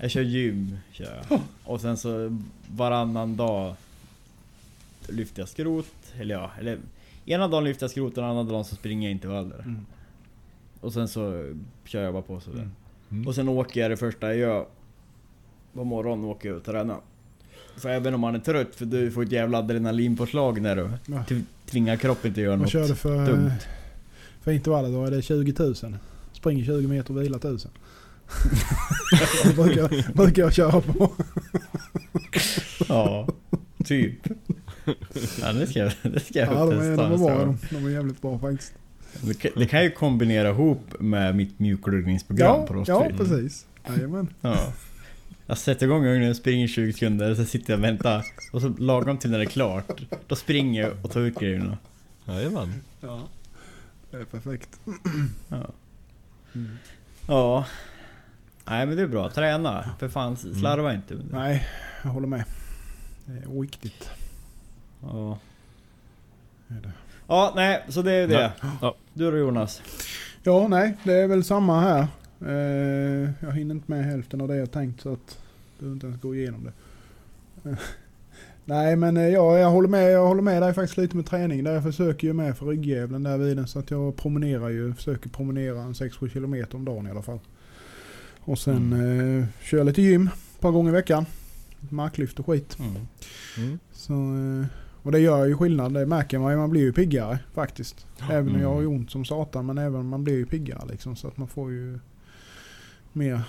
Jag 0.00 0.10
kör 0.10 0.22
gym. 0.22 0.76
Kör. 0.92 1.22
jag. 1.28 1.40
Och 1.64 1.80
sen 1.80 1.96
så 1.96 2.38
varannan 2.76 3.36
dag 3.36 3.74
lyfter 5.08 5.42
jag 5.42 5.48
skrot. 5.48 5.86
Eller 6.20 6.34
ja, 6.34 6.50
eller... 6.60 6.78
Ena 7.26 7.48
dagen 7.48 7.64
lyfter 7.64 7.84
jag 7.84 7.90
skrot 7.90 8.16
och 8.16 8.22
den 8.22 8.30
andra 8.30 8.52
dagen 8.52 8.64
så 8.64 8.76
springer 8.76 9.08
jag 9.08 9.12
intervaller. 9.12 9.58
Mm. 9.58 9.86
Och 10.80 10.92
sen 10.92 11.08
så 11.08 11.52
kör 11.84 12.02
jag 12.02 12.12
bara 12.12 12.22
på 12.22 12.40
sådär. 12.40 12.58
Mm. 12.58 12.70
Mm. 13.10 13.26
Och 13.28 13.34
sen 13.34 13.48
åker 13.48 13.80
jag 13.80 13.90
det 13.90 13.96
första 13.96 14.26
jag 14.26 14.36
gör. 14.36 14.66
På 15.72 15.84
morgonen 15.84 16.24
åker 16.24 16.48
jag 16.48 16.56
och 16.58 16.64
tränar. 16.64 16.96
För 17.76 17.88
även 17.88 18.14
om 18.14 18.20
man 18.20 18.34
är 18.34 18.38
trött, 18.38 18.74
för 18.74 18.84
du 18.86 19.10
får 19.10 19.22
ett 19.22 19.32
jävla 19.32 19.58
adrenalinpåslag 19.58 20.60
när 20.60 20.76
du 20.76 20.90
Ja. 21.06 21.24
tvingar 21.66 21.96
kroppen 21.96 22.34
till 22.34 22.42
att 22.42 22.46
göra 22.46 22.56
något 22.56 22.70
kör 22.70 22.88
du 22.88 22.94
för, 22.94 23.26
dumt. 23.26 23.50
för 24.42 24.50
intervaller 24.52 24.88
då? 24.92 25.04
Är 25.04 25.10
det 25.10 25.22
20 25.22 25.54
000? 25.58 25.74
Springer 26.32 26.64
20 26.64 26.88
meter 26.88 27.16
och 27.16 27.22
vilar 27.22 27.38
1000? 27.38 27.70
det 29.44 29.54
brukar, 29.56 30.12
brukar 30.14 30.42
jag 30.42 30.52
köra 30.52 30.80
på. 30.80 31.12
Ja, 32.88 33.28
typ. 33.84 34.14
Ja, 35.40 35.52
det 35.52 35.66
ska 35.66 35.78
jag, 35.78 35.92
det 36.02 36.20
ska 36.20 36.38
jag 36.38 36.48
Ja, 36.52 36.66
de 36.66 36.72
är, 36.72 36.96
testa. 36.96 37.02
de 37.02 37.06
är 37.06 37.08
nästa 37.10 37.26
bra. 37.26 37.44
gång. 37.44 37.58
De, 37.70 37.76
de 37.76 37.86
är 37.86 37.90
jävligt 37.90 38.22
bra 38.22 38.38
faktiskt. 38.38 38.72
Det 39.20 39.34
kan, 39.34 39.50
det 39.56 39.66
kan 39.66 39.82
ju 39.82 39.90
kombinera 39.90 40.48
ihop 40.48 41.00
med 41.00 41.36
mitt 41.36 41.58
mjukgluggningsprogram 41.58 42.60
Ja, 42.60 42.66
på 42.66 42.74
ja, 42.74 42.94
rostfritt. 42.94 43.18
precis. 43.18 43.66
Jajamän. 43.88 44.28
Ja. 44.40 44.72
Jag 45.46 45.58
sätter 45.58 45.86
igång 45.86 46.06
ugnen, 46.06 46.34
springer 46.34 46.68
20 46.68 46.92
sekunder, 46.92 47.34
så 47.34 47.44
sitter 47.44 47.72
jag 47.72 47.78
och 47.78 47.84
väntar. 47.84 48.24
Och 48.52 48.60
så 48.62 48.68
lagom 48.68 49.18
till 49.18 49.30
när 49.30 49.38
det 49.38 49.44
är 49.44 49.48
klart, 49.48 50.02
då 50.26 50.36
springer 50.36 50.82
jag 50.82 50.92
och 51.04 51.10
tar 51.10 51.20
ut 51.20 51.38
grejerna. 51.38 51.78
Jajamän. 52.24 52.74
Ja. 53.00 53.20
Det 54.10 54.16
är 54.16 54.24
perfekt. 54.24 54.80
Ja. 55.48 55.70
Mm. 56.54 56.76
ja. 57.28 57.66
Nej 58.64 58.86
men 58.86 58.96
det 58.96 59.02
är 59.02 59.06
bra. 59.06 59.30
Träna. 59.30 59.90
För 59.98 60.08
fan 60.08 60.36
slarva 60.36 60.94
inte. 60.94 61.18
Nej, 61.32 61.66
jag 62.02 62.10
håller 62.10 62.26
med. 62.26 62.44
Det 63.26 63.32
är 63.32 63.60
viktigt. 63.60 64.10
Ja. 65.02 65.38
Är 66.68 66.74
det. 66.82 66.92
Ja, 67.28 67.52
nej 67.56 67.84
så 67.88 68.02
det 68.02 68.12
är 68.12 68.28
det. 68.28 68.52
Ja. 68.80 68.96
Du 69.12 69.30
då 69.30 69.36
Jonas? 69.36 69.82
Ja, 70.42 70.68
nej, 70.68 70.96
det 71.04 71.14
är 71.14 71.28
väl 71.28 71.44
samma 71.44 71.80
här. 71.80 72.06
Eh, 72.40 73.30
jag 73.40 73.52
hinner 73.52 73.74
inte 73.74 73.90
med 73.92 74.04
hälften 74.04 74.40
av 74.40 74.48
det 74.48 74.56
jag 74.56 74.70
tänkt 74.70 75.00
så 75.00 75.12
att 75.12 75.38
du 75.78 75.92
inte 75.92 76.06
ens 76.06 76.20
gå 76.20 76.34
igenom 76.34 76.64
det. 76.64 76.72
Eh, 77.70 77.76
nej, 78.64 78.96
men 78.96 79.16
eh, 79.16 79.28
ja, 79.28 79.58
jag 79.58 79.70
håller 79.70 79.88
med. 79.88 80.12
Jag 80.12 80.26
håller 80.26 80.42
med 80.42 80.62
dig 80.62 80.74
faktiskt 80.74 80.98
lite 80.98 81.16
med 81.16 81.26
träning. 81.26 81.64
Där 81.64 81.72
jag 81.72 81.82
försöker 81.82 82.26
ju 82.26 82.32
med 82.32 82.56
för 82.58 82.66
ryggjäveln 82.66 83.22
där 83.22 83.38
vid 83.38 83.56
den 83.56 83.66
så 83.66 83.78
att 83.78 83.90
jag 83.90 84.16
promenerar 84.16 84.68
ju. 84.68 84.94
Försöker 84.94 85.28
promenera 85.28 85.82
en 85.82 85.92
6-7 85.92 86.28
kilometer 86.32 86.76
om 86.76 86.84
dagen 86.84 87.06
i 87.06 87.10
alla 87.10 87.22
fall. 87.22 87.40
Och 88.40 88.58
sen 88.58 88.92
eh, 88.92 89.46
kör 89.62 89.78
jag 89.78 89.86
lite 89.86 90.02
gym 90.02 90.30
ett 90.54 90.60
par 90.60 90.70
gånger 90.70 90.90
i 90.90 90.92
veckan. 90.92 91.26
Marklyft 91.88 92.38
och 92.38 92.46
skit. 92.46 92.78
Mm. 92.78 93.06
Mm. 93.56 93.78
Så, 93.92 94.12
eh, 94.12 94.66
och 95.08 95.12
det 95.12 95.18
gör 95.18 95.46
ju 95.46 95.56
skillnad. 95.56 95.94
Det 95.94 96.06
märker 96.06 96.38
man 96.38 96.52
ju. 96.52 96.58
Man 96.58 96.70
blir 96.70 96.80
ju 96.80 96.92
piggare 96.92 97.38
faktiskt. 97.54 98.06
Även 98.30 98.54
om 98.54 98.60
jag 98.60 98.74
har 98.74 98.80
ju 98.80 98.86
ont 98.86 99.10
som 99.10 99.24
satan. 99.24 99.66
Men 99.66 99.78
även 99.78 100.06
man 100.06 100.24
blir 100.24 100.34
ju 100.34 100.46
piggare 100.46 100.86
liksom. 100.90 101.16
Så 101.16 101.28
att 101.28 101.36
man 101.36 101.48
får 101.48 101.70
ju 101.70 101.98
mer 103.12 103.42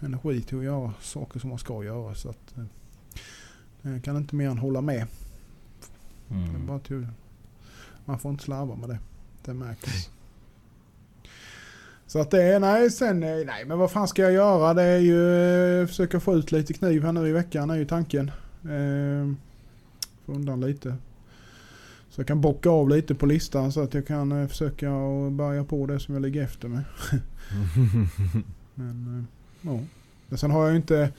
energi 0.00 0.42
till 0.42 0.58
att 0.58 0.64
göra 0.64 0.92
saker 1.00 1.40
som 1.40 1.50
man 1.50 1.58
ska 1.58 1.84
göra. 1.84 2.14
Så 2.14 2.28
att 2.28 2.56
eh, 2.56 3.92
jag 3.92 4.04
kan 4.04 4.16
inte 4.16 4.34
mer 4.34 4.48
än 4.48 4.58
hålla 4.58 4.80
med. 4.80 5.06
Mm. 6.30 6.66
bara 6.66 6.78
till, 6.78 7.06
man 8.04 8.18
får 8.18 8.30
inte 8.30 8.44
slarva 8.44 8.76
med 8.76 8.88
det. 8.88 8.98
Det 9.44 9.54
märks. 9.54 10.10
Så 12.06 12.18
att 12.18 12.30
det 12.30 12.42
är, 12.42 12.60
nej 12.60 12.90
sen, 12.90 13.22
eh, 13.22 13.46
nej 13.46 13.64
men 13.64 13.78
vad 13.78 13.90
fan 13.90 14.08
ska 14.08 14.22
jag 14.22 14.32
göra? 14.32 14.74
Det 14.74 14.82
är 14.82 14.98
ju 14.98 15.80
eh, 15.80 15.86
försöka 15.86 16.20
få 16.20 16.34
ut 16.34 16.52
lite 16.52 16.72
kniv 16.72 17.04
här 17.04 17.12
nu 17.12 17.28
i 17.28 17.32
veckan 17.32 17.70
är 17.70 17.76
ju 17.76 17.84
tanken. 17.84 18.30
Eh, 18.62 19.53
få 20.26 20.32
undan 20.32 20.60
lite. 20.60 20.96
Så 22.10 22.20
jag 22.20 22.26
kan 22.28 22.40
bocka 22.40 22.70
av 22.70 22.88
lite 22.88 23.14
på 23.14 23.26
listan 23.26 23.72
så 23.72 23.80
att 23.82 23.94
jag 23.94 24.06
kan 24.06 24.32
eh, 24.32 24.48
försöka 24.48 24.92
och 24.92 25.32
börja 25.32 25.64
på 25.64 25.86
det 25.86 26.00
som 26.00 26.14
jag 26.14 26.22
ligger 26.22 26.42
efter 26.44 26.68
med. 26.68 26.84
Men 28.74 29.18
eh, 29.18 29.24
ja. 29.70 29.80
Men 30.28 30.38
sen 30.38 30.50
har 30.50 30.66
jag 30.66 30.76
inte... 30.76 31.12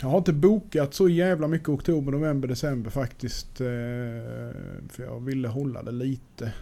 Jag 0.00 0.08
har 0.08 0.18
inte 0.18 0.32
bokat 0.32 0.94
så 0.94 1.08
jävla 1.08 1.48
mycket 1.48 1.68
oktober, 1.68 2.12
november, 2.12 2.48
december 2.48 2.90
faktiskt. 2.90 3.60
eh, 3.60 3.66
För 4.88 4.98
jag 4.98 5.20
ville 5.20 5.48
hålla 5.48 5.82
det 5.82 5.92
lite, 5.92 6.52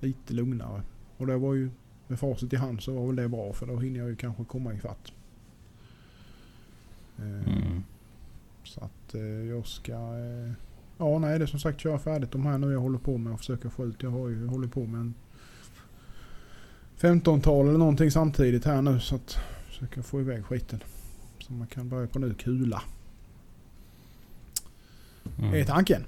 lite 0.00 0.34
lugnare. 0.34 0.82
Och 1.16 1.26
det 1.26 1.36
var 1.36 1.54
ju 1.54 1.70
med 2.08 2.18
facit 2.20 2.52
i 2.52 2.56
hand 2.56 2.82
så 2.82 2.92
var 2.92 3.06
väl 3.06 3.16
det 3.16 3.28
bra 3.28 3.52
för 3.52 3.66
då 3.66 3.76
hinner 3.76 4.00
jag 4.00 4.08
ju 4.08 4.16
kanske 4.16 4.44
komma 4.44 4.74
ifatt. 4.74 5.12
Eh, 7.18 7.24
Mm. 7.24 7.82
Så 8.64 8.80
att 8.80 9.14
eh, 9.14 9.20
jag 9.22 9.66
ska... 9.66 9.92
Eh, 9.92 10.52
ja 10.98 11.18
nej 11.18 11.38
det 11.38 11.44
är 11.44 11.46
som 11.46 11.60
sagt 11.60 11.80
köra 11.80 11.98
färdigt 11.98 12.30
de 12.30 12.46
här 12.46 12.58
nu 12.58 12.72
jag 12.72 12.80
håller 12.80 12.98
på 12.98 13.18
med 13.18 13.32
och 13.32 13.38
försöka 13.38 13.70
få 13.70 13.86
ut. 13.86 14.02
Jag 14.02 14.10
har 14.10 14.28
ju 14.28 14.46
hållit 14.46 14.72
på 14.72 14.86
med 14.86 15.00
en 15.00 15.14
15-tal 17.00 17.68
eller 17.68 17.78
någonting 17.78 18.10
samtidigt 18.10 18.64
här 18.64 18.82
nu 18.82 19.00
så 19.00 19.14
att 19.14 19.38
försöka 19.66 20.02
få 20.02 20.20
iväg 20.20 20.44
skiten. 20.44 20.82
Så 21.38 21.52
man 21.52 21.66
kan 21.66 21.88
börja 21.88 22.06
på 22.06 22.18
nu 22.18 22.34
kula. 22.34 22.82
Mm. 25.38 25.54
är 25.54 25.64
tanken. 25.64 26.04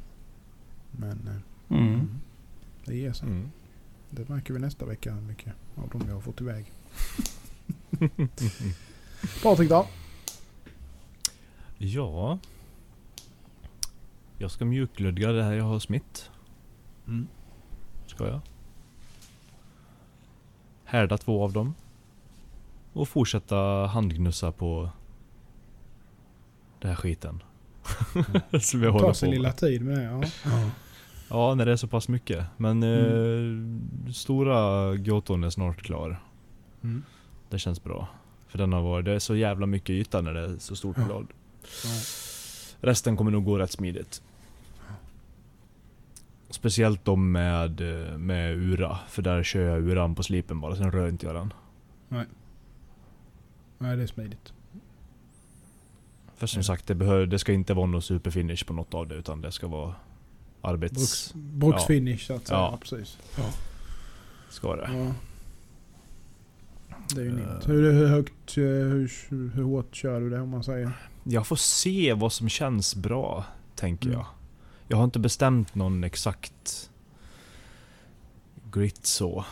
Men 0.90 1.28
eh, 1.28 1.36
Mm. 1.78 2.08
det 2.84 2.96
ger 2.96 3.12
sig. 3.12 3.28
Mm. 3.28 3.50
Det 4.10 4.28
märker 4.28 4.54
vi 4.54 4.60
nästa 4.60 4.86
vecka 4.86 5.12
hur 5.12 5.20
mycket 5.20 5.52
av 5.76 5.88
dem 5.88 6.02
jag 6.06 6.14
har 6.14 6.20
fått 6.20 6.40
iväg. 6.40 6.72
Patrik 9.42 9.70
då? 9.70 9.86
Ja. 11.84 12.38
Jag 14.38 14.50
ska 14.50 14.64
mjukglödga 14.64 15.32
det 15.32 15.42
här 15.42 15.52
jag 15.52 15.64
har 15.64 15.78
smitt. 15.78 16.30
Mm. 17.06 17.28
Ska 18.06 18.26
jag. 18.28 18.40
Härda 20.84 21.18
två 21.18 21.44
av 21.44 21.52
dem. 21.52 21.74
Och 22.92 23.08
fortsätta 23.08 23.56
handgnussa 23.86 24.52
på 24.52 24.90
den 26.80 26.88
här 26.88 26.96
skiten. 26.96 27.42
Som 28.60 28.82
jag 28.82 28.92
Ta 28.92 28.98
håller 29.00 29.20
på 29.20 29.30
lilla 29.30 29.48
med. 29.48 29.56
tid 29.56 29.82
med 29.82 29.98
det. 29.98 30.30
Ja. 30.44 30.70
Ja, 31.30 31.54
när 31.54 31.66
det 31.66 31.72
är 31.72 31.76
så 31.76 31.88
pass 31.88 32.08
mycket. 32.08 32.46
Men 32.56 32.82
eh, 32.82 34.12
stora 34.12 34.94
Goton 34.96 35.44
är 35.44 35.50
snart 35.50 35.82
klar. 35.82 36.22
Mm. 36.82 37.02
Det 37.50 37.58
känns 37.58 37.84
bra. 37.84 38.08
För 38.48 38.58
den 38.58 38.72
har 38.72 38.82
varit, 38.82 39.04
det 39.04 39.12
är 39.12 39.18
så 39.18 39.36
jävla 39.36 39.66
mycket 39.66 39.90
yta 39.90 40.20
när 40.20 40.34
det 40.34 40.40
är 40.40 40.58
så 40.58 40.76
stort 40.76 40.96
Ja. 40.98 41.04
blad. 41.04 41.26
Ja. 41.84 41.90
Resten 42.80 43.16
kommer 43.16 43.30
nog 43.30 43.44
gå 43.44 43.58
rätt 43.58 43.70
smidigt. 43.70 44.22
Speciellt 46.50 47.04
de 47.04 47.32
med, 47.32 47.80
eh, 47.80 48.18
med 48.18 48.54
Ura. 48.56 48.98
För 49.08 49.22
där 49.22 49.42
kör 49.42 49.60
jag 49.60 49.82
Uran 49.88 50.14
på 50.14 50.22
slipen 50.22 50.60
bara, 50.60 50.76
sen 50.76 50.92
rör 50.92 51.08
inte 51.08 51.26
jag 51.26 51.34
den. 51.34 51.52
Nej 53.78 53.96
det 53.96 54.02
är 54.02 54.06
smidigt. 54.06 54.52
För 56.36 56.46
som 56.46 56.58
Ja. 56.58 56.64
sagt, 56.64 56.86
det, 56.86 56.94
behöver, 56.94 57.26
det 57.26 57.38
ska 57.38 57.52
inte 57.52 57.74
vara 57.74 57.86
någon 57.86 58.02
superfinish 58.02 58.64
på 58.66 58.72
något 58.72 58.94
av 58.94 59.08
det. 59.08 59.14
Utan 59.14 59.40
det 59.40 59.52
ska 59.52 59.66
vara 59.68 59.94
arbets... 60.60 60.94
Bruks, 60.94 61.34
bruksfinish 61.34 62.18
så 62.26 62.34
att 62.34 62.46
säga. 62.46 62.58
Ja. 62.58 62.68
Ja. 62.72 62.78
Precis. 62.82 63.18
Ska 64.50 64.76
det. 64.76 64.90
Ja. 64.92 65.14
Det 67.14 67.20
är 67.20 67.24
ju 67.24 67.30
Eh. 67.30 67.34
nytt. 67.56 67.68
Hur, 67.68 67.92
hur 67.92 68.06
högt, 68.06 68.56
eh, 68.56 68.62
hur, 68.64 69.10
hur 69.54 69.62
hårt 69.62 69.94
kör 69.94 70.20
du 70.20 70.30
det 70.30 70.40
om 70.40 70.48
man 70.48 70.64
säger? 70.64 70.92
Jag 71.24 71.46
får 71.46 71.56
se 71.56 72.12
vad 72.14 72.32
som 72.32 72.48
känns 72.48 72.94
bra, 72.96 73.44
tänker 73.74 74.06
Mm. 74.06 74.18
jag. 74.18 74.26
Jag 74.88 74.96
har 74.96 75.04
inte 75.04 75.18
bestämt 75.18 75.74
någon 75.74 76.04
exakt 76.04 76.90
grit 78.72 79.06
så. 79.06 79.44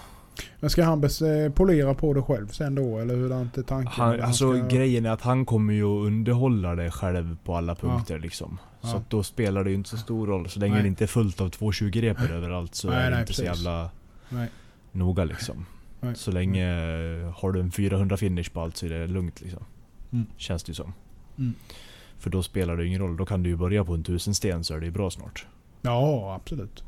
Men 0.61 0.71
ska 0.71 0.85
han 0.85 1.05
eh, 1.05 1.53
polera 1.55 1.95
på 1.95 2.15
det 2.15 2.23
själv 2.23 2.49
sen 2.49 2.75
då 2.75 2.99
eller 2.99 3.15
hur 3.17 3.33
är 3.33 3.43
inte 3.43 3.63
tanken? 3.63 3.93
Han, 3.97 4.21
alltså 4.21 4.57
ska- 4.59 4.69
grejen 4.69 5.07
är 5.07 5.11
att 5.11 5.23
han 5.23 5.47
kommer 5.47 5.75
ju 5.75 5.85
att 5.85 6.07
underhålla 6.07 6.75
det 6.75 6.91
själv 6.91 7.37
på 7.45 7.57
alla 7.57 7.75
punkter 7.75 8.19
liksom. 8.19 8.59
Så 8.81 8.89
Ja. 8.89 8.97
att 8.97 9.11
då 9.11 9.23
spelar 9.23 9.65
det 9.65 9.71
ju 9.71 9.77
inte 9.77 9.91
så 9.91 9.97
stor 9.97 10.27
roll. 10.27 10.49
Så 10.49 10.61
länge 10.61 10.75
Nej. 10.75 10.83
det 10.83 10.89
inte 10.89 11.05
är 11.05 11.07
fullt 11.09 11.41
av 11.41 11.49
220 11.49 11.91
repor 12.01 12.31
överallt 12.31 12.75
så 12.75 12.89
Nej, 12.89 12.97
är 12.97 13.05
det 13.05 13.11
nej, 13.11 13.21
inte 13.21 13.33
så 13.33 13.43
precis. 13.43 13.57
jävla 13.65 13.91
Nej. 14.29 14.49
noga 14.93 15.25
liksom. 15.25 15.67
Så 16.15 16.31
länge 16.31 16.67
har 17.37 17.53
du 17.53 17.61
en 17.61 17.71
400 17.71 18.17
finish 18.17 18.51
på 18.53 18.61
allt 18.61 18.77
så 18.77 18.87
är 18.87 18.91
det 18.91 19.07
lugnt 19.07 19.41
liksom. 19.41 19.65
Mm. 20.13 20.27
Känns 20.37 20.63
det 20.63 20.71
ju 20.71 20.75
som. 20.75 20.93
Mm. 21.41 21.55
För 22.19 22.31
då 22.31 22.43
spelar 22.43 22.77
det 22.77 22.87
ingen 22.87 23.01
roll. 23.01 23.17
Då 23.17 23.27
kan 23.27 23.43
du 23.43 23.51
ju 23.51 23.57
börja 23.57 23.85
på 23.85 23.95
en 23.95 24.05
tusen 24.05 24.35
sten 24.35 24.65
så 24.65 24.75
är 24.75 24.81
det 24.81 24.91
bra 24.91 25.11
snart. 25.11 25.47
Ja 25.83 26.35
absolut. 26.35 26.85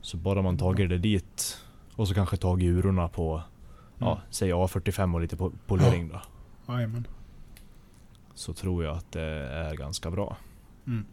Så 0.00 0.16
bara 0.16 0.42
man 0.42 0.58
tagit 0.58 0.88
det 0.88 0.98
dit 0.98 1.58
och 1.94 2.08
så 2.08 2.14
kanske 2.14 2.36
tagit 2.36 2.66
urorna 2.66 3.08
på, 3.08 3.42
ja, 3.98 4.12
Mm. 4.12 4.22
säg 4.30 4.52
A45 4.52 5.14
och 5.14 5.20
lite 5.20 5.36
po- 5.36 5.52
polering 5.66 6.08
då. 6.08 6.22
Jajamän. 6.74 7.06
Så 8.34 8.52
tror 8.54 8.84
jag 8.84 8.96
att 8.96 9.12
det 9.12 9.22
är 9.48 9.74
ganska 9.76 10.10
bra. 10.10 10.36
Mm. 10.86 11.04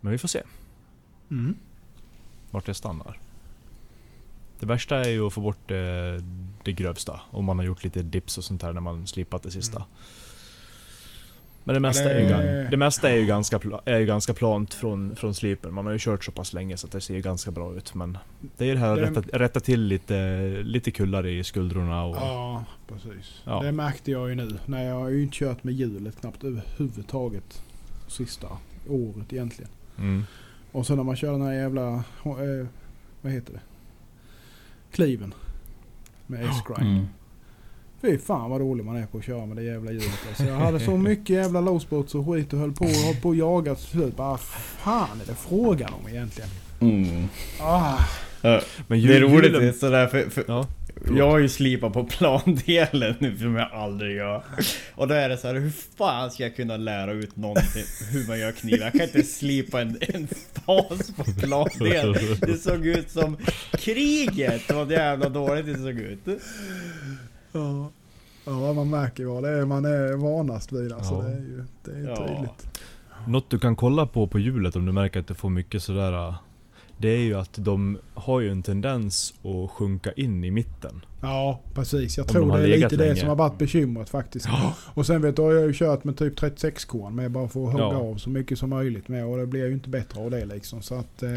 Men 0.00 0.12
vi 0.12 0.18
får 0.18 0.28
se 0.28 0.42
Mm. 1.30 1.56
vart 2.50 2.66
det 2.66 2.74
stannar. 2.74 3.18
Det 4.60 4.66
värsta 4.66 4.96
är 4.96 5.08
ju 5.08 5.26
att 5.26 5.32
få 5.32 5.40
bort 5.40 5.68
det, 5.68 6.20
det 6.62 6.72
grövsta. 6.72 7.20
Om 7.30 7.44
man 7.44 7.58
har 7.58 7.66
gjort 7.66 7.84
lite 7.84 8.02
dips 8.02 8.38
och 8.38 8.44
sånt 8.44 8.62
här 8.62 8.72
när 8.72 8.80
man 8.80 9.06
slipat 9.06 9.42
det 9.42 9.50
sista. 9.50 9.76
Mm. 9.76 9.88
Men 11.64 11.74
det 11.74 11.80
mesta, 11.80 12.10
är, 12.10 12.20
ju, 12.20 12.68
det 12.70 12.76
mesta 12.76 13.10
är, 13.10 13.16
ju 13.16 13.26
ganska, 13.26 13.60
är 13.84 13.98
ju 13.98 14.06
ganska 14.06 14.34
plant 14.34 14.74
från, 14.74 15.16
från 15.16 15.34
slipen. 15.34 15.74
Man 15.74 15.86
har 15.86 15.92
ju 15.92 15.98
kört 15.98 16.24
så 16.24 16.32
pass 16.32 16.52
länge 16.52 16.76
så 16.76 16.86
det 16.86 17.00
ser 17.00 17.14
ju 17.14 17.20
ganska 17.20 17.50
bra 17.50 17.74
ut. 17.76 17.94
Men 17.94 18.18
det 18.56 18.64
är 18.64 18.68
ju 18.68 18.74
det 18.74 18.80
här 18.80 18.92
att 18.92 19.16
rätta, 19.16 19.38
rätta 19.38 19.60
till 19.60 19.80
lite, 19.80 20.48
lite 20.62 20.90
kullar 20.90 21.26
i 21.26 21.44
skuldrorna 21.44 22.04
och... 22.04 22.16
Ja 22.16 22.64
precis. 22.88 23.42
Ja. 23.44 23.62
Det 23.62 23.72
märkte 23.72 24.10
jag 24.10 24.28
ju 24.28 24.34
nu. 24.34 24.58
Nej 24.66 24.86
jag 24.86 24.94
har 24.94 25.08
ju 25.08 25.22
inte 25.22 25.36
kört 25.36 25.64
med 25.64 25.74
hjulet 25.74 26.20
knappt 26.20 26.44
överhuvudtaget. 26.44 27.62
Sista 28.06 28.46
året 28.88 29.32
egentligen. 29.32 29.70
Mm. 29.98 30.24
Och 30.72 30.86
så 30.86 30.96
när 30.96 31.02
man 31.02 31.16
kör 31.16 31.32
den 31.32 31.42
här 31.42 31.52
jävla... 31.52 31.94
Eh, 32.24 32.66
vad 33.22 33.32
heter 33.32 33.52
det? 33.52 33.60
Kliven. 34.92 35.34
Med 36.26 36.44
S-grind. 36.44 36.90
Mm. 36.92 37.06
Fy 38.02 38.18
fan 38.18 38.50
vad 38.50 38.60
dålig 38.60 38.84
man 38.84 38.96
är 38.96 39.06
på 39.06 39.18
att 39.18 39.24
köra 39.24 39.46
med 39.46 39.56
det 39.56 39.62
jävla 39.62 39.90
hjulet. 39.92 40.18
Alltså, 40.28 40.44
jag 40.44 40.54
hade 40.54 40.80
så 40.80 40.96
mycket 40.96 41.28
jävla 41.28 41.60
lowspots 41.60 42.14
och 42.14 42.26
skit 42.26 42.52
och 42.52 42.58
höll 42.58 42.72
på 42.72 42.84
och 42.84 42.90
höll 42.90 43.16
på 43.16 43.28
och 43.28 43.34
jagat 43.36 43.78
till 43.78 43.86
slut. 43.88 44.16
Bara 44.16 44.36
fan 44.38 45.20
är 45.22 45.26
det 45.26 45.34
frågan 45.34 45.90
om 46.02 46.08
egentligen? 46.08 46.50
Mm. 46.80 47.28
Ah, 47.60 47.98
Men 48.42 48.60
det 48.88 48.94
är 48.94 48.96
jul- 48.96 49.22
roligt 49.22 49.52
julen- 49.52 49.72
sådär 49.72 50.06
för, 50.06 50.30
för 50.30 50.44
Ja. 50.48 50.66
Jag 51.16 51.30
har 51.30 51.38
ju 51.38 51.48
slipat 51.48 51.92
på 51.92 52.04
plandelen 52.18 53.14
nu 53.18 53.38
som 53.38 53.54
jag 53.56 53.72
aldrig 53.72 54.16
gör. 54.16 54.42
Och 54.94 55.08
då 55.08 55.14
är 55.14 55.28
det 55.28 55.36
så 55.36 55.46
här, 55.46 55.54
hur 55.54 55.70
fan 55.96 56.30
ska 56.30 56.42
jag 56.42 56.56
kunna 56.56 56.76
lära 56.76 57.12
ut 57.12 57.36
någonting 57.36 57.84
hur 58.10 58.28
man 58.28 58.38
gör 58.38 58.52
knivar? 58.52 58.84
Jag 58.84 58.92
kan 58.92 59.02
inte 59.02 59.22
slipa 59.22 59.80
en, 59.80 59.98
en 60.00 60.28
fas 60.52 61.10
på 61.16 61.24
plandelen. 61.40 62.36
Det 62.40 62.56
såg 62.58 62.86
ut 62.86 63.10
som 63.10 63.36
kriget, 63.72 64.72
vad 64.72 64.90
jävla 64.92 65.28
dåligt 65.28 65.66
det 65.66 65.74
såg 65.74 65.98
ut. 66.00 66.18
Ja. 67.52 67.90
ja, 68.44 68.72
man 68.72 68.90
märker 68.90 69.22
ju 69.22 69.28
vad 69.28 69.42
det 69.42 69.48
är 69.50 69.64
man 69.64 69.84
är 69.84 70.12
vanast 70.16 70.72
vid. 70.72 70.92
Alltså, 70.92 71.14
Ja. 71.14 71.22
Det 71.22 71.30
är 71.32 71.40
ju 71.40 71.64
det 71.84 71.90
är 71.90 71.96
ju 71.98 72.04
Ja. 72.06 72.16
tydligt. 72.16 72.80
Något 73.26 73.50
du 73.50 73.58
kan 73.58 73.76
kolla 73.76 74.06
på 74.06 74.26
på 74.26 74.38
hjulet 74.38 74.76
om 74.76 74.86
du 74.86 74.92
märker 74.92 75.20
att 75.20 75.26
det 75.28 75.34
får 75.34 75.50
mycket 75.50 75.82
sådär... 75.82 76.34
Det 77.00 77.08
är 77.08 77.18
ju 77.20 77.34
att 77.34 77.52
de 77.54 77.98
har 78.14 78.40
ju 78.40 78.50
en 78.50 78.62
tendens 78.62 79.34
att 79.42 79.70
sjunka 79.70 80.12
in 80.12 80.44
i 80.44 80.50
mitten. 80.50 81.04
Ja, 81.22 81.60
precis. 81.74 82.16
Jag 82.16 82.24
Om 82.24 82.26
de 82.26 82.32
tror 82.32 82.50
har 82.50 82.58
det 82.58 82.64
är 82.64 82.76
lite 82.76 82.88
det 82.88 82.96
länge. 82.96 83.16
som 83.16 83.28
har 83.28 83.36
varit 83.36 83.58
bekymret 83.58 84.08
faktiskt. 84.10 84.46
Och 84.94 85.06
sen 85.06 85.22
vet 85.22 85.36
du, 85.36 85.42
har 85.42 85.52
jag 85.52 85.66
ju 85.66 85.72
kört 85.74 86.04
med 86.04 86.16
typ 86.18 86.36
36 86.36 86.84
korn 86.84 87.14
med 87.14 87.30
bara 87.30 87.48
för 87.48 87.66
att 87.66 87.72
hugga 87.72 87.84
Ja. 87.84 87.96
av 87.96 88.16
så 88.16 88.30
mycket 88.30 88.58
som 88.58 88.70
möjligt 88.70 89.08
med. 89.08 89.26
Och 89.26 89.36
det 89.38 89.46
blir 89.46 89.66
ju 89.66 89.72
inte 89.72 89.88
bättre 89.88 90.20
av 90.24 90.30
det 90.30 90.44
liksom. 90.44 90.82
Så 90.82 90.94
att... 90.94 91.22
Eh, 91.22 91.28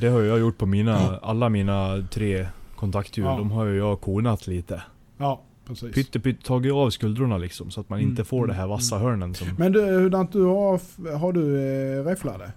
Det 0.00 0.08
har 0.08 0.20
jag 0.22 0.38
gjort 0.40 0.58
på 0.58 0.66
mina, 0.66 1.16
alla 1.22 1.48
mina 1.48 2.06
tre 2.10 2.46
kontakthjul. 2.76 3.24
Ja. 3.26 3.36
De 3.36 3.50
har 3.50 3.64
ju 3.66 3.76
jag 3.76 4.00
konat 4.00 4.46
lite. 4.46 4.82
ja, 5.18 5.42
precis. 5.66 5.94
Pytte 5.94 6.20
pytte 6.20 6.46
tagit 6.46 6.72
av 6.72 6.90
skuldrorna 6.90 7.38
liksom. 7.38 7.70
Så 7.70 7.80
att 7.80 7.88
man 7.88 7.98
Mm, 7.98 8.10
inte 8.10 8.24
får 8.24 8.46
det 8.46 8.54
här 8.54 8.66
vassa 8.66 8.98
hörnen 8.98 9.34
som... 9.34 9.48
Men 9.58 9.72
du, 9.72 9.80
hurdant 9.80 10.32
du 10.32 10.42
har, 10.44 10.80
har 11.16 11.32
du 11.32 11.56
eh, 11.98 12.04
räfflade? 12.04 12.52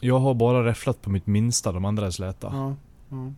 Jag 0.00 0.18
har 0.18 0.34
bara 0.34 0.64
räfflat 0.64 1.02
på 1.02 1.10
mitt 1.10 1.26
minsta, 1.26 1.72
de 1.72 1.84
andra 1.84 2.06
är 2.06 2.10
släta. 2.10 2.48
Ja. 2.52 2.76
ja. 3.08 3.32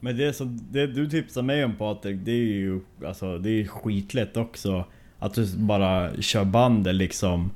Men 0.00 0.16
det, 0.16 0.32
som, 0.32 0.60
det 0.70 0.86
du 0.86 1.10
tipsar 1.10 1.42
mig 1.42 1.64
om 1.64 1.74
Patrik, 1.74 2.16
det 2.24 2.32
är 2.32 2.44
ju 2.44 2.80
alltså, 3.06 3.38
det 3.38 3.50
är 3.50 3.66
skitlätt 3.66 4.36
också. 4.36 4.84
Att 5.18 5.34
du 5.34 5.56
bara 5.56 6.10
kör 6.22 6.44
bandet 6.44 6.94
liksom 6.94 7.50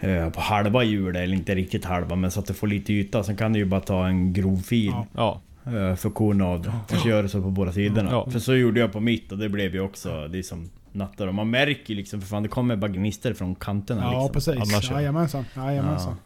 eh, 0.00 0.28
på 0.30 0.40
halva 0.40 0.82
hjulet, 0.84 1.22
eller 1.22 1.36
inte 1.36 1.54
riktigt 1.54 1.84
halva, 1.84 2.16
men 2.16 2.30
så 2.30 2.40
att 2.40 2.46
du 2.46 2.54
får 2.54 2.66
lite 2.66 2.92
yta. 2.92 3.22
Sen 3.22 3.36
kan 3.36 3.52
du 3.52 3.58
ju 3.58 3.64
bara 3.64 3.80
ta 3.80 4.06
en 4.06 4.32
grov 4.32 4.56
fil 4.56 4.92
Ja. 5.14 5.40
Eh, 5.64 5.94
för 5.96 6.10
korna 6.10 6.46
av 6.46 6.62
det. 6.62 6.72
Och 6.94 7.00
så 7.00 7.08
gör 7.08 7.22
du 7.22 7.28
så 7.28 7.42
på 7.42 7.50
båda 7.50 7.72
sidorna. 7.72 8.10
Ja. 8.10 8.30
För 8.30 8.38
så 8.38 8.54
gjorde 8.54 8.80
jag 8.80 8.92
på 8.92 9.00
mitt 9.00 9.32
och 9.32 9.38
det 9.38 9.48
blev 9.48 9.74
ju 9.74 9.80
också, 9.80 10.28
det 10.28 10.38
är 10.38 10.42
som 10.42 10.70
nattar. 10.92 11.26
Och 11.26 11.34
man 11.34 11.50
märker 11.50 11.90
ju 11.90 11.96
liksom, 11.96 12.20
för 12.20 12.28
fan 12.28 12.42
det 12.42 12.48
kommer 12.48 12.76
bara 12.76 12.90
gnister 12.90 13.34
från 13.34 13.54
kanterna 13.54 14.02
Ja, 14.02 14.30
liksom. 14.32 14.54
precis. 14.56 14.90
Jajamensan. 14.90 15.44
Jajamensan. 15.56 16.14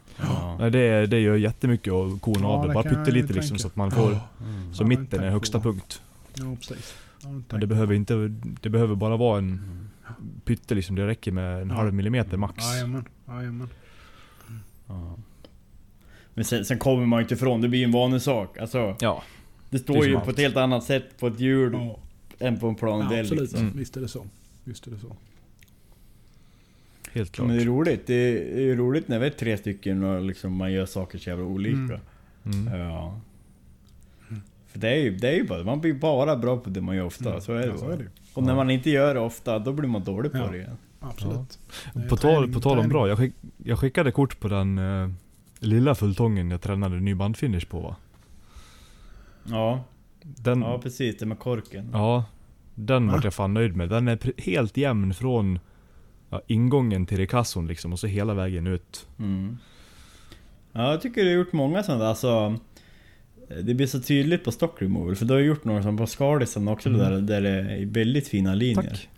Nej, 0.59 0.71
det, 0.71 1.05
det 1.05 1.19
gör 1.19 1.35
jättemycket 1.35 1.93
att 1.93 2.21
kona 2.21 2.39
Ja, 2.41 2.47
av 2.47 2.67
det. 2.67 2.73
Bara 2.73 2.83
pyttelite 2.83 3.33
liksom 3.33 3.57
så 3.57 3.67
att 3.67 3.75
man 3.75 3.91
får... 3.91 4.07
Mm. 4.09 4.73
Så 4.73 4.83
Ja, 4.83 4.87
mitten 4.87 5.23
är 5.23 5.29
högsta 5.29 5.57
jag 5.57 5.63
punkt. 5.63 6.01
Ja, 6.33 6.55
precis. 6.55 6.95
Ja, 7.23 7.29
Men 7.49 7.59
det 7.59 7.67
behöver 7.67 7.93
inte... 7.95 8.27
Det 8.61 8.69
behöver 8.69 8.95
bara 8.95 9.17
vara 9.17 9.37
en 9.37 9.61
pytte 10.45 10.75
liksom. 10.75 10.95
Det 10.95 11.07
räcker 11.07 11.31
med 11.31 11.61
en 11.61 11.69
Ja. 11.69 11.75
halv 11.75 11.93
millimeter 11.93 12.37
max. 12.37 12.63
Jajamän. 12.73 13.05
Jajamän. 13.27 13.69
Ja. 14.87 15.15
Men 16.33 16.45
sen, 16.45 16.65
sen 16.65 16.79
kommer 16.79 17.05
man 17.05 17.19
ju 17.19 17.21
inte 17.23 17.33
ifrån, 17.33 17.61
det 17.61 17.67
blir 17.69 17.79
ju 17.79 17.85
en 17.85 17.91
vanlig 17.91 18.21
sak. 18.21 18.57
Alltså, 18.57 18.95
Ja, 18.99 19.23
det 19.69 19.79
står 19.79 19.93
Det 20.01 20.07
ju 20.07 20.15
allt. 20.15 20.25
på 20.25 20.31
ett 20.31 20.37
helt 20.39 20.57
annat 20.57 20.83
sätt 20.83 21.19
på 21.19 21.27
ett 21.27 21.39
hjul 21.39 21.73
Ja, 21.73 21.97
än 22.39 22.59
på 22.59 22.67
en 22.67 22.73
ja, 22.73 22.79
plandel. 22.79 23.19
absolut. 23.19 23.41
liksom. 23.41 23.59
Mm. 23.61 23.77
Visst 23.77 23.97
är 23.97 24.01
det 24.01 24.07
så. 24.07 24.25
Visst 24.63 24.87
är 24.87 24.91
det 24.91 24.97
så. 24.99 25.15
Helt 27.13 27.31
klart. 27.31 27.47
Men 27.47 27.55
det 27.57 27.63
är 27.63 27.65
roligt. 27.65 28.07
Det 28.07 28.13
är, 28.13 28.55
det 28.55 28.71
är 28.71 28.75
roligt 28.75 29.07
när 29.07 29.19
vi 29.19 29.25
är 29.25 29.29
tre 29.29 29.57
stycken 29.57 30.03
och 30.03 30.21
liksom 30.21 30.55
man 30.55 30.71
gör 30.71 30.85
saker 30.85 31.17
så 31.17 31.29
jävla 31.29 31.45
olika. 31.45 31.77
Mm. 31.77 32.67
Mm. 32.67 32.79
Ja. 32.79 33.19
För 34.67 34.79
det 34.79 34.89
är 34.89 34.95
ju, 34.97 35.15
det 35.17 35.29
är 35.29 35.33
ju 35.35 35.47
bara, 35.47 35.63
man 35.63 35.81
blir 35.81 35.93
bara 35.93 36.35
bra 36.35 36.57
på 36.57 36.69
det 36.69 36.81
man 36.81 36.95
gör 36.95 37.05
ofta. 37.05 37.41
Så 37.41 37.53
är 37.53 37.57
det, 37.57 37.63
Mm. 37.63 37.75
Ja, 37.75 37.85
så 37.85 37.89
är 37.89 37.97
det. 37.97 38.05
Och 38.33 38.43
när 38.43 38.55
man 38.55 38.69
inte 38.69 38.89
gör 38.89 39.13
det 39.13 39.19
ofta, 39.19 39.59
då 39.59 39.73
blir 39.73 39.89
man 39.89 40.03
dålig 40.03 40.31
på 40.31 40.37
Ja. 40.37 40.47
det 40.51 40.57
igen. 40.57 40.77
Absolut. 40.99 41.59
Är 41.95 42.09
På 42.09 42.17
tal, 42.17 42.53
på 42.53 42.59
tal 42.59 42.79
om 42.79 42.89
bra, 42.89 43.07
jag, 43.07 43.17
skick, 43.17 43.33
jag 43.63 43.79
skickade 43.79 44.11
kort 44.11 44.39
på 44.39 44.47
den 44.47 44.77
eh, 44.77 45.09
lilla 45.59 45.95
fulltången 45.95 46.51
jag 46.51 46.61
tränade 46.61 46.95
ny 46.99 47.15
bandfinish 47.15 47.65
på 47.69 47.79
va? 47.79 47.95
Ja, 49.43 49.83
Den, 50.21 50.61
ja 50.61 50.79
precis. 50.83 51.17
Det 51.17 51.25
med 51.25 51.39
korken. 51.39 51.89
ja, 51.93 52.25
den 52.75 53.07
Va? 53.07 53.13
vart 53.13 53.23
jag 53.23 53.33
fan 53.33 53.53
nöjd 53.53 53.75
med. 53.75 53.89
Den 53.89 54.07
är 54.07 54.41
helt 54.41 54.77
jämn 54.77 55.13
från 55.13 55.59
ja, 56.31 56.41
ingången 56.47 57.05
till 57.05 57.17
rekasson 57.17 57.67
liksom 57.67 57.93
och 57.93 57.99
så 57.99 58.07
hela 58.07 58.33
vägen 58.33 58.67
ut. 58.67 59.07
Mm. 59.19 59.57
Ja, 60.71 60.91
jag 60.91 61.01
tycker 61.01 61.23
du 61.23 61.29
har 61.29 61.35
gjort 61.35 61.53
många 61.53 61.83
sådana. 61.83 62.07
Alltså, 62.07 62.55
det 63.63 63.73
blir 63.73 63.87
så 63.87 63.99
tydligt 64.01 64.43
på 64.43 64.51
stock 64.51 64.81
removal. 64.81 65.15
För 65.15 65.25
du 65.25 65.33
har 65.33 65.41
gjort 65.41 65.63
några 65.65 65.83
som 65.83 65.97
på 65.97 66.07
Skardisen 66.07 66.67
också, 66.67 66.89
Mm. 66.89 66.99
där, 67.01 67.21
där 67.21 67.41
det 67.41 67.49
är 67.59 67.85
väldigt 67.85 68.27
fina 68.27 68.53
linjer. 68.55 68.83
Tack. 68.83 69.09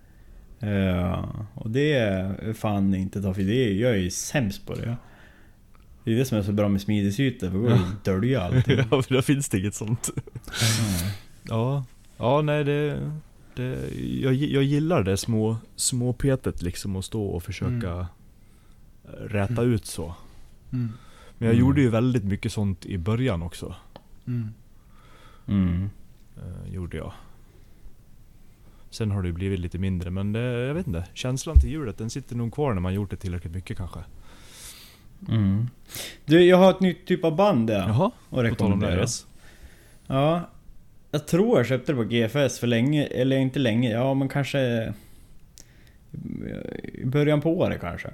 Ja, 0.59 1.29
och 1.55 1.69
det 1.69 1.93
är 1.93 2.53
fan 2.53 2.95
inte 2.95 3.21
ta 3.21 3.33
för 3.33 3.41
det. 3.41 3.73
Jag 3.73 3.91
är 3.91 3.97
ju 3.97 4.09
sämst 4.09 4.65
på 4.67 4.73
det. 4.73 4.95
Det 6.03 6.11
är 6.11 6.15
det 6.15 6.25
som 6.25 6.37
är 6.37 6.41
så 6.43 6.51
bra 6.51 6.69
med 6.69 6.81
smidesytor, 6.81 7.47
för 7.49 7.57
då 7.57 7.61
går 7.61 7.69
det 7.69 7.75
att 7.75 8.05
dölja 8.05 8.41
allting. 8.41 8.77
ja, 8.91 9.01
för 9.01 9.13
där 9.13 9.21
finns 9.21 9.49
det 9.49 9.59
inget 9.59 9.75
sånt. 9.75 10.09
Ja, 11.43 11.85
ja 12.17 12.41
nej 12.41 12.63
det... 12.63 13.11
det 13.55 13.89
jag, 14.21 14.33
jag 14.33 14.63
gillar 14.63 15.03
det 15.03 15.17
små, 15.17 15.57
små 15.75 16.13
petet 16.13 16.61
liksom 16.61 16.95
att 16.95 17.05
stå 17.05 17.23
och 17.25 17.43
försöka 17.43 17.91
Mm. 17.91 18.05
räta 19.27 19.61
ut 19.61 19.85
så. 19.85 20.15
Mm. 20.73 20.91
Men 21.37 21.47
jag 21.47 21.55
Mm. 21.55 21.59
gjorde 21.59 21.81
ju 21.81 21.89
väldigt 21.89 22.23
mycket 22.23 22.51
sånt 22.53 22.85
i 22.85 22.97
början 22.97 23.41
också. 23.41 23.75
Mm. 24.27 24.49
Mm. 25.47 25.89
Eh, 26.37 26.73
gjorde 26.73 26.97
jag. 26.97 27.13
Sen 28.89 29.11
har 29.11 29.21
det 29.21 29.27
ju 29.27 29.33
blivit 29.33 29.59
lite 29.59 29.77
mindre 29.77 30.09
men 30.09 30.33
det, 30.33 30.39
jag 30.41 30.73
vet 30.73 30.87
inte. 30.87 31.05
Känslan 31.13 31.59
till 31.59 31.69
hjulet 31.69 31.97
den 31.97 32.09
sitter 32.09 32.35
nog 32.35 32.53
kvar 32.53 32.73
när 32.73 32.81
man 32.81 32.93
gjort 32.93 33.09
det 33.09 33.15
tillräckligt 33.15 33.53
mycket 33.53 33.77
kanske. 33.77 33.99
Mm. 35.29 35.67
Du, 36.25 36.41
jag 36.45 36.57
har 36.57 36.69
ett 36.71 36.79
nytt 36.79 37.07
typ 37.07 37.23
av 37.23 37.35
band 37.35 37.67
där. 37.67 37.87
Jaha, 37.87 38.11
Och 38.29 38.49
på 38.49 38.55
tal 38.55 38.73
om 38.73 38.79
det. 38.79 39.07
Ja. 40.07 40.49
Jag 41.13 41.27
tror 41.27 41.57
jag 41.57 41.67
köpte 41.67 41.91
det 41.91 41.95
på 41.95 42.03
GFS 42.03 42.59
för 42.59 42.67
länge, 42.67 43.05
eller 43.05 43.37
inte 43.37 43.59
länge, 43.59 43.91
ja 43.91 44.13
men 44.13 44.29
kanske... 44.29 44.93
I 46.83 47.05
början 47.05 47.41
på 47.41 47.57
året 47.57 47.81
kanske. 47.81 48.09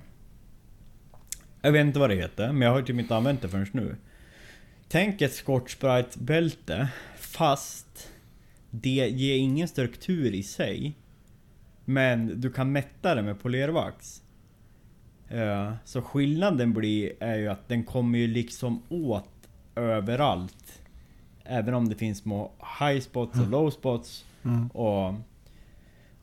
Jag 1.62 1.72
vet 1.72 1.86
inte 1.86 2.00
vad 2.00 2.10
det 2.10 2.16
heter, 2.16 2.52
men 2.52 2.62
jag 2.62 2.72
har 2.72 2.82
typ 2.82 3.00
inte 3.00 3.16
använt 3.16 3.42
det 3.42 3.50
förrän 3.50 3.68
nu. 3.72 3.96
Tänk 4.88 5.22
ett 5.22 5.34
Scotch 5.34 5.78
Brite 5.80 6.20
bälte 6.20 6.88
fast 7.18 8.12
det 8.70 9.10
ger 9.10 9.38
ingen 9.38 9.68
struktur 9.68 10.34
i 10.34 10.44
sig. 10.44 10.94
Men 11.86 12.42
du 12.42 12.52
kan 12.52 12.72
mätta 12.72 13.16
det 13.16 13.22
med 13.22 13.42
polervax. 13.42 14.22
Eh, 15.28 15.74
så 15.86 16.02
skillnaden 16.02 16.74
blir 16.74 17.12
är 17.20 17.38
ju 17.38 17.48
att 17.48 17.68
den 17.68 17.84
kommer 17.84 18.20
ju 18.20 18.28
liksom 18.28 18.84
åt 18.90 19.30
överallt. 19.76 20.82
Även 21.50 21.74
om 21.74 21.90
det 21.90 21.96
finns 21.96 22.18
små 22.18 22.52
high 22.80 23.00
spots 23.02 23.40
och 23.40 23.48
low 23.50 23.70
spots. 23.70 24.26
Mm. 24.46 24.68
Och... 24.68 25.14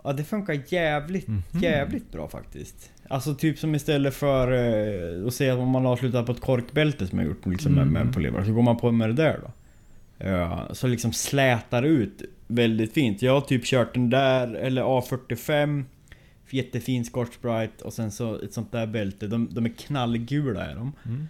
Ja 0.05 0.12
det 0.12 0.24
funkar 0.24 0.61
jävligt, 0.69 1.28
Mhm. 1.28 1.43
jävligt 1.53 2.12
bra 2.12 2.28
faktiskt. 2.28 2.90
Alltså 3.09 3.35
typ 3.35 3.59
som 3.59 3.74
istället 3.74 4.15
för 4.15 4.53
eh, 4.53 5.27
att 5.27 5.35
säga 5.35 5.53
att 5.53 5.59
om 5.59 5.69
man 5.69 5.86
avslutar 5.86 6.23
på 6.23 6.32
ett 6.32 6.40
korkbälte 6.40 7.07
som 7.07 7.19
jag 7.19 7.28
gjort 7.28 7.47
liksom 7.47 7.73
med, 7.73 7.82
Mm. 7.82 7.94
med 8.05 8.15
polervax. 8.15 8.47
Så 8.47 8.53
går 8.53 8.62
man 8.62 8.77
på 8.77 8.93
med 8.93 9.09
det 9.09 9.12
där 9.15 9.40
då. 9.43 9.51
Ja, 10.27 10.69
så 10.73 10.86
liksom 10.86 11.12
slätar 11.12 11.82
ut 11.82 12.23
väldigt 12.47 12.93
fint. 12.93 13.23
Jag 13.23 13.32
har 13.32 13.40
typ 13.40 13.65
kört 13.65 13.94
den 13.94 14.11
där, 14.11 14.55
eller 14.55 14.82
A45. 14.82 15.85
Jättefin 16.51 17.05
Scotch 17.05 17.36
Brite 17.43 17.85
och 17.85 17.93
sen 17.93 18.11
så 18.11 18.35
ett 18.40 18.53
sånt 18.53 18.73
där 18.73 18.86
bälte. 18.86 19.27
De, 19.27 19.48
de 19.51 19.65
är 19.65 19.70
knallgula 19.70 20.65
är 20.66 20.74
de. 20.74 20.93
Mm. 21.05 21.28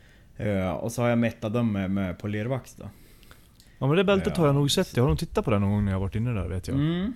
Ja, 0.58 0.74
och 0.74 0.92
så 0.92 1.02
har 1.02 1.08
jag 1.08 1.18
mättat 1.18 1.52
dem 1.52 1.72
med, 1.72 1.90
med 1.90 2.18
polervax 2.18 2.74
då. 2.74 2.84
Ja 3.78 3.86
men 3.86 3.96
det 3.96 4.04
bältet 4.04 4.36
har 4.36 4.46
jag 4.46 4.54
Ja, 4.54 4.58
nog 4.58 4.70
sett. 4.70 4.96
Jag 4.96 5.02
har 5.04 5.08
nog 5.08 5.18
tittat 5.18 5.44
på 5.44 5.50
det 5.50 5.58
någon 5.58 5.70
gång 5.70 5.84
när 5.84 5.92
jag 5.92 6.00
varit 6.00 6.14
inne 6.14 6.32
där 6.32 6.48
vet 6.48 6.68
jag. 6.68 6.76
Mm. 6.76 7.12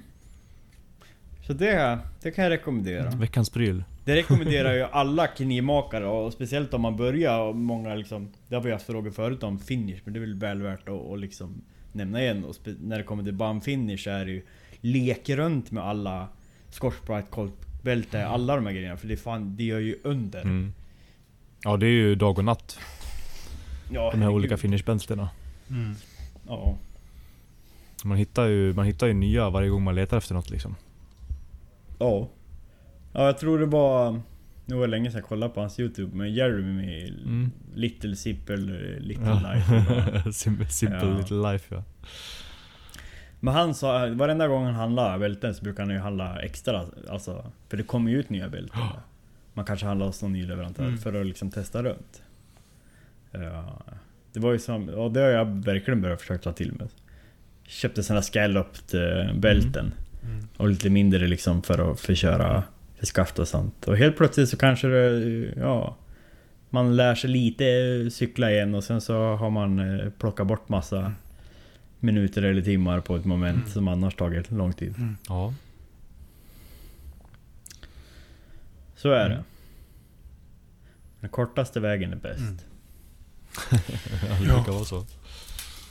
Så 1.47 1.53
det, 1.53 1.99
det 2.23 2.31
kan 2.31 2.45
jag 2.45 2.51
rekommendera. 2.51 3.11
Veckans 3.11 3.51
pryl. 3.51 3.85
Det 4.05 4.15
rekommenderar 4.17 4.75
ju 4.75 4.83
alla 4.83 5.27
knivmakare 5.27 6.07
och 6.07 6.33
speciellt 6.33 6.75
om 6.75 6.81
man 6.81 6.97
börjar 6.97 7.41
och 7.41 7.57
många 7.57 7.95
liksom 7.95 8.29
Det 8.49 8.55
har 8.55 8.63
vi 8.63 8.73
haft 8.73 8.87
frågor 8.87 9.11
förut 9.11 9.43
om 9.43 9.59
finish 9.59 9.99
men 10.05 10.13
det 10.15 10.19
är 10.19 10.21
väl 10.21 10.35
väl 10.35 10.63
värt 10.63 10.89
att, 10.89 11.11
att 11.13 11.19
liksom 11.21 11.63
nämna 11.93 12.23
igen 12.23 12.45
och 12.45 12.57
när 12.81 12.99
det 12.99 13.05
kommer 13.05 13.23
till 13.23 13.33
band 13.35 13.65
finish 13.65 14.09
är 14.09 14.25
det 14.25 14.31
ju 14.31 14.43
Lek 14.81 15.29
runt 15.29 15.71
med 15.71 15.85
alla 15.85 16.29
Scotch 16.71 16.97
Brite, 17.07 17.27
koltbälte, 17.31 18.27
alla 18.27 18.57
de 18.57 18.67
här 18.67 18.73
grejerna 18.73 18.97
för 18.97 19.09
det 19.09 19.15
är 19.15 19.17
fan, 19.17 19.57
det 19.57 19.65
gör 19.65 19.79
ju 19.79 19.97
under. 20.05 20.43
Mm. 20.43 20.73
Ja 21.65 21.77
det 21.77 21.87
är 21.87 21.91
ju 21.91 22.15
dag 22.15 22.39
och 22.39 22.45
natt. 22.45 22.79
Ja, 22.79 23.91
De 23.91 23.97
här 24.01 24.11
herregud. 24.11 24.35
olika 24.35 24.57
finishbältena. 24.57 25.29
Mm. 25.71 25.95
Ja. 26.51 26.79
Man 28.05 28.19
hittar, 28.19 28.47
ju, 28.47 28.75
man 28.75 28.87
hittar 28.87 29.07
ju 29.07 29.13
nya 29.15 29.51
varje 29.51 29.69
gång 29.69 29.83
man 29.83 29.95
letar 29.95 30.17
efter 30.17 30.35
något 30.35 30.51
liksom. 30.51 30.77
Ja. 31.99 32.29
Ja, 33.13 33.25
jag 33.27 33.39
tror 33.39 33.59
det 33.59 33.67
var... 33.67 34.21
Nu 34.67 34.75
var 34.77 34.83
det 34.83 34.91
länge 34.91 35.11
sedan 35.11 35.19
jag 35.21 35.29
kollade 35.29 35.55
på 35.55 35.61
hans 35.61 35.81
YouTube 35.81 36.17
men 36.17 36.35
Jeremy 36.35 36.73
med 36.87 37.09
Mm. 37.09 37.51
Little 37.75 38.17
Simple 38.17 38.57
Little 39.01 39.27
Ja. 39.27 39.53
Life. 39.55 40.33
Simple, 40.33 40.67
simple 40.69 41.09
Ja. 41.09 41.19
little 41.19 41.53
life 41.53 41.75
ja. 41.75 41.85
Men 43.41 43.55
han 43.55 43.75
sa, 43.75 44.07
varenda 44.15 44.49
gång 44.49 44.65
han 44.65 44.75
handlar 44.75 45.19
bälten 45.19 45.55
så 45.55 45.65
brukar 45.65 45.83
han 45.83 45.93
ju 45.93 45.99
handla 45.99 46.41
extra. 46.43 46.85
Alltså, 47.09 47.51
för 47.69 47.77
det 47.77 47.83
kommer 47.83 48.11
ju 48.11 48.21
ut 48.21 48.31
nya 48.31 48.49
bälten. 48.49 48.81
Man 49.55 49.65
kanske 49.65 49.87
handlar 49.87 50.07
hos 50.07 50.23
någon 50.23 50.33
ny 50.33 50.47
leverantör 50.47 50.85
Mm. 50.85 50.99
för 50.99 51.21
att 51.21 51.27
liksom 51.27 51.51
testa 51.51 51.83
runt. 51.83 52.23
Ja, 53.31 53.81
det 54.33 54.41
var 54.41 54.53
ju 54.53 54.59
som, 54.59 54.89
och 54.89 55.13
det 55.13 55.21
har 55.21 55.29
jag 55.29 55.65
verkligen 55.65 56.01
börjat 56.03 56.21
försöka 56.21 56.43
ta 56.43 56.53
till 56.53 56.73
mig. 56.73 56.89
Köpte 57.67 58.03
såna 58.03 58.23
scalloped 58.23 58.95
eh, 59.03 59.35
bälten. 59.35 59.93
Mm. 60.25 60.49
Och 60.57 60.69
lite 60.69 60.91
mindre 60.91 61.27
liksom 61.27 61.63
för 61.63 61.93
att 61.93 62.01
förköra 62.01 62.63
för 62.99 63.07
skaft 63.07 63.39
och 63.39 63.49
sånt. 63.49 63.89
Och 63.89 63.97
helt 63.97 64.17
plötsligt 64.17 64.49
så 64.49 64.57
kanske 64.57 64.89
det, 64.89 65.53
ja... 65.57 65.97
Man 66.73 66.97
lär 66.97 67.15
sig 67.15 67.31
lite 67.31 67.65
cykla 68.11 68.51
igen 68.51 68.75
och 68.75 68.85
sen 68.85 69.01
så 69.01 69.35
har 69.37 69.51
man 69.51 69.79
eh, 70.01 70.11
plockat 70.11 70.47
bort 70.47 70.69
massa 70.69 71.13
minuter 72.01 72.43
eller 72.43 72.63
timmar 72.63 73.01
på 73.01 73.17
ett 73.17 73.25
moment 73.25 73.57
Mm. 73.59 73.71
som 73.71 73.89
annars 73.89 74.15
tagit 74.15 74.51
lång 74.51 74.73
tid. 74.73 74.95
Ja. 75.29 75.55
Så 78.97 79.11
är 79.11 79.27
Mm. 79.27 79.39
det. 79.39 79.45
Den 81.21 81.31
kortaste 81.31 81.81
vägen 81.81 82.13
är 82.13 82.17
bäst. 82.17 82.67
Det 83.71 84.45
Ja. 84.47 84.55
brukar 84.55 84.73
vara 84.73 84.85
så. 84.85 85.05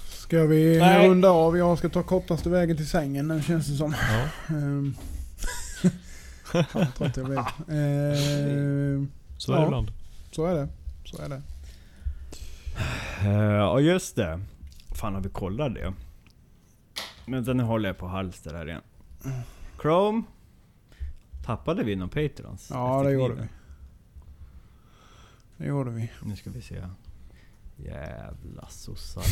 Ska 0.09 0.43
vi 0.45 0.79
Nej. 0.79 1.07
runda 1.09 1.29
av? 1.29 1.57
Jag 1.57 1.77
ska 1.77 1.89
ta 1.89 2.03
kortaste 2.03 2.49
vägen 2.49 2.77
till 2.77 2.89
sängen 2.89 3.27
nu 3.27 3.41
känns 3.41 3.67
det 3.67 3.75
som. 3.75 3.95
Ja. 4.11 4.27
Ehm. 4.55 4.95
Fan, 6.65 6.87
trött 6.97 7.17
jag 7.17 7.25
blev. 7.25 7.39
Ehm, 7.77 9.11
Så 9.37 9.51
är 9.53 9.55
Ja. 9.55 9.61
det 9.61 9.65
ibland. 9.67 9.91
så 10.31 10.45
är 10.45 10.53
det. 10.55 10.67
Så 11.05 11.21
är 11.21 11.29
det. 11.29 11.41
Uh, 13.29 13.61
och 13.65 13.81
just 13.81 14.15
det. 14.15 14.39
Fan 14.95 15.13
har 15.13 15.21
vi 15.21 15.29
kollat 15.29 15.73
det? 15.75 15.93
Vänta 17.27 17.53
nu 17.53 17.63
håller 17.63 17.89
jag 17.89 17.97
på 17.97 18.07
halster 18.07 18.53
här 18.53 18.67
igen. 18.69 18.81
Chrome. 19.81 20.23
Tappade 21.45 21.83
vi 21.83 21.95
någon 21.95 22.09
Patrons? 22.09 22.69
Ja, 22.73 23.03
det 23.03 23.11
gjorde 23.11 23.33
kniven? 23.33 23.49
Det 25.57 25.65
gjorde 25.67 25.91
vi. 25.91 26.11
Nu 26.23 26.35
ska 26.35 26.49
vi 26.49 26.61
se. 26.61 26.75
Jävla 27.85 28.67
sossar. 28.69 29.23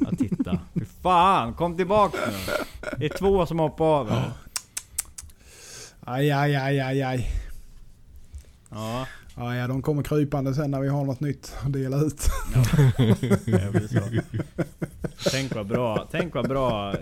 ja, 0.00 0.10
titta. 0.18 0.58
Fy 0.74 0.84
fan, 1.02 1.54
kom 1.54 1.76
tillbaks 1.76 2.18
nu. 2.26 2.64
Det 2.98 3.04
är 3.04 3.18
två 3.18 3.46
som 3.46 3.58
hoppar 3.58 3.84
av 3.84 4.10
här. 4.10 4.32
Aj, 6.00 6.30
aj, 6.30 6.56
aj, 6.56 6.80
aj, 6.80 7.02
aj. 7.02 7.30
Ja, 8.70 9.06
Ja, 9.36 9.56
ja, 9.56 9.66
de 9.66 9.82
kommer 9.82 10.02
krypande 10.02 10.54
sen 10.54 10.70
när 10.70 10.80
vi 10.80 10.88
har 10.88 11.04
något 11.04 11.20
nytt 11.20 11.54
att 11.66 11.72
dela 11.72 11.96
ut. 12.00 12.28
Tänk 15.30 15.54
vad 15.54 15.66
bra, 15.66 16.08
tänk 16.10 16.34
vad 16.34 16.48
bra 16.48 16.92
eh, 16.92 16.98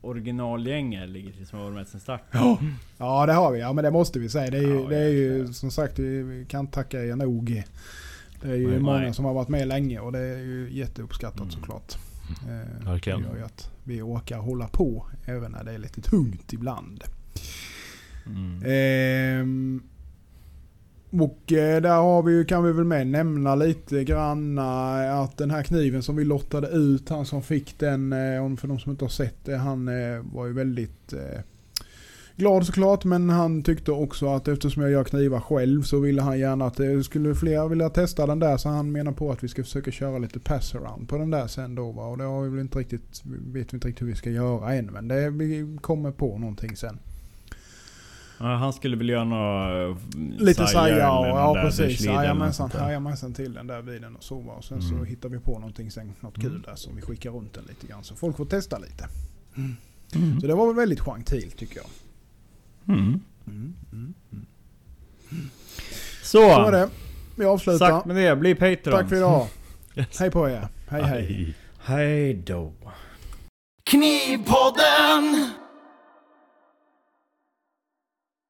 originalgänget 0.00 1.08
ligger 1.08 1.32
till 1.32 1.46
som 1.46 1.58
har 1.58 1.64
varit 1.64 1.76
med 1.76 1.88
sen 1.88 2.00
start. 2.00 2.22
Ja. 2.30 2.58
ja, 2.98 3.26
det 3.26 3.32
har 3.32 3.52
vi. 3.52 3.60
Ja, 3.60 3.72
men 3.72 3.84
det 3.84 3.90
måste 3.90 4.18
vi 4.18 4.28
säga. 4.28 4.50
Det 4.50 4.58
är 4.58 4.62
ju, 4.62 4.80
Ja, 4.82 4.88
det 4.88 4.96
är 4.96 5.08
ju 5.08 5.52
som 5.52 5.70
sagt, 5.70 5.98
vi 5.98 6.22
vi 6.22 6.44
kan 6.44 6.60
inte 6.60 6.72
tacka 6.72 7.04
er 7.04 7.16
nog. 7.16 7.62
Det 8.44 8.50
är 8.50 8.56
ju 8.56 8.70
Nej. 8.70 8.78
många 8.80 8.98
Nej. 8.98 9.14
som 9.14 9.24
har 9.24 9.34
varit 9.34 9.48
med 9.48 9.68
länge 9.68 10.00
och 10.00 10.12
det 10.12 10.18
är 10.18 10.38
ju 10.38 10.68
jätteuppskattat 10.72 11.40
Mm. 11.40 11.50
såklart. 11.50 11.96
Eh, 12.48 12.84
Verkligen. 12.86 13.22
Det 13.22 13.28
gör 13.28 13.36
ju 13.36 13.42
att 13.44 13.70
vi 13.84 14.02
orkar 14.02 14.38
hålla 14.38 14.68
på 14.68 15.06
även 15.24 15.52
när 15.52 15.64
det 15.64 15.72
är 15.72 15.78
lite 15.78 16.00
tungt 16.00 16.52
ibland. 16.52 17.04
Mm. 18.26 18.62
Ehm, 18.66 19.82
och 21.10 21.52
eh, 21.52 21.82
där 21.82 21.96
har 21.96 22.22
vi 22.22 22.32
ju, 22.32 22.44
kan 22.44 22.64
vi 22.64 22.72
väl 22.72 22.84
med 22.84 23.06
nämna 23.06 23.54
lite 23.54 24.04
granna 24.04 24.92
att 25.20 25.36
den 25.36 25.50
här 25.50 25.62
kniven 25.62 26.02
som 26.02 26.16
vi 26.16 26.24
lottade 26.24 26.68
ut, 26.68 27.08
han 27.08 27.26
som 27.26 27.42
fick 27.42 27.78
den, 27.78 28.12
eh, 28.12 28.56
för 28.56 28.68
de 28.68 28.78
som 28.78 28.90
inte 28.92 29.04
har 29.04 29.10
sett 29.10 29.44
det, 29.44 29.56
han 29.56 29.88
eh, 29.88 30.20
var 30.32 30.46
ju 30.46 30.52
väldigt 30.52 31.12
eh, 31.12 31.40
glad 32.36 32.66
såklart 32.66 33.04
men 33.04 33.30
han 33.30 33.62
tyckte 33.62 33.92
också 33.92 34.28
att 34.28 34.48
eftersom 34.48 34.82
jag 34.82 34.92
gör 34.92 35.04
knivar 35.04 35.40
själv 35.40 35.82
så 35.82 36.00
ville 36.00 36.22
han 36.22 36.38
gärna 36.38 36.64
att 36.66 36.76
det 36.76 37.04
skulle 37.04 37.34
fler 37.34 37.68
vilja 37.68 37.90
testa 37.90 38.26
den 38.26 38.38
där 38.38 38.56
så 38.56 38.68
han 38.68 38.92
menar 38.92 39.12
på 39.12 39.32
att 39.32 39.44
vi 39.44 39.48
ska 39.48 39.62
försöka 39.64 39.90
köra 39.90 40.18
lite 40.18 40.40
pass 40.40 40.74
around 40.74 41.08
på 41.08 41.18
den 41.18 41.30
där 41.30 41.46
sen 41.46 41.74
då 41.74 41.92
va? 41.92 42.06
och 42.06 42.18
det 42.18 42.24
har 42.24 42.42
vi 42.42 42.48
väl 42.48 42.60
inte 42.60 42.78
riktigt, 42.78 43.22
vet 43.24 43.72
vi 43.72 43.76
inte 43.76 43.88
riktigt 43.88 44.02
hur 44.02 44.06
vi 44.06 44.14
ska 44.16 44.30
göra 44.30 44.74
än 44.74 44.86
men 44.86 45.08
det, 45.08 45.30
vi 45.30 45.78
kommer 45.80 46.10
på 46.10 46.38
någonting 46.38 46.76
sen. 46.76 46.98
Ja, 48.38 48.54
han 48.56 48.72
skulle 48.72 48.96
väl 48.96 49.08
göra 49.08 49.24
några... 49.24 49.88
eh, 49.90 49.96
Lite 50.38 50.66
saja 50.66 50.98
ja 50.98 51.52
där 51.54 51.62
precis. 51.62 52.00
Jajamensan, 52.04 52.70
jajamensan 52.74 53.32
till 53.34 53.52
den 53.54 53.66
där 53.66 53.82
bilen 53.82 54.16
och 54.16 54.22
så 54.24 54.38
va. 54.40 54.52
Och 54.52 54.64
sen 54.64 54.82
så 54.82 54.94
Mm. 54.94 55.06
hittar 55.06 55.28
vi 55.28 55.38
på 55.38 55.58
någonting 55.58 55.90
sen, 55.90 56.12
något 56.20 56.40
kul 56.40 56.62
där 56.66 56.74
som 56.74 56.96
vi 56.96 57.02
skickar 57.02 57.30
runt 57.30 57.54
den 57.54 57.64
lite 57.68 57.86
grann. 57.86 58.04
Så 58.04 58.14
folk 58.14 58.36
får 58.36 58.44
testa 58.44 58.78
lite. 58.78 59.08
Mm. 59.56 60.40
Så 60.40 60.46
det 60.46 60.54
var 60.54 60.66
väl 60.66 60.76
väldigt 60.76 61.00
gentilt 61.00 61.56
tycker 61.56 61.76
jag. 61.76 61.86
Mm. 62.88 63.20
Så! 66.22 66.38
Så 66.38 66.66
är 66.66 66.72
det. 66.72 66.88
Vi 67.36 67.44
avslutar. 67.44 67.90
Sagt 67.90 68.06
med 68.06 68.16
det, 68.16 68.36
bli 68.36 68.54
Patreon. 68.54 68.98
Tack 68.98 69.08
för 69.08 69.16
idag. 69.16 69.46
Yes. 69.96 70.20
Hej 70.20 70.30
på 70.30 70.48
er. 70.48 70.68
Hej 70.88 71.02
hej. 71.02 71.54
Hej 71.84 72.34
då. 72.34 72.72
Knivpodden! 73.84 75.50